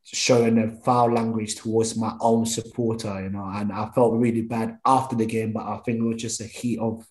showing 0.04 0.58
a 0.58 0.70
foul 0.82 1.12
language 1.12 1.56
towards 1.56 1.96
my 1.96 2.14
own 2.20 2.44
supporter, 2.44 3.22
you 3.22 3.30
know. 3.30 3.44
And 3.44 3.72
I 3.72 3.88
felt 3.94 4.14
really 4.14 4.42
bad 4.42 4.78
after 4.84 5.16
the 5.16 5.26
game, 5.26 5.52
but 5.52 5.64
I 5.64 5.78
think 5.78 5.98
it 5.98 6.02
was 6.02 6.20
just 6.20 6.40
a 6.40 6.44
heat 6.44 6.78
of 6.78 7.06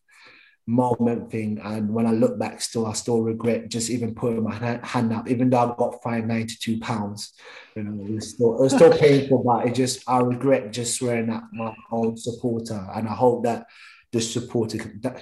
moment 0.68 1.32
thing. 1.32 1.60
And 1.64 1.92
when 1.92 2.06
I 2.06 2.12
look 2.12 2.38
back, 2.38 2.62
still, 2.62 2.86
I 2.86 2.94
still 2.94 3.22
regret 3.22 3.70
just 3.70 3.90
even 3.90 4.14
putting 4.14 4.44
my 4.44 4.54
hand 4.84 5.12
up, 5.12 5.28
even 5.28 5.50
though 5.50 5.72
I've 5.72 5.78
got 5.78 6.04
fined 6.04 6.28
ninety-two 6.28 6.80
pounds. 6.80 7.34
You 7.76 7.84
know, 7.84 8.06
it 8.06 8.12
was 8.14 8.30
still 8.30 8.60
it 8.60 8.62
was 8.62 8.76
still 8.76 8.96
painful, 8.98 9.44
but 9.44 9.66
it 9.66 9.74
just 9.74 10.08
I 10.08 10.20
regret 10.20 10.72
just 10.72 10.98
swearing 10.98 11.32
at 11.32 11.44
my 11.52 11.74
own 11.92 12.16
supporter, 12.16 12.88
and 12.94 13.08
I 13.08 13.14
hope 13.14 13.44
that 13.46 13.66
the 14.12 14.22
supporter 14.22 14.78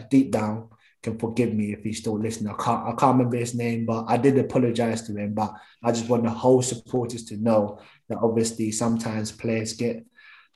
deep 0.09 0.31
down 0.31 0.69
can 1.03 1.17
forgive 1.17 1.53
me 1.53 1.73
if 1.73 1.83
he's 1.83 1.99
still 1.99 2.19
listening. 2.19 2.53
I 2.53 2.63
can't 2.63 2.87
I 2.87 2.91
can't 2.91 3.17
remember 3.17 3.37
his 3.37 3.55
name, 3.55 3.85
but 3.85 4.05
I 4.07 4.17
did 4.17 4.37
apologize 4.37 5.03
to 5.03 5.15
him. 5.15 5.33
But 5.33 5.53
I 5.83 5.91
just 5.91 6.09
want 6.09 6.23
the 6.23 6.29
whole 6.29 6.61
supporters 6.61 7.25
to 7.25 7.37
know 7.37 7.79
that 8.09 8.19
obviously 8.21 8.71
sometimes 8.71 9.31
players 9.31 9.73
get 9.73 10.05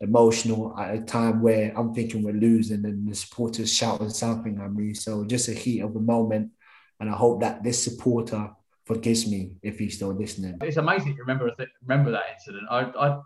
emotional 0.01 0.75
at 0.77 0.95
a 0.95 1.01
time 1.01 1.41
where 1.41 1.71
I'm 1.77 1.93
thinking 1.93 2.23
we're 2.23 2.33
losing 2.33 2.83
and 2.85 3.07
the 3.07 3.15
supporters 3.15 3.71
shouting 3.71 4.09
something 4.09 4.59
at 4.59 4.73
me. 4.73 4.93
So 4.93 5.23
just 5.25 5.47
a 5.47 5.53
heat 5.53 5.81
of 5.81 5.95
a 5.95 5.99
moment. 5.99 6.51
And 6.99 7.09
I 7.09 7.13
hope 7.13 7.41
that 7.41 7.63
this 7.63 7.83
supporter 7.83 8.49
forgives 8.85 9.29
me 9.29 9.53
if 9.61 9.77
he's 9.79 9.95
still 9.95 10.13
listening. 10.13 10.57
It's 10.61 10.77
amazing 10.77 11.15
to 11.15 11.21
remember 11.21 11.51
remember 11.85 12.11
that 12.11 12.23
incident. 12.33 12.63
I, 12.69 12.81
I 12.99 13.19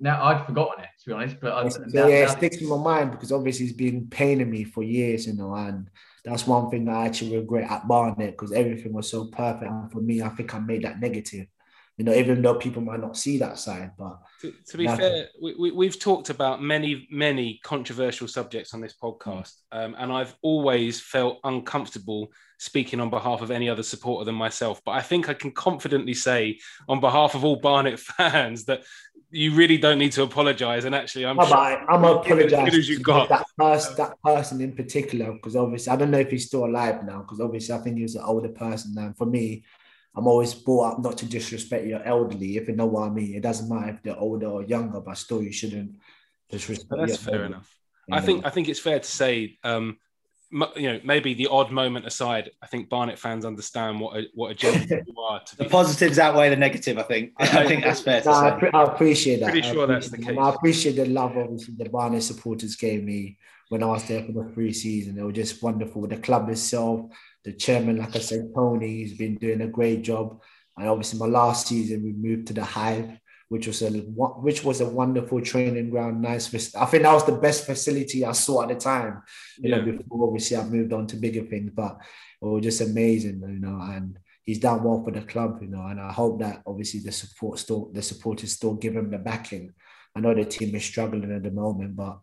now 0.00 0.24
I'd 0.24 0.46
forgotten 0.46 0.84
it 0.84 0.90
to 1.00 1.06
be 1.06 1.12
honest, 1.12 1.36
but 1.40 1.52
I, 1.52 1.64
yeah, 1.64 2.02
now, 2.02 2.06
it 2.08 2.30
sticks 2.30 2.56
in 2.58 2.68
my 2.68 2.76
mind 2.76 3.12
because 3.12 3.32
obviously 3.32 3.66
it's 3.66 3.76
been 3.76 4.08
paining 4.08 4.50
me 4.50 4.64
for 4.64 4.82
years, 4.82 5.26
you 5.26 5.34
know, 5.34 5.54
and 5.54 5.88
that's 6.24 6.46
one 6.46 6.70
thing 6.70 6.84
that 6.86 6.96
I 6.96 7.06
actually 7.06 7.36
regret 7.36 7.70
at 7.70 7.86
Barnet 7.86 8.32
because 8.32 8.52
everything 8.52 8.92
was 8.92 9.08
so 9.08 9.26
perfect. 9.26 9.70
And 9.70 9.90
for 9.90 10.00
me, 10.00 10.22
I 10.22 10.28
think 10.30 10.54
I 10.54 10.58
made 10.58 10.82
that 10.82 11.00
negative 11.00 11.46
you 11.98 12.04
know, 12.04 12.14
even 12.14 12.40
though 12.40 12.54
people 12.54 12.80
might 12.80 13.00
not 13.00 13.16
see 13.16 13.38
that 13.38 13.58
side. 13.58 13.90
But 13.98 14.20
to, 14.40 14.54
to 14.68 14.76
be 14.78 14.86
fair, 14.86 15.26
we, 15.42 15.72
we, 15.72 15.86
have 15.86 15.98
talked 15.98 16.30
about 16.30 16.62
many, 16.62 17.08
many 17.10 17.58
controversial 17.64 18.28
subjects 18.28 18.72
on 18.72 18.80
this 18.80 18.94
podcast, 18.94 19.54
um, 19.72 19.96
and 19.98 20.12
I've 20.12 20.34
always 20.40 21.00
felt 21.00 21.40
uncomfortable 21.42 22.30
speaking 22.58 23.00
on 23.00 23.10
behalf 23.10 23.40
of 23.40 23.50
any 23.50 23.68
other 23.68 23.82
supporter 23.82 24.24
than 24.24 24.36
myself. 24.36 24.80
But 24.84 24.92
I 24.92 25.00
think 25.00 25.28
I 25.28 25.34
can 25.34 25.50
confidently 25.50 26.14
say, 26.14 26.60
on 26.88 27.00
behalf 27.00 27.34
of 27.34 27.44
all 27.44 27.56
Barnet 27.56 27.98
fans, 28.16 28.66
that 28.66 28.84
you 29.30 29.54
really 29.54 29.76
don't 29.78 29.98
need 29.98 30.12
to 30.12 30.22
apologise. 30.22 30.84
And 30.84 30.94
actually, 30.94 31.26
I'm 31.26 31.36
sure 31.36 31.56
I'm 31.56 32.04
apologising 32.04 32.68
as 32.68 32.88
you 32.88 32.98
got 33.00 33.28
that 33.28 33.46
person, 33.56 33.96
that 33.96 34.20
person 34.22 34.60
in 34.60 34.74
particular, 34.74 35.32
because 35.32 35.56
obviously 35.56 35.92
I 35.92 35.96
don't 35.96 36.10
know 36.10 36.18
if 36.18 36.30
he's 36.30 36.46
still 36.46 36.64
alive 36.64 37.04
now, 37.04 37.20
because 37.20 37.40
obviously 37.40 37.74
I 37.74 37.78
think 37.78 37.96
he 37.96 38.02
was 38.02 38.14
an 38.14 38.22
older 38.24 38.48
person. 38.48 38.96
And 38.96 39.16
for 39.16 39.26
me, 39.26 39.64
I'm 40.14 40.26
always 40.26 40.54
brought 40.54 40.92
up 40.92 40.98
not 41.00 41.18
to 41.18 41.26
disrespect 41.26 41.86
your 41.86 42.02
elderly, 42.02 42.56
if 42.56 42.68
you 42.68 42.74
know 42.74 42.86
what 42.86 43.08
I 43.08 43.10
mean. 43.10 43.34
It 43.34 43.42
doesn't 43.42 43.68
matter 43.68 43.90
if 43.90 44.02
they're 44.02 44.18
older 44.18 44.46
or 44.46 44.62
younger, 44.62 45.00
but 45.00 45.18
still 45.18 45.42
you 45.42 45.52
shouldn't 45.52 45.96
disrespect. 46.50 46.92
That's 46.98 47.18
fair 47.18 47.34
elderly. 47.34 47.52
enough. 47.52 47.74
I 48.10 48.20
think 48.20 48.46
I 48.46 48.50
think 48.50 48.68
it's 48.68 48.80
fair 48.80 48.98
to 48.98 49.06
say, 49.06 49.58
um, 49.62 49.98
you 50.50 50.92
know, 50.92 51.00
maybe 51.04 51.34
the 51.34 51.48
odd 51.48 51.70
moment 51.70 52.06
aside, 52.06 52.50
I 52.62 52.66
think 52.66 52.88
Barnet 52.88 53.18
fans 53.18 53.44
understand 53.44 54.00
what 54.00 54.16
a, 54.16 54.24
what 54.34 54.50
a 54.50 54.54
gentleman 54.54 55.04
you 55.06 55.20
are. 55.20 55.42
the 55.56 55.66
positives 55.66 56.18
outweigh 56.18 56.50
the 56.50 56.56
negative. 56.56 56.98
I 56.98 57.02
think. 57.02 57.32
I 57.38 57.66
think 57.66 57.84
that's 57.84 58.00
fair 58.00 58.22
to 58.22 58.28
no, 58.30 58.58
say. 58.60 58.70
I, 58.72 58.78
I, 58.78 58.84
appreciate 58.84 59.40
that. 59.40 59.50
Pretty 59.50 59.68
sure 59.68 59.86
that's 59.86 60.08
the 60.08 60.18
case. 60.18 60.36
I 60.38 60.48
appreciate 60.50 60.96
the 60.96 61.06
love, 61.06 61.36
obviously, 61.36 61.74
the 61.76 61.90
Barnet 61.90 62.22
supporters 62.22 62.76
gave 62.76 63.04
me 63.04 63.38
when 63.68 63.82
I 63.82 63.86
was 63.86 64.04
there 64.04 64.24
for 64.24 64.32
the 64.32 64.50
free 64.54 64.72
season. 64.72 65.18
It 65.18 65.22
was 65.22 65.34
just 65.34 65.62
wonderful. 65.62 66.06
The 66.06 66.16
club 66.16 66.48
itself, 66.48 67.10
the 67.44 67.52
chairman, 67.52 67.98
like 67.98 68.16
I 68.16 68.20
said, 68.20 68.50
Tony, 68.54 68.88
he's 68.88 69.18
been 69.18 69.36
doing 69.36 69.60
a 69.60 69.68
great 69.68 70.02
job. 70.02 70.40
And 70.76 70.88
obviously, 70.88 71.18
my 71.18 71.26
last 71.26 71.66
season, 71.66 72.02
we 72.02 72.12
moved 72.12 72.46
to 72.48 72.54
the 72.54 72.64
Hive, 72.64 73.18
which 73.48 73.66
was 73.66 73.80
a 73.82 73.90
which 73.90 74.62
was 74.62 74.80
a 74.80 74.88
wonderful 74.88 75.40
training 75.40 75.90
ground. 75.90 76.20
Nice, 76.20 76.74
I 76.74 76.84
think 76.84 77.02
that 77.02 77.12
was 77.12 77.24
the 77.24 77.32
best 77.32 77.64
facility 77.64 78.24
I 78.24 78.32
saw 78.32 78.62
at 78.62 78.68
the 78.68 78.74
time. 78.74 79.22
You 79.58 79.70
yeah. 79.70 79.76
know, 79.76 79.92
before 79.92 80.26
obviously 80.26 80.56
I 80.56 80.64
moved 80.64 80.92
on 80.92 81.06
to 81.08 81.16
bigger 81.16 81.42
things, 81.42 81.70
but 81.74 81.98
it 82.40 82.44
was 82.44 82.62
just 82.62 82.80
amazing, 82.82 83.40
you 83.40 83.60
know. 83.60 83.80
And 83.80 84.18
he's 84.44 84.58
done 84.58 84.82
well 84.82 85.02
for 85.02 85.12
the 85.12 85.22
club, 85.22 85.58
you 85.62 85.68
know. 85.68 85.86
And 85.86 86.00
I 86.00 86.12
hope 86.12 86.40
that 86.40 86.62
obviously 86.66 87.00
the 87.00 87.12
support 87.12 87.58
still 87.58 87.90
the 87.92 88.02
supporters 88.02 88.52
still 88.52 88.74
give 88.74 88.94
him 88.94 89.10
the 89.10 89.18
backing. 89.18 89.72
I 90.14 90.20
know 90.20 90.34
the 90.34 90.44
team 90.44 90.74
is 90.74 90.84
struggling 90.84 91.32
at 91.32 91.42
the 91.42 91.50
moment, 91.50 91.96
but 91.96 92.18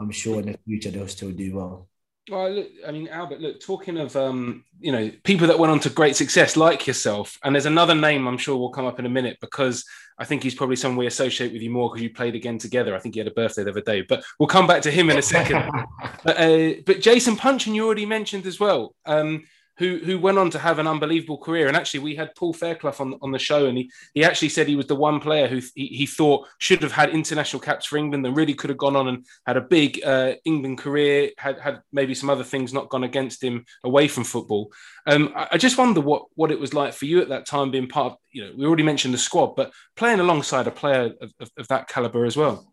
I'm 0.00 0.10
sure 0.10 0.40
in 0.40 0.52
the 0.52 0.58
future 0.66 0.90
they'll 0.90 1.08
still 1.08 1.32
do 1.32 1.56
well. 1.56 1.88
Well, 2.28 2.50
look, 2.50 2.68
I 2.86 2.90
mean, 2.90 3.06
Albert, 3.08 3.40
look, 3.40 3.60
talking 3.60 3.98
of, 3.98 4.16
um, 4.16 4.64
you 4.80 4.90
know, 4.90 5.12
people 5.22 5.46
that 5.46 5.58
went 5.58 5.70
on 5.70 5.78
to 5.80 5.90
great 5.90 6.16
success 6.16 6.56
like 6.56 6.86
yourself, 6.86 7.38
and 7.44 7.54
there's 7.54 7.66
another 7.66 7.94
name 7.94 8.26
I'm 8.26 8.38
sure 8.38 8.56
will 8.56 8.70
come 8.70 8.84
up 8.84 8.98
in 8.98 9.06
a 9.06 9.10
minute 9.10 9.38
because 9.40 9.84
I 10.18 10.24
think 10.24 10.42
he's 10.42 10.54
probably 10.54 10.74
someone 10.74 10.98
we 10.98 11.06
associate 11.06 11.52
with 11.52 11.62
you 11.62 11.70
more 11.70 11.88
because 11.88 12.02
you 12.02 12.10
played 12.10 12.34
again 12.34 12.58
together. 12.58 12.96
I 12.96 12.98
think 12.98 13.14
he 13.14 13.20
had 13.20 13.28
a 13.28 13.32
birthday 13.32 13.62
the 13.62 13.70
other 13.70 13.80
day, 13.80 14.00
but 14.00 14.24
we'll 14.40 14.48
come 14.48 14.66
back 14.66 14.82
to 14.82 14.90
him 14.90 15.08
in 15.08 15.18
a 15.18 15.22
second. 15.22 15.70
but, 16.24 16.40
uh, 16.40 16.74
but 16.84 17.00
Jason 17.00 17.36
Puncheon, 17.36 17.74
you 17.74 17.86
already 17.86 18.06
mentioned 18.06 18.44
as 18.46 18.58
well. 18.58 18.96
Um, 19.04 19.44
who 19.78 19.98
who 19.98 20.18
went 20.18 20.38
on 20.38 20.50
to 20.50 20.58
have 20.58 20.78
an 20.78 20.86
unbelievable 20.86 21.38
career. 21.38 21.68
And 21.68 21.76
actually, 21.76 22.00
we 22.00 22.16
had 22.16 22.34
Paul 22.34 22.52
Fairclough 22.52 22.96
on, 22.98 23.18
on 23.22 23.32
the 23.32 23.38
show, 23.38 23.66
and 23.66 23.76
he, 23.76 23.90
he 24.14 24.24
actually 24.24 24.48
said 24.48 24.66
he 24.66 24.76
was 24.76 24.86
the 24.86 24.94
one 24.94 25.20
player 25.20 25.48
who 25.48 25.60
he, 25.74 25.86
he 25.86 26.06
thought 26.06 26.46
should 26.58 26.82
have 26.82 26.92
had 26.92 27.10
international 27.10 27.60
caps 27.60 27.86
for 27.86 27.96
England 27.96 28.26
and 28.26 28.36
really 28.36 28.54
could 28.54 28.70
have 28.70 28.78
gone 28.78 28.96
on 28.96 29.08
and 29.08 29.26
had 29.46 29.56
a 29.56 29.60
big 29.60 30.02
uh, 30.04 30.34
England 30.44 30.78
career, 30.78 31.30
had, 31.38 31.58
had 31.58 31.80
maybe 31.92 32.14
some 32.14 32.30
other 32.30 32.44
things 32.44 32.72
not 32.72 32.88
gone 32.88 33.04
against 33.04 33.42
him 33.42 33.64
away 33.84 34.08
from 34.08 34.24
football. 34.24 34.72
Um, 35.06 35.32
I, 35.36 35.48
I, 35.52 35.58
just 35.58 35.78
wonder 35.78 36.00
what, 36.00 36.26
what 36.34 36.50
it 36.50 36.58
was 36.58 36.74
like 36.74 36.92
for 36.92 37.04
you 37.04 37.20
at 37.20 37.28
that 37.28 37.46
time 37.46 37.70
being 37.70 37.88
part 37.88 38.12
of, 38.12 38.18
you 38.32 38.44
know, 38.44 38.52
we 38.56 38.66
already 38.66 38.82
mentioned 38.82 39.14
the 39.14 39.18
squad, 39.18 39.54
but 39.56 39.72
playing 39.94 40.20
alongside 40.20 40.66
a 40.66 40.72
player 40.72 41.12
of, 41.20 41.32
of, 41.38 41.50
of 41.56 41.68
that 41.68 41.88
caliber 41.88 42.24
as 42.24 42.36
well. 42.36 42.66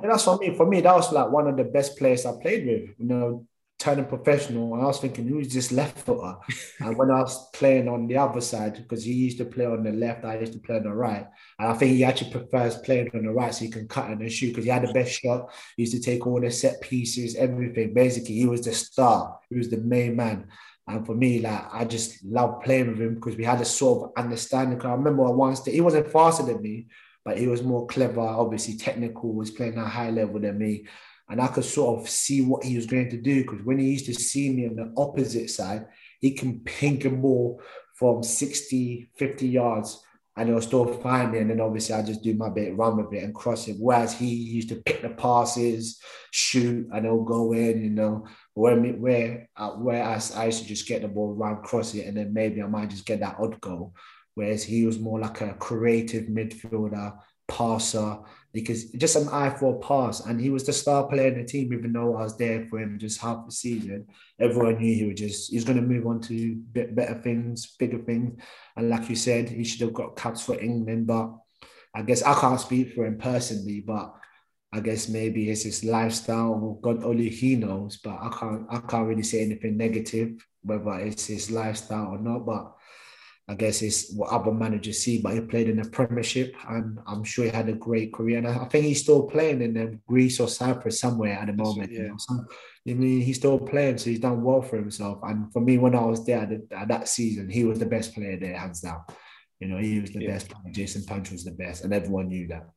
And 0.00 0.10
that's 0.10 0.24
for 0.24 0.38
me. 0.38 0.54
For 0.56 0.66
me, 0.66 0.80
that 0.80 0.94
was 0.94 1.12
like 1.12 1.30
one 1.30 1.48
of 1.48 1.56
the 1.56 1.64
best 1.64 1.98
players 1.98 2.24
I 2.24 2.32
played 2.40 2.66
with. 2.66 2.90
You 2.98 3.06
know, 3.06 3.46
turning 3.78 4.06
professional, 4.06 4.74
and 4.74 4.82
I 4.82 4.86
was 4.86 4.98
thinking, 4.98 5.28
who's 5.28 5.54
this 5.54 5.70
left 5.70 5.98
footer? 5.98 6.36
and 6.80 6.96
when 6.96 7.10
I 7.10 7.20
was 7.20 7.48
playing 7.50 7.88
on 7.88 8.08
the 8.08 8.16
other 8.16 8.40
side, 8.40 8.74
because 8.74 9.04
he 9.04 9.12
used 9.12 9.38
to 9.38 9.44
play 9.44 9.66
on 9.66 9.84
the 9.84 9.92
left, 9.92 10.24
I 10.24 10.38
used 10.38 10.54
to 10.54 10.58
play 10.58 10.76
on 10.76 10.82
the 10.82 10.92
right. 10.92 11.26
And 11.58 11.68
I 11.68 11.74
think 11.74 11.92
he 11.92 12.04
actually 12.04 12.32
prefers 12.32 12.76
playing 12.78 13.10
on 13.14 13.24
the 13.24 13.30
right 13.30 13.54
so 13.54 13.64
he 13.64 13.70
can 13.70 13.86
cut 13.86 14.10
and 14.10 14.32
shoot 14.32 14.48
because 14.48 14.64
he 14.64 14.70
had 14.70 14.86
the 14.86 14.92
best 14.92 15.12
shot. 15.12 15.50
He 15.76 15.84
used 15.84 15.94
to 15.94 16.00
take 16.00 16.26
all 16.26 16.40
the 16.40 16.50
set 16.50 16.80
pieces, 16.80 17.36
everything. 17.36 17.94
Basically, 17.94 18.34
he 18.34 18.46
was 18.46 18.62
the 18.62 18.74
star, 18.74 19.38
he 19.48 19.56
was 19.56 19.70
the 19.70 19.78
main 19.78 20.16
man. 20.16 20.48
And 20.88 21.06
for 21.06 21.14
me, 21.14 21.40
like 21.40 21.72
I 21.72 21.84
just 21.84 22.24
love 22.24 22.62
playing 22.62 22.88
with 22.88 23.00
him 23.00 23.14
because 23.14 23.36
we 23.36 23.44
had 23.44 23.60
a 23.60 23.64
sort 23.64 24.04
of 24.04 24.24
understanding. 24.24 24.80
I 24.82 24.92
remember 24.92 25.24
once 25.30 25.64
he 25.64 25.80
wasn't 25.82 26.10
faster 26.10 26.42
than 26.42 26.62
me, 26.62 26.86
but 27.24 27.38
he 27.38 27.46
was 27.46 27.62
more 27.62 27.86
clever, 27.86 28.22
obviously 28.22 28.76
technical, 28.76 29.34
was 29.34 29.50
playing 29.50 29.76
at 29.76 29.84
a 29.84 29.88
high 29.88 30.10
level 30.10 30.40
than 30.40 30.58
me 30.58 30.86
and 31.28 31.40
I 31.40 31.48
could 31.48 31.64
sort 31.64 32.00
of 32.00 32.08
see 32.08 32.42
what 32.42 32.64
he 32.64 32.76
was 32.76 32.86
going 32.86 33.10
to 33.10 33.20
do 33.20 33.42
because 33.42 33.64
when 33.64 33.78
he 33.78 33.90
used 33.90 34.06
to 34.06 34.14
see 34.14 34.50
me 34.50 34.66
on 34.66 34.76
the 34.76 34.92
opposite 34.96 35.50
side, 35.50 35.86
he 36.20 36.32
can 36.32 36.60
ping 36.60 37.04
a 37.06 37.10
ball 37.10 37.60
from 37.94 38.22
60, 38.22 39.10
50 39.16 39.48
yards 39.48 40.02
and 40.38 40.48
he'll 40.48 40.62
still 40.62 40.86
find 40.86 41.32
me. 41.32 41.40
And 41.40 41.50
then 41.50 41.60
obviously 41.60 41.96
I 41.96 42.02
just 42.02 42.22
do 42.22 42.32
my 42.32 42.48
bit, 42.48 42.76
run 42.76 42.96
with 42.96 43.12
it 43.12 43.24
and 43.24 43.34
cross 43.34 43.66
it. 43.66 43.76
Whereas 43.78 44.14
he 44.14 44.26
used 44.26 44.68
to 44.68 44.76
pick 44.76 45.02
the 45.02 45.10
passes, 45.10 46.00
shoot, 46.30 46.88
and 46.92 47.04
he'll 47.04 47.24
go 47.24 47.52
in, 47.52 47.82
you 47.82 47.90
know. 47.90 48.26
Where 48.54 48.76
where 48.76 49.48
uh, 49.56 49.70
whereas 49.72 50.34
I 50.34 50.46
used 50.46 50.62
to 50.62 50.68
just 50.68 50.86
get 50.86 51.02
the 51.02 51.08
ball, 51.08 51.34
run, 51.34 51.62
cross 51.62 51.94
it, 51.94 52.06
and 52.06 52.16
then 52.16 52.32
maybe 52.32 52.62
I 52.62 52.66
might 52.66 52.90
just 52.90 53.04
get 53.04 53.20
that 53.20 53.36
odd 53.40 53.60
goal. 53.60 53.94
Whereas 54.34 54.62
he 54.62 54.86
was 54.86 55.00
more 55.00 55.18
like 55.18 55.40
a 55.40 55.54
creative 55.54 56.26
midfielder, 56.26 57.18
passer, 57.48 58.18
because 58.52 58.90
just 58.92 59.16
an 59.16 59.28
eye 59.28 59.50
for 59.50 59.76
a 59.76 59.78
pass. 59.78 60.26
And 60.26 60.40
he 60.40 60.50
was 60.50 60.64
the 60.64 60.72
star 60.72 61.06
player 61.08 61.28
in 61.28 61.38
the 61.38 61.44
team, 61.44 61.72
even 61.72 61.92
though 61.92 62.16
I 62.16 62.22
was 62.22 62.36
there 62.36 62.66
for 62.68 62.78
him 62.78 62.98
just 62.98 63.20
half 63.20 63.44
the 63.46 63.52
season. 63.52 64.06
Everyone 64.38 64.78
knew 64.78 64.94
he 64.94 65.04
was 65.04 65.18
just 65.18 65.50
he's 65.50 65.64
going 65.64 65.80
to 65.80 65.82
move 65.82 66.06
on 66.06 66.20
to 66.22 66.56
better 66.72 67.14
things, 67.14 67.74
bigger 67.78 67.98
things. 67.98 68.40
And 68.76 68.88
like 68.90 69.08
you 69.08 69.16
said, 69.16 69.48
he 69.48 69.64
should 69.64 69.80
have 69.80 69.94
got 69.94 70.16
caps 70.16 70.44
for 70.44 70.58
England. 70.58 71.06
But 71.06 71.30
I 71.94 72.02
guess 72.02 72.22
I 72.22 72.38
can't 72.38 72.60
speak 72.60 72.94
for 72.94 73.06
him 73.06 73.18
personally, 73.18 73.80
but 73.80 74.14
I 74.72 74.80
guess 74.80 75.08
maybe 75.08 75.50
it's 75.50 75.62
his 75.62 75.84
lifestyle. 75.84 76.78
God 76.82 77.02
only 77.02 77.30
he 77.30 77.56
knows. 77.56 77.98
But 77.98 78.18
I 78.20 78.28
can't 78.38 78.66
I 78.70 78.78
can't 78.80 79.08
really 79.08 79.22
say 79.22 79.42
anything 79.44 79.76
negative 79.76 80.32
whether 80.62 80.98
it's 80.98 81.26
his 81.26 81.50
lifestyle 81.50 82.08
or 82.08 82.18
not. 82.18 82.44
But 82.44 82.72
I 83.50 83.54
guess 83.54 83.80
it's 83.80 84.12
what 84.12 84.30
other 84.30 84.52
managers 84.52 84.98
see, 84.98 85.22
but 85.22 85.32
he 85.32 85.40
played 85.40 85.70
in 85.70 85.80
the 85.80 85.88
Premiership, 85.88 86.54
and 86.68 86.98
I'm 87.06 87.24
sure 87.24 87.46
he 87.46 87.50
had 87.50 87.70
a 87.70 87.72
great 87.72 88.12
career. 88.12 88.38
And 88.38 88.46
I 88.46 88.66
think 88.66 88.84
he's 88.84 89.00
still 89.00 89.22
playing 89.22 89.62
in 89.62 89.78
um, 89.78 90.00
Greece 90.06 90.38
or 90.38 90.48
Cyprus 90.48 91.00
somewhere 91.00 91.32
at 91.32 91.46
the 91.46 91.54
moment. 91.54 91.90
Yeah. 91.90 92.00
You 92.00 92.08
know? 92.08 92.16
so, 92.18 92.44
I 92.86 92.92
mean, 92.92 93.22
he's 93.22 93.36
still 93.36 93.58
playing, 93.58 93.98
so 93.98 94.10
he's 94.10 94.20
done 94.20 94.42
well 94.42 94.60
for 94.60 94.76
himself. 94.76 95.20
And 95.22 95.50
for 95.50 95.60
me, 95.60 95.78
when 95.78 95.94
I 95.94 96.04
was 96.04 96.26
there 96.26 96.40
at, 96.40 96.78
at 96.78 96.88
that 96.88 97.08
season, 97.08 97.48
he 97.48 97.64
was 97.64 97.78
the 97.78 97.86
best 97.86 98.14
player 98.14 98.38
there, 98.38 98.56
hands 98.56 98.82
down. 98.82 99.00
You 99.60 99.68
know, 99.68 99.78
he 99.78 99.98
was 99.98 100.10
the 100.10 100.20
yeah. 100.20 100.32
best 100.32 100.50
player. 100.50 100.72
Jason 100.72 101.04
Punch 101.04 101.30
was 101.30 101.44
the 101.44 101.52
best, 101.52 101.84
and 101.84 101.94
everyone 101.94 102.28
knew 102.28 102.48
that. 102.48 102.68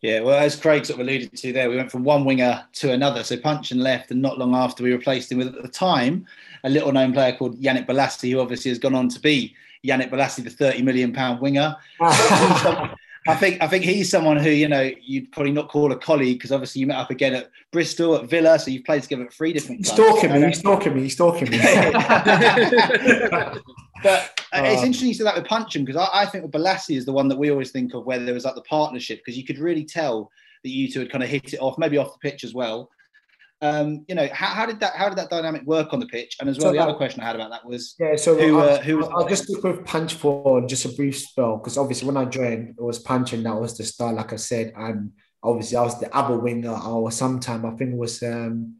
Yeah, 0.00 0.20
well, 0.20 0.38
as 0.38 0.54
Craig 0.54 0.84
sort 0.84 1.00
of 1.00 1.06
alluded 1.06 1.34
to 1.34 1.52
there, 1.52 1.70
we 1.70 1.76
went 1.76 1.90
from 1.90 2.04
one 2.04 2.26
winger 2.26 2.62
to 2.74 2.92
another. 2.92 3.24
So 3.24 3.38
Puncheon 3.38 3.78
left, 3.78 4.10
and 4.10 4.20
not 4.20 4.38
long 4.38 4.54
after, 4.54 4.84
we 4.84 4.92
replaced 4.92 5.32
him 5.32 5.38
with, 5.38 5.48
at 5.48 5.62
the 5.62 5.68
time, 5.68 6.26
a 6.62 6.68
little 6.68 6.92
known 6.92 7.14
player 7.14 7.34
called 7.34 7.58
Yannick 7.58 7.86
Bolasie, 7.86 8.32
who 8.32 8.40
obviously 8.40 8.70
has 8.70 8.78
gone 8.78 8.94
on 8.94 9.08
to 9.08 9.18
be 9.18 9.54
Yannick 9.82 10.10
Bolasie, 10.10 10.44
the 10.44 10.50
30 10.50 10.82
million 10.82 11.12
pound 11.12 11.40
winger. 11.40 11.74
I 13.26 13.34
think 13.36 13.62
I 13.62 13.66
think 13.66 13.84
he's 13.84 14.10
someone 14.10 14.36
who 14.36 14.50
you 14.50 14.68
know 14.68 14.90
you'd 15.00 15.32
probably 15.32 15.52
not 15.52 15.70
call 15.70 15.90
a 15.92 15.96
colleague 15.96 16.38
because 16.38 16.52
obviously 16.52 16.82
you 16.82 16.86
met 16.86 16.98
up 16.98 17.10
again 17.10 17.32
at 17.32 17.50
Bristol 17.70 18.16
at 18.16 18.28
Villa, 18.28 18.58
so 18.58 18.70
you've 18.70 18.84
played 18.84 19.02
together 19.02 19.24
at 19.24 19.32
three 19.32 19.54
different. 19.54 19.78
He's 19.78 19.90
clubs. 19.90 20.18
stalking 20.18 20.32
me. 20.32 20.46
He's 20.46 20.58
stalking 20.58 20.94
me. 20.94 21.02
He's 21.04 21.14
stalking 21.14 21.50
me. 21.50 21.58
But 24.04 24.40
uh, 24.54 24.60
it's 24.64 24.82
Oh. 24.82 24.84
interesting 24.84 25.08
you 25.08 25.14
said 25.14 25.26
that 25.26 25.34
with 25.34 25.46
Puncheon 25.46 25.84
because 25.84 26.08
I, 26.12 26.22
I 26.22 26.26
think 26.26 26.44
with 26.44 26.52
Bolasie 26.52 26.96
is 26.96 27.04
the 27.06 27.12
one 27.12 27.26
that 27.28 27.38
we 27.38 27.50
always 27.50 27.72
think 27.72 27.94
of 27.94 28.04
where 28.04 28.18
there 28.20 28.34
was 28.34 28.44
like 28.44 28.54
the 28.54 28.60
partnership 28.62 29.18
because 29.18 29.36
you 29.36 29.44
could 29.44 29.58
really 29.58 29.84
tell 29.84 30.30
that 30.62 30.70
you 30.70 30.90
two 30.92 31.00
had 31.00 31.10
kind 31.10 31.24
of 31.24 31.30
hit 31.30 31.52
it 31.54 31.58
off, 31.58 31.76
maybe 31.78 31.98
off 31.98 32.12
the 32.12 32.18
pitch 32.30 32.44
as 32.44 32.54
well. 32.54 32.90
Um, 33.62 34.04
you 34.08 34.14
know, 34.14 34.28
how, 34.32 34.46
how 34.48 34.66
did 34.66 34.78
that 34.80 34.94
how 34.94 35.08
did 35.08 35.16
that 35.16 35.30
dynamic 35.30 35.62
work 35.64 35.92
on 35.94 36.00
the 36.00 36.06
pitch? 36.06 36.36
And 36.38 36.50
as 36.50 36.58
well, 36.58 36.66
So 36.68 36.72
the 36.72 36.78
that- 36.78 36.88
other 36.88 36.98
question 36.98 37.22
I 37.22 37.26
had 37.26 37.36
about 37.36 37.50
that 37.50 37.64
was 37.64 37.94
Yeah, 37.98 38.14
so 38.16 38.36
Who, 38.36 38.58
I'll, 38.60 38.68
uh, 38.68 38.82
who 38.82 38.98
was- 38.98 39.08
I'll 39.14 39.28
just 39.28 39.44
stick 39.44 39.62
with 39.64 39.84
Punch 39.86 40.14
for 40.14 40.60
just 40.66 40.84
a 40.84 40.90
brief 40.90 41.16
spell 41.18 41.56
because 41.56 41.78
obviously 41.78 42.06
when 42.06 42.18
I 42.18 42.26
joined, 42.26 42.74
it 42.78 42.82
was 42.82 42.98
Puncheon 42.98 43.42
that 43.44 43.54
was 43.58 43.76
the 43.78 43.84
star, 43.84 44.12
like 44.12 44.32
I 44.34 44.36
said, 44.36 44.72
and 44.76 45.12
obviously 45.42 45.78
I 45.78 45.82
was 45.82 45.98
the 45.98 46.14
other 46.14 46.38
winger. 46.38 46.74
I 46.74 46.88
was 46.88 47.16
sometime 47.16 47.64
I 47.64 47.70
think 47.70 47.92
it 47.94 47.98
was 47.98 48.22
um, 48.22 48.76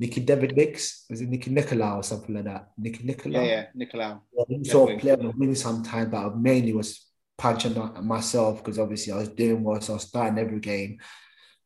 Nicky 0.00 0.20
David 0.20 0.56
Nix, 0.56 1.04
was 1.10 1.20
it 1.20 1.28
Nicky 1.28 1.50
Nicolaou 1.50 1.96
or 1.96 2.02
something 2.02 2.34
like 2.34 2.44
that? 2.44 2.70
Nicky 2.78 3.04
Nicolaou. 3.04 3.46
yeah, 3.46 3.66
yeah, 3.74 3.86
Nicolaou. 3.86 4.20
Yeah, 4.32 4.44
he 4.48 4.56
Left 4.58 4.70
sort 4.70 4.86
wing. 4.88 4.96
of 4.96 5.00
play 5.02 5.12
on 5.12 5.38
wing 5.38 5.54
sometimes, 5.54 6.10
but 6.10 6.26
I 6.26 6.34
mainly 6.34 6.72
was 6.72 7.04
punching 7.36 7.76
on 7.76 8.06
myself 8.06 8.58
because 8.62 8.78
obviously 8.78 9.12
I 9.12 9.16
was 9.16 9.28
doing 9.30 9.62
well, 9.64 9.80
so 9.80 9.94
I 9.94 9.96
was 9.96 10.04
starting 10.04 10.38
every 10.38 10.60
game. 10.60 10.98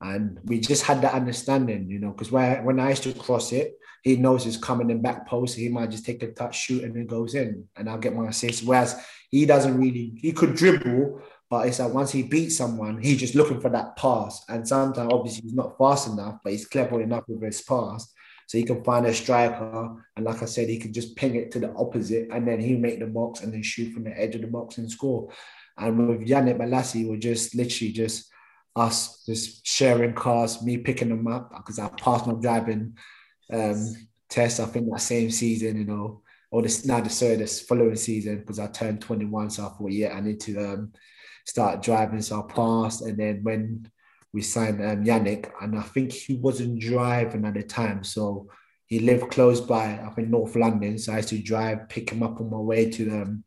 And 0.00 0.38
we 0.44 0.60
just 0.60 0.82
had 0.82 1.02
that 1.02 1.14
understanding, 1.14 1.88
you 1.88 2.00
know, 2.00 2.10
because 2.10 2.32
when, 2.32 2.64
when 2.64 2.80
I 2.80 2.90
used 2.90 3.04
to 3.04 3.12
cross 3.12 3.52
it, 3.52 3.74
he 4.02 4.16
knows 4.16 4.44
it's 4.46 4.56
coming 4.56 4.90
in 4.90 5.00
back 5.00 5.28
post. 5.28 5.56
He 5.56 5.68
might 5.68 5.90
just 5.90 6.04
take 6.04 6.22
a 6.24 6.32
touch, 6.32 6.58
shoot, 6.58 6.82
and 6.82 6.96
it 6.96 7.06
goes 7.06 7.34
in, 7.36 7.68
and 7.76 7.88
I'll 7.88 7.98
get 7.98 8.16
my 8.16 8.28
assist. 8.28 8.64
Whereas 8.64 9.00
he 9.30 9.46
doesn't 9.46 9.78
really, 9.78 10.14
he 10.16 10.32
could 10.32 10.56
dribble, 10.56 11.22
but 11.48 11.68
it's 11.68 11.78
like 11.78 11.94
once 11.94 12.10
he 12.10 12.24
beats 12.24 12.56
someone, 12.56 13.00
he's 13.00 13.20
just 13.20 13.36
looking 13.36 13.60
for 13.60 13.68
that 13.70 13.94
pass. 13.94 14.42
And 14.48 14.66
sometimes, 14.66 15.12
obviously, 15.12 15.42
he's 15.42 15.54
not 15.54 15.78
fast 15.78 16.08
enough, 16.08 16.38
but 16.42 16.52
he's 16.52 16.66
clever 16.66 17.00
enough 17.00 17.22
with 17.28 17.42
his 17.42 17.62
pass. 17.62 18.12
So 18.46 18.58
he 18.58 18.64
can 18.64 18.84
find 18.84 19.06
a 19.06 19.14
striker, 19.14 20.06
and 20.16 20.24
like 20.24 20.42
I 20.42 20.46
said, 20.46 20.68
he 20.68 20.78
can 20.78 20.92
just 20.92 21.16
ping 21.16 21.36
it 21.36 21.50
to 21.52 21.58
the 21.60 21.72
opposite, 21.74 22.28
and 22.30 22.46
then 22.46 22.60
he 22.60 22.76
make 22.76 22.98
the 22.98 23.06
box 23.06 23.42
and 23.42 23.52
then 23.52 23.62
shoot 23.62 23.92
from 23.92 24.04
the 24.04 24.18
edge 24.18 24.34
of 24.34 24.42
the 24.42 24.46
box 24.46 24.78
and 24.78 24.90
score. 24.90 25.30
And 25.78 26.08
with 26.08 26.28
Yannick 26.28 26.58
Bolasie, 26.58 27.08
we're 27.08 27.16
just 27.16 27.54
literally 27.54 27.92
just 27.92 28.30
us 28.74 29.22
just 29.24 29.66
sharing 29.66 30.14
cars, 30.14 30.62
me 30.62 30.78
picking 30.78 31.08
them 31.08 31.26
up 31.26 31.50
because 31.56 31.78
I 31.78 31.88
passed 31.88 32.26
my 32.26 32.34
driving 32.34 32.96
um, 33.52 34.08
test. 34.28 34.60
I 34.60 34.66
think 34.66 34.90
that 34.90 35.00
same 35.00 35.30
season, 35.30 35.78
you 35.78 35.84
know, 35.84 36.22
or 36.50 36.62
this 36.62 36.84
now 36.84 37.00
the 37.00 37.10
sorry, 37.10 37.36
this 37.36 37.60
following 37.60 37.96
season 37.96 38.38
because 38.38 38.58
I 38.58 38.66
turned 38.68 39.00
21, 39.00 39.50
so 39.50 39.66
I 39.66 39.68
thought, 39.70 39.92
yeah, 39.92 40.14
I 40.14 40.20
need 40.20 40.40
to 40.40 40.58
um, 40.58 40.92
start 41.46 41.82
driving. 41.82 42.22
So 42.22 42.40
I 42.40 42.52
passed, 42.52 43.02
and 43.02 43.18
then 43.18 43.40
when 43.42 43.90
we 44.32 44.42
signed 44.42 44.82
um, 44.84 45.04
Yannick, 45.04 45.50
and 45.60 45.78
I 45.78 45.82
think 45.82 46.12
he 46.12 46.36
wasn't 46.36 46.80
driving 46.80 47.44
at 47.44 47.54
the 47.54 47.62
time, 47.62 48.02
so 48.04 48.48
he 48.86 48.98
lived 48.98 49.30
close 49.30 49.60
by, 49.60 50.00
I 50.04 50.10
think 50.14 50.28
North 50.28 50.54
London. 50.54 50.98
So 50.98 51.12
I 51.12 51.16
used 51.18 51.30
to 51.30 51.42
drive, 51.42 51.88
pick 51.88 52.10
him 52.10 52.22
up 52.22 52.40
on 52.40 52.50
my 52.50 52.58
way 52.58 52.90
to 52.90 53.22
um, 53.22 53.44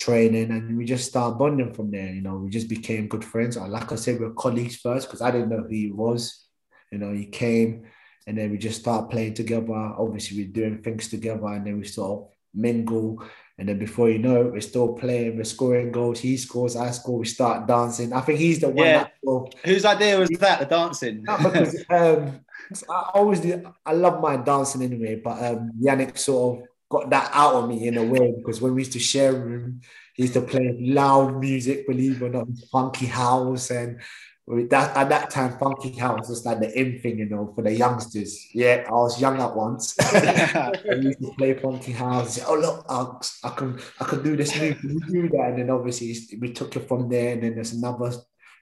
training, 0.00 0.50
and 0.50 0.76
we 0.76 0.84
just 0.84 1.08
started 1.08 1.38
bonding 1.38 1.72
from 1.72 1.90
there. 1.90 2.12
You 2.12 2.22
know, 2.22 2.36
we 2.36 2.50
just 2.50 2.68
became 2.68 3.06
good 3.06 3.24
friends. 3.24 3.56
Like 3.56 3.92
I 3.92 3.96
said, 3.96 4.18
we 4.18 4.26
were 4.26 4.34
colleagues 4.34 4.76
first 4.76 5.06
because 5.06 5.22
I 5.22 5.30
didn't 5.30 5.50
know 5.50 5.62
who 5.62 5.68
he 5.68 5.92
was. 5.92 6.46
You 6.90 6.98
know, 6.98 7.12
he 7.12 7.26
came, 7.26 7.84
and 8.26 8.36
then 8.36 8.50
we 8.50 8.58
just 8.58 8.80
started 8.80 9.10
playing 9.10 9.34
together. 9.34 9.72
Obviously, 9.72 10.38
we're 10.38 10.52
doing 10.52 10.82
things 10.82 11.08
together, 11.08 11.46
and 11.46 11.66
then 11.66 11.78
we 11.78 11.84
sort 11.86 12.20
of 12.20 12.28
mingle. 12.54 13.22
And 13.60 13.68
then 13.68 13.78
before 13.78 14.08
you 14.08 14.18
know 14.18 14.46
it, 14.46 14.52
we're 14.52 14.60
still 14.62 14.94
playing, 14.94 15.36
we're 15.36 15.44
scoring 15.44 15.92
goals. 15.92 16.18
He 16.18 16.38
scores, 16.38 16.76
I 16.76 16.90
score, 16.92 17.18
we 17.18 17.26
start 17.26 17.68
dancing. 17.68 18.10
I 18.14 18.22
think 18.22 18.38
he's 18.38 18.58
the 18.58 18.70
one 18.70 18.86
Yeah. 18.86 19.08
that 19.22 19.54
Whose 19.66 19.84
idea 19.84 20.18
was 20.18 20.30
that? 20.30 20.60
The 20.60 20.64
dancing. 20.64 21.20
because 21.20 21.76
um, 21.90 22.40
I 22.88 23.10
always 23.12 23.40
do. 23.40 23.70
I 23.84 23.92
love 23.92 24.22
my 24.22 24.38
dancing 24.38 24.80
anyway, 24.80 25.20
but 25.22 25.44
um, 25.44 25.72
Yannick 25.78 26.16
sort 26.16 26.60
of 26.60 26.68
got 26.88 27.10
that 27.10 27.30
out 27.34 27.54
of 27.56 27.68
me 27.68 27.86
in 27.86 27.98
a 27.98 28.02
way 28.02 28.32
because 28.34 28.62
when 28.62 28.74
we 28.74 28.80
used 28.80 28.92
to 28.94 28.98
share 28.98 29.36
a 29.36 29.38
room, 29.38 29.82
he 30.14 30.22
used 30.22 30.34
to 30.34 30.40
play 30.40 30.78
loud 30.80 31.38
music, 31.38 31.86
believe 31.86 32.22
it 32.22 32.24
or 32.24 32.30
not, 32.30 32.46
funky 32.72 33.06
house, 33.06 33.70
and 33.70 34.00
that 34.46 34.96
at 34.96 35.08
that 35.10 35.30
time, 35.30 35.58
funky 35.58 35.92
house 35.92 36.28
was 36.28 36.44
like 36.44 36.60
the 36.60 36.78
in 36.78 37.00
thing, 37.00 37.18
you 37.18 37.26
know, 37.26 37.52
for 37.54 37.62
the 37.62 37.72
youngsters. 37.72 38.48
Yeah, 38.52 38.84
I 38.88 38.92
was 38.92 39.20
young 39.20 39.40
at 39.40 39.54
once. 39.54 39.96
I 40.00 40.72
used 41.00 41.20
to 41.20 41.32
play 41.38 41.54
funky 41.54 41.92
house. 41.92 42.34
Say, 42.34 42.42
oh 42.46 42.58
look, 42.58 42.84
I, 42.88 43.48
I 43.48 43.54
can 43.54 43.78
I 44.00 44.04
can 44.04 44.22
do 44.22 44.36
this 44.36 44.58
move, 44.58 44.80
can 44.80 44.98
do 44.98 45.28
that? 45.28 45.50
And 45.50 45.58
then 45.58 45.70
obviously 45.70 46.16
we 46.40 46.52
took 46.52 46.74
it 46.76 46.88
from 46.88 47.08
there, 47.08 47.34
and 47.34 47.42
then 47.42 47.54
there's 47.54 47.72
another 47.72 48.12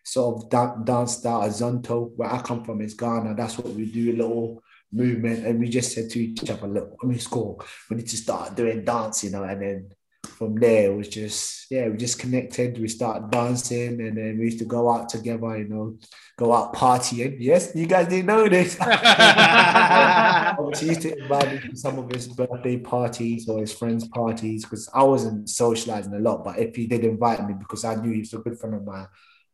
sort 0.04 0.44
of 0.44 0.50
dan- 0.50 0.84
dance 0.84 1.18
style, 1.18 1.48
Azonto, 1.48 2.12
where 2.16 2.32
I 2.32 2.40
come 2.40 2.64
from 2.64 2.80
is 2.80 2.94
Ghana. 2.94 3.34
That's 3.34 3.58
what 3.58 3.72
we 3.72 3.90
do, 3.90 4.12
a 4.12 4.16
little 4.16 4.62
movement. 4.92 5.46
And 5.46 5.60
we 5.60 5.68
just 5.68 5.92
said 5.92 6.10
to 6.10 6.18
each 6.18 6.48
other, 6.50 6.66
look, 6.66 7.02
when 7.02 7.12
we 7.12 7.18
score, 7.18 7.58
we 7.90 7.96
need 7.96 8.08
to 8.08 8.16
start 8.16 8.56
doing 8.56 8.84
dance, 8.84 9.24
you 9.24 9.30
know. 9.30 9.44
And 9.44 9.62
then 9.62 9.90
from 10.38 10.54
there, 10.54 10.92
it 10.92 10.96
was 10.96 11.08
just, 11.08 11.66
yeah, 11.68 11.88
we 11.88 11.96
just 11.96 12.20
connected. 12.20 12.80
We 12.80 12.86
started 12.86 13.28
dancing 13.28 14.00
and 14.00 14.16
then 14.16 14.38
we 14.38 14.44
used 14.44 14.60
to 14.60 14.64
go 14.64 14.88
out 14.88 15.08
together, 15.08 15.58
you 15.58 15.68
know, 15.68 15.98
go 16.36 16.52
out 16.52 16.74
partying. 16.74 17.38
Yes, 17.40 17.72
you 17.74 17.86
guys 17.86 18.06
didn't 18.06 18.26
know 18.26 18.48
this. 18.48 18.78
Obviously, 18.80 20.80
he 20.80 20.86
used 20.94 21.02
to 21.02 21.18
invite 21.18 21.52
me 21.52 21.58
to 21.68 21.76
some 21.76 21.98
of 21.98 22.12
his 22.12 22.28
birthday 22.28 22.76
parties 22.76 23.48
or 23.48 23.58
his 23.58 23.72
friends' 23.72 24.06
parties 24.06 24.64
because 24.64 24.88
I 24.94 25.02
wasn't 25.02 25.50
socializing 25.50 26.14
a 26.14 26.20
lot. 26.20 26.44
But 26.44 26.60
if 26.60 26.76
he 26.76 26.86
did 26.86 27.02
invite 27.02 27.44
me 27.44 27.54
because 27.58 27.84
I 27.84 27.96
knew 27.96 28.12
he 28.12 28.20
was 28.20 28.32
a 28.32 28.38
good 28.38 28.60
friend 28.60 28.76
of 28.76 28.84
mine, 28.84 29.08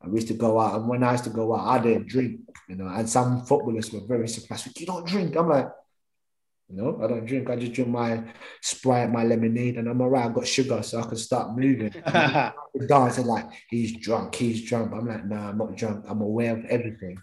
we 0.06 0.16
used 0.16 0.28
to 0.28 0.34
go 0.34 0.60
out. 0.60 0.78
And 0.78 0.86
when 0.86 1.02
I 1.02 1.12
used 1.12 1.24
to 1.24 1.30
go 1.30 1.56
out, 1.56 1.66
I 1.66 1.78
didn't 1.82 2.08
drink, 2.08 2.40
you 2.68 2.76
know. 2.76 2.88
And 2.88 3.08
some 3.08 3.46
footballers 3.46 3.90
were 3.90 4.06
very 4.06 4.28
surprised. 4.28 4.78
You 4.78 4.84
don't 4.84 5.06
drink? 5.06 5.34
I'm 5.34 5.48
like, 5.48 5.70
no, 6.74 7.00
I 7.02 7.06
don't 7.06 7.24
drink. 7.24 7.48
I 7.48 7.56
just 7.56 7.72
drink 7.72 7.90
my 7.90 8.22
Sprite, 8.60 9.10
my 9.10 9.24
lemonade, 9.24 9.76
and 9.78 9.88
I'm 9.88 10.00
alright. 10.00 10.26
I've 10.26 10.34
got 10.34 10.46
sugar, 10.46 10.82
so 10.82 11.00
I 11.00 11.06
can 11.06 11.16
start 11.16 11.56
moving. 11.56 11.94
Dancing 12.88 13.26
like 13.26 13.46
he's 13.68 13.96
drunk, 13.96 14.34
he's 14.34 14.64
drunk. 14.64 14.92
I'm 14.92 15.06
like, 15.06 15.24
nah, 15.24 15.50
I'm 15.50 15.58
not 15.58 15.76
drunk. 15.76 16.04
I'm 16.08 16.20
aware 16.20 16.56
of 16.56 16.64
everything. 16.66 17.18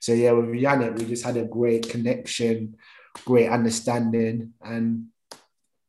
So 0.00 0.12
yeah, 0.12 0.32
with 0.32 0.50
Yannick, 0.50 0.98
we 0.98 1.04
just 1.06 1.24
had 1.24 1.36
a 1.36 1.44
great 1.44 1.88
connection, 1.88 2.76
great 3.24 3.48
understanding, 3.48 4.52
and 4.62 5.06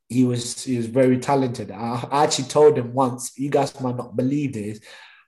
he 0.09 0.25
was 0.25 0.63
he 0.63 0.77
was 0.77 0.87
very 0.87 1.17
talented. 1.17 1.71
I, 1.71 2.07
I 2.11 2.23
actually 2.23 2.49
told 2.49 2.77
him 2.77 2.93
once, 2.93 3.37
you 3.37 3.49
guys 3.49 3.79
might 3.79 3.97
not 3.97 4.15
believe 4.15 4.53
this. 4.53 4.79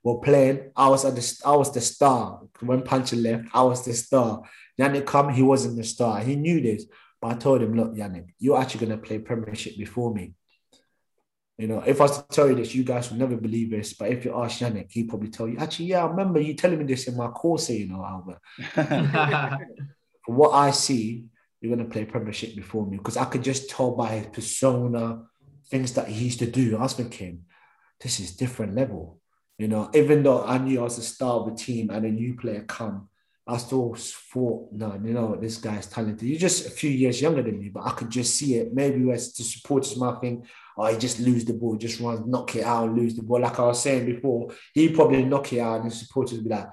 We're 0.02 0.18
playing. 0.18 0.70
I 0.76 0.88
was 0.88 1.04
at 1.04 1.16
the 1.16 1.42
I 1.44 1.56
was 1.56 1.72
the 1.72 1.80
star 1.80 2.40
when 2.60 2.82
Puncheon 2.82 3.22
left. 3.22 3.44
I 3.52 3.62
was 3.62 3.84
the 3.84 3.92
star. 3.92 4.42
Yannick 4.78 5.06
come, 5.06 5.30
he 5.30 5.42
wasn't 5.42 5.76
the 5.76 5.84
star. 5.84 6.20
He 6.20 6.36
knew 6.36 6.60
this, 6.60 6.84
I 7.26 7.34
told 7.34 7.62
him, 7.62 7.74
look, 7.74 7.94
Yannick, 7.94 8.28
you're 8.38 8.58
actually 8.58 8.86
gonna 8.86 9.00
play 9.00 9.18
Premiership 9.18 9.76
before 9.76 10.14
me. 10.14 10.34
You 11.58 11.68
know, 11.68 11.80
if 11.80 12.00
I 12.00 12.04
was 12.04 12.18
to 12.18 12.28
tell 12.28 12.48
you 12.48 12.54
this, 12.54 12.74
you 12.74 12.84
guys 12.84 13.10
would 13.10 13.18
never 13.18 13.36
believe 13.36 13.70
this. 13.70 13.94
But 13.94 14.10
if 14.10 14.24
you 14.24 14.36
ask 14.36 14.60
Yannick, 14.60 14.92
he'd 14.92 15.08
probably 15.08 15.30
tell 15.30 15.48
you, 15.48 15.56
actually, 15.58 15.86
yeah, 15.86 16.04
I 16.04 16.08
remember 16.08 16.38
you 16.38 16.54
telling 16.54 16.78
me 16.78 16.84
this 16.84 17.08
in 17.08 17.16
my 17.16 17.28
course, 17.28 17.70
you 17.70 17.88
know, 17.88 18.04
Albert. 18.04 18.40
What 20.26 20.50
I 20.50 20.72
see, 20.72 21.26
you're 21.60 21.74
going 21.74 21.86
to 21.86 21.92
play 21.92 22.04
Premiership 22.04 22.56
before 22.56 22.84
me 22.84 22.96
because 22.96 23.16
I 23.16 23.24
could 23.26 23.44
just 23.44 23.70
tell 23.70 23.92
by 23.92 24.08
his 24.08 24.26
persona, 24.26 25.22
things 25.68 25.92
that 25.94 26.08
he 26.08 26.24
used 26.24 26.40
to 26.40 26.50
do. 26.50 26.76
I 26.76 26.82
was 26.82 26.94
thinking, 26.94 27.44
this 28.00 28.20
is 28.20 28.36
different 28.36 28.74
level. 28.74 29.20
You 29.58 29.68
know, 29.68 29.90
even 29.94 30.22
though 30.22 30.44
I 30.44 30.58
knew 30.58 30.80
I 30.80 30.82
was 30.82 30.96
the 30.96 31.02
star 31.02 31.40
of 31.40 31.46
the 31.46 31.54
team 31.54 31.90
and 31.90 32.04
a 32.04 32.10
new 32.10 32.34
player 32.34 32.62
come, 32.62 33.08
I 33.48 33.58
still 33.58 33.94
thought, 33.96 34.72
no, 34.72 35.00
you 35.04 35.12
know 35.12 35.26
what, 35.26 35.40
this 35.40 35.58
guy's 35.58 35.86
talented. 35.86 36.28
You're 36.28 36.38
just 36.38 36.66
a 36.66 36.70
few 36.70 36.90
years 36.90 37.20
younger 37.20 37.42
than 37.42 37.60
me, 37.60 37.68
but 37.68 37.84
I 37.84 37.90
could 37.90 38.10
just 38.10 38.34
see 38.34 38.56
it. 38.56 38.74
Maybe 38.74 39.08
as 39.12 39.32
the 39.34 39.44
supporters 39.44 39.96
might 39.96 40.20
think, 40.20 40.46
oh, 40.76 40.86
he 40.86 40.98
just 40.98 41.20
lose 41.20 41.44
the 41.44 41.52
ball, 41.52 41.76
just 41.76 42.00
run, 42.00 42.28
knock 42.28 42.56
it 42.56 42.64
out, 42.64 42.92
lose 42.92 43.14
the 43.14 43.22
ball. 43.22 43.40
Like 43.40 43.58
I 43.60 43.66
was 43.66 43.80
saying 43.80 44.04
before, 44.06 44.50
he 44.74 44.88
probably 44.88 45.24
knock 45.24 45.52
it 45.52 45.60
out, 45.60 45.80
and 45.80 45.90
the 45.90 45.94
supporters 45.94 46.38
would 46.38 46.44
be 46.44 46.50
like, 46.50 46.68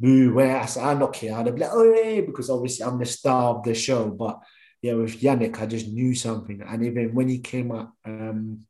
boo, 0.00 0.32
where 0.32 0.58
I 0.58 0.64
said, 0.64 0.84
I 0.84 0.94
knock 0.94 1.22
it 1.22 1.30
out. 1.30 1.44
They'd 1.44 1.54
be 1.54 1.60
like, 1.60 1.70
oh, 1.72 1.94
yeah, 1.94 2.22
because 2.22 2.48
obviously 2.48 2.86
I'm 2.86 2.98
the 2.98 3.06
star 3.06 3.54
of 3.54 3.62
the 3.62 3.74
show. 3.74 4.08
But 4.08 4.40
yeah, 4.80 4.94
with 4.94 5.20
Yannick, 5.20 5.60
I 5.60 5.66
just 5.66 5.88
knew 5.88 6.14
something. 6.14 6.62
And 6.62 6.84
even 6.84 7.14
when 7.14 7.28
he 7.28 7.40
came 7.40 7.72
up, 7.72 7.92
um, 8.06 8.60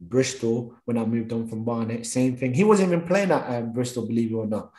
Bristol, 0.00 0.74
when 0.84 0.98
I 0.98 1.04
moved 1.04 1.32
on 1.32 1.48
from 1.48 1.64
Barnet, 1.64 2.06
same 2.06 2.36
thing. 2.36 2.54
He 2.54 2.64
wasn't 2.64 2.92
even 2.92 3.06
playing 3.06 3.30
at 3.30 3.62
um, 3.62 3.72
Bristol, 3.72 4.06
believe 4.06 4.32
it 4.32 4.36
or 4.36 4.46
not. 4.46 4.72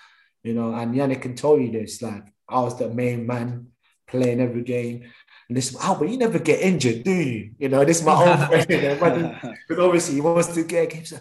You 0.43 0.53
know, 0.53 0.73
and 0.73 0.93
Yannick 0.93 1.21
can 1.21 1.35
tell 1.35 1.57
you 1.57 1.71
this, 1.71 2.01
like, 2.01 2.25
I 2.49 2.59
was 2.59 2.77
the 2.77 2.89
main 2.89 3.25
man 3.25 3.67
playing 4.07 4.41
every 4.41 4.63
game. 4.63 5.09
And 5.47 5.57
this, 5.57 5.75
oh, 5.81 5.95
but 5.97 6.09
you 6.09 6.17
never 6.17 6.39
get 6.39 6.61
injured, 6.61 7.03
do 7.03 7.11
you? 7.11 7.51
You 7.57 7.69
know, 7.69 7.85
this 7.85 7.99
is 7.99 8.05
my 8.05 8.13
own 8.13 8.97
friend. 8.97 9.57
but, 9.69 9.79
obviously, 9.79 10.15
he 10.15 10.21
wants 10.21 10.53
to 10.53 10.63
get 10.63 10.89
games. 10.89 11.13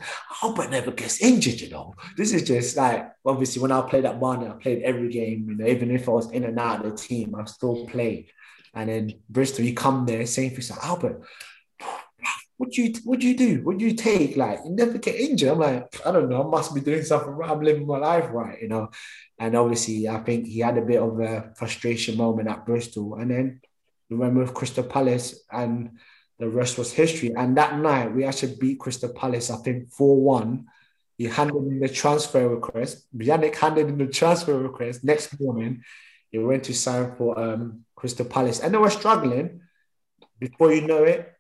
Oh, 0.43 0.53
but 0.55 0.71
never 0.71 0.91
gets 0.91 1.21
injured, 1.21 1.61
you 1.61 1.71
know. 1.71 1.95
This 2.17 2.33
is 2.33 2.43
just 2.43 2.77
like, 2.77 3.13
obviously, 3.25 3.63
when 3.63 3.73
I 3.73 3.81
played 3.83 4.05
at 4.05 4.21
Barnet, 4.21 4.51
I 4.51 4.55
played 4.55 4.83
every 4.83 5.11
game, 5.11 5.47
you 5.49 5.57
know, 5.57 5.67
even 5.67 5.91
if 5.91 6.09
I 6.09 6.13
was 6.13 6.31
in 6.33 6.45
and 6.45 6.59
out 6.59 6.85
of 6.85 6.91
the 6.91 6.97
team, 6.97 7.35
I 7.35 7.45
still 7.45 7.87
played. 7.87 8.31
And 8.75 8.89
then 8.89 9.15
Bristol, 9.29 9.65
you 9.65 9.75
come 9.75 10.07
there, 10.07 10.25
same 10.27 10.51
thing. 10.51 10.65
Like, 10.71 10.79
oh, 10.83 10.89
Albert, 10.89 11.23
what 12.63 12.71
do 12.71 12.83
you 12.83 12.95
what 13.03 13.19
do 13.19 13.27
you 13.27 13.37
do? 13.37 13.65
What 13.65 13.79
do 13.79 13.85
you 13.85 13.95
take? 13.95 14.37
Like 14.37 14.61
you 14.65 14.71
never 14.71 14.97
get 14.97 15.17
injured. 15.17 15.51
I'm 15.51 15.59
like, 15.59 16.07
I 16.07 16.13
don't 16.13 16.29
know. 16.29 16.45
I 16.45 16.47
must 16.49 16.73
be 16.73 16.81
doing 16.81 17.03
something 17.03 17.33
right. 17.33 17.51
I'm 17.51 17.61
living 17.61 17.89
my 17.89 17.99
life 17.99 18.27
right, 18.31 18.63
you 18.63 18.69
know. 18.69 18.89
And 19.37 19.57
obviously, 19.57 20.09
I 20.09 20.21
think 20.21 20.47
he 20.47 20.61
had 20.61 20.79
a 20.79 20.83
bit 20.83 21.03
of 21.03 21.19
a 21.19 21.53
frustration 21.57 22.17
moment 22.17 22.49
at 22.49 22.65
Bristol. 22.65 23.17
And 23.17 23.33
then 23.33 23.61
with 24.09 24.55
Crystal 24.55 24.85
Palace, 24.85 25.43
and 25.51 25.99
the 26.39 26.49
rest 26.49 26.79
was 26.79 26.93
history. 26.93 27.33
And 27.37 27.57
that 27.57 27.81
night, 27.81 28.15
we 28.15 28.25
actually 28.25 28.55
beat 28.61 28.79
Crystal 28.79 29.13
Palace, 29.13 29.51
I 29.51 29.57
think 29.57 29.91
4 29.91 30.21
1. 30.21 30.65
He 31.19 31.25
handed 31.25 31.57
in 31.57 31.81
the 31.81 31.89
transfer 31.89 32.49
request. 32.49 33.09
Yannick 33.13 33.57
handed 33.57 33.89
in 33.89 33.99
the 33.99 34.07
transfer 34.07 34.57
request. 34.57 35.03
Next 35.03 35.41
morning, 35.41 35.83
he 36.31 36.39
went 36.39 36.63
to 36.65 36.75
sign 36.75 37.17
for 37.17 37.37
um, 37.37 37.85
Crystal 37.97 38.25
Palace. 38.25 38.61
And 38.61 38.73
they 38.73 38.79
were 38.79 38.91
struggling. 38.91 39.63
Before 40.39 40.73
you 40.73 40.87
know 40.87 41.03
it, 41.03 41.32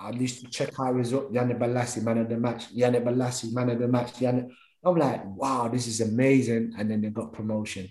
at 0.00 0.14
least 0.14 0.44
to 0.44 0.50
check 0.50 0.78
our 0.78 0.92
result. 0.92 1.32
Yannick 1.32 1.58
Bolasie, 1.58 2.02
man 2.02 2.18
of 2.18 2.28
the 2.28 2.36
match. 2.36 2.74
Yannick 2.74 3.04
Bolasie, 3.04 3.52
man 3.52 3.70
of 3.70 3.78
the 3.78 3.88
match. 3.88 4.12
Yannick. 4.14 4.48
I'm 4.84 4.96
like, 4.96 5.24
wow, 5.24 5.68
this 5.68 5.86
is 5.86 6.00
amazing. 6.00 6.74
And 6.78 6.90
then 6.90 7.00
they 7.00 7.10
got 7.10 7.32
promotion. 7.32 7.88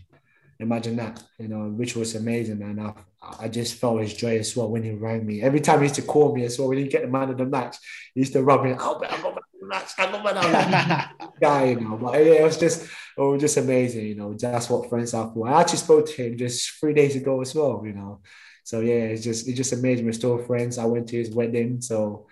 Imagine 0.59 0.95
that, 0.95 1.21
you 1.37 1.47
know, 1.47 1.69
which 1.69 1.95
was 1.95 2.15
amazing. 2.15 2.61
And 2.63 2.81
I, 2.81 2.93
I 3.21 3.47
just 3.47 3.75
felt 3.75 4.01
his 4.01 4.13
joy 4.13 4.39
as 4.39 4.55
well 4.55 4.69
when 4.71 4.83
he 4.83 4.91
rang 4.91 5.25
me. 5.25 5.41
Every 5.41 5.59
time 5.59 5.79
he 5.79 5.85
used 5.85 5.95
to 5.95 6.01
call 6.01 6.33
me 6.33 6.45
as 6.45 6.57
well, 6.57 6.69
when 6.69 6.79
he 6.79 6.87
get 6.87 7.03
the 7.03 7.09
man 7.09 7.29
of 7.29 7.37
the 7.37 7.45
match, 7.45 7.77
he 8.13 8.21
used 8.21 8.33
to 8.33 8.41
rub 8.41 8.63
me, 8.63 8.73
oh, 8.79 9.01
I 9.07 9.21
got 9.21 9.35
the 9.35 9.67
match, 9.67 9.91
I 9.97 10.11
got 10.11 10.23
man 10.23 10.37
of 10.37 10.43
the 10.43 10.49
match. 10.49 11.11
guy, 11.41 11.65
you 11.65 11.79
know. 11.79 11.97
But 11.97 12.25
yeah, 12.25 12.33
it 12.33 12.43
was 12.43 12.57
just, 12.57 12.83
it 12.83 13.21
was 13.21 13.41
just 13.41 13.57
amazing, 13.57 14.07
you 14.07 14.15
know. 14.15 14.33
That's 14.33 14.69
what 14.69 14.89
friends 14.89 15.13
are 15.13 15.31
for. 15.31 15.47
I 15.47 15.61
actually 15.61 15.79
spoke 15.79 16.07
to 16.07 16.13
him 16.23 16.37
just 16.37 16.79
three 16.79 16.93
days 16.93 17.15
ago 17.15 17.41
as 17.41 17.53
well, 17.53 17.83
you 17.85 17.93
know. 17.93 18.21
So 18.67 18.81
yeah, 18.81 19.05
it's 19.15 19.23
just 19.23 19.47
it's 19.47 19.55
just 19.55 19.71
amazing. 19.71 20.05
We're 20.05 20.11
still 20.11 20.39
friends. 20.39 20.77
I 20.77 20.83
went 20.83 21.07
to 21.07 21.15
his 21.15 21.31
wedding, 21.31 21.79
so 21.79 22.27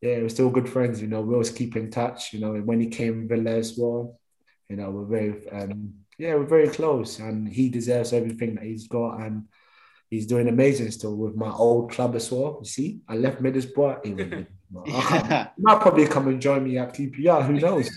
yeah, 0.00 0.16
we're 0.16 0.30
still 0.30 0.48
good 0.48 0.66
friends. 0.66 1.02
You 1.02 1.08
know, 1.08 1.20
we 1.20 1.34
always 1.34 1.50
keep 1.50 1.76
in 1.76 1.90
touch. 1.90 2.32
You 2.32 2.40
know, 2.40 2.54
and 2.54 2.64
when 2.64 2.80
he 2.80 2.86
came 2.86 3.28
Villa 3.28 3.50
as 3.50 3.76
well, 3.76 4.18
you 4.70 4.76
know, 4.76 4.88
we're 4.90 5.04
very 5.04 5.46
um, 5.50 5.92
yeah, 6.16 6.36
we're 6.36 6.46
very 6.46 6.68
close, 6.68 7.18
and 7.18 7.46
he 7.46 7.68
deserves 7.68 8.14
everything 8.14 8.54
that 8.54 8.64
he's 8.64 8.88
got, 8.88 9.20
and 9.20 9.44
he's 10.08 10.24
doing 10.24 10.48
amazing 10.48 10.90
still 10.90 11.14
with 11.14 11.36
my 11.36 11.50
old 11.50 11.90
club 11.90 12.16
as 12.16 12.32
well. 12.32 12.60
You 12.62 12.66
see, 12.66 13.00
I 13.06 13.16
left 13.16 13.42
Middlesbrough. 13.42 14.06
He 14.06 14.14
yeah. 14.90 15.48
might 15.58 15.82
probably 15.82 16.06
come 16.06 16.28
and 16.28 16.40
join 16.40 16.64
me 16.64 16.78
at 16.78 16.94
QPR. 16.94 17.44
Who 17.44 17.60
knows? 17.60 17.90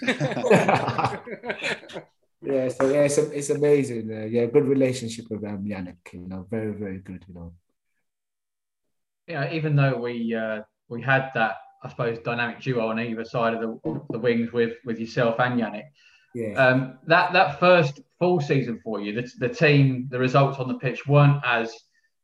yeah, 2.41 2.69
so 2.69 2.89
yeah, 2.89 3.01
it's, 3.01 3.17
it's 3.17 3.49
amazing. 3.49 4.11
Uh, 4.11 4.25
yeah, 4.25 4.45
good 4.45 4.65
relationship 4.65 5.25
with 5.29 5.43
um, 5.43 5.63
Yannick. 5.63 5.97
You 6.13 6.27
know, 6.27 6.47
very 6.49 6.73
very 6.73 6.99
good. 6.99 7.23
You 7.27 7.35
know. 7.35 7.53
Yeah, 9.27 9.51
even 9.53 9.75
though 9.75 9.97
we 9.97 10.33
uh, 10.33 10.61
we 10.89 11.01
had 11.01 11.29
that, 11.35 11.55
I 11.83 11.89
suppose, 11.89 12.17
dynamic 12.19 12.59
duo 12.59 12.87
on 12.87 12.99
either 12.99 13.23
side 13.23 13.53
of 13.53 13.61
the, 13.61 14.01
the 14.09 14.19
wings 14.19 14.51
with 14.51 14.73
with 14.85 14.99
yourself 14.99 15.39
and 15.39 15.59
Yannick. 15.59 15.85
Yeah. 16.33 16.53
Um, 16.53 16.97
that 17.07 17.33
that 17.33 17.59
first 17.59 18.01
full 18.17 18.41
season 18.41 18.79
for 18.83 18.99
you, 19.01 19.13
the, 19.13 19.31
the 19.39 19.49
team, 19.49 20.07
the 20.09 20.19
results 20.19 20.57
on 20.59 20.67
the 20.67 20.79
pitch 20.79 21.05
weren't 21.05 21.41
as 21.45 21.73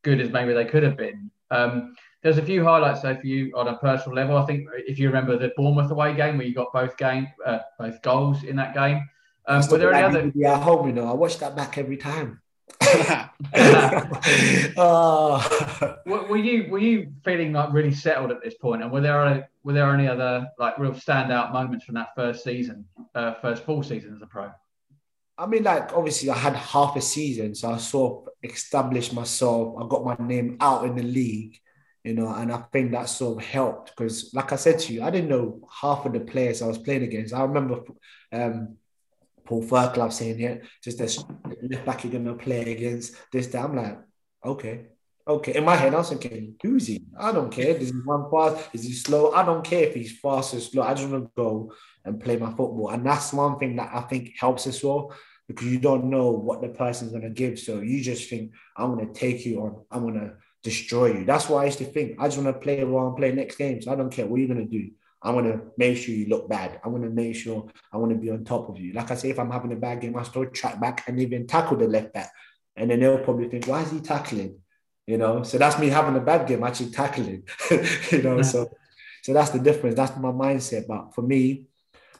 good 0.03 0.20
as 0.22 0.30
maybe 0.32 0.53
they 0.53 0.65
could 0.65 0.84
have 0.84 0.97
been. 0.97 1.30
Um, 1.51 1.95
there's 2.24 2.38
a 2.38 2.43
few 2.43 2.63
highlights 2.63 3.01
though 3.01 3.15
for 3.15 3.28
you 3.28 3.51
on 3.55 3.68
a 3.68 3.78
personal 3.78 4.15
level. 4.15 4.38
I 4.38 4.45
think 4.45 4.68
if 4.88 4.97
you 4.97 5.07
remember 5.07 5.38
the 5.38 5.51
Bournemouth 5.55 5.91
away 5.91 6.15
game 6.15 6.38
where 6.38 6.47
you 6.47 6.53
got 6.53 6.74
both 6.74 6.97
game, 6.97 7.28
uh, 7.45 7.59
both 7.78 8.01
goals 8.01 8.43
in 8.43 8.55
that 8.55 8.74
game. 8.74 9.07
Um, 9.47 9.63
were 9.69 9.77
there 9.77 9.93
any 9.93 10.03
other? 10.03 10.31
Yeah, 10.35 10.59
home. 10.59 10.87
You 10.87 10.93
know, 10.93 11.09
I 11.09 11.13
watch 11.13 11.39
that 11.39 11.55
back 11.55 11.77
every 11.77 11.97
time. 11.97 12.41
oh. 14.77 15.95
were, 16.05 16.23
were 16.27 16.37
you 16.37 16.69
were 16.69 16.79
you 16.79 17.13
feeling 17.23 17.53
like 17.53 17.71
really 17.71 17.93
settled 17.93 18.31
at 18.31 18.43
this 18.43 18.55
point, 18.55 18.83
and 18.83 18.91
were 18.91 19.01
there 19.01 19.21
a, 19.21 19.47
were 19.63 19.73
there 19.73 19.93
any 19.93 20.07
other 20.07 20.47
like 20.59 20.77
real 20.77 20.91
standout 20.91 21.53
moments 21.53 21.85
from 21.85 21.95
that 21.95 22.09
first 22.15 22.43
season, 22.43 22.85
uh, 23.15 23.35
first 23.35 23.63
full 23.63 23.83
season 23.83 24.13
as 24.15 24.21
a 24.21 24.27
pro? 24.27 24.51
I 25.37 25.45
mean, 25.45 25.63
like 25.63 25.93
obviously, 25.93 26.29
I 26.29 26.37
had 26.37 26.55
half 26.55 26.95
a 26.95 27.01
season, 27.01 27.55
so 27.55 27.71
I 27.71 27.77
sort 27.77 28.27
of 28.27 28.33
established 28.49 29.13
myself. 29.13 29.75
I 29.79 29.87
got 29.87 30.03
my 30.03 30.17
name 30.19 30.57
out 30.59 30.85
in 30.85 30.95
the 30.95 31.03
league, 31.03 31.57
you 32.03 32.15
know, 32.15 32.33
and 32.33 32.51
I 32.51 32.63
think 32.73 32.91
that 32.91 33.07
sort 33.07 33.37
of 33.37 33.47
helped 33.47 33.95
because, 33.95 34.33
like 34.33 34.51
I 34.51 34.55
said 34.57 34.79
to 34.79 34.93
you, 34.93 35.03
I 35.03 35.09
didn't 35.09 35.29
know 35.29 35.67
half 35.71 36.05
of 36.05 36.13
the 36.13 36.21
players 36.21 36.61
I 36.61 36.67
was 36.67 36.79
playing 36.79 37.03
against. 37.03 37.33
I 37.33 37.43
remember 37.43 37.81
um, 38.33 38.77
Paul 39.47 39.61
Fairclough 39.63 40.09
saying, 40.09 40.41
it. 40.41 40.63
just 40.83 40.97
this 40.97 41.23
left 41.69 41.85
back 41.85 42.03
you're 42.03 42.13
gonna 42.13 42.35
play 42.35 42.73
against 42.73 43.15
this." 43.31 43.47
That 43.47 43.63
I'm 43.63 43.75
like, 43.75 43.97
okay, 44.43 44.87
okay. 45.27 45.55
In 45.55 45.65
my 45.65 45.75
head, 45.75 45.93
I 45.93 45.97
was 45.97 46.09
thinking, 46.09 46.55
who's 46.61 46.87
he? 46.87 47.05
I 47.17 47.31
don't 47.31 47.51
care. 47.51 47.77
Does 47.77 47.89
he 47.89 47.95
run 48.05 48.29
fast? 48.29 48.69
Is 48.73 48.83
he 48.83 48.93
slow? 48.93 49.31
I 49.31 49.43
don't 49.45 49.63
care 49.63 49.83
if 49.83 49.95
he's 49.95 50.19
fast 50.19 50.53
or 50.53 50.59
slow. 50.59 50.83
I 50.83 50.93
just 50.93 51.09
want 51.09 51.25
to 51.25 51.31
go 51.35 51.73
and 52.05 52.21
play 52.21 52.37
my 52.37 52.49
football, 52.49 52.89
and 52.89 53.05
that's 53.05 53.33
one 53.33 53.57
thing 53.57 53.77
that 53.77 53.89
I 53.93 54.01
think 54.01 54.33
helps 54.37 54.67
as 54.67 54.83
well 54.83 55.13
because 55.47 55.67
you 55.67 55.79
don't 55.79 56.05
know 56.05 56.31
what 56.31 56.61
the 56.61 56.69
person's 56.69 57.13
gonna 57.13 57.29
give. 57.29 57.57
So 57.57 57.79
you 57.79 58.01
just 58.03 58.29
think, 58.29 58.51
I'm 58.75 58.95
gonna 58.95 59.13
take 59.13 59.45
you 59.45 59.61
on. 59.61 59.85
I'm 59.89 60.03
gonna 60.03 60.33
destroy 60.61 61.19
you. 61.19 61.25
That's 61.25 61.47
why 61.47 61.61
I 61.61 61.65
used 61.65 61.77
to 61.77 61.85
think. 61.85 62.19
I 62.19 62.27
just 62.27 62.37
want 62.37 62.53
to 62.53 62.59
play 62.59 62.83
well 62.83 63.07
and 63.07 63.15
play 63.15 63.31
next 63.31 63.55
game. 63.55 63.81
So 63.81 63.91
I 63.91 63.95
don't 63.95 64.11
care 64.11 64.25
what 64.25 64.39
you're 64.39 64.49
gonna 64.49 64.65
do. 64.65 64.91
I 65.22 65.32
want 65.32 65.47
to 65.47 65.61
make 65.78 65.97
sure 65.97 66.13
you 66.13 66.28
look 66.28 66.47
bad. 66.47 66.80
I 66.84 66.89
want 66.89 67.03
to 67.03 67.09
make 67.09 67.36
sure 67.36 67.68
I 67.91 67.97
want 67.97 68.11
to 68.11 68.18
be 68.18 68.30
on 68.30 68.43
top 68.43 68.70
of 68.70 68.80
you. 68.80 68.93
Like 68.93 69.11
I 69.11 69.15
say, 69.15 69.30
if 69.30 69.39
I'm 69.39 69.51
having 69.51 69.74
a 69.74 69.76
bad 69.76 70.01
game, 70.01 70.15
I 70.15 70.24
still 70.24 70.45
track 70.45 70.80
back 70.80 71.07
and 71.07 71.20
even 71.20 71.47
tackle 71.47 71.78
the 71.78 71.88
left 71.88 72.13
back. 72.13 72.32
And 72.76 72.91
then 72.91 72.99
they'll 72.99 73.18
probably 73.18 73.49
think, 73.49 73.65
why 73.65 73.82
is 73.82 73.91
he 73.91 73.99
tackling? 73.99 74.59
You 75.07 75.18
know, 75.18 75.41
so 75.43 75.57
that's 75.57 75.80
me 75.80 75.88
having 75.88 76.15
a 76.15 76.20
bad 76.20 76.47
game, 76.47 76.63
actually 76.63 76.91
tackling. 76.91 77.43
you 78.11 78.22
know, 78.22 78.38
yeah. 78.38 78.41
so 78.41 78.70
so 79.24 79.34
that's 79.34 79.49
the 79.49 79.59
difference. 79.59 79.95
That's 79.95 80.15
my 80.18 80.32
mindset. 80.32 80.88
But 80.88 81.15
for 81.15 81.22
me, 81.22 81.65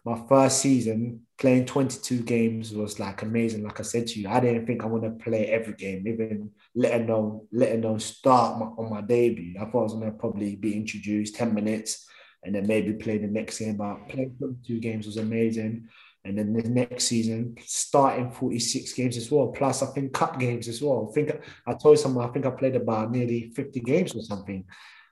my 0.04 0.20
first 0.28 0.60
season 0.60 1.22
playing 1.38 1.66
22 1.66 2.22
games 2.22 2.74
was 2.74 3.00
like 3.00 3.22
amazing. 3.22 3.64
Like 3.64 3.80
I 3.80 3.84
said 3.84 4.08
to 4.08 4.20
you, 4.20 4.30
I 4.30 4.40
didn't 4.40 4.66
think 4.66 4.84
I 4.84 4.88
want 4.88 5.04
to 5.04 5.24
play 5.24 5.48
every 5.48 5.74
game, 5.74 6.08
even 6.08 6.52
let 6.74 7.02
alone 7.02 7.48
let 7.52 7.76
alone 7.76 8.00
start 8.00 8.58
my, 8.58 8.66
on 8.66 8.90
my 8.90 9.02
debut. 9.02 9.56
I 9.60 9.66
thought 9.66 9.80
I 9.80 9.84
was 9.84 9.94
gonna 9.94 10.12
probably 10.12 10.56
be 10.56 10.76
introduced 10.76 11.36
10 11.36 11.54
minutes 11.54 12.08
and 12.44 12.56
then 12.56 12.68
maybe 12.68 12.94
play 12.94 13.18
the 13.18 13.28
next 13.28 13.60
game. 13.60 13.78
But 13.78 14.10
playing 14.10 14.36
22 14.38 14.80
games 14.80 15.06
was 15.06 15.18
amazing. 15.18 15.90
And 16.26 16.38
then 16.38 16.52
the 16.54 16.68
next 16.68 17.06
season, 17.06 17.56
starting 17.66 18.32
46 18.32 18.94
games 18.94 19.16
as 19.16 19.32
well, 19.32 19.48
plus 19.48 19.82
I 19.82 19.86
think 19.88 20.12
cup 20.12 20.38
games 20.38 20.68
as 20.68 20.82
well. 20.82 21.08
I 21.10 21.14
think 21.14 21.32
I 21.66 21.74
told 21.74 22.00
someone 22.00 22.28
I 22.28 22.34
think 22.34 22.46
I 22.46 22.50
played 22.50 22.76
about 22.76 23.12
nearly 23.12 23.52
50 23.56 23.80
games 23.80 24.14
or 24.14 24.22
something, 24.22 24.66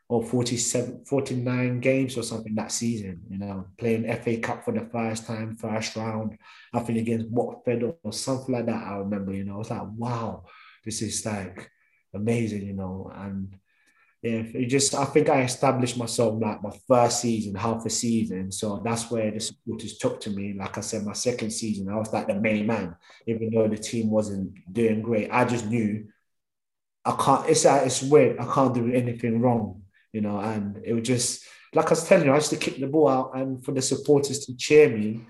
or 0.09 0.21
47, 0.21 1.05
49 1.05 1.79
games 1.79 2.17
or 2.17 2.23
something 2.23 2.53
that 2.55 2.71
season, 2.71 3.21
you 3.29 3.37
know, 3.37 3.65
playing 3.77 4.03
FA 4.17 4.37
Cup 4.37 4.65
for 4.65 4.73
the 4.73 4.87
first 4.91 5.25
time, 5.25 5.55
first 5.55 5.95
round, 5.95 6.37
I 6.73 6.79
think 6.79 6.99
against 6.99 7.29
Watford 7.29 7.95
or 8.03 8.11
something 8.11 8.53
like 8.53 8.65
that. 8.65 8.83
I 8.83 8.97
remember, 8.97 9.33
you 9.33 9.45
know, 9.45 9.55
I 9.55 9.57
was 9.57 9.71
like, 9.71 9.87
wow, 9.95 10.43
this 10.83 11.01
is 11.01 11.25
like 11.25 11.71
amazing, 12.13 12.65
you 12.65 12.73
know, 12.73 13.11
and 13.15 13.55
yeah, 14.25 14.41
it 14.55 14.65
just 14.65 14.95
I 14.95 15.05
think 15.05 15.29
I 15.29 15.43
established 15.43 15.99
myself 15.99 16.41
like 16.41 16.63
my 16.63 16.71
first 16.87 17.21
season, 17.21 17.53
half 17.53 17.85
a 17.85 17.91
season. 17.91 18.51
So 18.51 18.81
that's 18.83 19.11
where 19.11 19.29
the 19.29 19.39
supporters 19.39 19.99
took 19.99 20.19
to 20.21 20.31
me. 20.31 20.55
Like 20.57 20.79
I 20.79 20.81
said, 20.81 21.05
my 21.05 21.13
second 21.13 21.51
season, 21.51 21.89
I 21.89 21.95
was 21.95 22.11
like 22.11 22.25
the 22.25 22.33
main 22.33 22.65
man, 22.65 22.95
even 23.27 23.51
though 23.51 23.67
the 23.67 23.77
team 23.77 24.09
wasn't 24.09 24.55
doing 24.73 25.03
great. 25.03 25.29
I 25.31 25.45
just 25.45 25.67
knew 25.67 26.07
I 27.05 27.11
can't. 27.11 27.47
It's 27.47 27.67
uh, 27.67 27.83
it's 27.85 28.01
weird. 28.01 28.39
I 28.39 28.51
can't 28.51 28.73
do 28.73 28.91
anything 28.91 29.41
wrong, 29.41 29.83
you 30.11 30.21
know. 30.21 30.39
And 30.39 30.81
it 30.83 30.93
was 30.93 31.03
just 31.03 31.45
like 31.75 31.85
I 31.85 31.89
was 31.91 32.07
telling 32.07 32.25
you, 32.25 32.31
I 32.31 32.37
used 32.37 32.49
to 32.49 32.57
kick 32.57 32.79
the 32.79 32.87
ball 32.87 33.07
out, 33.07 33.35
and 33.35 33.63
for 33.63 33.73
the 33.73 33.81
supporters 33.83 34.39
to 34.47 34.57
cheer 34.57 34.89
me 34.89 35.21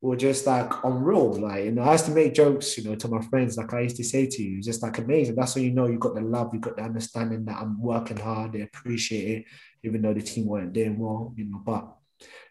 were 0.00 0.16
just 0.16 0.46
like 0.46 0.72
unreal. 0.84 1.34
Like, 1.34 1.64
you 1.64 1.72
know, 1.72 1.82
I 1.82 1.92
used 1.92 2.06
to 2.06 2.10
make 2.12 2.34
jokes, 2.34 2.78
you 2.78 2.84
know, 2.84 2.94
to 2.96 3.08
my 3.08 3.20
friends, 3.22 3.56
like 3.56 3.72
I 3.74 3.80
used 3.80 3.96
to 3.96 4.04
say 4.04 4.26
to 4.26 4.42
you, 4.42 4.62
just 4.62 4.82
like 4.82 4.98
amazing. 4.98 5.34
That's 5.34 5.54
when 5.54 5.64
you 5.64 5.72
know 5.72 5.86
you 5.86 5.98
got 5.98 6.14
the 6.14 6.22
love, 6.22 6.54
you 6.54 6.60
got 6.60 6.76
the 6.76 6.82
understanding 6.82 7.44
that 7.44 7.60
I'm 7.60 7.80
working 7.80 8.16
hard, 8.16 8.52
they 8.52 8.62
appreciate 8.62 9.38
it, 9.38 9.44
even 9.82 10.02
though 10.02 10.14
the 10.14 10.22
team 10.22 10.46
weren't 10.46 10.72
doing 10.72 10.98
well, 10.98 11.34
you 11.36 11.44
know. 11.44 11.60
But 11.64 11.92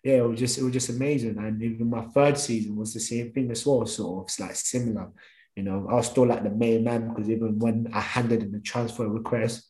yeah, 0.04 0.18
it 0.18 0.28
was 0.28 0.40
just 0.40 0.58
it 0.58 0.64
was 0.64 0.74
just 0.74 0.90
amazing. 0.90 1.38
And 1.38 1.62
even 1.62 1.90
my 1.90 2.04
third 2.04 2.38
season 2.38 2.76
was 2.76 2.94
the 2.94 3.00
same 3.00 3.32
thing 3.32 3.50
as 3.52 3.66
well, 3.66 3.86
sort 3.86 4.24
of 4.24 4.28
it's 4.28 4.40
like 4.40 4.56
similar. 4.56 5.10
You 5.56 5.64
know, 5.64 5.88
I 5.90 5.96
was 5.96 6.08
still 6.08 6.28
like 6.28 6.44
the 6.44 6.52
main 6.52 6.84
man 6.84 7.10
because 7.10 7.30
even 7.30 7.60
when 7.60 7.90
I 7.94 8.00
handed 8.00 8.44
in 8.44 8.52
the 8.52 8.60
transfer 8.60 9.08
request, 9.08 9.68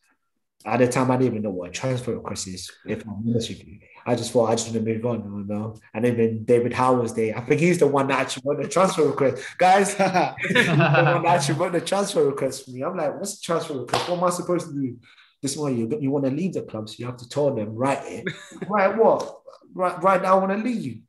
at 0.65 0.79
the 0.79 0.87
time 0.87 1.09
I 1.09 1.15
didn't 1.15 1.31
even 1.31 1.43
know 1.43 1.51
what 1.51 1.69
a 1.69 1.71
transfer 1.71 2.13
request 2.15 2.47
is, 2.47 2.69
if 2.85 3.03
I'm 3.07 3.23
honest 3.27 3.49
with 3.49 3.65
you. 3.65 3.79
I 4.09 4.15
just 4.15 4.31
thought 4.31 4.49
I 4.49 4.55
just 4.55 4.67
want 4.67 4.83
to 4.83 4.93
move 4.93 5.05
on, 5.05 5.23
you 5.23 5.45
know. 5.47 5.75
And 5.93 6.05
even 6.05 6.43
David 6.43 6.73
Howe 6.73 6.95
was 6.95 7.13
there. 7.13 7.37
I 7.37 7.41
think 7.41 7.61
he's 7.61 7.77
the 7.77 7.87
one 7.87 8.07
that 8.07 8.19
actually 8.19 8.43
wrote 8.45 8.61
the 8.61 8.67
transfer 8.67 9.03
request. 9.03 9.43
Guys, 9.57 9.95
the 9.97 10.35
one 11.13 11.23
that 11.23 11.25
actually 11.25 11.59
wrote 11.59 11.73
the 11.73 11.81
transfer 11.81 12.25
request 12.25 12.65
for 12.65 12.71
me. 12.71 12.83
I'm 12.83 12.97
like, 12.97 13.15
what's 13.19 13.39
the 13.39 13.43
transfer 13.43 13.79
request? 13.79 14.09
What 14.09 14.17
am 14.17 14.23
I 14.23 14.29
supposed 14.31 14.67
to 14.67 14.73
do? 14.73 14.97
this 15.41 15.53
is 15.53 15.57
why 15.57 15.69
you 15.69 15.97
you 16.01 16.11
want 16.11 16.25
to 16.25 16.31
leave 16.31 16.53
the 16.53 16.61
club, 16.61 16.89
so 16.89 16.95
you 16.97 17.05
have 17.05 17.17
to 17.17 17.29
tell 17.29 17.53
them, 17.53 17.75
right? 17.75 18.23
right 18.67 18.97
what? 18.97 19.41
Right, 19.73 20.01
right 20.03 20.21
now 20.21 20.37
I 20.37 20.45
want 20.45 20.51
to 20.51 20.69
leave. 20.69 21.01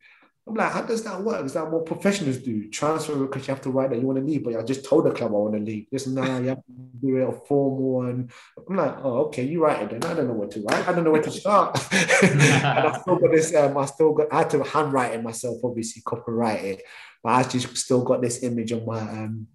I'm 0.51 0.57
like, 0.57 0.72
how 0.72 0.82
does 0.82 1.05
that 1.05 1.22
work? 1.22 1.46
Is 1.46 1.53
that 1.53 1.70
what 1.70 1.86
professionals 1.86 2.38
do? 2.38 2.68
Transfer 2.70 3.14
because 3.14 3.46
you 3.46 3.55
have 3.55 3.62
to 3.62 3.70
write 3.70 3.90
that 3.90 4.01
you 4.01 4.07
want 4.07 4.18
to 4.18 4.24
leave, 4.24 4.42
but 4.42 4.57
I 4.57 4.62
just 4.64 4.84
told 4.84 5.07
the 5.07 5.12
club 5.12 5.30
I 5.30 5.34
want 5.34 5.55
to 5.55 5.61
leave. 5.61 5.86
This 5.92 6.09
now 6.09 6.38
you 6.38 6.48
have 6.48 6.59
to 6.59 6.72
do 7.01 7.16
it 7.18 7.28
a 7.28 7.30
formal 7.30 8.03
and 8.03 8.32
I'm 8.68 8.76
like, 8.76 8.96
oh, 9.05 9.26
okay, 9.26 9.44
you 9.44 9.62
write 9.62 9.82
it 9.82 9.90
then. 9.90 10.11
I 10.11 10.14
don't 10.14 10.26
know 10.26 10.34
what 10.34 10.51
to 10.53 10.62
write. 10.62 10.88
I 10.88 10.92
don't 10.92 11.05
know 11.05 11.12
where 11.12 11.22
to 11.22 11.30
start. 11.30 11.78
and 12.24 12.42
I 12.42 12.98
still 13.01 13.16
got 13.16 13.30
this, 13.30 13.55
um, 13.55 13.78
I 13.78 13.86
still 13.86 14.12
got 14.12 14.26
I 14.32 14.38
had 14.38 14.51
to 14.51 14.64
handwrite 14.64 15.14
it 15.14 15.22
myself, 15.22 15.59
obviously, 15.62 16.03
copyright 16.05 16.64
it. 16.64 16.82
But 17.22 17.30
I 17.30 17.42
just 17.44 17.76
still 17.76 18.03
got 18.03 18.20
this 18.20 18.42
image 18.42 18.72
on 18.72 18.84
my 18.84 18.98
um 18.98 19.46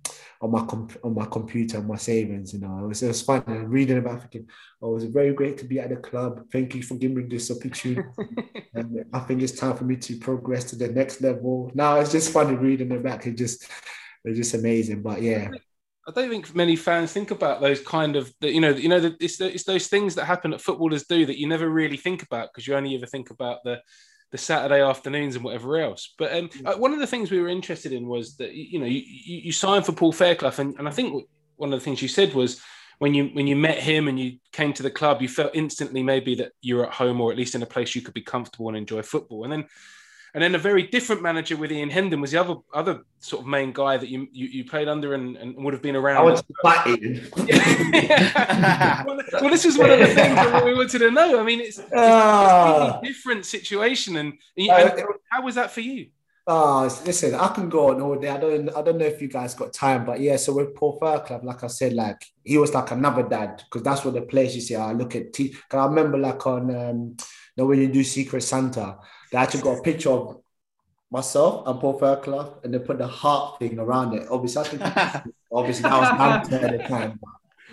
on 0.46 0.52
my 0.52 0.66
comp- 0.66 0.98
on 1.04 1.16
my 1.16 1.26
computer, 1.26 1.80
on 1.80 1.88
my 1.88 1.96
savings. 1.96 2.54
You 2.54 2.60
know, 2.60 2.84
it 2.84 2.88
was, 2.88 3.02
it 3.02 3.08
was 3.08 3.22
fun. 3.24 3.44
And 3.48 3.70
reading 3.70 3.98
about 3.98 4.22
thinking, 4.22 4.48
oh, 4.82 4.92
it 4.92 4.94
was 4.94 5.04
very 5.06 5.34
great 5.34 5.58
to 5.58 5.66
be 5.66 5.80
at 5.80 5.90
the 5.90 5.96
club. 5.96 6.46
Thank 6.52 6.76
you 6.76 6.84
for 6.84 6.96
giving 6.96 7.18
me 7.18 7.24
this 7.24 7.50
opportunity. 7.50 8.08
and 8.76 9.06
I 9.12 9.20
think 9.22 9.42
it's 9.42 9.60
time 9.60 9.76
for 9.76 9.86
me 9.86 9.98
to 9.98 10.18
progress 10.18 10.66
to 10.66 10.76
the 10.76 10.88
next 10.88 11.22
level. 11.22 11.72
Now 11.74 12.00
it's 12.00 12.12
just 12.12 12.32
funny 12.32 12.56
reading 12.56 12.92
it 12.92 13.04
back. 13.04 13.26
It 13.26 13.38
just 13.38 13.68
it's 14.24 14.38
just 14.38 14.54
amazing. 14.54 15.02
But 15.02 15.22
yeah. 15.22 15.50
I 16.08 16.12
don't 16.12 16.30
think 16.30 16.54
many 16.54 16.76
fans 16.76 17.12
think 17.12 17.32
about 17.32 17.62
those 17.62 17.82
kind 17.82 18.16
of, 18.16 18.32
that 18.42 18.54
you 18.54 18.62
know, 18.62 18.70
you 18.70 18.90
know, 18.90 19.16
it's, 19.20 19.42
it's 19.42 19.64
those 19.64 19.88
things 19.88 20.14
that 20.16 20.26
happen 20.26 20.52
that 20.52 20.62
footballers 20.62 21.06
do 21.06 21.26
that 21.26 21.40
you 21.40 21.48
never 21.48 21.68
really 21.68 21.98
think 21.98 22.22
about 22.22 22.50
because 22.54 22.68
you 22.68 22.76
only 22.76 22.96
ever 22.96 23.08
think 23.08 23.32
about 23.32 23.64
the 23.64 23.82
the 24.36 24.42
Saturday 24.42 24.82
afternoons 24.82 25.36
and 25.36 25.46
whatever 25.46 25.78
else. 25.78 26.14
But 26.18 26.34
um, 26.36 26.50
uh, 26.66 26.74
one 26.74 26.92
of 26.92 27.00
the 27.00 27.08
things 27.08 27.32
we 27.32 27.40
were 27.40 27.48
interested 27.48 27.94
in 27.94 28.06
was 28.06 28.36
that 28.36 28.54
you 28.54 28.80
know 28.80 28.86
you, 28.86 29.02
you, 29.06 29.38
you 29.46 29.52
signed 29.54 29.86
for 29.86 29.94
Paul 29.94 30.12
Fairclough, 30.12 30.52
and, 30.58 30.78
and 30.78 30.88
I 30.90 30.92
think 30.92 31.26
one 31.56 31.72
of 31.72 31.80
the 31.80 31.84
things 31.84 32.02
you 32.02 32.10
said 32.10 32.34
was 32.34 32.62
when 33.00 33.14
you 33.14 33.28
when 33.28 33.48
you 33.48 33.56
met 33.56 33.80
him 33.80 34.10
and 34.10 34.20
you 34.20 34.38
came 34.52 34.74
to 34.74 34.84
the 34.84 34.92
club, 34.92 35.22
you 35.22 35.30
felt 35.30 35.52
instantly 35.56 36.04
maybe 36.04 36.36
that 36.36 36.52
you're 36.62 36.86
at 36.86 36.94
home 36.94 37.22
or 37.22 37.32
at 37.32 37.38
least 37.38 37.56
in 37.56 37.64
a 37.64 37.66
place 37.66 37.96
you 37.96 38.02
could 38.02 38.14
be 38.14 38.22
comfortable 38.22 38.68
and 38.68 38.78
enjoy 38.78 39.02
football. 39.02 39.46
And 39.46 39.54
then 39.54 39.66
and 40.36 40.44
then 40.44 40.54
a 40.54 40.58
very 40.58 40.84
different 40.84 41.22
manager 41.22 41.56
with 41.56 41.72
Ian 41.72 41.90
Hendon 41.90 42.20
was 42.20 42.32
the 42.32 42.42
other 42.42 42.56
other 42.74 43.06
sort 43.20 43.44
of 43.44 43.48
main 43.48 43.72
guy 43.72 43.96
that 43.96 44.10
you 44.10 44.28
you, 44.34 44.48
you 44.48 44.66
played 44.66 44.90
under 44.90 45.14
and, 45.14 45.38
and 45.38 45.56
would 45.56 45.74
have 45.74 45.82
been 45.82 45.96
around. 45.96 46.18
I 46.18 46.24
was 46.24 46.44
fighting. 46.62 47.22
well, 49.08 49.22
well, 49.32 49.50
this 49.50 49.64
is 49.64 49.78
one 49.78 49.92
of 49.92 50.00
the 50.00 50.08
things 50.08 50.36
that 50.36 50.66
we 50.66 50.74
wanted 50.74 51.00
to 51.00 51.10
know. 51.10 51.40
I 51.40 51.44
mean, 51.44 51.62
it's, 51.62 51.80
it's 51.80 51.88
a 51.88 51.90
completely 51.90 52.02
ah. 52.02 53.00
different 53.02 53.46
situation, 53.46 54.18
and, 54.18 54.34
and, 54.58 54.70
and 54.70 55.08
how 55.32 55.42
was 55.42 55.56
that 55.56 55.72
for 55.72 55.80
you? 55.80 56.08
Oh, 56.48 56.84
listen, 57.06 57.34
I 57.34 57.48
can 57.48 57.70
go 57.70 57.92
on 57.92 58.02
all 58.02 58.20
day. 58.20 58.30
I 58.30 58.38
don't, 58.38 58.70
I 58.76 58.82
don't 58.82 58.98
know 58.98 59.06
if 59.06 59.22
you 59.22 59.30
guys 59.30 59.56
got 59.56 59.72
time, 59.72 60.06
but 60.06 60.20
yeah. 60.20 60.36
So 60.36 60.54
with 60.54 60.76
Paul 60.76 61.00
Fairclough, 61.00 61.42
like 61.44 61.64
I 61.64 61.68
said, 61.68 61.94
like 61.94 62.24
he 62.44 62.58
was 62.58 62.74
like 62.74 62.92
another 62.92 63.24
dad 63.24 63.64
because 63.64 63.84
that's 63.84 64.04
what 64.04 64.14
the 64.14 64.22
players 64.22 64.54
you 64.54 64.62
see. 64.62 64.76
I 64.76 64.92
look 64.92 65.16
at. 65.16 65.32
T- 65.32 65.56
I 65.72 65.86
remember 65.86 66.18
like 66.18 66.46
on, 66.46 66.76
um, 66.76 67.18
know, 67.58 67.66
when 67.66 67.80
you 67.80 67.88
do 67.88 68.04
Secret 68.04 68.42
Santa, 68.42 68.98
they 69.32 69.38
actually 69.38 69.62
got 69.62 69.80
a 69.80 69.82
picture 69.82 70.10
of 70.10 70.42
myself 71.12 71.68
and 71.68 71.80
Paul 71.80 72.00
Fairclough, 72.00 72.60
and 72.64 72.74
they 72.74 72.80
put 72.80 72.98
the 72.98 73.08
heart 73.08 73.60
thing 73.60 73.80
around 73.80 74.14
it. 74.14 74.28
Obviously, 74.30 74.62
I 74.62 74.66
think 74.66 75.34
obviously 75.52 75.84
that 75.84 76.00
was 76.00 76.50
banter 76.50 76.66
at 76.66 76.78
the 76.78 76.88
time. 76.88 77.20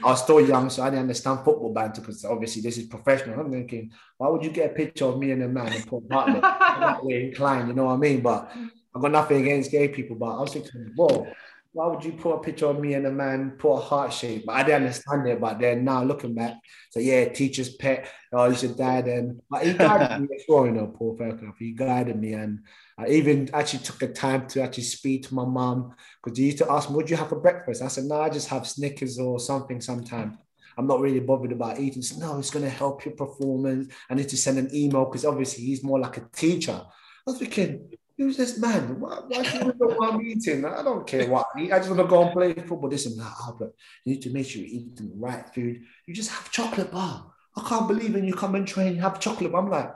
I 0.04 0.06
was 0.06 0.22
still 0.22 0.40
young, 0.40 0.68
so 0.68 0.82
I 0.82 0.90
didn't 0.90 1.02
understand 1.02 1.44
football 1.44 1.72
banter 1.72 2.00
because 2.00 2.24
obviously 2.24 2.62
this 2.62 2.76
is 2.76 2.86
professional. 2.86 3.38
I'm 3.38 3.50
thinking, 3.50 3.92
why 4.16 4.28
would 4.28 4.44
you 4.44 4.50
get 4.50 4.72
a 4.72 4.74
picture 4.74 5.04
of 5.04 5.18
me 5.18 5.30
and 5.30 5.42
a 5.42 5.48
man 5.48 5.72
and 5.72 5.86
Paul 5.86 6.00
Bartlett? 6.00 7.04
way 7.04 7.28
inclined, 7.28 7.68
you 7.68 7.74
know 7.74 7.84
what 7.84 7.94
I 7.94 7.96
mean? 7.98 8.20
But 8.20 8.50
I've 8.94 9.02
got 9.02 9.12
nothing 9.12 9.42
against 9.42 9.70
gay 9.70 9.88
people, 9.88 10.16
but 10.16 10.36
I 10.36 10.40
was 10.40 10.52
thinking, 10.52 10.92
whoa, 10.96 11.26
why 11.74 11.86
would 11.86 12.04
you 12.04 12.12
put 12.12 12.34
a 12.34 12.40
picture 12.40 12.66
of 12.66 12.78
me 12.78 12.94
and 12.94 13.06
a 13.06 13.10
man, 13.10 13.52
put 13.52 13.72
a 13.72 13.80
heart 13.80 14.12
shape? 14.12 14.44
But 14.44 14.52
I 14.52 14.62
didn't 14.62 14.82
understand 14.82 15.26
it. 15.26 15.40
But 15.40 15.58
then 15.58 15.84
now 15.84 16.02
looking 16.04 16.34
back, 16.34 16.54
so 16.90 17.00
yeah, 17.00 17.28
teacher's 17.28 17.74
pet, 17.76 18.08
oh, 18.32 18.50
he's 18.50 18.62
your 18.62 18.74
dad. 18.74 19.08
And 19.08 19.40
but 19.48 19.66
he 19.66 19.72
guided 19.72 20.20
me 20.20 20.28
you 20.48 20.70
know, 20.70 20.86
Paul 20.86 21.16
Fairclough. 21.16 21.54
He 21.58 21.72
guided 21.72 22.20
me. 22.20 22.34
And 22.34 22.60
I 22.98 23.08
even 23.08 23.48
actually 23.54 23.84
took 23.84 23.98
the 23.98 24.08
time 24.08 24.46
to 24.48 24.62
actually 24.62 24.84
speak 24.84 25.28
to 25.28 25.34
my 25.34 25.46
mom 25.46 25.94
because 26.22 26.38
he 26.38 26.46
used 26.46 26.58
to 26.58 26.70
ask 26.70 26.90
me, 26.90 26.96
Would 26.96 27.08
you 27.08 27.16
have 27.16 27.30
for 27.30 27.40
breakfast? 27.40 27.82
I 27.82 27.88
said, 27.88 28.04
No, 28.04 28.20
I 28.20 28.28
just 28.28 28.48
have 28.48 28.66
Snickers 28.66 29.18
or 29.18 29.40
something 29.40 29.80
sometimes. 29.80 30.36
I'm 30.76 30.86
not 30.86 31.00
really 31.00 31.20
bothered 31.20 31.52
about 31.52 31.80
eating. 31.80 32.00
Said, 32.00 32.18
no, 32.18 32.38
it's 32.38 32.50
going 32.50 32.64
to 32.64 32.70
help 32.70 33.04
your 33.04 33.14
performance. 33.14 33.92
I 34.08 34.14
need 34.14 34.30
to 34.30 34.38
send 34.38 34.58
an 34.58 34.74
email 34.74 35.04
because 35.04 35.26
obviously 35.26 35.64
he's 35.64 35.84
more 35.84 36.00
like 36.00 36.16
a 36.16 36.28
teacher. 36.32 36.80
I 36.82 37.30
was 37.30 37.38
thinking, 37.38 37.90
Who's 38.18 38.36
this 38.36 38.58
man? 38.58 39.00
Why, 39.00 39.20
why 39.26 39.42
do 39.42 39.58
you 39.58 39.64
know 39.64 39.72
what 39.78 40.14
I'm 40.14 40.20
eating? 40.22 40.64
I 40.64 40.82
don't 40.82 41.06
care 41.06 41.28
what 41.28 41.46
I 41.54 41.60
eat. 41.60 41.72
I 41.72 41.78
just 41.78 41.90
want 41.90 42.02
to 42.02 42.06
go 42.06 42.22
and 42.22 42.32
play 42.32 42.52
football. 42.54 42.88
This 42.88 43.06
and 43.06 43.18
that. 43.18 43.32
But 43.58 43.74
you 44.04 44.14
need 44.14 44.22
to 44.22 44.30
make 44.30 44.46
sure 44.46 44.60
you're 44.60 44.70
eating 44.70 44.94
the 44.96 45.12
right 45.16 45.48
food. 45.54 45.82
You 46.06 46.14
just 46.14 46.30
have 46.30 46.50
chocolate 46.50 46.92
bar. 46.92 47.32
I 47.56 47.68
can't 47.68 47.88
believe 47.88 48.14
when 48.14 48.24
you 48.24 48.34
come 48.34 48.54
and 48.54 48.66
train, 48.66 48.96
have 48.96 49.20
chocolate. 49.20 49.54
I'm 49.54 49.70
like, 49.70 49.94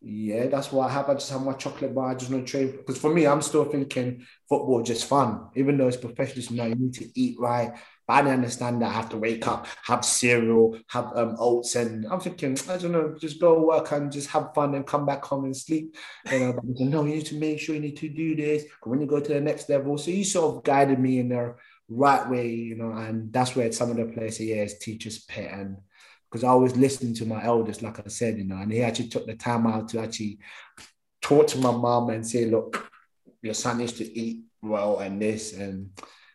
yeah, 0.00 0.46
that's 0.46 0.72
what 0.72 0.90
I 0.90 0.92
have. 0.92 1.08
I 1.08 1.14
just 1.14 1.30
have 1.30 1.42
my 1.42 1.52
chocolate 1.52 1.94
bar. 1.94 2.10
I 2.10 2.14
just 2.14 2.30
want 2.30 2.46
to 2.46 2.50
train. 2.50 2.72
Because 2.72 2.98
for 2.98 3.12
me, 3.12 3.26
I'm 3.26 3.42
still 3.42 3.64
thinking 3.64 4.26
football 4.48 4.82
just 4.82 5.06
fun. 5.06 5.48
Even 5.54 5.78
though 5.78 5.88
it's 5.88 5.96
professional, 5.96 6.56
now 6.56 6.66
you 6.66 6.74
need 6.74 6.94
to 6.94 7.08
eat 7.18 7.38
right. 7.38 7.72
But 8.12 8.18
I 8.18 8.22
didn't 8.24 8.40
understand 8.40 8.82
that 8.82 8.90
I 8.90 8.92
have 8.92 9.08
to 9.10 9.16
wake 9.16 9.46
up, 9.46 9.66
have 9.84 10.04
cereal, 10.04 10.78
have 10.88 11.16
um, 11.16 11.34
oats, 11.38 11.76
and 11.76 12.04
I'm 12.10 12.20
thinking, 12.20 12.58
I 12.68 12.76
don't 12.76 12.92
know, 12.92 13.16
just 13.18 13.40
go 13.40 13.62
work 13.62 13.90
and 13.92 14.12
just 14.12 14.28
have 14.28 14.52
fun 14.54 14.74
and 14.74 14.86
come 14.86 15.06
back 15.06 15.24
home 15.24 15.46
and 15.46 15.56
sleep. 15.56 15.96
You 16.30 16.38
know, 16.38 16.52
but 16.52 16.64
no, 16.80 17.04
you 17.04 17.14
need 17.14 17.26
to 17.26 17.36
make 17.36 17.58
sure 17.58 17.74
you 17.74 17.80
need 17.80 17.96
to 17.96 18.10
do 18.10 18.36
this 18.36 18.64
when 18.82 19.00
you 19.00 19.06
go 19.06 19.18
to 19.18 19.32
the 19.32 19.40
next 19.40 19.70
level. 19.70 19.96
So 19.96 20.10
you 20.10 20.24
sort 20.24 20.56
of 20.56 20.62
guided 20.62 20.98
me 20.98 21.20
in 21.20 21.30
the 21.30 21.54
right 21.88 22.28
way, 22.28 22.48
you 22.50 22.76
know, 22.76 22.92
and 22.92 23.32
that's 23.32 23.56
where 23.56 23.72
some 23.72 23.90
of 23.90 23.96
the 23.96 24.04
places, 24.04 24.42
yeah, 24.42 24.56
is 24.56 24.78
teachers' 24.78 25.20
pet 25.20 25.50
and 25.50 25.78
because 26.30 26.44
I 26.44 26.48
always 26.48 26.76
listened 26.76 27.16
to 27.16 27.26
my 27.26 27.42
elders, 27.42 27.82
like 27.82 27.98
I 27.98 28.08
said, 28.08 28.36
you 28.36 28.44
know, 28.44 28.56
and 28.56 28.70
he 28.70 28.82
actually 28.82 29.08
took 29.08 29.26
the 29.26 29.36
time 29.36 29.66
out 29.66 29.88
to 29.88 30.00
actually 30.00 30.38
talk 31.22 31.46
to 31.48 31.58
my 31.58 31.70
mom 31.70 32.10
and 32.10 32.26
say, 32.26 32.44
look, 32.44 32.90
your 33.40 33.54
son 33.54 33.78
needs 33.78 33.92
to 33.94 34.18
eat 34.18 34.44
well 34.60 34.98
and 34.98 35.20
this 35.20 35.54
and 35.54 35.90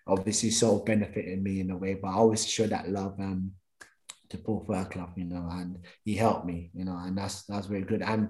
obviously 0.07 0.49
sort 0.51 0.81
of 0.81 0.85
benefited 0.85 1.41
me 1.41 1.59
in 1.59 1.71
a 1.71 1.77
way, 1.77 1.95
but 1.95 2.09
I 2.09 2.13
always 2.13 2.47
show 2.47 2.67
that 2.67 2.89
love 2.89 3.19
um, 3.19 3.51
to 4.29 4.37
Paul 4.37 4.65
Fairclough, 4.67 5.13
you 5.15 5.25
know, 5.25 5.47
and 5.51 5.79
he 6.03 6.15
helped 6.15 6.45
me, 6.45 6.71
you 6.73 6.85
know, 6.85 6.97
and 6.97 7.17
that's 7.17 7.43
that's 7.43 7.67
very 7.67 7.83
good. 7.83 8.01
And 8.01 8.29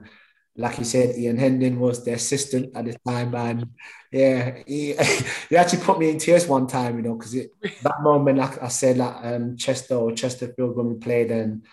like 0.55 0.79
you 0.79 0.85
said, 0.85 1.15
Ian 1.15 1.37
Hendon 1.37 1.79
was 1.79 2.03
the 2.03 2.13
assistant 2.13 2.75
at 2.75 2.85
the 2.85 2.97
time, 3.07 3.35
and 3.35 3.69
yeah, 4.11 4.57
he, 4.65 4.95
he 5.49 5.55
actually 5.55 5.83
put 5.83 5.99
me 5.99 6.09
in 6.09 6.17
tears 6.17 6.47
one 6.47 6.67
time, 6.67 6.97
you 6.97 7.03
know, 7.03 7.15
because 7.15 7.33
that 7.33 8.01
moment, 8.01 8.39
like 8.39 8.61
I 8.61 8.67
said, 8.67 8.97
like 8.97 9.15
um, 9.23 9.55
Chester 9.55 9.95
or 9.95 10.11
Chesterfield 10.13 10.75
when 10.75 10.89
we 10.89 10.95
played, 10.95 11.31
and 11.31 11.63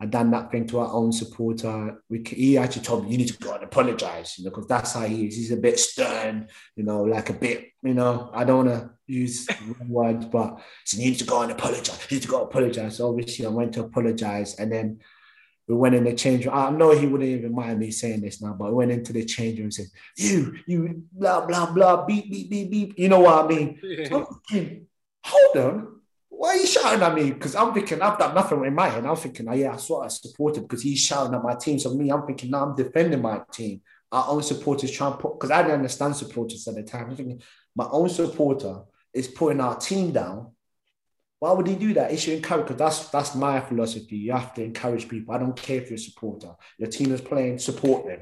I 0.00 0.06
done 0.06 0.32
that 0.32 0.50
thing 0.50 0.66
to 0.68 0.80
our 0.80 0.92
own 0.92 1.12
supporter. 1.12 2.02
We, 2.08 2.24
he 2.26 2.58
actually 2.58 2.82
told 2.82 3.04
me, 3.04 3.12
you 3.12 3.18
need 3.18 3.28
to 3.28 3.38
go 3.38 3.54
and 3.54 3.62
apologize, 3.62 4.36
you 4.36 4.44
know, 4.44 4.50
because 4.50 4.66
that's 4.66 4.92
how 4.92 5.02
he 5.02 5.26
is. 5.26 5.36
He's 5.36 5.52
a 5.52 5.56
bit 5.56 5.78
stern, 5.78 6.48
you 6.74 6.82
know, 6.82 7.02
like 7.04 7.30
a 7.30 7.32
bit, 7.32 7.70
you 7.82 7.94
know, 7.94 8.30
I 8.34 8.44
don't 8.44 8.66
want 8.66 8.80
to 8.80 8.90
use 9.06 9.46
words, 9.88 10.26
but 10.26 10.58
so 10.84 10.98
you 10.98 11.10
need 11.10 11.18
to 11.20 11.24
go 11.24 11.42
and 11.42 11.52
apologize. 11.52 12.06
You 12.10 12.16
need 12.16 12.22
to 12.22 12.28
go 12.28 12.42
apologize. 12.42 12.96
So 12.96 13.08
obviously, 13.08 13.46
I 13.46 13.50
went 13.50 13.72
to 13.74 13.84
apologize. 13.84 14.56
And 14.56 14.72
then 14.72 15.00
we 15.68 15.76
went 15.76 15.94
in 15.94 16.04
the 16.04 16.12
change 16.12 16.44
room. 16.44 16.56
I 16.56 16.70
know 16.70 16.90
he 16.90 17.06
wouldn't 17.06 17.30
even 17.30 17.54
mind 17.54 17.78
me 17.78 17.92
saying 17.92 18.20
this 18.20 18.42
now, 18.42 18.54
but 18.58 18.70
we 18.70 18.74
went 18.74 18.90
into 18.90 19.12
the 19.12 19.24
change 19.24 19.58
room 19.58 19.66
and 19.66 19.74
said, 19.74 19.86
You, 20.16 20.56
you, 20.66 21.04
blah, 21.12 21.46
blah, 21.46 21.72
blah, 21.72 22.04
beep, 22.04 22.30
beep, 22.30 22.50
beep, 22.50 22.70
beep. 22.70 22.98
You 22.98 23.08
know 23.10 23.20
what 23.20 23.44
I 23.44 23.48
mean? 23.48 23.78
Thinking, 24.50 24.86
hold 25.22 25.56
on 25.56 25.94
why 26.38 26.50
are 26.50 26.56
you 26.56 26.66
shouting 26.66 27.02
at 27.02 27.14
me? 27.14 27.32
Because 27.32 27.54
I'm 27.54 27.72
thinking 27.72 28.00
I've 28.02 28.18
done 28.18 28.34
nothing 28.34 28.64
in 28.64 28.74
my 28.74 28.88
head. 28.88 29.06
I'm 29.06 29.16
thinking, 29.16 29.48
oh, 29.48 29.54
yeah, 29.54 29.72
I 29.72 29.76
saw 29.76 30.02
I 30.02 30.08
supported 30.08 30.62
because 30.62 30.82
he's 30.82 31.00
shouting 31.00 31.34
at 31.34 31.42
my 31.42 31.54
team. 31.54 31.78
So 31.78 31.94
me, 31.94 32.10
I'm 32.10 32.26
thinking, 32.26 32.50
now 32.50 32.66
I'm 32.66 32.76
defending 32.76 33.22
my 33.22 33.40
team. 33.52 33.80
Our 34.12 34.28
own 34.28 34.42
supporters 34.42 34.90
trying 34.90 35.12
to 35.12 35.18
put 35.18 35.34
because 35.34 35.50
I 35.50 35.62
didn't 35.62 35.76
understand 35.76 36.16
supporters 36.16 36.68
at 36.68 36.74
the 36.76 36.82
time. 36.82 37.10
I'm 37.10 37.16
thinking 37.16 37.42
my 37.74 37.86
own 37.90 38.08
supporter 38.08 38.82
is 39.12 39.28
putting 39.28 39.60
our 39.60 39.76
team 39.76 40.12
down. 40.12 40.52
Why 41.40 41.52
would 41.52 41.66
he 41.66 41.74
do 41.74 41.94
that? 41.94 42.10
He 42.10 42.16
should 42.16 42.34
encourage 42.34 42.68
because 42.68 42.78
that's 42.78 43.08
that's 43.08 43.34
my 43.34 43.60
philosophy. 43.60 44.16
You 44.16 44.32
have 44.32 44.54
to 44.54 44.62
encourage 44.62 45.08
people. 45.08 45.34
I 45.34 45.38
don't 45.38 45.56
care 45.56 45.80
if 45.80 45.90
you're 45.90 45.96
a 45.96 45.98
supporter. 45.98 46.54
Your 46.78 46.88
team 46.88 47.12
is 47.12 47.20
playing, 47.20 47.58
support 47.58 48.06
them 48.06 48.20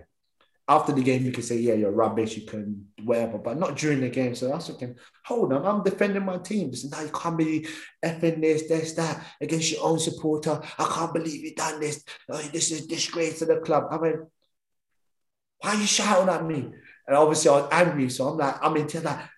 after 0.68 0.92
the 0.92 1.02
game, 1.02 1.24
you 1.24 1.32
can 1.32 1.42
say, 1.42 1.58
yeah, 1.58 1.74
you're 1.74 1.90
rubbish, 1.90 2.36
you 2.36 2.46
can 2.46 2.86
whatever, 3.04 3.38
but 3.38 3.58
not 3.58 3.76
during 3.76 4.00
the 4.00 4.08
game. 4.08 4.34
So 4.34 4.48
that's 4.48 4.68
thinking, 4.68 4.96
hold 5.24 5.52
on, 5.52 5.66
I'm 5.66 5.82
defending 5.82 6.24
my 6.24 6.38
team. 6.38 6.70
This 6.70 6.88
now 6.88 7.02
you 7.02 7.10
can't 7.10 7.36
be 7.36 7.66
effing 8.04 8.40
this, 8.40 8.68
this, 8.68 8.92
that 8.92 9.24
against 9.40 9.72
your 9.72 9.84
own 9.84 9.98
supporter. 9.98 10.60
I 10.78 10.84
can't 10.84 11.12
believe 11.12 11.42
you 11.42 11.54
done 11.54 11.80
this. 11.80 12.04
Oh, 12.28 12.38
this 12.38 12.70
is 12.70 12.86
disgrace 12.86 13.40
to 13.40 13.46
the 13.46 13.60
club. 13.60 13.88
I 13.90 13.98
mean, 13.98 14.26
why 15.58 15.70
are 15.70 15.80
you 15.80 15.86
shouting 15.86 16.32
at 16.32 16.44
me? 16.44 16.70
And 17.06 17.16
obviously 17.16 17.50
I 17.50 17.54
was 17.54 17.68
angry. 17.72 18.08
So 18.08 18.28
I'm 18.28 18.38
like, 18.38 18.56
I'm 18.62 18.76
into 18.76 19.00
that 19.00 19.28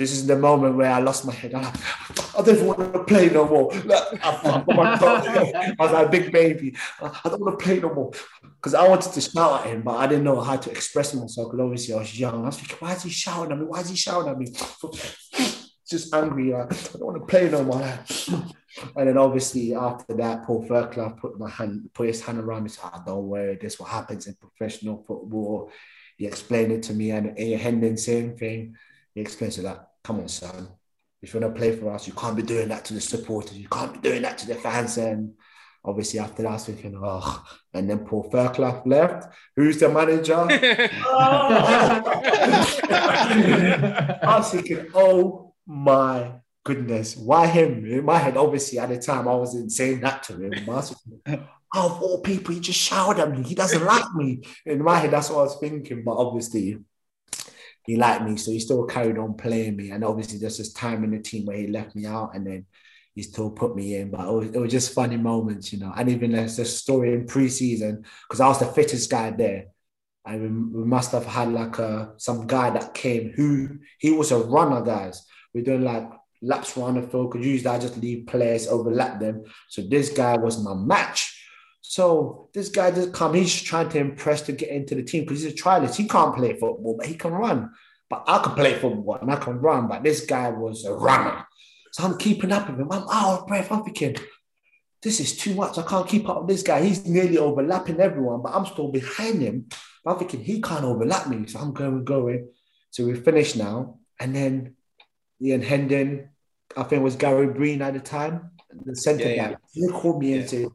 this 0.00 0.12
is 0.12 0.26
the 0.26 0.34
moment 0.34 0.76
where 0.76 0.90
I 0.90 0.98
lost 0.98 1.26
my 1.26 1.34
head. 1.34 1.52
I, 1.52 1.60
I 2.38 2.42
don't 2.42 2.64
want 2.64 2.92
to 2.94 3.04
play 3.04 3.28
no 3.28 3.46
more. 3.46 3.70
I, 3.70 4.64
I, 4.66 5.74
was 5.78 5.92
like 5.92 6.06
a 6.06 6.10
big 6.10 6.32
baby. 6.32 6.74
I 7.02 7.28
don't 7.28 7.38
want 7.38 7.58
to 7.58 7.62
play 7.62 7.80
no 7.80 7.92
more. 7.92 8.10
Because 8.56 8.72
I 8.72 8.88
wanted 8.88 9.12
to 9.12 9.20
shout 9.20 9.60
at 9.60 9.66
him, 9.66 9.82
but 9.82 9.96
I 9.96 10.06
didn't 10.06 10.24
know 10.24 10.40
how 10.40 10.56
to 10.56 10.70
express 10.70 11.12
myself 11.12 11.50
because 11.50 11.60
obviously 11.60 11.94
I 11.94 11.98
was 11.98 12.18
young. 12.18 12.42
I 12.42 12.46
was 12.46 12.56
thinking, 12.56 12.78
why 12.80 12.94
is 12.94 13.02
he 13.02 13.10
shouting 13.10 13.52
at 13.52 13.58
me? 13.58 13.66
Why 13.66 13.80
is 13.80 13.90
he 13.90 13.96
shouting 13.96 14.30
at 14.30 14.38
me? 14.38 14.46
Just 15.86 16.14
angry. 16.14 16.52
Like, 16.52 16.72
I 16.72 16.98
don't 16.98 17.06
want 17.06 17.20
to 17.20 17.26
play 17.26 17.50
no 17.50 17.62
more. 17.62 17.98
And 18.96 19.08
then 19.08 19.18
obviously 19.18 19.74
after 19.74 20.14
that, 20.14 20.44
Paul 20.44 20.62
Fairclough 20.62 21.18
put 21.20 21.38
my 21.38 21.50
hand, 21.50 21.90
put 21.92 22.06
his 22.06 22.22
hand 22.22 22.38
around 22.38 22.62
me. 22.62 22.70
Said, 22.70 22.88
oh, 22.94 23.02
"Don't 23.04 23.28
worry, 23.28 23.58
this 23.60 23.74
is 23.74 23.80
what 23.80 23.90
happens 23.90 24.26
in 24.26 24.34
professional 24.34 25.04
football." 25.06 25.70
He 26.16 26.26
explained 26.26 26.72
it 26.72 26.84
to 26.84 26.94
me, 26.94 27.10
and 27.10 27.38
Ian 27.38 27.60
Hendon, 27.60 27.96
same 27.96 28.36
thing. 28.36 28.76
He 29.14 29.20
explained 29.20 29.54
to 29.54 29.62
that, 29.62 29.89
"Come 30.04 30.20
on, 30.20 30.28
son, 30.28 30.68
if 31.22 31.32
you 31.34 31.40
want 31.40 31.54
to 31.54 31.58
play 31.58 31.76
for 31.76 31.92
us, 31.92 32.06
you 32.06 32.12
can't 32.12 32.36
be 32.36 32.42
doing 32.42 32.68
that 32.68 32.84
to 32.86 32.94
the 32.94 33.00
supporters. 33.00 33.58
You 33.58 33.68
can't 33.68 33.92
be 33.92 34.00
doing 34.08 34.22
that 34.22 34.38
to 34.38 34.46
the 34.46 34.54
fans." 34.54 34.96
And 34.98 35.34
obviously 35.84 36.20
after 36.20 36.42
that, 36.42 36.48
I 36.48 36.52
was 36.54 36.66
thinking, 36.66 37.00
"Oh." 37.02 37.44
And 37.74 37.88
then 37.88 38.00
Paul 38.06 38.28
Fairclough 38.30 38.82
left. 38.86 39.32
Who's 39.56 39.78
the 39.78 39.88
manager? 39.88 40.34
I 44.22 44.36
was 44.38 44.50
thinking, 44.50 44.86
"Oh 44.94 45.54
my 45.66 46.40
goodness, 46.64 47.16
why 47.16 47.46
him? 47.46 47.84
In 47.84 48.04
my 48.04 48.18
head, 48.18 48.36
obviously, 48.36 48.78
at 48.78 48.88
the 48.88 48.98
time, 48.98 49.28
I 49.28 49.34
wasn't 49.34 49.72
saying 49.72 50.00
that 50.00 50.22
to 50.24 50.34
him. 50.34 50.52
But 50.66 50.72
I 50.72 50.76
was 50.76 51.02
thinking, 51.24 51.48
oh, 51.74 51.86
of 51.86 52.02
all 52.02 52.20
people, 52.20 52.54
he 52.54 52.60
just 52.60 52.78
shouted 52.78 53.22
at 53.22 53.30
me. 53.30 53.42
He 53.42 53.54
doesn't 53.54 53.84
like 53.84 54.14
me. 54.14 54.42
In 54.66 54.82
my 54.82 54.98
head, 54.98 55.10
that's 55.10 55.30
what 55.30 55.40
I 55.40 55.42
was 55.42 55.58
thinking. 55.58 56.04
But 56.04 56.16
obviously, 56.16 56.78
he 57.84 57.96
liked 57.96 58.24
me, 58.24 58.36
so 58.36 58.50
he 58.50 58.60
still 58.60 58.84
carried 58.86 59.18
on 59.18 59.34
playing 59.34 59.76
me. 59.76 59.90
And 59.90 60.04
obviously, 60.04 60.38
there's 60.38 60.58
this 60.58 60.72
time 60.72 61.04
in 61.04 61.10
the 61.10 61.18
team 61.18 61.46
where 61.46 61.56
he 61.56 61.66
left 61.66 61.96
me 61.96 62.06
out, 62.06 62.34
and 62.34 62.46
then 62.46 62.66
he 63.14 63.22
still 63.22 63.50
put 63.50 63.76
me 63.76 63.96
in. 63.96 64.10
But 64.10 64.28
it 64.28 64.32
was, 64.32 64.50
it 64.50 64.58
was 64.58 64.70
just 64.70 64.94
funny 64.94 65.16
moments, 65.16 65.72
you 65.72 65.80
know. 65.80 65.92
And 65.96 66.08
even 66.08 66.32
there's 66.32 66.58
a 66.58 66.64
story 66.64 67.14
in 67.14 67.26
preseason 67.26 68.04
because 68.28 68.40
I 68.40 68.48
was 68.48 68.58
the 68.58 68.66
fittest 68.66 69.10
guy 69.10 69.30
there. 69.30 69.66
And 70.26 70.42
we, 70.42 70.80
we 70.80 70.86
must 70.86 71.12
have 71.12 71.26
had 71.26 71.52
like 71.52 71.78
a 71.78 72.12
some 72.18 72.46
guy 72.46 72.70
that 72.70 72.94
came 72.94 73.32
who 73.32 73.78
he 73.98 74.10
was 74.10 74.32
a 74.32 74.38
runner, 74.38 74.82
guys. 74.82 75.26
We're 75.54 75.64
doing 75.64 75.82
like 75.82 76.08
laps 76.42 76.76
around 76.76 76.94
the 76.94 77.02
field 77.08 77.32
because 77.32 77.46
usually 77.46 77.74
I 77.74 77.78
just 77.78 77.96
leave 77.98 78.26
players 78.26 78.66
overlap 78.66 79.20
them. 79.20 79.44
So 79.68 79.82
this 79.82 80.10
guy 80.10 80.36
was 80.36 80.62
my 80.62 80.74
match. 80.74 81.29
So 81.90 82.50
this 82.54 82.68
guy 82.68 82.92
just 82.92 83.12
come, 83.12 83.34
he's 83.34 83.52
trying 83.52 83.88
to 83.88 83.98
impress 83.98 84.42
to 84.42 84.52
get 84.52 84.68
into 84.68 84.94
the 84.94 85.02
team 85.02 85.24
because 85.24 85.42
he's 85.42 85.52
a 85.52 85.56
trialist. 85.56 85.96
He 85.96 86.06
can't 86.06 86.36
play 86.36 86.52
football, 86.52 86.94
but 86.96 87.06
he 87.08 87.14
can 87.16 87.32
run. 87.32 87.72
But 88.08 88.22
I 88.28 88.38
can 88.44 88.54
play 88.54 88.74
football 88.74 89.18
and 89.20 89.28
I 89.28 89.34
can 89.34 89.58
run. 89.58 89.88
But 89.88 90.04
this 90.04 90.24
guy 90.24 90.50
was 90.50 90.84
a 90.84 90.94
runner. 90.94 91.44
So 91.90 92.04
I'm 92.04 92.16
keeping 92.16 92.52
up 92.52 92.70
with 92.70 92.78
him. 92.78 92.92
I'm 92.92 93.02
oh, 93.02 93.10
out 93.10 93.40
of 93.40 93.46
breath. 93.48 93.72
I'm 93.72 93.82
thinking, 93.82 94.14
this 95.02 95.18
is 95.18 95.36
too 95.36 95.56
much. 95.56 95.78
I 95.78 95.82
can't 95.82 96.06
keep 96.06 96.28
up 96.28 96.42
with 96.42 96.50
this 96.50 96.62
guy. 96.62 96.80
He's 96.80 97.04
nearly 97.08 97.38
overlapping 97.38 97.98
everyone, 97.98 98.40
but 98.40 98.54
I'm 98.54 98.66
still 98.66 98.92
behind 98.92 99.42
him. 99.42 99.66
I'm 100.06 100.16
thinking 100.16 100.44
he 100.44 100.62
can't 100.62 100.84
overlap 100.84 101.26
me. 101.26 101.48
So 101.48 101.58
I'm 101.58 101.72
going, 101.72 102.04
going. 102.04 102.50
So 102.90 103.04
we 103.04 103.16
finished 103.16 103.56
now. 103.56 103.98
And 104.20 104.32
then 104.36 104.76
Ian 105.42 105.62
Hendon, 105.62 106.28
I 106.76 106.84
think 106.84 107.00
it 107.00 107.04
was 107.04 107.16
Gary 107.16 107.48
Breen 107.48 107.82
at 107.82 107.94
the 107.94 108.00
time, 108.00 108.52
the 108.84 108.94
centre 108.94 109.28
Yeah, 109.28 109.48
back. 109.48 109.60
He 109.72 109.88
called 109.88 110.20
me 110.20 110.34
Yeah. 110.34 110.36
and 110.36 110.48
said, 110.48 110.68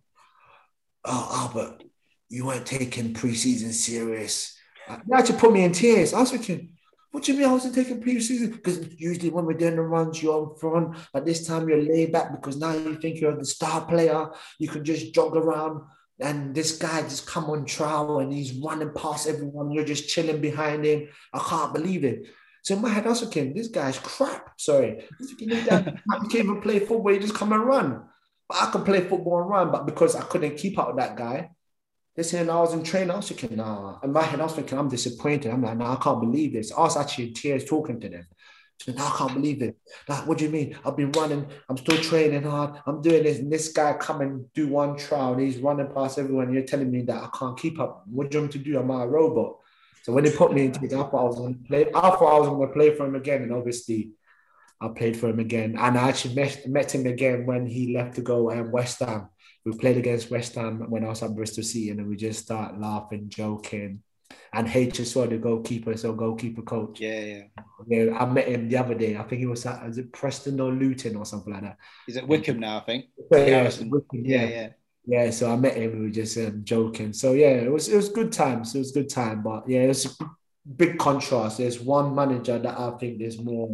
Oh, 1.06 1.30
Albert, 1.32 1.84
you 2.30 2.45
weren't 2.45 2.66
taking 2.66 3.14
preseason 3.14 3.72
serious. 3.72 4.58
They 4.88 5.18
actually 5.18 5.39
put 5.39 5.53
me 5.53 5.64
in 5.64 5.72
tears. 5.72 6.14
I 6.14 6.20
was 6.22 6.32
thinking, 6.32 6.76
what 7.12 7.24
do 7.24 7.32
you 7.32 7.38
mean 7.39 7.47
I 7.47 7.53
wasn't 7.53 7.76
taking 7.76 8.01
preseason? 8.01 8.51
Because 8.51 8.99
usually 8.99 9.30
when 9.30 9.45
we're 9.45 9.53
doing 9.53 9.76
the 9.76 9.82
runs, 9.82 10.22
you're 10.22 10.49
on 10.49 10.56
front, 10.58 10.97
but 11.14 11.26
this 11.26 11.47
time 11.47 11.70
you're 11.70 11.82
laid 11.82 12.12
back 12.12 12.32
because 12.32 12.58
now 12.58 12.74
you 12.74 12.95
think 12.95 13.22
you're 13.22 13.38
the 13.38 13.45
star 13.45 13.86
player. 13.86 14.30
You 14.60 14.68
can 14.68 14.84
just 14.84 15.14
jog 15.14 15.38
around. 15.38 15.84
And 16.20 16.56
this 16.56 16.78
guy 16.78 17.01
just 17.03 17.28
come 17.28 17.45
on 17.45 17.66
trial 17.66 18.20
and 18.20 18.34
he's 18.34 18.53
running 18.53 18.91
past 18.93 19.28
everyone. 19.28 19.72
You're 19.72 19.86
just 19.86 20.10
chilling 20.10 20.41
behind 20.41 20.86
him. 20.86 21.10
I 21.34 21.39
can't 21.39 21.74
believe 21.74 22.03
it. 22.03 22.26
So 22.64 22.76
in 22.76 22.82
my 22.82 22.89
head, 22.89 23.06
I 23.06 23.10
was 23.10 23.20
thinking, 23.22 23.53
this 23.53 23.68
guy's 23.68 23.99
crap. 23.99 24.60
Sorry. 24.60 25.01
I 25.01 25.06
was 25.20 25.30
thinking, 25.30 25.49
this 25.49 25.68
guy 25.68 25.84
can't 26.12 26.36
even 26.36 26.62
play 26.62 26.80
football. 26.80 27.14
He 27.14 27.20
just 27.20 27.36
come 27.36 27.53
and 27.53 27.64
run. 27.64 28.03
I 28.50 28.70
could 28.72 28.86
play 28.86 29.02
football 29.02 29.41
and 29.41 29.50
run. 29.50 29.72
But 29.72 29.86
because 29.86 30.16
I 30.16 30.22
couldn't 30.22 30.58
keep 30.58 30.78
up 30.78 30.88
with 30.88 30.98
that 30.98 31.16
guy, 31.16 31.52
they 32.16 32.24
saying 32.24 32.50
I 32.50 32.60
was 32.60 32.74
in 32.74 32.84
training. 32.84 33.12
I 33.12 33.18
was 33.18 33.28
thinking, 33.28 33.58
nah. 33.58 34.00
In 34.04 34.12
my 34.12 34.24
head, 34.24 34.39
I 34.39 34.43
was 34.43 34.54
thinking, 34.54 34.78
I'm 34.78 34.89
disappointed. 34.89 35.52
I'm 35.52 35.62
like, 35.62 35.78
nah, 35.78 35.93
I 35.93 35.96
can't 35.98 36.22
believe 36.22 36.54
this. 36.54 36.72
I 36.72 36.82
was 36.82 36.96
actually 36.98 37.30
in 37.30 37.34
tears 37.34 37.66
talking 37.66 38.00
to 38.00 38.10
them. 38.10 38.28
So 38.82 38.91
nah, 38.91 39.08
I 39.08 39.18
can't 39.18 39.34
believe 39.34 39.62
it. 39.62 39.78
Like, 40.08 40.28
what 40.28 40.38
do 40.38 40.46
you 40.46 40.50
mean? 40.50 40.78
I've 40.86 40.98
been 40.98 41.12
running. 41.12 41.48
I'm 41.70 41.78
still 41.78 41.98
training 41.98 42.43
hard. 42.43 42.80
I'm 42.86 43.02
doing 43.02 43.24
this. 43.24 43.39
And 43.39 43.52
this 43.52 43.70
guy 43.70 43.93
come 43.93 44.22
and 44.22 44.52
do 44.54 44.68
one 44.68 44.98
trial. 44.98 45.34
And 45.34 45.41
he's 45.41 45.58
running 45.58 45.88
past 45.93 46.20
everyone. 46.20 46.46
And 46.46 46.54
you're 46.54 46.64
telling 46.64 46.91
me 46.91 47.02
that 47.04 47.24
I 47.24 47.30
can't 47.38 47.58
keep 47.58 47.80
up. 47.80 48.04
What 48.08 48.32
do 48.32 48.38
you 48.38 48.41
want 48.43 48.54
to 48.54 48.60
do? 48.60 48.80
Am 48.80 48.91
I 48.91 49.04
a 49.04 49.08
robot? 49.08 49.58
So 50.04 50.14
when 50.14 50.24
they 50.24 50.32
put 50.32 50.54
me 50.54 50.66
into 50.66 50.86
it, 50.86 50.93
I 50.93 51.02
I 51.02 51.24
was 51.24 51.38
to 51.38 51.58
play. 51.68 51.88
I 51.88 52.02
thought 52.02 52.36
I 52.36 52.39
was 52.39 52.50
going 52.50 52.68
to 52.68 52.74
play 52.74 52.96
for 52.96 53.08
him 53.08 53.16
again. 53.16 53.41
And 53.41 53.54
obviously, 53.54 54.12
I 54.82 54.89
played 54.89 55.17
for 55.17 55.30
him 55.30 55.39
again. 55.39 55.76
And 55.78 55.97
I 55.97 56.09
actually 56.09 56.36
met, 56.36 56.67
met 56.67 56.93
him 56.93 57.05
again 57.05 57.45
when 57.45 57.65
he 57.65 57.95
left 57.95 58.15
to 58.15 58.21
go 58.21 58.51
um, 58.51 58.71
West 58.71 58.99
Ham. 58.99 59.30
We 59.65 59.78
played 59.78 59.97
against 59.97 60.30
West 60.30 60.55
Ham 60.55 60.86
when 60.89 61.03
I 61.03 61.09
was 61.09 61.23
at 61.23 61.36
Bristol 61.36 61.63
City, 61.63 61.89
and 61.89 62.07
we 62.07 62.15
just 62.15 62.43
start 62.43 62.80
laughing, 62.80 63.30
joking. 63.30 64.03
And 64.53 64.67
H 64.67 64.99
as 64.99 65.15
well, 65.15 65.28
the 65.28 65.38
goalkeeper, 65.38 65.95
so 65.97 66.13
goalkeeper 66.13 66.61
coach. 66.61 66.99
Yeah, 66.99 67.19
yeah. 67.19 67.43
Yeah, 67.88 68.17
I 68.17 68.26
met 68.26 68.47
him 68.47 68.69
the 68.69 68.78
other 68.78 68.95
day. 68.95 69.17
I 69.17 69.23
think 69.23 69.39
he 69.39 69.45
was 69.45 69.65
at 69.65 69.88
is 69.88 69.97
it 69.97 70.11
Preston 70.13 70.59
or 70.59 70.71
Luton 70.71 71.15
or 71.15 71.26
something 71.26 71.51
like 71.53 71.63
that. 71.63 71.78
He's 72.05 72.17
at 72.17 72.28
Wycombe 72.28 72.59
now, 72.59 72.78
I 72.78 72.82
think. 72.82 73.05
Yeah. 73.32 73.63
Wycombe, 73.63 74.26
Yeah, 74.26 74.43
yeah. 74.43 74.49
yeah. 74.49 74.69
Yeah, 75.07 75.30
so 75.30 75.51
I 75.51 75.55
met 75.55 75.76
him. 75.78 75.99
We 75.99 76.05
were 76.05 76.11
just 76.11 76.38
um, 76.38 76.61
joking. 76.63 77.13
So 77.13 77.34
yeah, 77.34 77.51
it 77.51 77.71
was 77.71 77.88
it 77.89 77.95
was 77.95 78.09
good 78.09 78.32
times. 78.32 78.73
It 78.73 78.80
was 78.80 78.91
good 78.91 79.09
time, 79.09 79.43
but 79.43 79.69
yeah, 79.69 79.82
it's 79.82 80.05
a 80.05 80.26
big 80.76 80.97
contrast. 80.97 81.59
There's 81.59 81.80
one 81.80 82.15
manager 82.15 82.57
that 82.57 82.80
I 82.80 82.91
think 82.97 83.19
there's 83.19 83.39
more 83.39 83.69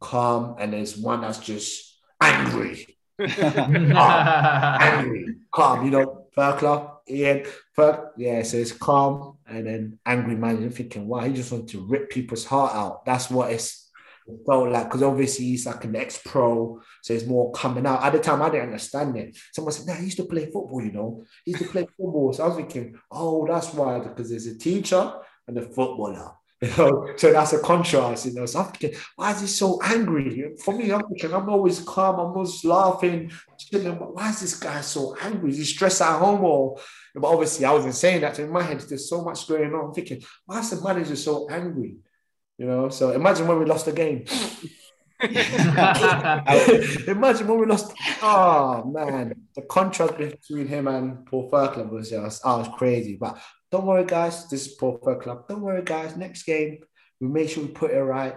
calm, 0.00 0.56
and 0.58 0.72
there's 0.72 0.96
one 0.96 1.20
that's 1.20 1.38
just 1.38 1.98
angry, 2.20 2.96
angry, 3.18 5.26
calm. 5.52 5.84
You 5.84 5.90
know, 5.90 6.26
Fairclough, 6.34 7.00
Ian, 7.08 7.44
Fair, 7.74 8.12
yeah. 8.16 8.42
So 8.42 8.58
it's 8.58 8.72
calm, 8.72 9.38
and 9.46 9.66
then 9.66 9.98
angry 10.04 10.36
manager 10.36 10.70
thinking, 10.70 11.08
wow, 11.08 11.20
he 11.20 11.32
just 11.32 11.52
wants 11.52 11.72
to 11.72 11.86
rip 11.86 12.10
people's 12.10 12.44
heart 12.44 12.74
out. 12.74 13.04
That's 13.04 13.30
what 13.30 13.52
it's 13.52 13.86
it 14.28 14.40
felt 14.44 14.70
like 14.70 14.84
because 14.84 15.02
obviously 15.02 15.46
he's 15.46 15.66
like 15.66 15.84
an 15.84 15.94
ex-pro, 15.94 16.80
so 17.02 17.14
it's 17.14 17.26
more 17.26 17.52
coming 17.52 17.86
out. 17.86 18.02
At 18.02 18.12
the 18.12 18.18
time, 18.18 18.42
I 18.42 18.50
didn't 18.50 18.66
understand 18.66 19.16
it. 19.16 19.36
Someone 19.52 19.72
said, 19.72 19.86
"Nah, 19.86 19.94
he 19.94 20.06
used 20.06 20.16
to 20.16 20.24
play 20.24 20.46
football, 20.46 20.82
you 20.82 20.92
know. 20.92 21.24
He 21.44 21.52
used 21.52 21.62
to 21.62 21.70
play 21.70 21.82
football." 21.82 22.32
So 22.32 22.42
I 22.42 22.46
was 22.48 22.56
thinking, 22.56 22.98
"Oh, 23.10 23.46
that's 23.46 23.72
why," 23.72 24.00
because 24.00 24.30
there's 24.30 24.46
a 24.46 24.58
teacher 24.58 25.14
and 25.46 25.58
a 25.58 25.62
footballer. 25.62 26.32
You 26.60 26.68
know, 26.76 27.12
so 27.16 27.32
that's 27.32 27.52
a 27.52 27.60
contrast, 27.60 28.26
you 28.26 28.34
know. 28.34 28.46
So 28.46 28.60
I'm 28.60 28.72
thinking, 28.72 28.98
why 29.16 29.32
is 29.32 29.40
he 29.40 29.46
so 29.46 29.80
angry? 29.82 30.54
For 30.64 30.76
me, 30.76 30.88
thinking, 30.88 31.34
I'm 31.34 31.48
always 31.48 31.80
calm, 31.80 32.18
I'm 32.18 32.32
always 32.32 32.64
laughing, 32.64 33.30
chilling. 33.58 33.98
But 33.98 34.14
why 34.14 34.30
is 34.30 34.40
this 34.40 34.58
guy 34.58 34.80
so 34.80 35.16
angry? 35.20 35.50
Is 35.50 35.58
he 35.58 35.64
stressed 35.64 36.00
at 36.00 36.18
home 36.18 36.44
or? 36.44 36.78
But 37.14 37.28
obviously, 37.28 37.64
I 37.64 37.72
wasn't 37.72 37.94
saying 37.94 38.20
that. 38.22 38.36
So 38.36 38.44
in 38.44 38.50
my 38.50 38.62
head, 38.62 38.80
there's 38.80 39.08
so 39.08 39.22
much 39.22 39.48
going 39.48 39.72
on. 39.74 39.86
I'm 39.86 39.92
thinking, 39.92 40.22
why 40.44 40.60
is 40.60 40.70
the 40.70 40.82
manager 40.82 41.16
so 41.16 41.48
angry? 41.48 41.96
You 42.58 42.66
know, 42.66 42.88
so 42.88 43.10
imagine 43.10 43.46
when 43.46 43.58
we 43.58 43.66
lost 43.66 43.86
the 43.86 43.92
game. 43.92 44.24
imagine 47.08 47.46
when 47.46 47.58
we 47.58 47.66
lost. 47.66 47.92
Oh 48.22 48.84
man, 48.84 49.34
the 49.54 49.62
contrast 49.62 50.18
between 50.18 50.66
him 50.66 50.88
and 50.88 51.24
Paul 51.26 51.48
Fairclough 51.50 51.86
was 51.86 52.10
just, 52.10 52.42
oh, 52.44 52.58
was 52.58 52.68
crazy. 52.76 53.16
But 53.16 53.38
don't 53.70 53.86
worry, 53.86 54.04
guys. 54.04 54.48
This 54.48 54.66
is 54.66 54.74
Paul 54.74 55.00
Fairclough. 55.02 55.46
Don't 55.48 55.62
worry, 55.62 55.82
guys. 55.82 56.16
Next 56.16 56.42
game, 56.42 56.78
we 57.20 57.28
make 57.28 57.48
sure 57.48 57.62
we 57.64 57.70
put 57.70 57.92
it 57.92 58.02
right. 58.02 58.34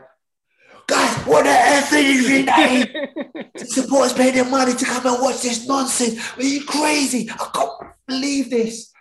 Guys, 0.88 1.18
what 1.26 1.44
the 1.44 1.50
F 1.50 1.94
is 1.94 2.30
it? 2.30 3.46
The 3.60 3.66
supporters 3.66 4.14
paying 4.14 4.36
their 4.36 4.46
money 4.46 4.74
to 4.74 4.86
come 4.86 5.06
and 5.06 5.22
watch 5.22 5.42
this 5.42 5.68
nonsense. 5.68 6.18
Are 6.38 6.44
you 6.44 6.64
crazy? 6.66 7.30
I 7.30 7.50
can't 7.54 7.94
believe 8.08 8.50
this. 8.50 8.94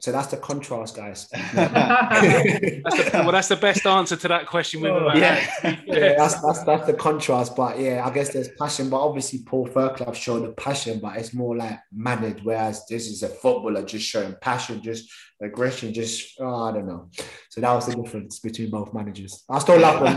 So 0.00 0.12
that's 0.12 0.28
the 0.28 0.38
contrast, 0.38 0.96
guys. 0.96 1.28
That's 1.54 3.10
the, 3.10 3.10
well, 3.14 3.32
that's 3.32 3.48
the 3.48 3.56
best 3.56 3.84
answer 3.86 4.16
to 4.16 4.28
that 4.28 4.46
question 4.46 4.80
we've 4.80 4.92
ever 4.92 5.16
Yeah. 5.16 5.34
had. 5.34 5.82
yeah, 5.86 6.14
that's 6.16 6.40
that's 6.40 6.64
that's 6.64 6.86
the 6.86 6.94
contrast. 6.94 7.54
But 7.54 7.78
yeah, 7.78 8.06
I 8.06 8.10
guess 8.10 8.30
there's 8.32 8.48
passion. 8.58 8.88
But 8.88 9.00
obviously, 9.00 9.40
Paul 9.44 9.66
Fairclough 9.66 10.14
showed 10.14 10.44
the 10.44 10.52
passion, 10.52 11.00
but 11.00 11.16
it's 11.18 11.34
more 11.34 11.54
like 11.54 11.78
managed. 11.92 12.44
Whereas 12.44 12.86
this 12.86 13.08
is 13.08 13.22
a 13.22 13.28
footballer 13.28 13.82
just 13.84 14.06
showing 14.06 14.34
passion, 14.40 14.82
just 14.82 15.10
aggression, 15.42 15.92
just 15.92 16.40
oh, 16.40 16.64
I 16.64 16.72
don't 16.72 16.86
know. 16.86 17.10
So 17.50 17.60
that 17.60 17.72
was 17.74 17.86
the 17.86 17.94
difference 17.96 18.38
between 18.38 18.70
both 18.70 18.94
managers. 18.94 19.44
I 19.50 19.58
still 19.58 19.78
love 19.78 20.02
them 20.02 20.16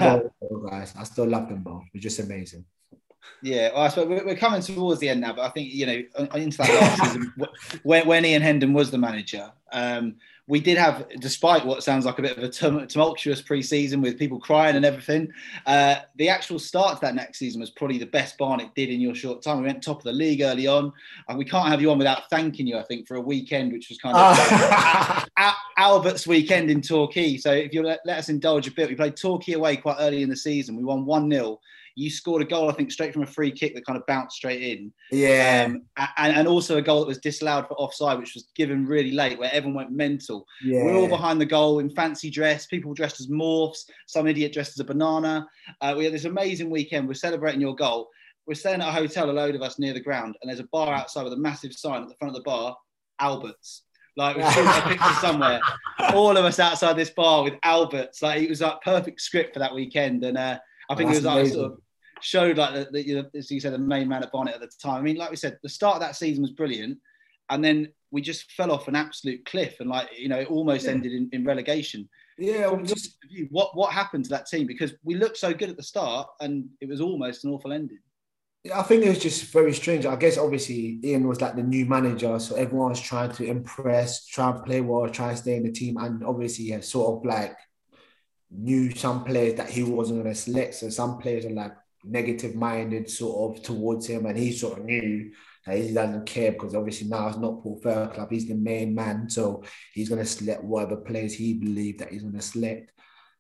both, 0.50 0.70
guys. 0.72 0.94
I 0.98 1.04
still 1.04 1.28
love 1.28 1.50
them 1.50 1.62
both. 1.62 1.84
They're 1.94 2.02
just 2.02 2.20
amazing. 2.20 2.64
Yeah, 3.42 3.72
well, 3.74 3.84
I 3.84 3.88
suppose 3.90 4.22
we're 4.26 4.36
coming 4.36 4.62
towards 4.62 5.00
the 5.00 5.10
end 5.10 5.22
now, 5.22 5.34
but 5.34 5.42
I 5.42 5.50
think 5.50 5.74
you 5.74 5.86
know 5.86 6.28
into 6.36 6.58
that 6.58 6.70
last 6.70 7.04
season 7.04 7.34
when, 7.84 8.08
when 8.08 8.26
Ian 8.26 8.42
Hendon 8.42 8.74
was 8.74 8.90
the 8.90 8.98
manager, 8.98 9.52
um, 9.72 10.16
we 10.48 10.60
did 10.60 10.78
have, 10.78 11.08
despite 11.20 11.66
what 11.66 11.84
sounds 11.84 12.06
like 12.06 12.20
a 12.20 12.22
bit 12.22 12.38
of 12.38 12.44
a 12.44 12.86
tumultuous 12.86 13.42
pre-season 13.42 14.02
with 14.02 14.20
people 14.20 14.40
crying 14.40 14.76
and 14.76 14.84
everything, 14.84 15.32
uh, 15.66 15.96
the 16.18 16.28
actual 16.28 16.60
start 16.60 16.96
to 16.96 17.02
that 17.02 17.16
next 17.16 17.40
season 17.40 17.62
was 17.62 17.70
probably 17.70 17.98
the 17.98 18.06
best 18.06 18.38
Barnet 18.38 18.76
did 18.76 18.90
in 18.90 19.00
your 19.00 19.16
short 19.16 19.42
time. 19.42 19.60
We 19.60 19.68
went 19.68 19.82
top 19.82 20.00
of 20.00 20.04
the 20.04 20.12
league 20.12 20.42
early 20.42 20.68
on, 20.68 20.92
and 21.30 21.38
we 21.38 21.46
can't 21.46 21.70
have 21.70 21.82
you 21.82 21.92
on 21.92 21.98
without 21.98 22.30
thanking 22.30 22.68
you. 22.68 22.78
I 22.78 22.84
think 22.84 23.08
for 23.08 23.16
a 23.16 23.22
weekend 23.22 23.72
which 23.72 23.88
was 23.88 23.98
kind 24.00 24.18
of 24.18 25.30
Al- 25.38 25.56
Albert's 25.78 26.28
weekend 26.28 26.70
in 26.70 26.82
Torquay. 26.82 27.38
So 27.38 27.54
if 27.54 27.74
you 27.74 27.82
let, 27.82 28.02
let 28.06 28.18
us 28.18 28.28
indulge 28.28 28.68
a 28.68 28.72
bit, 28.72 28.90
we 28.90 28.96
played 28.96 29.16
Torquay 29.16 29.54
away 29.54 29.78
quite 29.78 29.98
early 30.00 30.24
in 30.24 30.30
the 30.30 30.36
season. 30.36 30.76
We 30.76 30.84
won 30.84 31.06
1 31.06 31.32
0. 31.32 31.60
You 31.96 32.10
scored 32.10 32.42
a 32.42 32.46
goal, 32.46 32.70
I 32.70 32.74
think, 32.74 32.92
straight 32.92 33.14
from 33.14 33.24
a 33.24 33.28
free 33.28 33.52
kick 33.52 33.76
that 33.76 33.86
kind 33.86 33.98
of 33.98 34.06
bounced 34.08 34.36
straight 34.38 34.62
in. 34.62 34.92
Yeah, 35.12 35.66
Um, 35.68 35.84
and, 36.18 36.36
and 36.38 36.48
also 36.48 36.78
a 36.78 36.82
goal 36.82 37.02
that 37.02 37.08
was 37.08 37.20
disallowed 37.20 37.68
for 37.68 37.76
offside, 37.76 38.18
which 38.20 38.34
was 38.34 38.48
given 38.56 38.86
really 38.86 39.12
late, 39.12 39.38
where 39.38 39.52
everyone 39.54 39.76
went 39.76 39.92
mental. 39.92 40.46
yeah. 40.64 40.84
We're 40.84 40.96
all 40.96 41.08
behind 41.08 41.40
the 41.40 41.46
goal 41.46 41.80
in 41.80 41.90
fancy 41.92 42.30
dress, 42.30 42.66
people 42.66 42.94
dressed 42.94 43.20
as 43.20 43.28
morphs, 43.28 43.80
some 44.08 44.28
idiot 44.28 44.54
dressed 44.54 44.72
as 44.72 44.80
a 44.80 44.86
banana. 44.86 45.48
Uh, 45.82 45.94
we 45.98 46.04
had 46.06 46.14
this 46.14 46.26
amazing 46.26 46.70
weekend. 46.70 47.08
We're 47.08 47.14
celebrating 47.14 47.62
your 47.62 47.76
goal. 47.76 48.10
We're 48.48 48.56
staying 48.56 48.82
at 48.82 48.90
a 48.90 48.92
hotel, 48.92 49.30
a 49.30 49.32
load 49.32 49.56
of 49.56 49.62
us 49.62 49.80
near 49.80 49.94
the 49.94 50.02
ground, 50.02 50.36
and 50.42 50.50
there's 50.50 50.60
a 50.60 50.68
bar 50.72 50.94
outside 50.94 51.24
with 51.24 51.34
a 51.34 51.38
massive 51.38 51.74
sign 51.74 52.02
at 52.04 52.10
the 52.10 52.16
front 52.16 52.36
of 52.36 52.36
the 52.36 52.44
bar, 52.50 52.76
Alberts. 53.20 53.84
Like 54.16 54.36
we've 54.38 54.48
seen 54.52 54.68
a 54.68 54.82
picture 54.82 55.14
somewhere. 55.22 55.60
All 56.14 56.38
of 56.38 56.46
us 56.46 56.60
outside 56.60 56.96
this 56.98 57.10
bar 57.10 57.44
with 57.44 57.54
Alberts. 57.64 58.22
Like 58.22 58.42
it 58.44 58.50
was 58.50 58.62
like 58.62 58.82
perfect 58.82 59.22
script 59.22 59.54
for 59.54 59.60
that 59.60 59.74
weekend. 59.74 60.24
And 60.24 60.38
uh, 60.38 60.60
I 60.90 60.96
think 60.96 61.08
it 61.10 61.14
was 61.16 61.24
That's 61.24 61.26
like 61.26 61.40
amazing. 61.40 61.56
sort 61.60 61.72
of 61.72 61.80
showed 62.24 62.58
like 62.58 62.74
the, 62.74 62.90
the, 62.92 63.14
know, 63.16 63.26
as 63.36 63.52
you 63.52 63.60
said, 63.60 63.74
the 63.74 63.78
main 63.78 64.08
man 64.08 64.24
at 64.24 64.32
Barnet 64.32 64.56
at 64.56 64.62
the 64.62 64.72
time. 64.82 65.00
I 65.00 65.02
mean, 65.02 65.18
like 65.18 65.30
we 65.32 65.36
said, 65.38 65.60
the 65.64 65.70
start 65.70 65.96
of 65.96 66.02
that 66.02 66.16
season 66.16 66.42
was 66.42 66.52
brilliant, 66.52 66.98
and 67.50 67.64
then 67.64 67.90
we 68.12 68.22
just 68.22 68.52
fell 68.52 68.72
off 68.72 68.88
an 68.88 68.96
absolute 68.96 69.46
cliff, 69.46 69.80
and 69.80 69.90
like 69.90 70.10
you 70.18 70.30
know, 70.30 70.40
it 70.40 70.50
almost 70.50 70.86
Yeah. 70.86 70.92
ended 70.92 71.12
in, 71.14 71.30
in 71.34 71.46
relegation. 71.46 72.10
yeah, 72.38 72.76
just 72.84 73.18
what 73.50 73.76
what 73.76 73.92
happened 73.94 74.24
to 74.26 74.30
that 74.32 74.48
team? 74.48 74.68
Because 74.68 74.94
we 75.04 75.16
looked 75.16 75.38
so 75.38 75.54
good 75.54 75.70
at 75.70 75.78
the 75.78 75.84
start, 75.84 76.28
and 76.40 76.70
it 76.82 76.88
was 76.90 77.02
almost 77.02 77.44
an 77.46 77.52
awful 77.52 77.74
ending. 77.74 78.00
Yeah, 78.64 78.80
I 78.80 78.84
think 78.84 79.04
it 79.04 79.10
was 79.10 79.20
just 79.20 79.52
very 79.52 79.74
strange. 79.74 80.06
I 80.06 80.16
guess 80.16 80.38
obviously 80.38 81.00
Ian 81.04 81.28
was 81.28 81.42
like 81.42 81.56
the 81.56 81.64
new 81.64 81.86
manager, 81.86 82.40
so 82.40 82.56
everyone 82.56 82.90
was 82.92 83.02
trying 83.02 83.32
to 83.34 83.44
impress, 83.46 84.26
try 84.26 84.52
and 84.52 84.64
play 84.64 84.80
well, 84.82 85.10
try 85.10 85.30
and 85.30 85.38
stay 85.38 85.58
in 85.58 85.64
the 85.64 85.72
team, 85.72 85.98
and 85.98 86.24
obviously 86.24 86.66
yeah, 86.66 86.80
sort 86.80 87.18
of 87.18 87.26
like 87.26 87.58
knew 88.52 88.92
some 88.96 89.24
players 89.24 89.56
that 89.56 89.70
he 89.70 89.84
wasn't 89.84 90.22
going 90.24 90.34
to 90.34 90.40
select. 90.40 90.76
So 90.76 90.90
some 90.90 91.18
players 91.18 91.46
are 91.46 91.50
like 91.50 91.74
negative 92.04 92.56
minded 92.56 93.10
sort 93.10 93.58
of 93.58 93.64
towards 93.64 94.08
him, 94.08 94.26
and 94.26 94.38
he 94.38 94.52
sort 94.52 94.80
of 94.80 94.86
knew 94.86 95.32
that 95.66 95.78
he 95.78 95.94
doesn't 95.94 96.26
care 96.26 96.52
because 96.52 96.76
obviously 96.76 97.08
now 97.08 97.28
it's 97.28 97.38
not 97.38 97.62
Paul 97.62 97.80
Fairclough, 97.82 98.28
he's 98.30 98.48
the 98.48 98.56
main 98.56 98.94
man, 98.94 99.30
so 99.30 99.64
he's 99.94 100.10
going 100.10 100.22
to 100.22 100.26
select 100.26 100.64
whatever 100.64 100.98
players 100.98 101.34
he 101.34 101.54
believed 101.54 102.00
that 102.00 102.12
he's 102.12 102.24
going 102.24 102.36
to 102.36 102.42
select. 102.42 102.92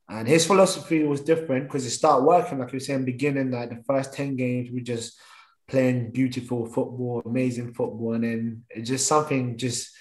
And 0.09 0.27
his 0.27 0.45
philosophy 0.45 1.03
was 1.03 1.21
different 1.21 1.67
because 1.67 1.85
it 1.85 1.91
started 1.91 2.25
working, 2.25 2.59
like 2.59 2.71
you 2.71 2.77
were 2.77 2.81
saying, 2.81 3.05
beginning 3.05 3.51
like 3.51 3.69
the 3.69 3.83
first 3.87 4.13
10 4.13 4.35
games, 4.35 4.69
we 4.71 4.81
just 4.81 5.19
playing 5.67 6.11
beautiful 6.11 6.65
football, 6.65 7.21
amazing 7.25 7.73
football. 7.73 8.13
And 8.13 8.23
then 8.23 8.63
it's 8.69 8.89
just 8.89 9.07
something 9.07 9.57
just 9.57 9.91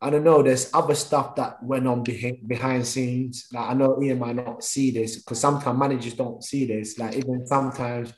I 0.00 0.10
don't 0.10 0.24
know, 0.24 0.42
there's 0.42 0.70
other 0.74 0.94
stuff 0.94 1.36
that 1.36 1.62
went 1.62 1.86
on 1.86 2.02
behind 2.02 2.46
behind 2.46 2.86
scenes. 2.86 3.46
Like 3.52 3.70
I 3.70 3.74
know 3.74 4.00
Ian 4.02 4.18
might 4.18 4.36
not 4.36 4.62
see 4.62 4.90
this 4.90 5.16
because 5.16 5.40
sometimes 5.40 5.78
managers 5.78 6.14
don't 6.14 6.42
see 6.42 6.66
this. 6.66 6.98
Like 6.98 7.16
even 7.16 7.46
sometimes 7.46 8.12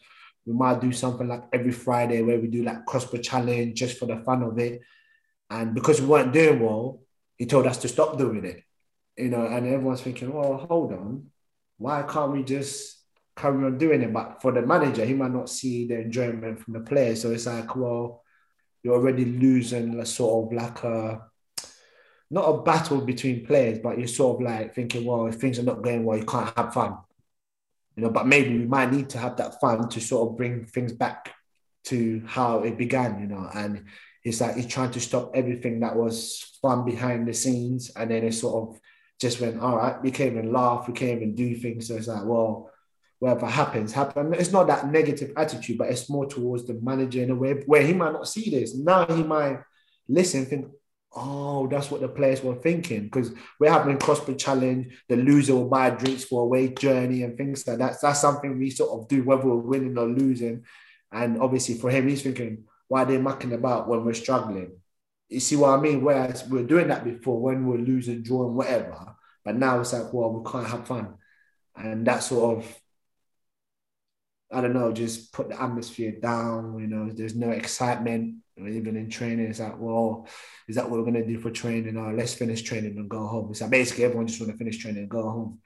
we 0.45 0.53
might 0.53 0.81
do 0.81 0.93
something 0.93 1.29
like 1.29 1.45
every 1.53 1.73
Friday 1.73 2.23
where 2.23 2.41
we 2.41 2.49
do 2.49 2.65
like 2.65 2.87
crossbar 2.87 3.21
challenge 3.21 3.79
just 3.79 3.99
for 3.99 4.07
the 4.07 4.19
fun 4.19 4.43
of 4.43 4.59
it. 4.59 4.81
And 5.51 5.75
because 5.75 6.01
we 6.01 6.09
weren't 6.09 6.33
doing 6.33 6.61
well, 6.61 7.01
he 7.37 7.47
told 7.47 7.67
us 7.67 7.79
to 7.79 7.89
stop 7.89 8.19
doing 8.19 8.45
it 8.45 8.63
you 9.17 9.31
know, 9.31 9.47
and 9.47 9.67
everyone's 9.67 10.03
thinking, 10.03 10.33
well, 10.33 10.67
hold 10.69 10.93
on, 10.93 11.31
why 11.79 12.03
can't 12.03 12.33
we 12.33 12.43
just 12.43 13.03
carry 13.35 13.65
on 13.65 13.79
doing 13.79 14.03
it? 14.03 14.13
But 14.13 14.43
for 14.43 14.53
the 14.53 14.63
manager, 14.63 15.05
he 15.05 15.15
might 15.15 15.33
not 15.33 15.49
see 15.49 15.87
the 15.87 16.01
enjoyment 16.01 16.61
from 16.61 16.75
the 16.75 16.81
players. 16.81 17.23
So 17.23 17.31
it's 17.31 17.47
like, 17.47 17.75
well, 17.77 18.23
you're 18.83 18.95
already 18.95 19.25
losing 19.25 19.99
a 19.99 20.07
sort 20.07 20.47
of 20.47 20.53
like 20.53 20.85
a 20.85 21.23
not 22.31 22.49
a 22.49 22.63
battle 22.63 23.01
between 23.01 23.47
players, 23.47 23.79
but 23.79 23.99
you're 23.99 24.09
sort 24.09 24.37
of 24.37 24.43
like 24.43 24.75
thinking, 24.75 25.05
well, 25.05 25.27
if 25.27 25.37
things 25.37 25.59
are 25.59 25.65
not 25.65 25.83
going 25.83 26.05
well, 26.05 26.19
you 26.19 26.25
can't 26.25 26.57
have 26.57 26.75
fun. 26.75 26.97
You 27.97 28.05
know, 28.05 28.11
but 28.11 28.27
maybe 28.27 28.59
we 28.59 28.67
might 28.67 28.93
need 28.93 29.09
to 29.11 29.19
have 29.19 29.37
that 29.37 29.61
fun 29.61 29.89
to 29.89 30.01
sort 30.01 30.29
of 30.31 30.37
bring 30.37 30.67
things 30.67 30.93
back 30.93 31.35
to 31.85 32.23
how 32.27 32.61
it 32.61 32.77
began, 32.77 33.21
you 33.21 33.27
know, 33.27 33.49
and 33.55 33.85
it's 34.25 34.41
like 34.41 34.57
he's 34.57 34.67
trying 34.67 34.91
to 34.91 35.01
stop 35.01 35.31
everything 35.35 35.81
that 35.81 35.95
was 35.95 36.59
fun 36.61 36.85
behind 36.85 37.29
the 37.29 37.33
scenes, 37.33 37.91
and 37.95 38.11
then 38.11 38.25
it 38.25 38.33
sort 38.33 38.69
of 38.69 38.81
just 39.21 39.41
went, 39.41 39.61
all 39.61 39.77
right, 39.77 40.03
we 40.03 40.11
can't 40.11 40.33
even 40.33 40.53
laugh, 40.53 40.89
we 40.89 40.95
can't 40.95 41.17
even 41.17 41.35
do 41.35 41.55
things. 41.55 41.89
So 41.89 41.95
it's 41.95 42.09
like, 42.09 42.25
well, 42.25 42.71
whatever 43.19 43.47
happens, 43.47 43.93
happen. 43.93 44.35
It's 44.35 44.53
not 44.53 44.67
that 44.67 44.91
negative 44.91 45.33
attitude, 45.37 45.79
but 45.79 45.89
it's 45.89 46.11
more 46.11 46.27
towards 46.27 46.67
the 46.67 46.75
manager 46.75 47.23
in 47.23 47.31
a 47.31 47.35
way 47.35 47.53
where 47.67 47.83
he 47.83 47.95
might 47.95 48.13
not 48.13 48.29
see 48.29 48.51
this. 48.51 48.75
Now 48.75 49.07
he 49.07 49.23
might 49.23 49.61
listen, 50.09 50.45
think, 50.45 50.67
oh, 51.15 51.67
that's 51.67 51.91
what 51.91 52.01
the 52.01 52.09
players 52.09 52.43
were 52.43 52.55
thinking. 52.55 53.05
Because 53.05 53.33
we're 53.59 53.71
having 53.71 53.99
crossbar 53.99 54.35
challenge, 54.35 54.95
the 55.09 55.17
loser 55.17 55.55
will 55.55 55.69
buy 55.69 55.91
drinks 55.91 56.25
for 56.25 56.43
away 56.43 56.69
journey 56.69 57.23
and 57.23 57.37
things 57.37 57.67
like 57.67 57.79
that. 57.79 57.97
That's 58.01 58.21
something 58.21 58.59
we 58.59 58.71
sort 58.71 58.91
of 58.91 59.09
do, 59.09 59.23
whether 59.25 59.47
we're 59.47 59.57
winning 59.57 59.97
or 59.99 60.07
losing. 60.07 60.65
And 61.13 61.41
obviously 61.41 61.77
for 61.77 61.91
him, 61.91 62.09
he's 62.09 62.23
thinking, 62.23 62.65
why 62.89 63.03
are 63.03 63.07
they 63.07 63.19
mucking 63.19 63.53
about 63.53 63.89
when 63.89 64.05
we're 64.05 64.15
struggling? 64.15 64.73
You 65.29 65.41
see 65.41 65.57
what 65.57 65.71
I 65.71 65.81
mean? 65.81 66.05
Whereas 66.05 66.47
we're 66.49 66.67
doing 66.67 66.89
that 66.89 67.05
before 67.05 67.41
when 67.41 67.67
we're 67.67 67.79
losing, 67.79 68.23
drawing, 68.23 68.55
whatever. 68.55 69.17
But 69.45 69.57
now 69.57 69.81
it's 69.81 69.93
like, 69.93 70.13
well, 70.13 70.33
we 70.33 70.51
can't 70.51 70.67
have 70.67 70.87
fun. 70.87 71.15
And 71.75 72.07
that 72.07 72.23
sort 72.23 72.59
of, 72.59 72.79
I 74.53 74.61
don't 74.61 74.75
know, 74.75 74.93
just 74.93 75.33
put 75.33 75.49
the 75.49 75.61
atmosphere 75.61 76.13
down. 76.21 76.79
You 76.79 76.87
know, 76.87 77.11
there's 77.11 77.35
no 77.35 77.51
excitement. 77.51 78.37
Even 78.59 78.97
in 78.97 79.11
training, 79.11 79.47
it's 79.47 79.61
like, 79.61 79.79
well, 79.79 80.27
is 80.67 80.77
that 80.77 80.89
what 80.89 80.99
we're 80.99 81.11
going 81.11 81.23
to 81.23 81.27
do 81.27 81.39
for 81.39 81.51
training? 81.51 81.97
Or 81.97 82.15
let's 82.15 82.35
finish 82.35 82.63
training 82.63 82.97
and 82.97 83.09
go 83.09 83.27
home. 83.27 83.51
It's 83.51 83.61
like 83.61 83.71
basically 83.71 84.05
everyone 84.05 84.27
just 84.27 84.41
want 84.41 84.53
to 84.53 84.59
finish 84.59 84.79
training 84.79 85.03
and 85.03 85.11
go 85.11 85.23
home. 85.23 85.59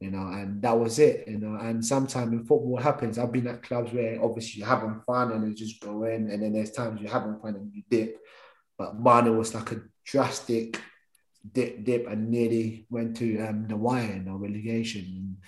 You 0.00 0.10
know, 0.10 0.26
and 0.26 0.60
that 0.60 0.78
was 0.78 0.98
it, 0.98 1.26
you 1.26 1.38
know. 1.38 1.56
And 1.58 1.82
sometimes 1.82 2.32
in 2.32 2.40
football 2.40 2.76
happens. 2.76 3.18
I've 3.18 3.32
been 3.32 3.46
at 3.46 3.62
clubs 3.62 3.92
where 3.92 4.22
obviously 4.22 4.58
you're 4.58 4.68
having 4.68 5.00
fun 5.06 5.32
and 5.32 5.48
you 5.48 5.54
just 5.54 5.80
go 5.80 6.04
in, 6.04 6.30
and 6.30 6.42
then 6.42 6.52
there's 6.52 6.72
times 6.72 7.00
you're 7.00 7.10
having 7.10 7.38
fun 7.40 7.54
and 7.54 7.72
you 7.72 7.82
dip. 7.88 8.18
But 8.76 8.98
mine 8.98 9.34
was 9.38 9.54
like 9.54 9.72
a 9.72 9.82
drastic 10.04 10.80
dip, 11.50 11.84
dip, 11.84 12.06
and 12.08 12.28
nearly 12.28 12.86
went 12.90 13.16
to 13.18 13.38
um, 13.40 13.66
the 13.68 13.76
wire 13.76 14.12
in 14.12 14.26
the 14.26 14.32
relegation. 14.32 15.38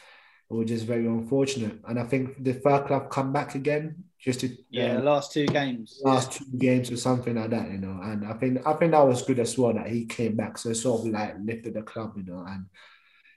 And 0.49 0.57
it 0.57 0.61
was 0.62 0.68
just 0.70 0.86
very 0.86 1.07
unfortunate. 1.07 1.78
And 1.88 1.99
I 1.99 2.05
think 2.05 2.42
the 2.42 2.55
Fairclough 2.55 3.09
come 3.09 3.32
back 3.32 3.55
again 3.55 4.05
just 4.18 4.40
to 4.40 4.57
Yeah, 4.70 4.97
um, 4.97 5.05
last 5.05 5.32
two 5.32 5.47
games. 5.47 6.01
last 6.05 6.32
two 6.32 6.44
games 6.59 6.90
or 6.90 6.97
something 6.97 7.34
like 7.36 7.51
that, 7.51 7.70
you 7.70 7.78
know. 7.78 8.01
And 8.03 8.26
I 8.26 8.34
think 8.34 8.66
I 8.66 8.72
think 8.74 8.92
that 8.92 9.07
was 9.07 9.22
good 9.22 9.38
as 9.38 9.57
well 9.59 9.74
that 9.74 9.88
he 9.88 10.07
came 10.07 10.36
back. 10.36 10.59
So 10.59 10.70
it 10.70 10.76
sort 10.76 11.01
of 11.01 11.09
like 11.09 11.34
lifted 11.42 11.74
the 11.74 11.82
club, 11.82 12.14
you 12.16 12.24
know, 12.24 12.44
and 12.47 12.66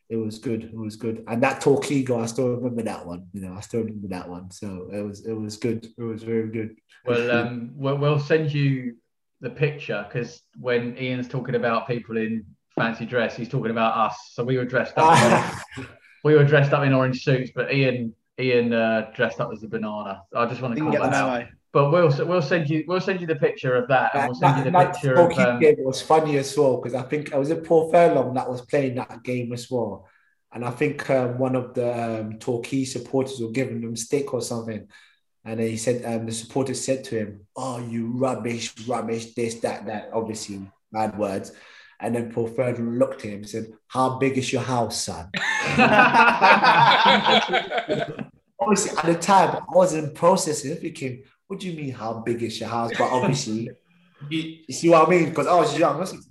it 0.09 0.15
was 0.17 0.39
good. 0.39 0.63
It 0.63 0.75
was 0.75 0.95
good. 0.95 1.23
And 1.27 1.43
that 1.43 1.61
Torquay 1.61 2.03
goal, 2.03 2.21
I 2.21 2.25
still 2.27 2.49
remember 2.55 2.83
that 2.83 3.05
one. 3.05 3.27
You 3.33 3.41
know, 3.41 3.53
I 3.53 3.61
still 3.61 3.81
remember 3.81 4.07
that 4.09 4.27
one. 4.29 4.49
So 4.51 4.89
it 4.91 5.01
was 5.01 5.25
it 5.25 5.33
was 5.33 5.57
good. 5.57 5.85
It 5.97 6.03
was 6.03 6.23
very 6.23 6.49
good. 6.49 6.75
Well, 7.05 7.31
um, 7.31 7.71
we'll, 7.75 7.97
we'll 7.97 8.19
send 8.19 8.51
you 8.53 8.95
the 9.41 9.49
picture 9.49 10.05
because 10.07 10.41
when 10.59 10.97
Ian's 10.97 11.27
talking 11.27 11.55
about 11.55 11.87
people 11.87 12.17
in 12.17 12.45
fancy 12.75 13.05
dress, 13.05 13.35
he's 13.35 13.49
talking 13.49 13.71
about 13.71 13.95
us. 13.97 14.15
So 14.33 14.43
we 14.43 14.57
were 14.57 14.65
dressed 14.65 14.93
up. 14.97 15.53
we 16.23 16.35
were 16.35 16.43
dressed 16.43 16.73
up 16.73 16.85
in 16.85 16.93
orange 16.93 17.23
suits, 17.23 17.51
but 17.53 17.73
Ian 17.73 18.13
Ian 18.39 18.73
uh, 18.73 19.11
dressed 19.13 19.39
up 19.39 19.51
as 19.53 19.63
a 19.63 19.67
banana. 19.67 20.23
I 20.35 20.45
just 20.45 20.61
want 20.61 20.75
to 20.75 20.81
call 20.81 20.91
that 20.91 21.13
out. 21.13 21.39
memo. 21.39 21.47
But 21.71 21.91
we'll 21.91 22.11
we'll 22.25 22.41
send 22.41 22.69
you 22.69 22.83
we'll 22.87 23.01
send 23.01 23.21
you 23.21 23.27
the 23.27 23.35
picture 23.35 23.75
of 23.75 23.87
that, 23.89 24.15
and 24.15 24.21
That, 24.21 24.29
we'll 24.29 24.39
send 24.39 24.57
you 24.57 24.63
the 24.63 24.71
that 24.71 24.93
picture 24.93 25.13
of. 25.13 25.37
Um, 25.37 25.59
game 25.59 25.75
was 25.79 26.01
funny 26.01 26.37
as 26.37 26.57
well 26.57 26.77
because 26.77 26.95
I 26.95 27.03
think 27.03 27.31
it 27.31 27.37
was 27.37 27.51
a 27.51 27.57
Paul 27.57 27.91
Furlong 27.91 28.33
that 28.33 28.49
was 28.49 28.61
playing 28.61 28.95
that 28.95 29.23
game 29.23 29.53
as 29.53 29.69
well. 29.69 30.07
And 30.51 30.65
I 30.65 30.71
think 30.71 31.07
um, 31.09 31.37
one 31.37 31.55
of 31.55 31.73
the 31.75 32.21
um, 32.21 32.39
Torquay 32.39 32.83
supporters 32.85 33.39
were 33.39 33.51
giving 33.51 33.83
him 33.83 33.95
stick 33.95 34.33
or 34.33 34.41
something. 34.41 34.87
And 35.45 35.59
he 35.59 35.77
said, 35.77 36.03
um, 36.05 36.25
the 36.25 36.31
supporter 36.31 36.73
said 36.73 37.03
to 37.05 37.17
him, 37.17 37.47
Oh, 37.55 37.79
you 37.79 38.07
rubbish, 38.07 38.73
rubbish, 38.87 39.33
this, 39.33 39.55
that, 39.55 39.85
that, 39.85 40.09
obviously 40.13 40.61
bad 40.91 41.17
words. 41.17 41.51
And 41.99 42.15
then 42.15 42.31
Paul 42.31 42.47
Furlong 42.47 42.97
looked 42.97 43.25
at 43.25 43.31
him 43.31 43.39
and 43.39 43.49
said, 43.49 43.73
How 43.87 44.17
big 44.17 44.37
is 44.37 44.53
your 44.53 44.61
house, 44.61 45.01
son? 45.03 45.29
obviously, 48.59 48.97
at 48.97 49.05
the 49.05 49.17
time, 49.19 49.57
I 49.57 49.63
wasn't 49.71 50.15
processing, 50.15 50.75
thinking, 50.77 51.23
What 51.47 51.59
do 51.59 51.69
you 51.69 51.77
mean, 51.77 51.91
how 51.91 52.13
big 52.25 52.41
is 52.41 52.59
your 52.59 52.69
house? 52.69 52.91
But 52.97 53.11
obviously, 53.11 53.69
you, 54.29 54.57
you 54.67 54.73
see 54.73 54.89
what 54.89 55.07
I 55.07 55.09
mean? 55.09 55.29
Because 55.29 55.47
I 55.47 55.55
was 55.55 55.77
young. 55.77 55.97
I 55.97 55.99
was 55.99 56.13
like, 56.13 56.21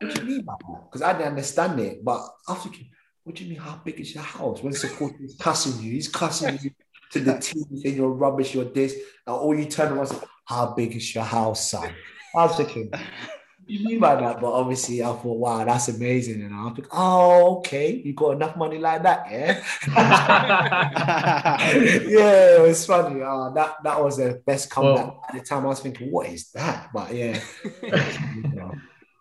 What 0.00 0.14
do 0.14 0.22
you 0.22 0.28
mean 0.28 0.44
by 0.44 0.54
that? 0.58 0.84
Because 0.86 1.02
I 1.02 1.12
didn't 1.12 1.28
understand 1.28 1.78
it. 1.80 2.02
But 2.02 2.26
I 2.48 2.52
was 2.52 2.62
thinking, 2.62 2.88
What 3.24 3.36
do 3.36 3.44
you 3.44 3.50
mean, 3.50 3.60
how 3.60 3.80
big 3.84 4.00
is 4.00 4.14
your 4.14 4.24
house? 4.24 4.62
When 4.62 4.72
supporter 4.72 5.22
is 5.22 5.36
cussing 5.38 5.82
you, 5.82 5.92
he's 5.92 6.08
cussing 6.08 6.58
you 6.62 6.70
to 7.12 7.20
the 7.20 7.38
team, 7.38 7.64
saying 7.76 7.96
you're 7.96 8.08
rubbish, 8.08 8.54
you're 8.54 8.64
this. 8.64 8.94
And 9.26 9.36
all 9.36 9.54
you 9.54 9.66
turn 9.66 9.92
around 9.92 10.10
and 10.10 10.22
How 10.46 10.74
big 10.74 10.96
is 10.96 11.14
your 11.14 11.24
house, 11.24 11.70
son? 11.70 11.92
I 12.34 12.46
was 12.46 12.56
thinking, 12.56 12.90
what 12.90 13.00
do 13.00 13.37
you 13.68 13.84
mean 13.86 14.00
by 14.00 14.16
that? 14.16 14.40
But 14.40 14.52
obviously, 14.52 15.02
I 15.02 15.06
thought, 15.12 15.24
wow, 15.38 15.64
that's 15.64 15.88
amazing. 15.88 16.42
And 16.42 16.54
I 16.54 16.64
was 16.64 16.78
like, 16.78 16.88
oh, 16.92 17.58
okay, 17.58 17.92
you 18.04 18.12
got 18.14 18.30
enough 18.32 18.56
money 18.56 18.78
like 18.78 19.02
that, 19.02 19.26
yeah? 19.30 19.62
yeah, 22.08 22.56
it 22.56 22.62
was 22.62 22.84
funny. 22.86 23.22
Uh, 23.22 23.50
that 23.50 23.76
that 23.84 24.02
was 24.02 24.16
the 24.16 24.42
best 24.46 24.70
comeback. 24.70 25.06
Well- 25.06 25.24
At 25.28 25.34
the 25.34 25.40
time, 25.42 25.64
I 25.64 25.68
was 25.68 25.80
thinking, 25.80 26.10
what 26.10 26.28
is 26.28 26.50
that? 26.52 26.88
But 26.92 27.14
yeah. 27.14 27.40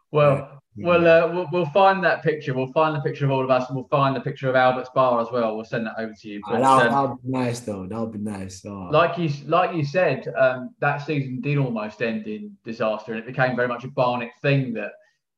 Well, 0.10 0.57
Well, 0.86 1.08
uh, 1.08 1.34
we'll 1.34 1.48
we'll 1.52 1.66
find 1.68 2.04
that 2.04 2.24
picture. 2.24 2.54
We'll 2.54 2.72
find 2.72 2.96
the 2.96 3.02
picture 3.02 3.26
of 3.26 3.32
all 3.32 3.44
of 3.44 3.50
us, 3.50 3.68
and 3.68 3.76
we'll 3.76 3.88
find 3.88 4.16
the 4.16 4.22
picture 4.22 4.50
of 4.50 4.56
Albert's 4.56 4.90
bar 4.94 5.20
as 5.20 5.28
well. 5.32 5.56
We'll 5.56 5.66
send 5.66 5.88
that 5.88 5.96
over 5.98 6.14
to 6.14 6.28
you. 6.28 6.42
Ah, 6.46 6.52
But, 6.52 6.60
that, 6.60 6.92
um, 6.92 7.10
would 7.10 7.24
be 7.24 7.30
nice 7.30 7.60
though. 7.62 7.88
That'll 7.88 8.08
be 8.08 8.20
nice. 8.20 8.66
Oh. 8.66 8.90
like 8.92 9.18
you 9.18 9.30
like 9.46 9.76
you 9.76 9.84
said, 9.84 10.28
um, 10.38 10.76
that 10.80 10.98
season 11.00 11.42
did 11.42 11.58
almost 11.58 12.02
end 12.02 12.28
in 12.28 12.56
disaster, 12.64 13.14
and 13.14 13.20
it 13.20 13.26
became 13.26 13.56
very 13.56 13.68
much 13.68 13.84
a 13.84 13.90
Barnet 13.90 14.32
thing 14.42 14.74
that 14.74 14.92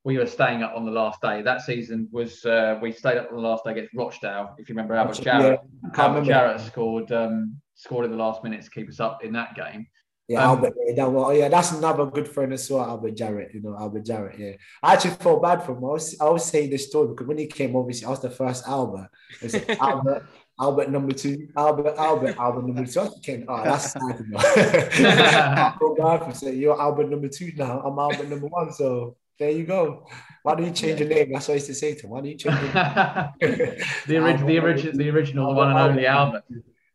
we 0.03 0.17
were 0.17 0.25
staying 0.25 0.63
up 0.63 0.73
on 0.75 0.85
the 0.85 0.91
last 0.91 1.21
day. 1.21 1.41
That 1.41 1.61
season 1.61 2.07
was 2.11 2.45
uh, 2.45 2.79
we 2.81 2.91
stayed 2.91 3.17
up 3.17 3.29
on 3.29 3.41
the 3.41 3.47
last 3.47 3.63
day 3.63 3.71
against 3.71 3.93
Rochdale. 3.93 4.55
If 4.57 4.69
you 4.69 4.75
remember, 4.75 4.95
Albert 4.95 5.19
Yeah, 5.19 5.23
Jarrett, 5.23 5.59
can't 5.93 6.15
Albert. 6.15 6.25
Jarrett 6.25 6.61
scored 6.61 7.11
um, 7.11 7.59
scored 7.75 8.05
in 8.05 8.11
the 8.11 8.17
last 8.17 8.43
minute 8.43 8.61
to 8.63 8.69
keep 8.69 8.89
us 8.89 8.99
up 8.99 9.23
in 9.23 9.33
that 9.33 9.55
game. 9.55 9.87
Yeah, 10.29 10.43
Um, 10.43 10.49
Albert. 10.49 10.75
Yeah, 10.85 10.93
that, 10.95 11.11
well, 11.11 11.33
yeah, 11.33 11.49
that's 11.49 11.71
another 11.71 12.05
good 12.05 12.27
friend 12.27 12.53
as 12.53 12.69
well, 12.69 12.85
Albert 12.85 13.15
Jarrett. 13.15 13.51
You 13.51 13.61
know, 13.61 13.75
Albert 13.75 14.05
Jarrett. 14.05 14.37
Yeah, 14.37 14.51
I 14.83 14.93
actually 14.93 15.15
felt 15.15 15.41
bad 15.41 15.63
for 15.63 15.71
him. 15.71 15.83
I 15.83 15.87
was, 15.87 16.15
I 16.21 16.29
was 16.29 16.45
saying 16.45 16.69
this 16.69 16.85
story 16.85 17.07
because 17.07 17.25
when 17.25 17.39
he 17.39 17.47
came, 17.47 17.75
obviously, 17.75 18.05
I 18.05 18.11
was 18.11 18.21
the 18.21 18.29
first 18.29 18.67
Albert. 18.67 19.09
It's 19.41 19.55
Albert, 19.81 20.27
Albert 20.59 20.91
number 20.91 21.13
two, 21.13 21.47
Albert, 21.57 21.95
Albert, 21.97 22.37
Albert 22.37 22.65
number 22.67 22.85
two. 22.85 23.01
I 23.01 23.07
thinking, 23.07 23.45
oh, 23.47 23.63
that's 23.63 23.91
sad. 23.93 24.01
I 24.37 25.75
feel 25.79 25.95
bad 25.95 26.25
for 26.25 26.33
saying 26.35 26.59
you're 26.59 26.79
Albert 26.79 27.09
number 27.09 27.27
two 27.27 27.51
now. 27.57 27.81
I'm 27.81 27.97
Albert 27.97 28.29
number 28.29 28.45
one. 28.45 28.71
So 28.71 29.17
there 29.39 29.49
you 29.49 29.63
go. 29.63 30.05
Why 30.43 30.53
don't 30.53 30.67
you 30.67 30.71
change 30.73 30.99
your 30.99 31.09
name? 31.09 31.31
That's 31.33 31.47
what 31.47 31.53
I 31.53 31.55
used 31.55 31.67
to 31.67 31.73
say 31.73 31.95
to 31.95 32.05
him. 32.05 32.11
Why 32.11 32.19
don't 32.19 32.29
you 32.29 32.37
change 32.37 32.55
your 32.55 32.73
name? 32.73 33.81
the 34.05 34.17
original, 34.17 34.47
the 34.47 34.57
original, 34.59 34.97
the 34.97 35.09
original, 35.09 35.47
the 35.47 35.53
one 35.55 35.69
and 35.69 35.79
only 35.79 36.05
Albert. 36.05 36.43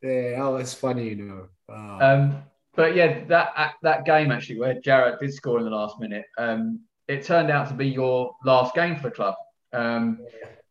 Yeah, 0.00 0.36
oh, 0.38 0.56
it's 0.56 0.74
funny, 0.74 1.08
you 1.08 1.16
know. 1.16 1.48
Oh. 1.68 1.74
Um, 2.00 2.44
but 2.76 2.94
yeah, 2.94 3.24
that 3.26 3.74
that 3.82 4.04
game 4.04 4.30
actually 4.30 4.58
where 4.58 4.80
Jarrett 4.80 5.20
did 5.20 5.32
score 5.32 5.58
in 5.58 5.64
the 5.64 5.70
last 5.70 6.00
minute, 6.00 6.24
um, 6.38 6.80
it 7.08 7.24
turned 7.24 7.50
out 7.50 7.68
to 7.68 7.74
be 7.74 7.88
your 7.88 8.34
last 8.44 8.74
game 8.74 8.96
for 8.96 9.04
the 9.04 9.14
club. 9.14 9.34
Um, 9.72 10.20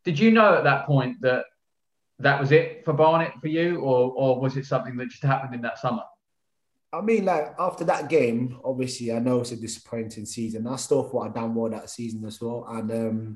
did 0.03 0.19
you 0.19 0.31
know 0.31 0.55
at 0.55 0.63
that 0.63 0.85
point 0.85 1.21
that 1.21 1.45
that 2.19 2.39
was 2.39 2.51
it 2.51 2.83
for 2.85 2.93
Barnet 2.93 3.33
for 3.41 3.47
you, 3.47 3.79
or 3.79 4.11
or 4.15 4.39
was 4.39 4.57
it 4.57 4.65
something 4.65 4.97
that 4.97 5.09
just 5.09 5.23
happened 5.23 5.55
in 5.55 5.61
that 5.61 5.79
summer? 5.79 6.03
I 6.91 7.01
mean, 7.01 7.25
like 7.25 7.55
after 7.57 7.83
that 7.85 8.07
game, 8.07 8.59
obviously, 8.63 9.11
I 9.11 9.17
know 9.17 9.41
it's 9.41 9.51
a 9.51 9.55
disappointing 9.55 10.27
season. 10.27 10.67
I 10.67 10.75
still 10.75 11.03
thought 11.03 11.25
I'd 11.27 11.33
done 11.33 11.55
well 11.55 11.71
that 11.71 11.89
season 11.89 12.23
as 12.25 12.39
well. 12.39 12.65
And 12.69 12.91
um, 12.91 13.35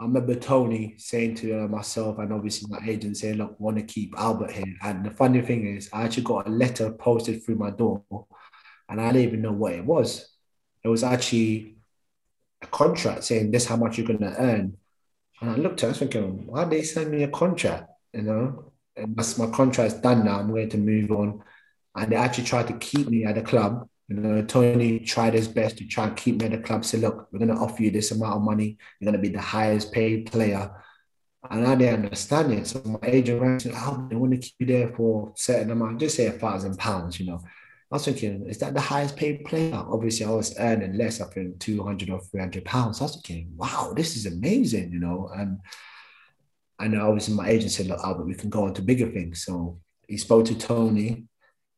I 0.00 0.04
remember 0.04 0.34
Tony 0.34 0.94
saying 0.96 1.34
to 1.36 1.68
myself 1.68 2.18
and 2.18 2.32
obviously 2.32 2.70
my 2.70 2.80
agent 2.86 3.18
saying, 3.18 3.36
"Look, 3.36 3.60
want 3.60 3.76
to 3.76 3.82
keep 3.82 4.14
Albert 4.18 4.52
here." 4.52 4.74
And 4.82 5.04
the 5.04 5.10
funny 5.10 5.42
thing 5.42 5.66
is, 5.76 5.90
I 5.92 6.04
actually 6.04 6.22
got 6.22 6.46
a 6.46 6.50
letter 6.50 6.90
posted 6.92 7.44
through 7.44 7.56
my 7.56 7.70
door, 7.70 8.02
and 8.88 9.00
I 9.00 9.12
didn't 9.12 9.28
even 9.28 9.42
know 9.42 9.52
what 9.52 9.74
it 9.74 9.84
was. 9.84 10.26
It 10.82 10.88
was 10.88 11.04
actually 11.04 11.76
a 12.62 12.66
contract 12.66 13.24
saying 13.24 13.50
this 13.50 13.64
is 13.64 13.68
how 13.68 13.76
much 13.76 13.98
you're 13.98 14.06
going 14.06 14.20
to 14.20 14.34
earn. 14.40 14.78
And 15.40 15.50
I 15.50 15.56
looked 15.56 15.82
at 15.82 15.84
it, 15.84 15.86
I 15.86 15.88
was 15.90 15.98
thinking, 15.98 16.46
why 16.46 16.64
did 16.64 16.72
they 16.72 16.82
send 16.82 17.10
me 17.10 17.22
a 17.22 17.28
contract? 17.28 17.90
You 18.12 18.22
know, 18.22 18.72
and 18.96 19.14
that's 19.16 19.38
my 19.38 19.50
contract's 19.50 20.00
done 20.00 20.24
now. 20.24 20.40
I'm 20.40 20.50
going 20.50 20.68
to 20.70 20.78
move 20.78 21.10
on 21.10 21.42
and 21.94 22.12
they 22.12 22.16
actually 22.16 22.44
tried 22.44 22.68
to 22.68 22.74
keep 22.74 23.08
me 23.08 23.24
at 23.24 23.34
the 23.34 23.42
club. 23.42 23.88
You 24.10 24.16
know, 24.16 24.42
Tony 24.42 24.98
tried 24.98 25.34
his 25.34 25.46
best 25.46 25.78
to 25.78 25.86
try 25.86 26.08
and 26.08 26.16
keep 26.16 26.40
me 26.40 26.46
at 26.46 26.50
the 26.50 26.58
club. 26.58 26.84
Say, 26.84 26.98
look, 26.98 27.28
we're 27.30 27.38
going 27.38 27.54
to 27.54 27.60
offer 27.60 27.80
you 27.80 27.92
this 27.92 28.10
amount 28.10 28.36
of 28.36 28.42
money. 28.42 28.76
You're 28.98 29.12
going 29.12 29.22
to 29.22 29.28
be 29.28 29.32
the 29.32 29.40
highest 29.40 29.92
paid 29.92 30.30
player. 30.32 30.68
And 31.48 31.64
I 31.64 31.76
didn't 31.76 32.06
understand 32.06 32.52
it. 32.52 32.66
So 32.66 32.82
my 32.84 32.98
agent 33.04 33.60
to, 33.60 33.72
oh, 33.72 34.08
they 34.10 34.16
want 34.16 34.32
to 34.32 34.38
keep 34.38 34.54
you 34.58 34.66
there 34.66 34.88
for 34.88 35.28
a 35.28 35.40
certain 35.40 35.70
amount, 35.70 36.00
just 36.00 36.16
say 36.16 36.26
a 36.26 36.32
thousand 36.32 36.76
pounds, 36.76 37.20
you 37.20 37.26
know. 37.26 37.40
I 37.92 37.96
was 37.96 38.04
thinking, 38.04 38.46
is 38.48 38.58
that 38.58 38.74
the 38.74 38.80
highest 38.80 39.16
paid 39.16 39.44
player? 39.44 39.74
Obviously, 39.74 40.26
I 40.26 40.30
was 40.30 40.58
earning 40.58 40.94
less, 40.94 41.20
I 41.20 41.26
think 41.26 41.60
200 41.60 42.10
or 42.10 42.20
300 42.20 42.64
pounds. 42.64 43.00
I 43.00 43.04
was 43.04 43.14
thinking, 43.14 43.52
wow, 43.56 43.92
this 43.96 44.16
is 44.16 44.26
amazing, 44.26 44.92
you 44.92 44.98
know. 44.98 45.30
And 45.34 45.60
and 46.80 47.00
obviously, 47.00 47.34
my 47.34 47.48
agent 47.48 47.72
said, 47.72 47.86
look, 47.86 48.00
Albert, 48.02 48.24
we 48.24 48.34
can 48.34 48.48
go 48.48 48.64
on 48.64 48.74
to 48.74 48.82
bigger 48.82 49.10
things. 49.10 49.44
So 49.44 49.78
he 50.08 50.16
spoke 50.16 50.46
to 50.46 50.58
Tony. 50.58 51.24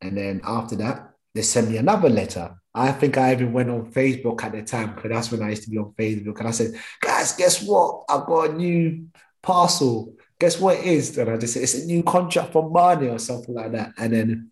And 0.00 0.16
then 0.16 0.40
after 0.44 0.76
that, 0.76 1.11
they 1.34 1.42
sent 1.42 1.70
me 1.70 1.76
another 1.78 2.08
letter. 2.08 2.54
I 2.74 2.92
think 2.92 3.18
I 3.18 3.32
even 3.32 3.52
went 3.52 3.70
on 3.70 3.92
Facebook 3.92 4.42
at 4.44 4.52
the 4.52 4.62
time 4.62 4.94
because 4.94 5.10
that's 5.10 5.30
when 5.30 5.42
I 5.42 5.50
used 5.50 5.64
to 5.64 5.70
be 5.70 5.78
on 5.78 5.92
Facebook. 5.98 6.38
And 6.38 6.48
I 6.48 6.52
said, 6.52 6.74
guys, 7.00 7.32
guess 7.32 7.62
what? 7.62 8.04
I've 8.08 8.26
got 8.26 8.50
a 8.50 8.52
new 8.54 9.08
parcel. 9.42 10.14
Guess 10.38 10.58
what 10.60 10.78
it 10.78 10.84
is? 10.84 11.16
And 11.18 11.30
I 11.30 11.36
just 11.36 11.54
said, 11.54 11.62
it's 11.62 11.74
a 11.74 11.86
new 11.86 12.02
contract 12.02 12.52
from 12.52 12.72
Barnet 12.72 13.10
or 13.10 13.18
something 13.18 13.54
like 13.54 13.72
that. 13.72 13.92
And 13.98 14.12
then 14.12 14.50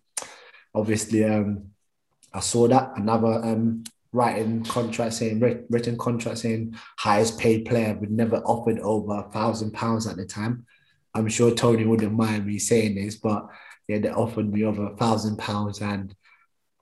obviously, 0.73 1.23
um, 1.25 1.71
I 2.33 2.39
saw 2.39 2.67
that 2.67 2.93
another 2.95 3.43
um, 3.43 3.83
writing 4.13 4.63
contract 4.63 5.13
saying 5.13 5.39
written 5.69 5.97
contract 5.97 6.39
saying 6.39 6.75
highest 6.97 7.39
paid 7.39 7.65
player 7.65 7.97
would 7.99 8.11
never 8.11 8.37
offered 8.37 8.79
over 8.79 9.19
a 9.19 9.31
thousand 9.31 9.71
pounds 9.71 10.07
at 10.07 10.17
the 10.17 10.25
time. 10.25 10.65
I'm 11.13 11.27
sure 11.27 11.53
Tony 11.53 11.85
wouldn't 11.85 12.13
mind 12.13 12.45
me 12.45 12.59
saying 12.59 12.95
this, 12.95 13.15
but 13.15 13.47
yeah, 13.87 13.99
they 13.99 14.09
offered 14.09 14.51
me 14.51 14.63
over 14.63 14.87
a 14.87 14.95
thousand 14.95 15.37
pounds, 15.37 15.81
and 15.81 16.15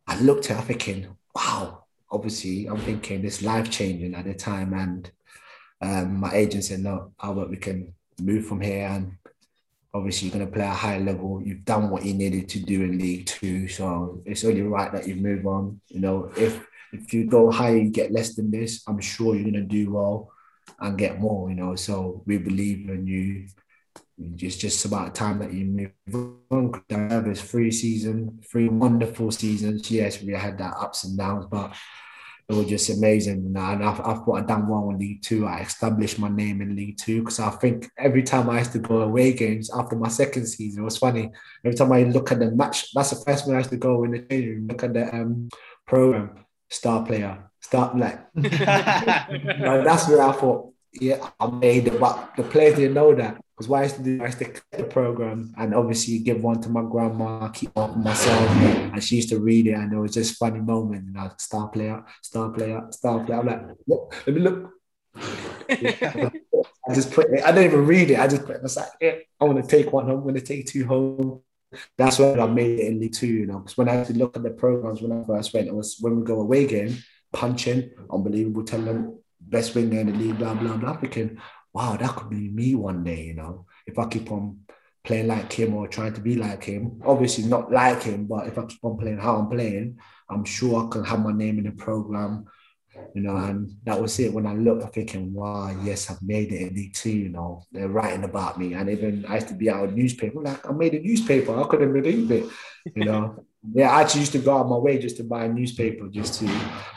I 0.10 0.20
looked 0.20 0.50
at 0.50 0.60
it 0.60 0.66
thinking, 0.66 1.08
wow. 1.36 1.84
Obviously, 2.12 2.66
I'm 2.66 2.80
thinking 2.80 3.22
this 3.22 3.44
life 3.44 3.70
changing 3.70 4.16
at 4.16 4.26
the 4.26 4.34
time, 4.34 4.74
and 4.74 5.12
um, 5.80 6.20
my 6.20 6.34
agent 6.34 6.64
said, 6.64 6.80
no, 6.80 7.12
Albert, 7.22 7.52
we 7.52 7.58
can 7.58 7.94
move 8.20 8.48
from 8.48 8.62
here, 8.62 8.88
and 8.88 9.16
obviously 9.94 10.28
you're 10.28 10.38
going 10.38 10.48
to 10.48 10.52
play 10.52 10.66
a 10.66 10.70
high 10.70 10.98
level. 10.98 11.40
You've 11.44 11.66
done 11.66 11.92
what 11.92 12.04
you 12.04 12.16
needed 12.16 12.50
to 12.50 12.60
do 12.60 12.82
in 12.82 12.98
League 12.98 13.28
Two, 13.28 13.68
so 13.68 14.24
it's 14.26 14.44
only 14.44 14.64
right 14.64 14.92
that 14.92 15.08
you 15.08 15.16
move 15.16 15.46
on. 15.46 15.80
You 15.90 16.00
know, 16.00 16.32
if 16.36 16.66
if 16.92 17.14
you 17.14 17.28
go 17.28 17.52
higher, 17.52 17.78
you 17.78 17.92
get 17.92 18.12
less 18.12 18.34
than 18.36 18.50
this. 18.50 18.82
I'm 18.88 19.00
sure 19.00 19.36
you're 19.36 19.52
going 19.52 19.54
to 19.54 19.62
do 19.62 19.92
well 19.92 20.32
and 20.80 20.98
get 20.98 21.20
more. 21.20 21.52
You 21.52 21.56
know, 21.56 21.76
so 21.76 22.24
we 22.26 22.40
believe 22.40 22.90
in 22.90 23.06
you. 23.06 23.48
It's 24.20 24.58
just 24.58 24.84
about 24.86 25.16
time 25.16 25.40
that 25.40 25.54
you 25.54 25.92
move 26.08 26.36
on. 26.52 26.84
It's 26.90 27.42
three 27.42 27.72
season, 27.72 28.40
three 28.50 28.68
wonderful 28.68 29.32
seasons. 29.32 29.90
Yes, 29.90 30.22
we 30.22 30.34
had 30.34 30.58
that 30.58 30.76
ups 30.78 31.06
and 31.06 31.18
downs, 31.18 31.46
but 31.50 31.74
it 32.50 32.56
was 32.56 32.66
just 32.66 32.90
amazing. 32.90 33.46
And 33.46 33.58
I, 33.58 33.74
I 33.74 33.94
thought 33.94 34.40
I'd 34.40 34.48
done 34.48 34.68
well 34.68 34.90
in 34.90 35.00
League 35.00 35.22
Two. 35.22 35.46
I 35.46 35.62
established 35.62 36.20
my 36.20 36.30
name 36.30 36.62
in 36.62 36.76
League 36.76 36.98
Two 36.98 37.20
because 37.20 37.40
I 37.40 37.52
think 37.52 37.90
every 37.98 38.24
time 38.24 38.50
I 38.50 38.60
used 38.60 38.74
to 38.74 38.80
go 38.80 39.02
away 39.02 39.34
games 39.34 39.70
after 39.74 39.96
my 39.96 40.10
second 40.10 40.48
season, 40.48 40.82
it 40.82 40.86
was 40.86 40.98
funny. 40.98 41.30
Every 41.64 41.78
time 41.78 41.92
I 41.92 42.04
look 42.04 42.32
at 42.32 42.40
the 42.40 42.52
match, 42.52 42.92
that's 42.94 43.12
the 43.12 43.24
first 43.24 43.48
one 43.48 43.56
I 43.56 43.60
used 43.60 43.70
to 43.70 43.78
go 43.78 44.04
in 44.04 44.12
the 44.12 44.20
changing 44.20 44.50
room, 44.50 44.68
look 44.68 44.84
at 44.84 44.94
the 44.94 45.16
um, 45.16 45.50
program, 45.88 46.46
star 46.70 47.06
player, 47.06 47.50
start 47.62 47.96
like. 47.98 48.20
that's 48.34 50.08
where 50.10 50.24
I 50.24 50.32
thought, 50.34 50.74
yeah, 50.94 51.30
I 51.40 51.48
made 51.48 51.88
it. 51.88 52.00
But 52.00 52.32
the 52.36 52.44
players 52.44 52.76
didn't 52.76 52.96
know 52.96 53.14
that. 53.16 53.40
Because 53.60 53.68
what 53.68 53.80
I 53.82 53.84
used 53.84 53.98
to 53.98 54.04
do, 54.04 54.24
I 54.24 54.28
used 54.28 54.38
to 54.38 54.46
cut 54.46 54.64
the 54.72 54.86
program 54.86 55.54
and 55.58 55.76
obviously 55.76 56.20
give 56.20 56.42
one 56.42 56.62
to 56.62 56.70
my 56.70 56.82
grandma, 56.82 57.50
keep 57.50 57.76
one 57.76 57.92
for 57.92 58.00
myself. 58.00 58.50
And 58.50 59.04
she 59.04 59.18
used 59.18 59.28
to 59.30 59.40
read 59.40 59.68
it, 59.68 59.74
and 59.74 59.92
it 59.92 60.00
was 60.00 60.14
just 60.14 60.38
funny 60.38 60.62
moment. 60.62 61.08
And 61.08 61.20
I 61.20 61.24
was 61.24 61.34
star 61.40 61.68
player, 61.68 62.02
star 62.22 62.52
player, 62.52 62.88
star 62.92 63.22
player. 63.26 63.40
I'm 63.42 63.48
like, 63.48 63.62
look, 63.86 64.16
let 64.26 64.34
me 64.34 64.42
look. 64.42 64.72
I 65.70 66.94
just 66.94 67.12
put 67.12 67.26
it, 67.34 67.44
I 67.44 67.52
didn't 67.52 67.74
even 67.74 67.86
read 67.86 68.12
it. 68.12 68.20
I 68.20 68.28
just 68.30 68.46
put 68.46 68.56
it, 68.56 68.60
I 68.60 68.64
was 68.64 68.78
like, 68.78 68.88
yeah, 69.02 69.16
I 69.42 69.44
want 69.44 69.62
to 69.62 69.68
take 69.68 69.92
one 69.92 70.06
home, 70.06 70.20
I'm 70.20 70.24
going 70.24 70.36
to 70.36 70.42
take 70.42 70.66
two 70.66 70.88
home. 70.88 71.42
That's 71.98 72.18
when 72.18 72.40
I 72.40 72.48
made 72.48 72.80
it 72.80 72.88
in 72.88 73.02
League 73.02 73.14
Two, 73.14 73.28
you 73.28 73.46
know. 73.46 73.60
Because 73.60 73.78
when 73.78 73.90
I 73.90 73.96
had 73.96 74.08
to 74.08 74.14
look 74.14 74.38
at 74.38 74.44
the 74.44 74.52
programs 74.52 75.02
when 75.02 75.12
I 75.12 75.26
first 75.26 75.54
went, 75.54 75.68
it 75.68 75.76
was 75.76 75.98
when 76.00 76.16
we 76.16 76.24
go 76.24 76.40
away 76.40 76.66
game, 76.66 76.96
Puncheon, 77.34 77.92
unbelievable 78.10 78.64
talent, 78.64 79.16
best 79.42 79.76
winger 79.76 80.00
in 80.00 80.14
the 80.14 80.18
league, 80.18 80.38
blah, 80.38 80.54
blah, 80.54 80.78
blah. 80.78 80.96
Thinking, 80.96 81.38
wow, 81.80 81.96
that 81.96 82.14
could 82.14 82.30
be 82.30 82.50
me 82.50 82.76
one 82.76 83.06
day, 83.06 83.24
you 83.24 83.36
know, 83.36 83.66
if 83.88 83.98
I 83.98 84.06
keep 84.08 84.30
on 84.34 84.60
playing 85.06 85.28
like 85.28 85.52
him 85.54 85.74
or 85.76 85.88
trying 85.88 86.14
to 86.14 86.20
be 86.20 86.36
like 86.36 86.62
him. 86.62 87.02
Obviously, 87.06 87.46
not 87.46 87.72
like 87.72 88.04
him, 88.04 88.26
but 88.26 88.48
if 88.48 88.58
I 88.58 88.66
keep 88.66 88.84
on 88.84 88.98
playing 88.98 89.18
how 89.18 89.38
I'm 89.38 89.50
playing, 89.50 89.98
I'm 90.30 90.44
sure 90.44 90.86
I 90.86 90.90
can 90.92 91.06
have 91.06 91.22
my 91.22 91.32
name 91.32 91.58
in 91.58 91.64
the 91.64 91.72
program, 91.72 92.46
you 93.16 93.22
know. 93.22 93.38
And 93.38 93.72
that 93.86 94.02
was 94.02 94.20
it. 94.20 94.34
When 94.34 94.46
I 94.46 94.56
looked, 94.56 94.84
I'm 94.84 94.92
thinking, 94.92 95.34
wow, 95.34 95.74
yes, 95.86 96.12
I've 96.12 96.22
made 96.22 96.52
it 96.52 96.62
in 96.68 96.92
Two, 96.94 97.12
you 97.12 97.30
know, 97.30 97.64
they're 97.72 97.88
writing 97.88 98.26
about 98.26 98.60
me. 98.60 98.74
And 98.74 98.90
even 98.90 99.26
I 99.26 99.36
used 99.36 99.48
to 99.48 99.54
be 99.54 99.70
out 99.70 99.86
of 99.86 99.96
newspaper, 99.96 100.42
like, 100.42 100.70
I 100.70 100.74
made 100.74 100.96
a 100.96 101.00
newspaper, 101.00 101.58
I 101.58 101.66
couldn't 101.66 101.94
believe 101.94 102.30
it, 102.32 102.46
you 102.94 103.06
know. 103.06 103.46
Yeah, 103.74 103.92
I 103.92 104.04
actually 104.04 104.22
used 104.22 104.32
to 104.32 104.40
go 104.40 104.58
out 104.58 104.70
my 104.70 104.78
way 104.78 105.00
just 105.00 105.18
to 105.18 105.24
buy 105.26 105.44
a 105.44 105.50
newspaper, 105.50 106.08
just 106.08 106.40
to 106.40 106.46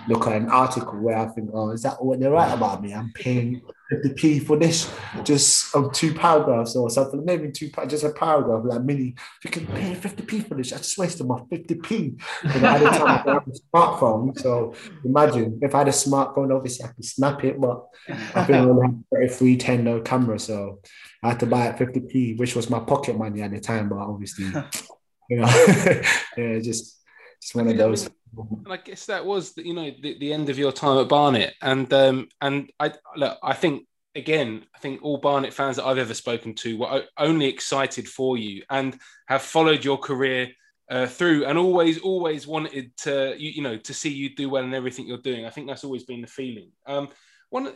look 0.07 0.29
at 0.29 0.41
an 0.41 0.49
article 0.49 0.97
where 1.01 1.19
I 1.19 1.27
think, 1.27 1.51
oh, 1.53 1.71
is 1.71 1.83
that 1.83 2.03
what 2.03 2.21
they 2.21 2.29
write 2.29 2.55
about 2.55 2.81
me? 2.81 2.95
I'm 2.95 3.11
paying 3.17 3.63
50p 3.93 4.47
for 4.47 4.56
this, 4.56 4.93
just 5.24 5.74
of 5.74 5.93
two 5.93 6.14
paragraphs 6.14 6.74
or 6.77 6.89
something, 6.90 7.24
maybe 7.24 7.51
two, 7.51 7.70
just 7.86 8.05
a 8.05 8.10
paragraph, 8.10 8.62
like 8.64 8.82
mini. 8.82 9.14
If 9.43 9.44
You 9.44 9.51
can 9.51 9.66
pay 9.66 9.94
50p 9.94 10.48
for 10.48 10.55
this. 10.55 10.73
I 10.73 10.78
just 10.78 10.98
wasted 10.98 11.27
my 11.27 11.39
50p. 11.39 11.90
You 11.90 12.60
know, 12.60 12.69
at 12.69 12.81
the 12.81 12.90
time, 12.90 13.09
I 13.09 13.23
didn't 13.23 13.48
a 13.48 13.77
smartphone. 13.77 14.39
So 14.39 14.74
imagine 15.05 15.59
if 15.62 15.74
I 15.74 15.78
had 15.78 15.89
a 15.89 15.93
smartphone, 15.93 16.55
obviously 16.55 16.86
I 16.86 16.89
could 16.89 17.05
snap 17.05 17.44
it, 17.44 17.60
but 17.60 17.85
I 18.09 18.44
think 18.44 18.51
I 18.51 18.60
only 18.60 18.98
had 19.12 19.23
a 19.24 19.28
free 19.28 19.56
10 19.56 19.85
no 19.85 20.01
camera. 20.01 20.39
So 20.39 20.81
I 21.23 21.31
had 21.31 21.40
to 21.40 21.47
buy 21.47 21.66
it 21.66 21.77
50p, 21.77 22.39
which 22.39 22.56
was 22.56 22.70
my 22.70 22.81
pocket 22.81 23.16
money 23.16 23.43
at 23.43 23.51
the 23.51 23.60
time, 23.60 23.89
but 23.89 23.98
obviously, 23.98 24.47
you 25.28 25.36
know, 25.36 25.47
yeah, 26.36 26.59
just, 26.59 27.01
just 27.40 27.55
one 27.55 27.69
of 27.69 27.77
those. 27.77 28.09
And 28.37 28.73
I 28.73 28.77
guess 28.77 29.07
that 29.07 29.25
was 29.25 29.55
you 29.57 29.75
know 29.75 29.91
the, 30.01 30.19
the 30.19 30.33
end 30.33 30.49
of 30.49 30.59
your 30.59 30.73
time 30.73 30.99
at 30.99 31.09
Barnet, 31.09 31.55
and 31.61 31.93
um, 31.93 32.29
and 32.41 32.71
I 32.81 32.93
look, 33.17 33.39
I 33.43 33.55
think 33.55 33.87
again, 34.15 34.65
I 34.75 34.79
think 34.79 35.03
all 35.03 35.19
Barnet 35.19 35.53
fans 35.53 35.77
that 35.77 35.87
I've 35.87 35.99
ever 35.99 36.15
spoken 36.15 36.55
to 36.57 36.79
were 36.79 37.05
only 37.19 37.47
excited 37.47 38.09
for 38.09 38.37
you 38.37 38.63
and 38.71 38.99
have 39.27 39.43
followed 39.43 39.85
your 39.85 39.99
career 39.99 40.49
uh, 40.91 41.07
through 41.07 41.47
and 41.47 41.57
always 41.59 41.99
always 42.01 42.47
wanted 42.47 42.97
to 42.99 43.35
you, 43.39 43.51
you, 43.51 43.63
know 43.63 43.79
to 43.79 43.95
see 43.95 44.11
you 44.11 44.35
do 44.35 44.49
well 44.49 44.65
in 44.65 44.75
everything 44.75 45.07
you're 45.07 45.19
doing. 45.19 45.47
I 45.47 45.51
think 45.51 45.67
that's 45.67 45.85
always 45.85 46.05
been 46.05 46.21
the 46.21 46.27
feeling. 46.27 46.71
Um, 46.87 47.09
one 47.51 47.73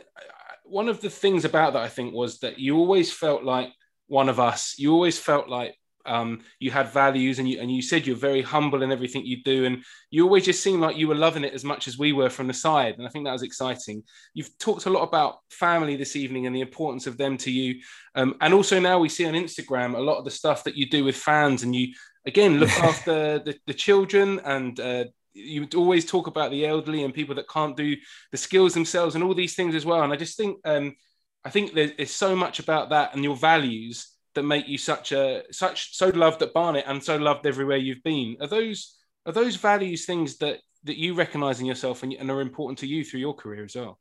one 0.63 0.89
of 0.89 1.01
the 1.01 1.09
things 1.09 1.45
about 1.45 1.73
that 1.73 1.83
I 1.83 1.87
think 1.87 2.13
was 2.13 2.39
that 2.39 2.59
you 2.59 2.77
always 2.77 3.11
felt 3.11 3.43
like 3.43 3.71
one 4.07 4.29
of 4.29 4.39
us. 4.39 4.75
You 4.77 4.93
always 4.93 5.17
felt 5.19 5.49
like 5.49 5.75
um, 6.07 6.39
you 6.59 6.71
had 6.71 6.91
values 6.91 7.39
and 7.39 7.47
you 7.47 7.59
and 7.59 7.71
you 7.71 7.81
said 7.81 8.07
you're 8.07 8.15
very 8.15 8.41
humble 8.41 8.81
in 8.81 8.91
everything 8.91 9.25
you 9.25 9.43
do. 9.43 9.65
And 9.65 9.83
you 10.09 10.23
always 10.23 10.45
just 10.45 10.63
seemed 10.63 10.81
like 10.81 10.97
you 10.97 11.07
were 11.07 11.15
loving 11.15 11.43
it 11.43 11.53
as 11.53 11.63
much 11.63 11.87
as 11.87 11.97
we 11.97 12.13
were 12.13 12.29
from 12.29 12.47
the 12.47 12.53
side. 12.53 12.95
And 12.97 13.05
i 13.05 13.09
think 13.09 13.25
that 13.25 13.33
was 13.33 13.43
exciting. 13.43 14.03
You've 14.33 14.57
talked 14.57 14.85
a 14.85 14.89
lot 14.89 15.03
about 15.03 15.39
family 15.49 15.95
this 15.95 16.15
evening 16.15 16.45
and 16.45 16.55
the 16.55 16.61
importance 16.61 17.07
of 17.07 17.17
them 17.17 17.37
to 17.39 17.51
you. 17.51 17.81
Um, 18.15 18.35
and 18.41 18.53
also 18.53 18.79
now 18.79 18.99
we 18.99 19.09
see 19.09 19.25
on 19.25 19.33
instagram 19.33 19.95
a 19.95 19.99
lot 19.99 20.17
of 20.17 20.25
the 20.25 20.31
stuff 20.31 20.63
that 20.63 20.75
you 20.75 20.89
do 20.89 21.03
with 21.03 21.15
fans 21.15 21.63
and 21.63 21.75
you 21.75 21.93
again 22.25 22.59
look 22.59 22.69
after 22.81 23.39
the, 23.39 23.55
the 23.67 23.73
children 23.73 24.39
and 24.43 24.79
uh, 24.79 25.05
you 25.33 25.67
always 25.75 26.05
talk 26.05 26.27
about 26.27 26.49
the 26.49 26.65
elderly 26.65 27.03
and 27.03 27.13
people 27.13 27.35
that 27.35 27.49
can't 27.49 27.77
do 27.77 27.95
the 28.31 28.37
skills 28.37 28.73
themselves 28.73 29.13
and 29.13 29.23
all 29.23 29.35
these 29.35 29.55
things 29.55 29.75
as 29.75 29.85
well. 29.85 30.01
And 30.01 30.13
i 30.13 30.15
just 30.15 30.37
think 30.37 30.57
um, 30.65 30.95
i 31.43 31.49
think 31.49 31.73
there's, 31.73 31.91
there's 31.97 32.11
so 32.11 32.35
much 32.35 32.59
about 32.59 32.89
that 32.89 33.13
and 33.13 33.23
your 33.23 33.35
values 33.35 34.16
that 34.37 34.43
make 34.43 34.67
you 34.67 34.77
such 34.77 35.11
a 35.11 35.43
such 35.51 35.97
so 35.97 36.09
loved 36.09 36.43
at 36.43 36.53
Barnet 36.53 36.85
and 36.87 37.03
so 37.03 37.17
loved 37.17 37.47
everywhere 37.47 37.77
you've 37.77 38.03
been. 38.03 38.37
Are 38.39 38.47
those 38.47 38.95
are 39.25 39.33
those 39.33 39.55
values 39.55 40.05
things 40.05 40.37
that 40.37 40.59
that 40.83 40.97
you 40.97 41.15
recognise 41.15 41.59
in 41.59 41.65
yourself 41.65 42.03
and, 42.03 42.13
and 42.13 42.29
are 42.29 42.39
important 42.39 42.77
to 42.79 42.87
you 42.87 43.03
through 43.03 43.19
your 43.19 43.33
career 43.33 43.65
as 43.65 43.75
well? 43.75 43.99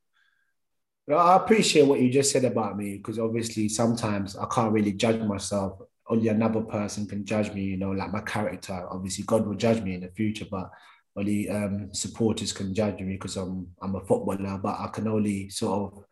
I 1.09 1.37
appreciate 1.37 1.87
what 1.87 2.01
you 2.01 2.11
just 2.11 2.33
said 2.33 2.45
about 2.45 2.77
me 2.77 2.99
because 2.99 3.19
obviously 3.19 3.69
sometimes 3.69 4.37
I 4.37 4.47
can't 4.47 4.73
really 4.73 4.93
judge 4.93 5.21
myself. 5.23 5.81
Only 6.09 6.29
another 6.29 6.61
person 6.61 7.07
can 7.07 7.25
judge 7.25 7.53
me, 7.53 7.63
you 7.63 7.79
know, 7.79 7.93
like 7.93 8.13
my 8.13 8.21
character. 8.21 8.87
Obviously, 8.91 9.25
God 9.25 9.47
will 9.47 9.55
judge 9.55 9.81
me 9.83 9.95
in 9.95 10.03
the 10.03 10.11
future, 10.11 10.47
but 10.51 10.71
only 11.17 11.49
um, 11.49 11.95
supporters 11.95 12.53
can 12.53 12.75
judge 12.75 13.01
me 13.01 13.15
because 13.15 13.37
I'm 13.37 13.69
I'm 13.81 13.95
a 13.95 14.01
footballer. 14.01 14.59
But 14.63 14.79
I 14.79 14.89
can 14.93 15.09
only 15.09 15.49
sort 15.49 15.95
of 15.95 16.05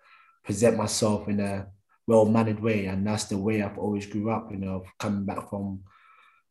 present 0.44 0.78
myself 0.78 1.28
in 1.28 1.40
a 1.40 1.66
well 2.06 2.24
mannered 2.26 2.60
way, 2.60 2.86
and 2.86 3.06
that's 3.06 3.24
the 3.24 3.38
way 3.38 3.62
I've 3.62 3.78
always 3.78 4.06
grew 4.06 4.30
up. 4.30 4.50
You 4.50 4.58
know, 4.58 4.84
coming 4.98 5.24
back 5.24 5.48
from 5.50 5.80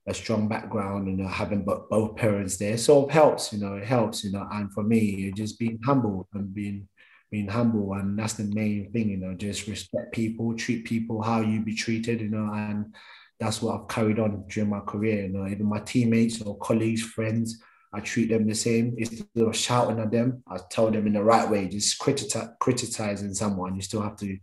a 0.08 0.14
strong 0.14 0.48
background, 0.48 1.08
you 1.08 1.16
know, 1.16 1.28
having 1.30 1.64
both 1.64 2.16
parents 2.18 2.58
there, 2.58 2.78
so 2.78 3.06
it 3.08 3.12
helps. 3.12 3.54
You 3.54 3.60
know, 3.60 3.76
it 3.76 3.86
helps. 3.86 4.24
You 4.24 4.32
know, 4.32 4.48
and 4.52 4.72
for 4.74 4.84
me, 4.84 5.32
just 5.36 5.60
being 5.60 5.80
humble 5.86 6.28
and 6.34 6.54
being 6.54 6.88
being 7.32 7.48
humble, 7.48 7.94
and 7.94 8.18
that's 8.18 8.34
the 8.34 8.44
main 8.44 8.92
thing. 8.92 9.10
You 9.10 9.18
know, 9.18 9.34
just 9.34 9.68
respect 9.68 10.14
people, 10.14 10.56
treat 10.56 10.86
people 10.86 11.22
how 11.22 11.42
you 11.42 11.62
be 11.62 11.76
treated. 11.76 12.22
You 12.22 12.30
know, 12.30 12.52
and 12.54 12.94
that's 13.40 13.62
what 13.62 13.80
I've 13.80 13.88
carried 13.88 14.20
on 14.20 14.46
during 14.50 14.70
my 14.70 14.82
career. 14.82 15.24
You 15.24 15.30
know, 15.30 15.48
even 15.48 15.66
my 15.66 15.80
teammates 15.80 16.42
or 16.42 16.58
colleagues, 16.58 17.04
friends. 17.04 17.62
I 17.96 18.00
treat 18.00 18.30
them 18.30 18.48
the 18.48 18.56
same. 18.56 18.96
Instead 18.98 19.28
of 19.38 19.56
shouting 19.56 20.00
at 20.00 20.10
them, 20.10 20.42
I 20.48 20.58
tell 20.72 20.90
them 20.90 21.06
in 21.06 21.14
the 21.14 21.24
right 21.24 21.48
way. 21.48 21.68
Just 21.68 22.00
criti- 22.02 22.58
criticizing 22.60 23.36
someone, 23.36 23.76
you 23.76 23.82
still 23.84 24.02
have 24.02 24.18
to 24.18 24.36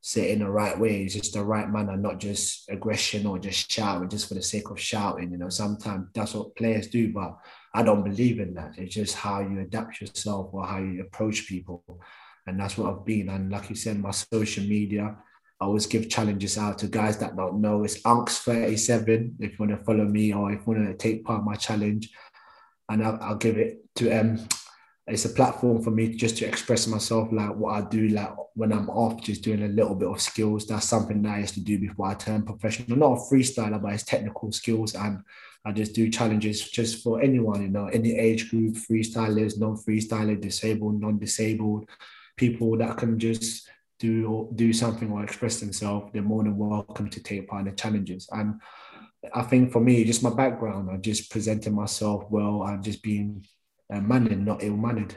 say 0.00 0.30
it 0.30 0.34
in 0.34 0.38
the 0.40 0.50
right 0.50 0.78
way. 0.78 1.02
It's 1.02 1.14
just 1.14 1.34
the 1.34 1.44
right 1.44 1.68
manner, 1.68 1.96
not 1.96 2.18
just 2.18 2.68
aggression 2.70 3.26
or 3.26 3.38
just 3.38 3.70
shouting 3.70 4.08
just 4.08 4.28
for 4.28 4.34
the 4.34 4.42
sake 4.42 4.70
of 4.70 4.80
shouting. 4.80 5.30
You 5.32 5.38
know, 5.38 5.48
sometimes 5.48 6.08
that's 6.14 6.34
what 6.34 6.56
players 6.56 6.88
do, 6.88 7.12
but 7.12 7.36
I 7.74 7.82
don't 7.82 8.04
believe 8.04 8.40
in 8.40 8.54
that. 8.54 8.78
It's 8.78 8.94
just 8.94 9.16
how 9.16 9.40
you 9.40 9.60
adapt 9.60 10.00
yourself 10.00 10.50
or 10.52 10.66
how 10.66 10.78
you 10.78 11.02
approach 11.02 11.48
people. 11.48 11.82
And 12.46 12.58
that's 12.58 12.78
what 12.78 12.92
I've 12.92 13.04
been. 13.04 13.28
And 13.28 13.50
like 13.50 13.68
you 13.68 13.76
said, 13.76 14.00
my 14.00 14.10
social 14.10 14.64
media, 14.64 15.16
I 15.60 15.64
always 15.64 15.86
give 15.86 16.08
challenges 16.08 16.56
out 16.56 16.78
to 16.78 16.86
guys 16.86 17.18
that 17.18 17.36
don't 17.36 17.60
know. 17.60 17.82
It's 17.82 18.00
Unks37 18.02 19.34
if 19.40 19.52
you 19.52 19.56
want 19.58 19.72
to 19.72 19.84
follow 19.84 20.04
me 20.04 20.32
or 20.32 20.52
if 20.52 20.60
you 20.60 20.72
want 20.72 20.86
to 20.86 20.94
take 20.94 21.24
part 21.24 21.40
of 21.40 21.44
my 21.44 21.56
challenge. 21.56 22.10
And 22.88 23.04
I'll, 23.04 23.18
I'll 23.20 23.36
give 23.36 23.58
it 23.58 23.84
to 23.96 24.10
um, 24.12 24.48
it's 25.08 25.24
a 25.24 25.30
platform 25.30 25.82
for 25.82 25.90
me 25.90 26.14
just 26.14 26.36
to 26.38 26.44
express 26.46 26.86
myself 26.86 27.28
like 27.32 27.54
what 27.54 27.74
I 27.74 27.88
do 27.88 28.08
like 28.08 28.34
when 28.54 28.72
I'm 28.72 28.90
off 28.90 29.22
just 29.22 29.42
doing 29.42 29.62
a 29.62 29.68
little 29.68 29.94
bit 29.94 30.08
of 30.08 30.20
skills. 30.20 30.66
That's 30.66 30.86
something 30.86 31.22
that 31.22 31.34
I 31.36 31.38
used 31.40 31.54
to 31.54 31.60
do 31.60 31.78
before 31.78 32.08
I 32.08 32.14
turned 32.14 32.46
professional. 32.46 32.98
Not 32.98 33.12
a 33.12 33.34
freestyler 33.34 33.80
but 33.80 33.94
it's 33.94 34.02
technical 34.02 34.52
skills. 34.52 34.94
And 34.94 35.22
I 35.64 35.72
just 35.72 35.94
do 35.94 36.10
challenges 36.10 36.70
just 36.70 37.02
for 37.02 37.20
anyone 37.20 37.62
you 37.62 37.68
know 37.68 37.86
any 37.86 38.16
age 38.16 38.50
group 38.50 38.74
freestylers 38.74 39.58
non-freestyler 39.58 40.40
disabled 40.40 41.00
non-disabled 41.00 41.88
people 42.36 42.78
that 42.78 42.96
can 42.96 43.18
just 43.18 43.68
do 43.98 44.48
do 44.54 44.72
something 44.72 45.10
or 45.10 45.24
express 45.24 45.58
themselves 45.58 46.10
they're 46.12 46.22
more 46.22 46.44
than 46.44 46.56
welcome 46.56 47.10
to 47.10 47.22
take 47.22 47.48
part 47.48 47.66
in 47.66 47.70
the 47.70 47.76
challenges. 47.76 48.28
And 48.30 48.60
I 49.34 49.42
think 49.42 49.72
for 49.72 49.80
me 49.80 50.04
just 50.04 50.22
my 50.22 50.30
background 50.30 50.90
I 50.90 50.96
just 50.96 51.30
presenting 51.30 51.74
myself 51.74 52.24
well. 52.30 52.62
And 52.62 52.82
just 52.82 53.02
being 53.02 53.44
uh, 53.92 54.00
mannered, 54.00 54.44
not 54.44 54.62
ill 54.62 54.76
mannered. 54.76 55.16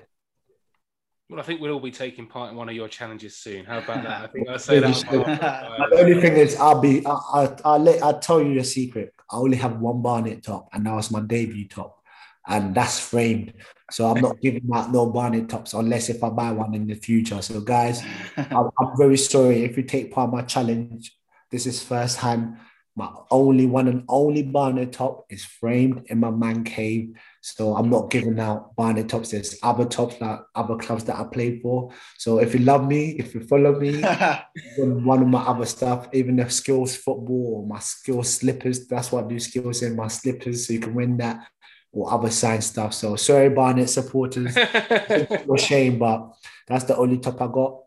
Well, 1.30 1.40
I 1.40 1.44
think 1.44 1.62
we'll 1.62 1.72
all 1.72 1.80
be 1.80 1.92
taking 1.92 2.28
part 2.28 2.52
in 2.52 2.58
one 2.58 2.68
of 2.68 2.76
your 2.76 2.90
challenges 2.90 3.38
soon. 3.38 3.64
How 3.64 3.78
about 3.78 4.04
that? 4.04 4.24
I 4.24 4.28
think 4.28 4.50
I'll 4.50 4.60
say 4.60 4.80
that. 4.80 5.88
the 5.90 5.98
only 5.98 6.20
thing 6.20 6.34
is, 6.34 6.58
I'll 6.58 6.82
be, 6.82 7.06
I, 7.06 7.12
I, 7.12 7.58
I'll, 7.64 7.80
let, 7.80 8.04
I'll 8.04 8.20
tell 8.20 8.42
you 8.42 8.60
a 8.60 8.64
secret. 8.66 9.14
I 9.32 9.38
only 9.38 9.56
have 9.56 9.80
one 9.80 10.02
Barnet 10.02 10.44
top, 10.44 10.68
and 10.74 10.86
that 10.86 10.94
was 10.94 11.10
my 11.10 11.22
debut 11.22 11.70
top, 11.70 12.04
and 12.48 12.76
that's 12.76 13.00
framed. 13.00 13.54
So 13.92 14.10
I'm 14.10 14.22
not 14.22 14.42
giving 14.42 14.70
out 14.74 14.92
no 14.92 15.06
Barnet 15.06 15.48
tops 15.48 15.74
unless 15.74 16.10
if 16.10 16.22
I 16.22 16.30
buy 16.30 16.52
one 16.52 16.74
in 16.74 16.88
the 16.88 16.96
future. 16.96 17.42
So 17.42 17.62
guys, 17.62 18.04
I'm, 18.38 18.70
I'm 18.78 18.98
very 18.98 19.18
sorry 19.18 19.64
if 19.64 19.78
you 19.78 19.84
take 19.84 20.12
part 20.12 20.30
in 20.30 20.36
my 20.36 20.42
challenge. 20.44 21.18
This 21.50 21.66
is 21.66 21.82
first 21.84 22.18
time. 22.18 22.58
My 22.96 23.10
only 23.30 23.68
one 23.68 23.88
and 23.88 24.04
only 24.10 24.44
Barnet 24.44 24.92
top 24.92 25.26
is 25.30 25.46
framed 25.46 26.08
in 26.08 26.20
my 26.20 26.30
man 26.30 26.66
cave. 26.66 27.18
So 27.42 27.76
I'm 27.76 27.90
not 27.90 28.12
giving 28.12 28.40
out 28.40 28.76
Barnet 28.76 29.10
tops. 29.10 29.32
There's 29.32 29.58
other 29.64 29.86
tops 29.86 30.18
that 30.18 30.42
other 30.54 30.76
clubs 30.76 31.04
that 31.06 31.18
I 31.18 31.24
played 31.24 31.62
for. 31.64 31.92
So 32.20 32.38
if 32.38 32.54
you 32.54 32.60
love 32.60 32.88
me, 32.88 33.16
if 33.18 33.34
you 33.34 33.42
follow 33.42 33.80
me, 33.80 34.02
one 34.78 35.24
of 35.24 35.28
my 35.28 35.42
other 35.42 35.66
stuff, 35.66 36.08
even 36.14 36.36
the 36.36 36.48
skills 36.52 36.96
football 36.96 37.56
or 37.58 37.68
my 37.68 37.80
skills 37.80 38.32
slippers, 38.32 38.88
that's 38.88 39.12
what 39.12 39.26
I 39.26 39.28
do 39.28 39.40
skills 39.40 39.82
in 39.82 39.96
my 39.96 40.08
slippers. 40.08 40.68
So 40.68 40.74
you 40.74 40.80
can 40.80 40.94
win 40.94 41.18
that 41.18 41.48
or 41.92 42.14
other 42.14 42.30
sign 42.30 42.62
stuff. 42.62 42.94
So 42.94 43.16
sorry, 43.16 43.50
Barnet 43.50 43.90
supporters, 43.90 44.56
no 45.48 45.58
shame, 45.58 45.98
but 45.98 46.34
that's 46.68 46.84
the 46.86 46.96
only 46.96 47.18
top 47.18 47.42
I 47.42 47.48
got. 47.48 47.80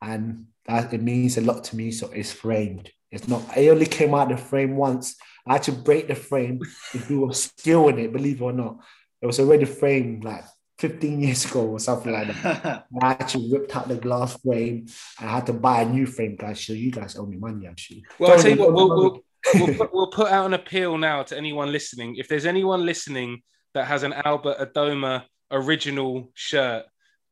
And 0.00 0.46
that 0.66 0.94
it 0.94 1.02
means 1.02 1.36
a 1.36 1.40
lot 1.40 1.64
to 1.64 1.76
me. 1.76 1.90
So 1.90 2.10
it's 2.12 2.32
framed. 2.32 2.90
It's 3.10 3.26
not, 3.26 3.42
I 3.56 3.68
only 3.68 3.86
came 3.86 4.14
out 4.14 4.30
of 4.30 4.38
the 4.38 4.44
frame 4.44 4.76
once 4.76 5.16
I 5.46 5.54
had 5.54 5.62
to 5.64 5.72
break 5.72 6.08
the 6.08 6.14
frame 6.14 6.60
to 6.92 6.98
do 6.98 7.30
a 7.30 7.34
skill 7.34 7.88
in 7.88 7.98
it, 7.98 8.12
believe 8.12 8.40
it 8.40 8.44
or 8.44 8.52
not. 8.52 8.78
It 9.20 9.26
was 9.26 9.40
already 9.40 9.64
framed 9.66 10.24
like 10.24 10.44
15 10.78 11.20
years 11.20 11.44
ago 11.44 11.66
or 11.66 11.78
something 11.78 12.12
like 12.12 12.28
that. 12.28 12.86
I 13.02 13.12
actually 13.12 13.52
ripped 13.52 13.76
out 13.76 13.88
the 13.88 13.96
glass 13.96 14.36
frame. 14.40 14.86
I 15.20 15.26
had 15.26 15.46
to 15.46 15.52
buy 15.52 15.82
a 15.82 15.88
new 15.88 16.06
frame, 16.06 16.36
guys. 16.36 16.60
So 16.60 16.72
you 16.72 16.90
guys 16.90 17.16
owe 17.16 17.26
me 17.26 17.36
money, 17.36 17.66
actually. 17.66 18.04
Well, 18.18 18.32
I'll 18.32 18.38
tell 18.38 18.50
you 18.50 18.58
what, 18.58 18.72
we'll, 18.72 18.88
we'll, 18.88 19.24
we'll, 19.54 19.74
put, 19.74 19.94
we'll 19.94 20.10
put 20.10 20.28
out 20.28 20.46
an 20.46 20.54
appeal 20.54 20.98
now 20.98 21.22
to 21.24 21.36
anyone 21.36 21.70
listening. 21.70 22.16
If 22.16 22.28
there's 22.28 22.46
anyone 22.46 22.84
listening 22.84 23.42
that 23.74 23.86
has 23.86 24.02
an 24.02 24.12
Albert 24.12 24.58
Adomah 24.58 25.24
original 25.50 26.30
shirt 26.34 26.84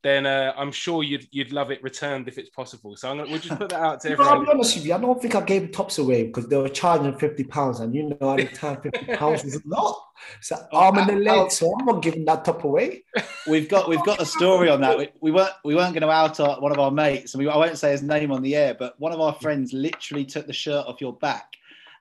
then 0.03 0.27
uh, 0.27 0.53
I'm 0.57 0.73
sure 0.73 1.03
you'd 1.03 1.29
you'd 1.31 1.53
love 1.53 1.71
it 1.71 1.83
returned 1.83 2.27
if 2.27 2.37
it's 2.37 2.51
possible. 2.51 2.97
So 2.97 3.11
I'm 3.11 3.19
gonna, 3.19 3.31
we'll 3.31 3.41
just 3.41 3.59
put 3.59 3.69
that 3.69 3.81
out 3.81 4.01
to 4.01 4.11
everyone. 4.13 4.39
I'll 4.39 4.45
be 4.45 4.51
honest 4.51 4.77
with 4.77 4.87
you, 4.87 4.95
I 4.95 4.99
don't 4.99 5.21
think 5.21 5.35
I 5.35 5.41
gave 5.41 5.71
tops 5.71 5.99
away 5.99 6.27
because 6.27 6.49
they 6.49 6.57
were 6.57 6.69
charging 6.69 7.17
fifty 7.17 7.45
pounds, 7.45 7.81
and 7.81 7.95
you 7.95 8.17
know 8.21 8.33
at 8.33 8.51
the 8.51 8.57
time 8.57 8.81
fifty 8.81 9.15
pounds 9.15 9.45
is 9.45 9.57
a 9.57 9.61
lot. 9.67 9.97
So 10.41 10.57
oh, 10.73 10.79
arm 10.79 10.99
and 10.99 11.09
the 11.09 11.17
leg, 11.17 11.51
so 11.53 11.73
I'm 11.79 11.87
not 11.87 12.03
giving 12.03 12.25
that 12.25 12.45
top 12.45 12.65
away. 12.65 13.05
We've 13.47 13.69
got 13.69 13.89
we've 13.89 14.05
got 14.05 14.21
a 14.21 14.27
story 14.27 14.69
on 14.69 14.81
that. 14.81 14.99
We, 14.99 15.09
we 15.21 15.31
weren't 15.31 15.53
we 15.65 15.75
weren't 15.77 15.95
going 15.95 16.03
to 16.03 16.11
out 16.11 16.41
our, 16.41 16.61
one 16.61 16.73
of 16.73 16.79
our 16.81 16.91
mates, 16.91 17.35
and 17.35 17.43
we, 17.43 17.49
I 17.49 17.57
won't 17.57 17.79
say 17.79 17.93
his 17.93 18.03
name 18.03 18.33
on 18.33 18.43
the 18.43 18.57
air, 18.57 18.75
but 18.75 18.99
one 18.99 19.13
of 19.13 19.21
our 19.21 19.35
friends 19.35 19.73
literally 19.73 20.25
took 20.25 20.47
the 20.47 20.53
shirt 20.53 20.87
off 20.87 21.01
your 21.01 21.13
back 21.13 21.57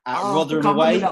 at 0.05 0.19
oh, 0.19 0.35
Rotherham 0.35 0.65
away, 0.65 1.03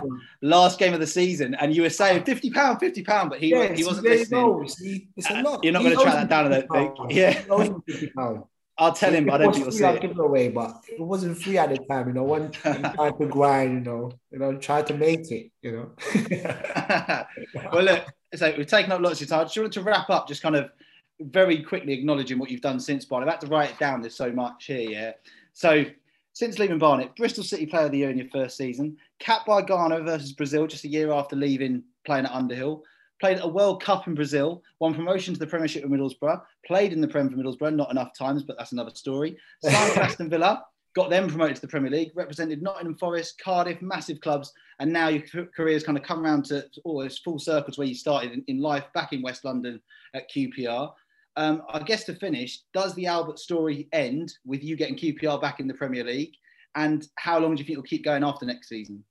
last 0.42 0.80
game 0.80 0.94
of 0.94 1.00
the 1.00 1.08
season, 1.08 1.54
and 1.56 1.76
you 1.76 1.84
were 1.84 1.90
saying 1.90 2.22
ah. 2.22 2.26
fifty 2.26 2.50
pound, 2.50 2.80
fifty 2.80 3.04
pound, 3.04 3.30
but 3.30 3.40
he 3.40 3.50
yes, 3.50 3.78
he 3.78 3.86
wasn't 3.86 4.08
listening. 4.08 4.68
See, 4.68 5.08
it's 5.16 5.30
a 5.30 5.38
uh, 5.38 5.44
lot. 5.44 5.64
You're 5.64 5.74
not 5.74 5.84
going 5.84 5.96
to 5.96 6.02
track 6.02 6.16
that 6.16 6.30
down, 6.30 6.52
I 6.52 6.62
don't 6.62 6.98
think. 6.98 7.12
Yeah, 7.12 7.44
I'll 8.80 8.94
tell 8.94 9.14
him, 9.14 9.26
but 9.26 9.34
I 9.34 9.38
don't 9.44 9.54
think 9.54 9.66
you'll 9.66 9.74
see 9.74 9.84
it. 9.84 10.02
Give 10.02 10.12
it 10.12 10.20
away, 10.20 10.48
but 10.48 10.82
it 10.88 11.02
wasn't 11.02 11.38
free 11.38 11.58
at 11.58 11.70
the 11.70 11.78
time. 11.78 12.08
You 12.08 12.14
know, 12.14 12.24
one 12.24 12.50
tried 12.52 13.20
to 13.20 13.26
grind. 13.30 13.86
You 13.86 13.92
know, 13.92 14.12
you 14.32 14.40
know, 14.40 14.58
try 14.58 14.82
to 14.82 14.94
make 14.94 15.30
it. 15.32 15.52
You 15.62 15.72
know. 15.72 17.26
well, 17.74 17.84
look, 17.84 18.06
so 18.34 18.54
we've 18.58 18.66
taken 18.66 18.92
up 18.94 19.02
lots 19.02 19.22
of 19.22 19.28
time. 19.28 19.42
I 19.42 19.44
Just 19.44 19.58
wanted 19.58 19.74
to 19.74 19.84
wrap 19.84 20.10
up, 20.10 20.30
just 20.30 20.42
kind 20.42 20.56
of 20.56 20.72
very 21.20 21.62
quickly 21.62 21.94
acknowledging 21.94 22.40
what 22.40 22.50
you've 22.50 22.62
done 22.62 22.80
since 22.80 23.04
But 23.04 23.18
I've 23.18 23.28
had 23.28 23.42
to 23.42 23.48
write 23.48 23.72
it 23.72 23.80
down. 23.80 24.02
There's 24.02 24.16
so 24.16 24.32
much 24.32 24.66
here. 24.66 24.90
Yeah. 24.90 25.12
So 25.52 25.84
since 26.40 26.58
leaving 26.58 26.78
Barnet, 26.80 27.14
Bristol 27.18 27.44
City 27.44 27.66
Player 27.66 27.88
of 27.88 27.92
the 27.92 27.98
Year 27.98 28.10
in 28.10 28.18
your 28.18 28.30
first 28.30 28.56
season, 28.56 28.96
capped 29.20 29.46
by 29.46 29.62
Ghana 29.62 30.04
versus 30.04 30.32
Brazil 30.32 30.68
just 30.68 30.86
a 30.86 30.88
year 30.88 31.12
after 31.12 31.36
leaving 31.36 31.84
playing 32.06 32.24
at 32.24 32.32
Underhill, 32.32 32.82
played 33.20 33.40
a 33.42 33.48
World 33.48 33.84
Cup 33.84 34.08
in 34.08 34.16
Brazil, 34.16 34.64
won 34.80 34.94
promotion 34.94 35.34
to 35.34 35.40
the 35.40 35.46
Premiership 35.46 35.84
with 35.84 35.92
Middlesbrough, 35.92 36.42
played 36.66 36.94
in 36.94 37.02
the 37.02 37.10
Prem 37.10 37.30
for 37.30 37.36
Middlesbrough, 37.36 37.76
not 37.76 37.92
enough 37.92 38.18
times, 38.18 38.44
but 38.44 38.58
that's 38.58 38.72
another 38.72 38.92
story. 38.96 39.36
Signed 39.66 39.98
Aston 39.98 40.30
Villa, 40.30 40.64
got 40.96 41.10
them 41.10 41.28
promoted 41.28 41.58
to 41.58 41.62
the 41.62 41.68
Premier 41.68 41.92
League, 41.92 42.14
represented 42.16 42.62
Nottingham 42.62 42.96
Forest, 42.96 43.42
Cardiff, 43.44 43.82
massive 43.82 44.22
clubs, 44.22 44.54
and 44.80 44.94
now 44.94 45.10
your 45.10 45.24
career's 45.54 45.84
kind 45.84 45.98
of 45.98 46.06
come 46.06 46.24
around 46.24 46.46
to 46.46 46.66
almost 46.86 47.22
full 47.22 47.38
circles 47.38 47.78
where 47.78 47.86
you 47.86 47.96
started 47.96 48.32
in, 48.32 48.46
in 48.48 48.62
life 48.62 48.86
back 48.94 49.12
in 49.12 49.22
West 49.22 49.44
London 49.44 49.82
at 50.14 50.32
QPR. 50.32 50.90
Um, 51.40 51.64
I 51.70 51.80
guess 51.80 52.04
to 52.04 52.16
finish, 52.16 52.60
does 52.74 52.94
the 52.96 53.06
Albert 53.06 53.40
story 53.40 53.88
end 53.94 54.34
with 54.46 54.62
you 54.62 54.76
getting 54.76 54.98
QPR 54.98 55.42
back 55.42 55.62
in 55.62 55.70
the 55.70 55.74
Premier 55.74 56.04
League? 56.04 56.34
And 56.76 57.08
how 57.16 57.40
long 57.40 57.56
do 57.56 57.62
you 57.62 57.66
think 57.66 57.78
it'll 57.78 57.84
keep 57.84 58.04
going 58.04 58.26
after 58.26 58.46
next 58.46 58.68
season? 58.68 59.06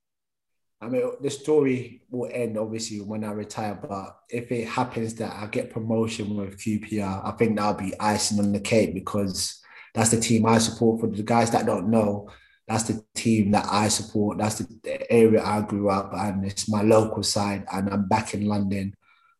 I 0.79 0.89
mean, 0.89 1.11
the 1.21 1.31
story 1.31 2.03
will 2.11 2.29
end 2.31 2.55
obviously 2.55 3.01
when 3.01 3.23
I 3.23 3.31
retire, 3.31 3.79
but 3.81 4.15
if 4.29 4.51
it 4.51 4.67
happens 4.67 5.15
that 5.15 5.33
I 5.33 5.47
get 5.47 5.73
promotion 5.73 6.37
with 6.37 6.59
QPR, 6.59 7.25
I 7.25 7.31
think 7.31 7.57
that'll 7.57 7.73
be 7.73 7.99
icing 7.99 8.37
on 8.37 8.51
the 8.51 8.59
cake 8.59 8.93
because 8.93 9.59
that's 9.95 10.11
the 10.11 10.19
team 10.19 10.45
I 10.45 10.59
support. 10.59 11.01
For 11.01 11.07
the 11.07 11.23
guys 11.23 11.49
that 11.49 11.65
don't 11.65 11.89
know, 11.89 12.29
that's 12.67 12.83
the 12.83 13.03
team 13.15 13.49
that 13.51 13.65
I 13.67 13.87
support. 13.87 14.37
That's 14.37 14.59
the, 14.59 14.79
the 14.83 15.11
area 15.11 15.43
I 15.43 15.61
grew 15.61 15.89
up, 15.89 16.13
and 16.13 16.45
it's 16.45 16.69
my 16.69 16.83
local 16.83 17.23
side. 17.23 17.65
And 17.73 17.89
I'm 17.89 18.07
back 18.07 18.35
in 18.35 18.45
London 18.45 18.93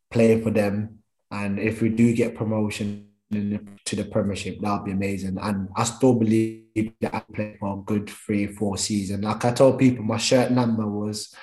playing 0.09 0.41
for 0.41 0.49
them. 0.49 0.98
And 1.31 1.59
if 1.59 1.81
we 1.81 1.89
do 1.89 2.13
get 2.13 2.35
promotion 2.35 3.07
in 3.31 3.49
the, 3.51 3.59
to 3.85 3.95
the 3.95 4.05
Premiership, 4.05 4.59
that'll 4.59 4.85
be 4.85 4.91
amazing. 4.91 5.37
And 5.39 5.69
I 5.75 5.83
still 5.83 6.15
believe 6.15 6.93
that 7.01 7.13
I 7.13 7.19
play 7.33 7.57
for 7.59 7.79
a 7.79 7.81
good 7.83 8.09
three, 8.09 8.47
four 8.47 8.77
season. 8.77 9.21
Like 9.21 9.45
I 9.45 9.51
told 9.51 9.79
people, 9.79 10.03
my 10.03 10.17
shirt 10.17 10.51
number 10.51 10.87
was 10.87 11.33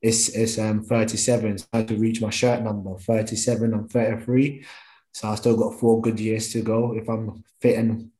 it's 0.00 0.28
it's 0.30 0.58
um 0.58 0.82
37. 0.82 1.58
So 1.58 1.66
I 1.72 1.78
had 1.78 1.88
to 1.88 1.96
reach 1.96 2.20
my 2.20 2.30
shirt 2.30 2.62
number 2.62 2.96
37. 2.98 3.72
I'm 3.72 3.88
33. 3.88 4.64
So 5.12 5.28
I 5.28 5.34
still 5.36 5.56
got 5.56 5.78
four 5.78 6.00
good 6.00 6.18
years 6.18 6.52
to 6.52 6.62
go. 6.62 6.94
If 6.94 7.08
I'm 7.08 7.44
fit 7.60 7.78
and 7.78 8.10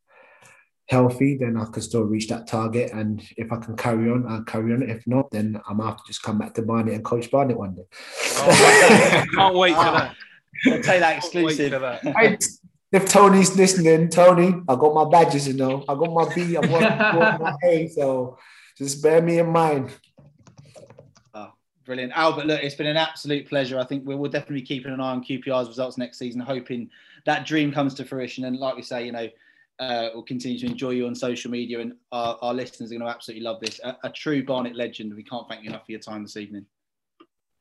healthy, 0.89 1.37
then 1.39 1.57
I 1.57 1.65
can 1.65 1.83
still 1.83 2.03
reach 2.03 2.29
that 2.29 2.47
target. 2.47 2.93
And 2.93 3.23
if 3.37 3.51
I 3.51 3.57
can 3.57 3.77
carry 3.77 4.11
on, 4.11 4.27
I'll 4.29 4.45
carry 4.45 4.75
on. 4.75 4.83
If 4.83 5.07
not, 5.07 5.31
then 5.31 5.61
I'm 5.69 5.79
gonna 5.79 5.91
have 5.91 5.99
to 5.99 6.05
just 6.07 6.23
come 6.23 6.39
back 6.39 6.55
to 6.55 6.63
Barnet 6.63 6.95
and 6.95 7.05
coach 7.05 7.31
Barnet 7.31 7.59
one 7.59 7.75
day. 7.75 7.87
Can't 9.35 9.55
wait 9.55 9.75
for 9.75 9.85
that. 9.85 10.15
I'll 10.67 10.73
take 10.73 10.85
that 10.85 11.01
Can't 11.01 11.17
exclusive. 11.19 11.71
that. 11.81 12.01
I- 12.17 12.39
if 12.93 13.09
Tony's 13.09 13.57
listening, 13.57 14.11
Tony, 14.11 14.53
I 14.69 14.75
got 14.77 14.93
my 14.95 15.09
badges, 15.09 15.49
you 15.49 15.55
know. 15.55 15.83
I 15.89 15.95
got 15.95 16.13
my 16.13 16.35
B, 16.35 16.59
I 16.59 16.61
got 16.61 17.41
my 17.41 17.55
A, 17.65 17.89
so 17.89 18.37
just 18.77 19.03
bear 19.03 19.23
me 19.23 19.39
in 19.39 19.49
mind. 19.49 19.91
Brilliant. 21.85 22.13
Albert, 22.15 22.47
look, 22.47 22.63
it's 22.63 22.77
been 22.77 22.87
an 22.87 22.97
absolute 22.97 23.49
pleasure. 23.49 23.79
I 23.79 23.85
think 23.85 24.07
we 24.07 24.15
will 24.15 24.31
definitely 24.31 24.61
be 24.61 24.67
keeping 24.67 24.93
an 24.93 25.01
eye 25.01 25.11
on 25.11 25.25
QPR's 25.25 25.69
results 25.69 25.99
next 25.99 26.19
season, 26.19 26.41
hoping 26.41 26.89
that 27.27 27.45
dream 27.45 27.73
comes 27.73 27.95
to 27.95 28.05
fruition. 28.05 28.45
And 28.45 28.57
like 28.57 28.77
we 28.77 28.83
say, 28.83 29.05
you 29.05 29.13
know, 29.13 29.29
uh, 29.81 30.11
we'll 30.15 30.23
continue 30.23 30.59
to 30.61 30.67
enjoy 30.67 30.91
you 30.91 31.07
on 31.07 31.15
social 31.15 31.51
media, 31.51 31.81
and 31.81 31.95
our, 32.13 32.39
our 32.41 32.55
listeners 32.55 32.93
are 32.93 32.95
going 32.99 33.07
to 33.07 33.13
absolutely 33.15 33.43
love 33.43 33.59
this. 33.61 33.81
A, 33.83 33.97
a 34.05 34.11
true 34.11 34.45
Barnet 34.45 34.77
legend. 34.77 35.13
We 35.15 35.25
can't 35.25 35.49
thank 35.49 35.65
you 35.65 35.71
enough 35.71 35.85
for 35.87 35.93
your 35.93 36.01
time 36.01 36.23
this 36.23 36.37
evening. 36.37 36.67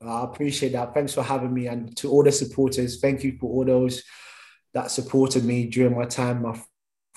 I 0.05 0.23
appreciate 0.23 0.73
that. 0.73 0.93
Thanks 0.93 1.13
for 1.13 1.23
having 1.23 1.53
me. 1.53 1.67
And 1.67 1.95
to 1.97 2.09
all 2.09 2.23
the 2.23 2.31
supporters, 2.31 2.99
thank 2.99 3.23
you 3.23 3.37
for 3.39 3.49
all 3.51 3.65
those 3.65 4.03
that 4.73 4.89
supported 4.89 5.43
me 5.43 5.67
during 5.67 5.97
my 5.97 6.05
time, 6.05 6.41
my 6.41 6.59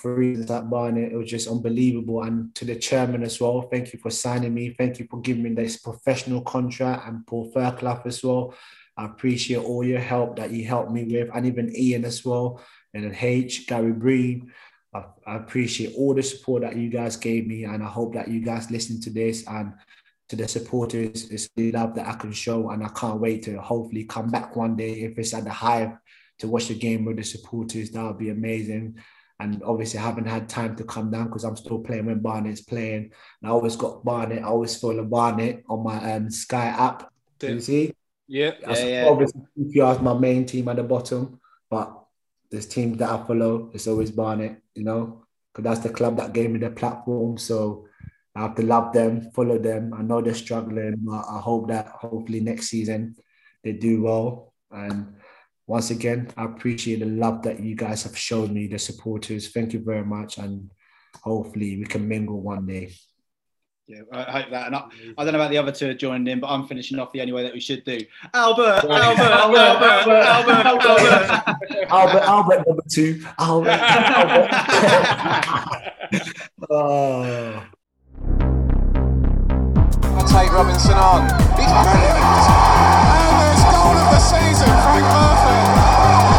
years 0.03 0.51
at 0.51 0.69
Barnet. 0.69 1.11
It 1.11 1.15
was 1.15 1.29
just 1.29 1.47
unbelievable. 1.47 2.21
And 2.21 2.53
to 2.55 2.65
the 2.65 2.75
chairman 2.75 3.23
as 3.23 3.41
well, 3.41 3.63
thank 3.71 3.91
you 3.91 3.99
for 3.99 4.11
signing 4.11 4.53
me. 4.53 4.75
Thank 4.77 4.99
you 4.99 5.07
for 5.09 5.19
giving 5.21 5.43
me 5.43 5.53
this 5.53 5.77
professional 5.77 6.41
contract 6.41 7.07
and 7.07 7.25
Paul 7.25 7.51
Fairclough 7.51 8.03
as 8.05 8.23
well. 8.23 8.53
I 8.97 9.05
appreciate 9.05 9.63
all 9.63 9.83
your 9.83 9.99
help 9.99 10.37
that 10.37 10.51
you 10.51 10.65
helped 10.65 10.91
me 10.91 11.03
with, 11.03 11.29
and 11.33 11.45
even 11.45 11.75
Ian 11.75 12.05
as 12.05 12.23
well, 12.23 12.61
and 12.93 13.03
then 13.03 13.17
H, 13.19 13.67
Gary 13.67 13.91
Breen. 13.91 14.53
I, 14.93 15.03
I 15.27 15.35
appreciate 15.35 15.95
all 15.97 16.13
the 16.13 16.23
support 16.23 16.61
that 16.61 16.77
you 16.77 16.89
guys 16.89 17.17
gave 17.17 17.45
me, 17.45 17.65
and 17.65 17.83
I 17.83 17.87
hope 17.87 18.13
that 18.13 18.29
you 18.29 18.39
guys 18.39 18.71
listen 18.71 19.01
to 19.01 19.09
this 19.09 19.45
and 19.47 19.73
to 20.29 20.35
the 20.35 20.47
supporters. 20.47 21.29
It's 21.29 21.49
the 21.55 21.71
love 21.71 21.95
that 21.95 22.07
I 22.07 22.13
can 22.13 22.31
show, 22.31 22.69
and 22.69 22.83
I 22.83 22.89
can't 22.89 23.19
wait 23.19 23.43
to 23.43 23.59
hopefully 23.61 24.05
come 24.05 24.29
back 24.29 24.55
one 24.55 24.75
day 24.75 25.01
if 25.01 25.17
it's 25.17 25.33
at 25.33 25.43
the 25.43 25.51
Hive 25.51 25.97
to 26.39 26.47
watch 26.47 26.67
the 26.67 26.75
game 26.75 27.05
with 27.05 27.17
the 27.17 27.23
supporters. 27.23 27.91
That 27.91 28.03
would 28.03 28.17
be 28.17 28.29
amazing. 28.29 28.97
And 29.39 29.61
obviously, 29.63 29.99
I 29.99 30.03
haven't 30.03 30.27
had 30.27 30.47
time 30.47 30.75
to 30.77 30.83
come 30.85 31.11
down 31.11 31.25
because 31.25 31.43
I'm 31.43 31.57
still 31.57 31.79
playing 31.79 32.05
when 32.05 32.19
Barnet's 32.19 32.61
playing. 32.61 33.11
And 33.41 33.43
I 33.43 33.49
always 33.49 33.75
got 33.75 34.03
Barnet. 34.03 34.43
I 34.43 34.47
always 34.47 34.77
follow 34.77 35.03
Barnet 35.03 35.63
on 35.69 35.83
my 35.83 36.13
um, 36.13 36.29
Sky 36.29 36.67
app. 36.67 37.11
Do 37.39 37.53
you 37.53 37.59
see? 37.59 37.93
Yeah. 38.27 38.53
Yeah, 38.61 38.85
yeah. 38.85 39.07
Obviously, 39.07 39.41
QPR 39.59 39.95
is 39.95 40.01
my 40.01 40.13
main 40.13 40.45
team 40.45 40.69
at 40.69 40.77
the 40.77 40.83
bottom, 40.83 41.39
but 41.69 42.05
there's 42.49 42.65
teams 42.65 42.97
that 42.99 43.09
I 43.09 43.25
follow. 43.25 43.71
It's 43.73 43.87
always 43.87 44.11
Barnet, 44.11 44.61
you 44.73 44.85
know, 44.85 45.25
because 45.51 45.63
that's 45.65 45.85
the 45.85 45.93
club 45.93 46.17
that 46.17 46.33
gave 46.33 46.49
me 46.49 46.59
the 46.59 46.69
platform. 46.69 47.37
So 47.37 47.87
I 48.35 48.41
have 48.41 48.55
to 48.55 48.63
love 48.63 48.91
them, 48.91 49.31
follow 49.31 49.57
them. 49.57 49.93
I 49.97 50.01
know 50.01 50.21
they're 50.21 50.33
struggling, 50.33 50.97
but 50.99 51.23
I 51.29 51.39
hope 51.39 51.69
that 51.69 51.87
hopefully 51.87 52.41
next 52.41 52.67
season 52.67 53.15
they 53.63 53.73
do 53.73 54.03
well. 54.03 54.53
And 54.71 55.15
once 55.67 55.89
again, 55.89 56.31
I 56.35 56.45
appreciate 56.45 56.99
the 56.99 57.05
love 57.05 57.43
that 57.43 57.61
you 57.61 57.75
guys 57.75 58.03
have 58.03 58.17
shown 58.17 58.53
me, 58.53 58.67
the 58.67 58.77
supporters. 58.77 59.49
Thank 59.49 59.73
you 59.73 59.79
very 59.79 60.03
much. 60.03 60.37
And 60.37 60.69
hopefully 61.15 61.77
we 61.77 61.85
can 61.85 62.07
mingle 62.07 62.41
one 62.41 62.65
day. 62.65 62.93
Yeah, 63.87 64.01
I 64.11 64.41
hope 64.41 64.49
that. 64.49 64.67
And 64.67 64.75
I, 64.75 64.83
I 65.17 65.23
don't 65.23 65.33
know 65.33 65.39
about 65.39 65.51
the 65.51 65.59
other 65.59 65.71
two 65.71 65.93
joining 65.93 66.27
in, 66.27 66.39
but 66.39 66.47
I'm 66.47 66.67
finishing 66.67 66.97
off 66.99 67.11
the 67.13 67.21
only 67.21 67.33
way 67.33 67.43
that 67.43 67.53
we 67.53 67.59
should 67.59 67.85
do. 67.85 67.99
Albert, 68.33 68.83
Albert, 68.89 69.21
Albert, 69.21 69.57
Albert, 69.57 70.11
Albert, 70.11 70.65
Albert. 70.65 71.89
Albert, 71.89 72.23
Albert 72.23 72.67
number 72.67 72.83
two. 72.91 73.23
Albert, 73.37 73.69
Albert. 74.19 74.49
oh. 76.69 77.63
I'll 80.15 80.27
take 80.27 80.51
Robinson 80.51 80.93
on. 80.93 81.27
He's 81.59 81.67
brilliant. 81.67 82.15
And 82.15 83.35
there's 83.43 83.63
goal 83.67 83.95
of 83.99 84.07
the 84.15 84.19
season, 84.23 84.71
Frank 84.83 85.03
Murphy. 85.11 85.59